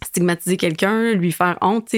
stigmatiser 0.05 0.57
quelqu'un, 0.57 1.13
lui 1.13 1.33
faire 1.33 1.59
honte, 1.61 1.95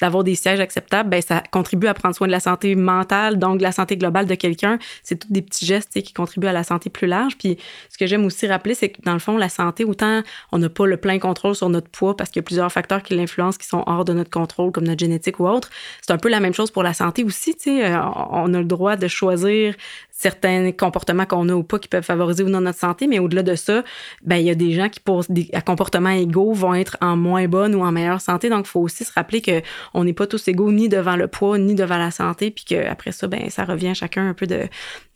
d'avoir 0.00 0.24
des 0.24 0.34
sièges 0.34 0.60
acceptables, 0.60 1.10
ben 1.10 1.22
ça 1.22 1.42
contribue 1.50 1.86
à 1.86 1.94
prendre 1.94 2.14
soin 2.14 2.26
de 2.26 2.32
la 2.32 2.40
santé 2.40 2.74
mentale, 2.74 3.38
donc 3.38 3.58
de 3.58 3.62
la 3.62 3.72
santé 3.72 3.96
globale 3.96 4.26
de 4.26 4.34
quelqu'un. 4.34 4.78
C'est 5.02 5.16
tous 5.16 5.32
des 5.32 5.42
petits 5.42 5.66
gestes 5.66 6.00
qui 6.02 6.12
contribuent 6.12 6.46
à 6.46 6.52
la 6.52 6.64
santé 6.64 6.90
plus 6.90 7.06
large. 7.06 7.36
Puis 7.36 7.58
ce 7.90 7.98
que 7.98 8.06
j'aime 8.06 8.24
aussi 8.24 8.46
rappeler, 8.46 8.74
c'est 8.74 8.90
que 8.90 9.02
dans 9.02 9.12
le 9.12 9.18
fond, 9.18 9.36
la 9.36 9.48
santé, 9.48 9.84
autant 9.84 10.22
on 10.52 10.58
n'a 10.58 10.68
pas 10.68 10.86
le 10.86 10.96
plein 10.96 11.18
contrôle 11.18 11.54
sur 11.54 11.68
notre 11.68 11.88
poids 11.88 12.16
parce 12.16 12.30
qu'il 12.30 12.40
y 12.40 12.44
a 12.44 12.46
plusieurs 12.46 12.70
facteurs 12.72 13.02
qui 13.02 13.14
l'influencent 13.14 13.58
qui 13.58 13.66
sont 13.66 13.82
hors 13.86 14.04
de 14.04 14.12
notre 14.12 14.30
contrôle, 14.30 14.72
comme 14.72 14.84
notre 14.84 15.00
génétique 15.00 15.40
ou 15.40 15.48
autre. 15.48 15.70
C'est 16.02 16.12
un 16.12 16.18
peu 16.18 16.28
la 16.28 16.40
même 16.40 16.54
chose 16.54 16.70
pour 16.70 16.82
la 16.82 16.94
santé 16.94 17.24
aussi. 17.24 17.56
Euh, 17.66 17.98
on 18.30 18.52
a 18.54 18.58
le 18.58 18.64
droit 18.64 18.96
de 18.96 19.08
choisir 19.08 19.74
certains 20.18 20.72
comportements 20.72 21.26
qu'on 21.26 21.46
a 21.50 21.52
ou 21.52 21.62
pas 21.62 21.78
qui 21.78 21.88
peuvent 21.88 22.02
favoriser 22.02 22.42
ou 22.42 22.48
non 22.48 22.62
notre 22.62 22.78
santé, 22.78 23.06
mais 23.06 23.18
au-delà 23.18 23.42
de 23.42 23.54
ça, 23.54 23.84
ben 24.24 24.36
il 24.36 24.46
y 24.46 24.50
a 24.50 24.54
des 24.54 24.72
gens 24.72 24.88
qui 24.88 24.98
pour 24.98 25.24
des 25.28 25.50
comportements 25.66 26.08
égaux 26.08 26.54
vont 26.54 26.74
être 26.74 26.96
en 27.02 27.18
moins 27.18 27.46
bonne 27.48 27.74
ou 27.74 27.82
en 27.84 27.92
meilleure 27.92 28.22
santé. 28.22 28.48
Donc 28.48 28.64
il 28.66 28.70
faut 28.70 28.80
aussi 28.80 29.04
se 29.04 29.12
rappeler 29.12 29.42
que 29.42 29.60
on 29.92 30.04
n'est 30.04 30.14
pas 30.14 30.26
tous 30.26 30.48
égaux 30.48 30.72
ni 30.72 30.88
devant 30.88 31.16
le 31.16 31.28
poids 31.28 31.58
ni 31.58 31.74
devant 31.74 31.98
la 31.98 32.10
santé, 32.10 32.50
puis 32.50 32.64
qu'après 32.64 33.12
ça 33.12 33.26
ben 33.26 33.50
ça 33.50 33.64
revient 33.64 33.88
à 33.88 33.94
chacun 33.94 34.30
un 34.30 34.32
peu 34.32 34.46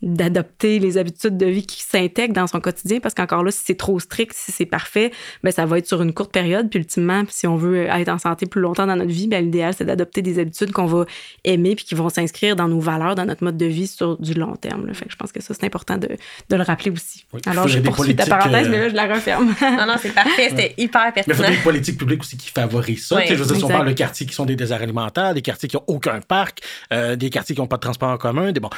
d'adopter 0.03 0.77
les 0.77 0.99
habitudes 0.99 1.35
de 1.35 1.47
vie 1.47 1.65
qui 1.65 1.81
s'intègrent 1.81 2.35
dans 2.35 2.47
son 2.47 2.59
quotidien. 2.59 2.99
Parce 2.99 3.15
qu'encore 3.15 3.43
là 3.43 3.49
si 3.49 3.61
c'est 3.65 3.77
trop 3.77 3.99
strict, 3.99 4.33
si 4.35 4.51
c'est 4.51 4.67
parfait, 4.67 5.11
ben 5.43 5.51
ça 5.51 5.65
va 5.65 5.79
être 5.79 5.87
sur 5.87 6.03
une 6.03 6.13
courte 6.13 6.31
période. 6.31 6.69
Puis 6.69 6.77
ultimement 6.77 7.23
si 7.27 7.47
on 7.47 7.55
veut 7.55 7.87
être 7.87 8.09
en 8.09 8.19
santé 8.19 8.45
plus 8.45 8.61
longtemps 8.61 8.85
dans 8.85 8.95
notre 8.95 9.11
vie, 9.11 9.27
ben 9.27 9.43
l'idéal 9.43 9.73
c'est 9.75 9.85
d'adopter 9.85 10.21
des 10.21 10.37
habitudes 10.37 10.71
qu'on 10.71 10.85
va 10.85 11.05
aimer 11.43 11.75
puis 11.75 11.85
qui 11.85 11.95
vont 11.95 12.09
s'inscrire 12.09 12.55
dans 12.55 12.67
nos 12.67 12.79
valeurs, 12.79 13.15
dans 13.15 13.25
notre 13.25 13.43
mode 13.43 13.57
de 13.57 13.65
vie 13.65 13.87
sur 13.87 14.19
du 14.19 14.35
long 14.35 14.55
terme 14.55 14.90
je 14.93 15.15
pense 15.15 15.31
que 15.31 15.41
ça, 15.41 15.53
c'est 15.53 15.65
important 15.65 15.97
de, 15.97 16.17
le 16.49 16.63
rappeler 16.63 16.91
aussi. 16.91 17.25
Alors, 17.45 17.67
je 17.67 17.79
poursuis 17.79 18.15
ta 18.15 18.25
parenthèse, 18.25 18.69
mais 18.69 18.79
là, 18.79 18.89
je 18.89 18.95
la 18.95 19.13
referme. 19.13 19.53
non, 19.61 19.85
non, 19.85 19.95
c'est 20.01 20.13
parfait. 20.13 20.49
C'était 20.49 20.73
hyper 20.77 21.13
pertinent. 21.13 21.35
Mais 21.39 21.43
il 21.43 21.47
faut 21.47 21.57
des 21.57 21.63
politiques 21.63 21.97
publiques 21.97 22.21
aussi 22.21 22.37
qui 22.37 22.49
favorisent 22.49 23.07
ça. 23.07 23.25
je 23.25 23.33
veux 23.33 23.45
dire, 23.45 23.55
si 23.55 23.63
on 23.63 23.67
parle 23.67 23.87
de 23.87 23.93
quartiers 23.93 24.25
qui 24.25 24.33
sont 24.33 24.45
des 24.45 24.55
déserts 24.55 24.81
alimentaires, 24.81 25.33
des 25.33 25.41
quartiers 25.41 25.69
qui 25.69 25.75
n'ont 25.75 25.83
aucun 25.87 26.19
parc, 26.21 26.61
euh, 26.93 27.15
des 27.15 27.29
quartiers 27.29 27.55
qui 27.55 27.61
n'ont 27.61 27.67
pas 27.67 27.77
de 27.77 27.81
transport 27.81 28.09
en 28.09 28.17
commun, 28.17 28.51
des, 28.51 28.59
bon, 28.59 28.69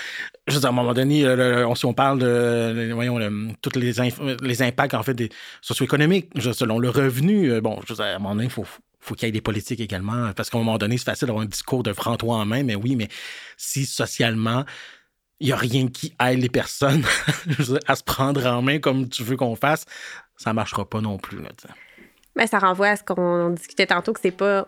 je 0.47 0.53
veux 0.53 0.59
dire, 0.59 0.68
à 0.68 0.72
un 0.72 0.76
moment 0.76 0.93
donné, 0.93 1.26
si 1.76 1.86
on 1.86 1.93
parle 1.93 2.20
de, 2.20 2.91
voyons, 2.93 3.20
tous 3.61 3.78
les, 3.80 3.93
les 4.41 4.61
impacts, 4.61 4.93
en 4.93 5.03
fait, 5.03 5.14
des 5.14 5.30
socio-économiques, 5.61 6.30
selon 6.53 6.80
le 6.80 6.89
revenu, 6.89 7.51
euh, 7.51 7.61
bon, 7.61 7.80
je 7.86 7.93
veux 7.93 7.97
dire, 7.97 8.05
à 8.05 8.16
un 8.16 8.20
moment 8.20 8.36
donné, 8.36 8.45
il 8.45 8.51
faut 8.51 8.66
faut 9.03 9.16
qu'il 9.16 9.28
y 9.28 9.30
ait 9.30 9.34
des 9.34 9.41
politiques 9.41 9.82
également, 9.82 10.32
parce 10.34 10.49
qu'à 10.49 10.57
un 10.57 10.61
moment 10.61 10.78
donné, 10.78 10.97
c'est 10.97 11.03
facile 11.03 11.28
d'avoir 11.28 11.43
un 11.43 11.47
discours 11.47 11.84
de 11.84 11.91
franc-toi 11.91 12.38
en 12.38 12.45
main, 12.45 12.64
mais 12.64 12.76
oui, 12.76 12.95
mais 12.95 13.09
si 13.57 13.86
socialement, 13.86 14.64
il 15.39 15.47
n'y 15.47 15.53
a 15.53 15.57
rien 15.57 15.88
qui 15.88 16.13
aille 16.19 16.39
les 16.39 16.49
personnes 16.49 17.03
à 17.88 17.95
se 17.95 18.03
prendre 18.03 18.45
en 18.45 18.61
main 18.61 18.79
comme 18.79 19.09
tu 19.09 19.23
veux 19.23 19.36
qu'on 19.36 19.55
fasse, 19.55 19.86
ça 20.38 20.51
ne 20.51 20.55
marchera 20.55 20.86
pas 20.86 21.01
non 21.01 21.17
plus. 21.17 21.39
Mais 22.36 22.47
ça 22.47 22.59
renvoie 22.59 22.89
à 22.89 22.95
ce 22.95 23.03
qu'on 23.03 23.51
discutait 23.51 23.88
tantôt, 23.88 24.13
que 24.13 24.19
c'est 24.21 24.31
pas 24.31 24.67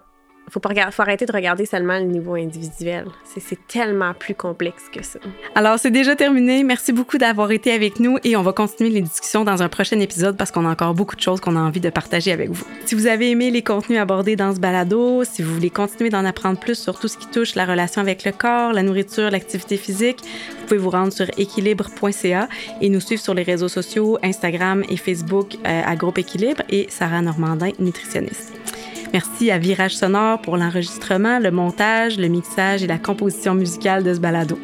faut 0.49 0.59
faut 0.61 1.01
arrêter 1.01 1.25
de 1.25 1.31
regarder 1.31 1.65
seulement 1.65 1.97
le 1.97 2.05
niveau 2.05 2.35
individuel. 2.35 3.05
C'est 3.23 3.67
tellement 3.67 4.13
plus 4.13 4.35
complexe 4.35 4.83
que 4.91 5.03
ça. 5.03 5.19
Alors, 5.55 5.79
c'est 5.79 5.91
déjà 5.91 6.15
terminé. 6.15 6.63
Merci 6.63 6.93
beaucoup 6.93 7.17
d'avoir 7.17 7.51
été 7.51 7.71
avec 7.71 7.99
nous 7.99 8.17
et 8.23 8.35
on 8.35 8.41
va 8.41 8.53
continuer 8.53 8.89
les 8.89 9.01
discussions 9.01 9.43
dans 9.43 9.61
un 9.61 9.69
prochain 9.69 9.99
épisode 9.99 10.37
parce 10.37 10.51
qu'on 10.51 10.65
a 10.65 10.69
encore 10.69 10.93
beaucoup 10.93 11.15
de 11.15 11.21
choses 11.21 11.39
qu'on 11.41 11.55
a 11.55 11.59
envie 11.59 11.79
de 11.79 11.89
partager 11.89 12.31
avec 12.31 12.49
vous. 12.49 12.65
Si 12.85 12.95
vous 12.95 13.07
avez 13.07 13.31
aimé 13.31 13.51
les 13.51 13.61
contenus 13.61 13.99
abordés 13.99 14.35
dans 14.35 14.53
ce 14.53 14.59
balado, 14.59 15.23
si 15.23 15.41
vous 15.41 15.53
voulez 15.53 15.69
continuer 15.69 16.09
d'en 16.09 16.25
apprendre 16.25 16.59
plus 16.59 16.77
sur 16.77 16.99
tout 16.99 17.07
ce 17.07 17.17
qui 17.17 17.27
touche 17.27 17.55
la 17.55 17.65
relation 17.65 18.01
avec 18.01 18.23
le 18.23 18.31
corps, 18.31 18.73
la 18.73 18.83
nourriture, 18.83 19.29
l'activité 19.31 19.77
physique, 19.77 20.19
vous 20.59 20.65
pouvez 20.67 20.79
vous 20.79 20.89
rendre 20.89 21.11
sur 21.11 21.27
équilibre.ca 21.37 22.47
et 22.81 22.89
nous 22.89 22.99
suivre 22.99 23.21
sur 23.21 23.33
les 23.33 23.43
réseaux 23.43 23.67
sociaux, 23.67 24.17
Instagram 24.23 24.83
et 24.89 24.97
Facebook 24.97 25.55
euh, 25.65 25.81
à 25.85 25.95
Groupe 25.95 26.17
Équilibre 26.17 26.61
et 26.69 26.87
Sarah 26.89 27.21
Normandin, 27.21 27.71
nutritionniste. 27.79 28.53
Merci 29.13 29.51
à 29.51 29.57
Virage 29.57 29.95
Sonore 29.95 30.41
pour 30.41 30.57
l'enregistrement, 30.57 31.39
le 31.39 31.51
montage, 31.51 32.17
le 32.17 32.27
mixage 32.27 32.83
et 32.83 32.87
la 32.87 32.97
composition 32.97 33.55
musicale 33.55 34.03
de 34.03 34.13
ce 34.13 34.19
balado. 34.19 34.59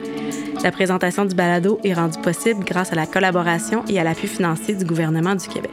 La 0.63 0.71
présentation 0.71 1.25
du 1.25 1.35
balado 1.35 1.79
est 1.83 1.93
rendue 1.93 2.19
possible 2.19 2.63
grâce 2.63 2.91
à 2.91 2.95
la 2.95 3.07
collaboration 3.07 3.83
et 3.87 3.99
à 3.99 4.03
l'appui 4.03 4.27
financier 4.27 4.75
du 4.75 4.85
gouvernement 4.85 5.35
du 5.35 5.47
Québec. 5.47 5.71